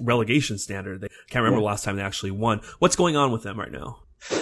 relegation 0.00 0.58
standard. 0.58 1.00
They 1.00 1.08
can't 1.28 1.42
remember 1.42 1.58
yeah. 1.58 1.62
the 1.62 1.66
last 1.66 1.84
time 1.84 1.96
they 1.96 2.02
actually 2.02 2.32
won. 2.32 2.60
What's 2.78 2.96
going 2.96 3.16
on 3.16 3.32
with 3.32 3.42
them 3.42 3.58
right 3.58 3.72
now? 3.72 4.00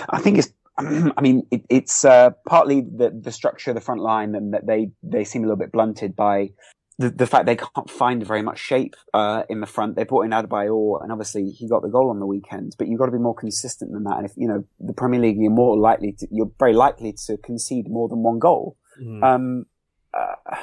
I 0.09 0.21
think 0.21 0.39
it's, 0.39 0.53
I 0.79 1.21
mean, 1.21 1.47
it, 1.51 1.65
it's 1.69 2.05
uh, 2.05 2.31
partly 2.47 2.83
the, 2.83 3.11
the 3.11 3.33
structure 3.33 3.71
of 3.71 3.75
the 3.75 3.81
front 3.81 4.01
line 4.01 4.35
and 4.35 4.55
that 4.55 4.67
they, 4.67 4.91
they 5.03 5.25
seem 5.25 5.43
a 5.43 5.47
little 5.47 5.59
bit 5.59 5.73
blunted 5.73 6.15
by 6.15 6.51
the, 6.99 7.11
the 7.11 7.27
fact 7.27 7.47
they 7.47 7.57
can't 7.57 7.89
find 7.89 8.27
very 8.27 8.43
much 8.43 8.59
shape 8.59 8.97
uh, 9.15 9.45
in 9.49 9.61
the 9.61 9.67
front. 9.67 9.95
They 9.95 10.05
brought 10.05 10.23
in 10.23 10.33
Adebayor, 10.33 11.03
and 11.03 11.13
obviously 11.13 11.51
he 11.51 11.69
got 11.69 11.83
the 11.83 11.89
goal 11.89 12.11
on 12.11 12.19
the 12.19 12.27
weekend. 12.27 12.75
But 12.77 12.89
you've 12.89 12.99
got 12.99 13.07
to 13.07 13.13
be 13.13 13.19
more 13.19 13.37
consistent 13.37 13.93
than 13.93 14.03
that. 14.05 14.17
And 14.17 14.27
if 14.27 14.33
you 14.37 14.49
know 14.49 14.65
the 14.81 14.93
Premier 14.93 15.21
League, 15.21 15.37
you're 15.39 15.51
more 15.51 15.79
likely 15.79 16.13
to, 16.19 16.27
you're 16.31 16.51
very 16.59 16.73
likely 16.73 17.15
to 17.27 17.37
concede 17.39 17.89
more 17.89 18.09
than 18.09 18.25
one 18.25 18.41
goal. 18.41 18.77
Mm. 19.01 19.23
Um, 19.23 19.67
uh, 20.13 20.57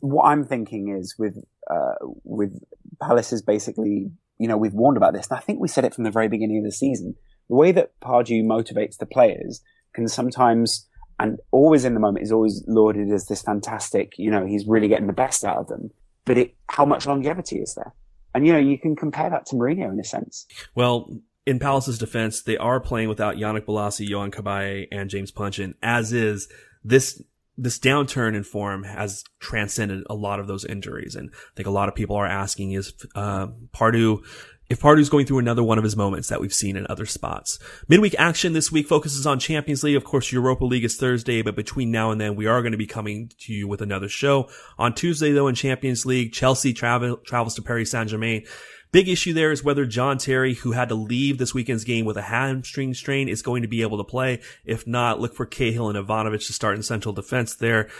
what 0.00 0.24
I'm 0.24 0.44
thinking 0.44 0.96
is 0.96 1.16
with 1.18 1.36
uh, 1.70 1.94
with 2.24 2.52
Palace 3.00 3.32
is 3.32 3.42
basically, 3.42 4.10
you 4.38 4.48
know, 4.48 4.56
we've 4.56 4.74
warned 4.74 4.96
about 4.96 5.12
this, 5.12 5.28
and 5.28 5.38
I 5.38 5.40
think 5.40 5.60
we 5.60 5.68
said 5.68 5.84
it 5.84 5.94
from 5.94 6.04
the 6.04 6.10
very 6.10 6.28
beginning 6.28 6.58
of 6.58 6.64
the 6.64 6.72
season. 6.72 7.14
The 7.48 7.56
way 7.56 7.72
that 7.72 7.98
Pardew 8.00 8.44
motivates 8.44 8.98
the 8.98 9.06
players 9.06 9.62
can 9.94 10.08
sometimes, 10.08 10.86
and 11.18 11.38
always 11.50 11.84
in 11.84 11.94
the 11.94 12.00
moment, 12.00 12.24
is 12.24 12.32
always 12.32 12.62
lauded 12.66 13.10
as 13.10 13.26
this 13.26 13.42
fantastic. 13.42 14.12
You 14.18 14.30
know, 14.30 14.46
he's 14.46 14.66
really 14.66 14.88
getting 14.88 15.06
the 15.06 15.12
best 15.12 15.44
out 15.44 15.58
of 15.58 15.68
them. 15.68 15.90
But 16.24 16.38
it, 16.38 16.56
how 16.68 16.84
much 16.84 17.06
longevity 17.06 17.56
is 17.56 17.74
there? 17.74 17.94
And 18.34 18.46
you 18.46 18.52
know, 18.52 18.58
you 18.58 18.78
can 18.78 18.94
compare 18.94 19.30
that 19.30 19.46
to 19.46 19.56
Mourinho 19.56 19.90
in 19.90 19.98
a 19.98 20.04
sense. 20.04 20.46
Well, 20.74 21.10
in 21.46 21.58
Palace's 21.58 21.98
defense, 21.98 22.42
they 22.42 22.58
are 22.58 22.78
playing 22.78 23.08
without 23.08 23.36
Yannick 23.36 23.64
Bolasie, 23.64 24.06
Yohan 24.06 24.30
Cabaye, 24.30 24.86
and 24.92 25.08
James 25.08 25.30
Puncheon, 25.30 25.74
as 25.82 26.12
is 26.12 26.46
this 26.84 27.22
this 27.58 27.78
downturn 27.78 28.36
in 28.36 28.44
form 28.44 28.84
has 28.84 29.24
transcended 29.40 30.04
a 30.08 30.14
lot 30.14 30.38
of 30.38 30.46
those 30.46 30.64
injuries. 30.64 31.16
And 31.16 31.30
I 31.34 31.56
think 31.56 31.66
a 31.66 31.72
lot 31.72 31.88
of 31.88 31.94
people 31.94 32.16
are 32.16 32.26
asking 32.26 32.72
is, 32.72 32.94
uh, 33.16 33.48
Pardew, 33.74 34.24
if 34.70 34.80
Pardew's 34.80 35.08
going 35.08 35.24
through 35.24 35.38
another 35.38 35.62
one 35.62 35.78
of 35.78 35.84
his 35.84 35.96
moments 35.96 36.28
that 36.28 36.40
we've 36.40 36.52
seen 36.52 36.76
in 36.76 36.86
other 36.88 37.06
spots. 37.06 37.58
Midweek 37.88 38.14
action 38.18 38.52
this 38.52 38.70
week 38.70 38.86
focuses 38.86 39.26
on 39.26 39.38
Champions 39.38 39.82
League. 39.82 39.96
Of 39.96 40.04
course, 40.04 40.30
Europa 40.30 40.64
League 40.64 40.84
is 40.84 40.96
Thursday, 40.96 41.40
but 41.42 41.56
between 41.56 41.90
now 41.90 42.10
and 42.10 42.20
then, 42.20 42.36
we 42.36 42.46
are 42.46 42.60
going 42.60 42.72
to 42.72 42.78
be 42.78 42.86
coming 42.86 43.30
to 43.40 43.52
you 43.52 43.66
with 43.66 43.80
another 43.80 44.08
show. 44.08 44.48
On 44.78 44.94
Tuesday, 44.94 45.32
though, 45.32 45.48
in 45.48 45.54
Champions 45.54 46.04
League, 46.04 46.32
Chelsea 46.32 46.74
travel, 46.74 47.16
travels 47.16 47.54
to 47.54 47.62
Paris 47.62 47.90
Saint-Germain. 47.90 48.44
Big 48.90 49.08
issue 49.08 49.34
there 49.34 49.52
is 49.52 49.62
whether 49.62 49.84
John 49.84 50.16
Terry, 50.16 50.54
who 50.54 50.72
had 50.72 50.88
to 50.88 50.94
leave 50.94 51.36
this 51.36 51.52
weekend's 51.52 51.84
game 51.84 52.06
with 52.06 52.16
a 52.16 52.22
hamstring 52.22 52.94
strain, 52.94 53.28
is 53.28 53.42
going 53.42 53.60
to 53.60 53.68
be 53.68 53.82
able 53.82 53.98
to 53.98 54.04
play. 54.04 54.40
If 54.64 54.86
not, 54.86 55.20
look 55.20 55.34
for 55.34 55.44
Cahill 55.44 55.90
and 55.90 55.98
Ivanovic 55.98 56.46
to 56.46 56.52
start 56.54 56.76
in 56.76 56.82
central 56.82 57.12
defense 57.12 57.54
there. 57.54 57.90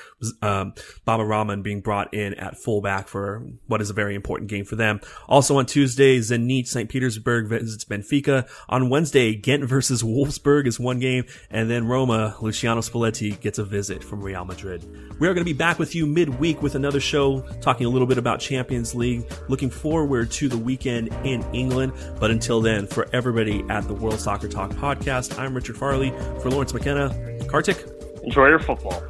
Um, 0.40 0.72
Baba 1.04 1.24
Rahman 1.24 1.60
being 1.60 1.82
brought 1.82 2.14
in 2.14 2.32
at 2.34 2.56
fullback 2.56 3.06
for 3.08 3.46
what 3.66 3.82
is 3.82 3.90
a 3.90 3.92
very 3.92 4.14
important 4.14 4.48
game 4.48 4.64
for 4.64 4.76
them. 4.76 5.00
Also 5.28 5.58
on 5.58 5.66
Tuesday, 5.66 6.20
Zenit 6.20 6.66
St. 6.66 6.88
Petersburg 6.88 7.48
visits 7.48 7.84
Benfica. 7.84 8.48
On 8.70 8.88
Wednesday, 8.88 9.34
Ghent 9.34 9.64
versus 9.68 10.02
Wolfsburg 10.02 10.66
is 10.66 10.80
one 10.80 11.00
game. 11.00 11.24
And 11.50 11.70
then 11.70 11.86
Roma, 11.86 12.34
Luciano 12.40 12.80
Spalletti 12.80 13.38
gets 13.40 13.58
a 13.58 13.64
visit 13.64 14.02
from 14.02 14.22
Real 14.22 14.46
Madrid. 14.46 14.86
We 15.20 15.28
are 15.28 15.34
going 15.34 15.44
to 15.44 15.52
be 15.52 15.52
back 15.52 15.78
with 15.78 15.94
you 15.94 16.06
midweek 16.06 16.62
with 16.62 16.76
another 16.76 17.00
show 17.00 17.40
talking 17.60 17.86
a 17.86 17.90
little 17.90 18.06
bit 18.06 18.16
about 18.16 18.40
Champions 18.40 18.94
League. 18.94 19.30
Looking 19.48 19.68
forward 19.68 20.30
to 20.32 20.48
the 20.48 20.56
week 20.56 20.77
weekend 20.78 21.08
in 21.24 21.42
England. 21.52 21.92
But 22.18 22.30
until 22.30 22.60
then, 22.60 22.86
for 22.86 23.08
everybody 23.12 23.64
at 23.68 23.86
the 23.88 23.94
World 23.94 24.20
Soccer 24.20 24.48
Talk 24.48 24.70
podcast, 24.72 25.38
I'm 25.38 25.54
Richard 25.54 25.76
Farley. 25.76 26.10
For 26.40 26.50
Lawrence 26.50 26.72
McKenna, 26.72 27.14
Kartik. 27.46 27.84
Enjoy 28.22 28.46
your 28.48 28.58
football. 28.58 29.02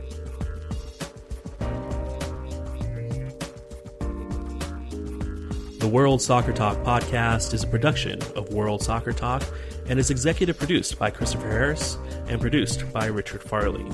The 5.79 5.89
World 5.89 6.21
Soccer 6.21 6.53
Talk 6.53 6.79
podcast 6.79 7.55
is 7.55 7.65
a 7.65 7.67
production 7.67 8.21
of 8.35 8.53
World 8.53 8.83
Soccer 8.83 9.13
Talk 9.13 9.43
and 9.89 9.99
is 9.99 10.11
executive 10.11 10.59
produced 10.59 10.99
by 10.99 11.11
Christopher 11.11 11.49
Harris 11.49 11.99
and 12.29 12.41
produced 12.41 12.91
by 12.93 13.07
Richard 13.07 13.43
Farley. 13.43 13.85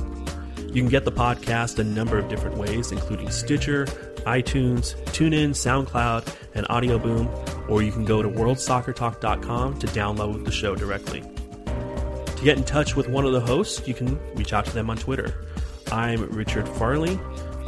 You 0.66 0.82
can 0.82 0.88
get 0.88 1.04
the 1.04 1.12
podcast 1.12 1.78
a 1.78 1.84
number 1.84 2.18
of 2.18 2.28
different 2.28 2.56
ways, 2.56 2.90
including 2.90 3.30
Stitcher, 3.30 3.86
iTunes, 4.24 4.96
TuneIn, 5.06 5.50
SoundCloud, 5.50 6.34
and 6.54 6.66
Audio 6.70 6.98
Boom, 6.98 7.28
or 7.68 7.82
you 7.82 7.92
can 7.92 8.04
go 8.04 8.22
to 8.22 8.28
worldsoccertalk.com 8.28 9.78
to 9.78 9.86
download 9.88 10.44
the 10.44 10.50
show 10.50 10.74
directly. 10.74 11.20
To 11.20 12.44
get 12.44 12.58
in 12.58 12.64
touch 12.64 12.96
with 12.96 13.08
one 13.08 13.24
of 13.24 13.32
the 13.32 13.40
hosts, 13.40 13.86
you 13.86 13.94
can 13.94 14.18
reach 14.34 14.52
out 14.52 14.66
to 14.66 14.74
them 14.74 14.90
on 14.90 14.96
Twitter. 14.96 15.46
I'm 15.90 16.28
Richard 16.30 16.68
Farley. 16.68 17.18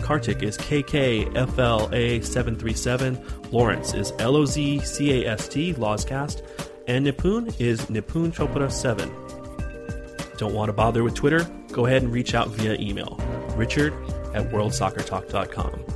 Kartik 0.00 0.42
is 0.42 0.58
KKFLA737. 0.58 3.52
Lawrence 3.52 3.94
is 3.94 4.12
LOZCAST, 4.12 5.76
Lawscast. 5.76 6.42
And 6.86 7.06
Nipun 7.06 7.58
is 7.60 7.80
Nipun 7.86 8.32
Chopra 8.32 8.70
7. 8.70 9.10
Don't 10.36 10.54
want 10.54 10.68
to 10.68 10.72
bother 10.72 11.02
with 11.02 11.14
Twitter? 11.14 11.44
Go 11.72 11.86
ahead 11.86 12.02
and 12.02 12.12
reach 12.12 12.34
out 12.34 12.48
via 12.48 12.76
email. 12.78 13.18
Richard 13.56 13.92
at 14.34 14.50
worldsoccertalk.com. 14.50 15.95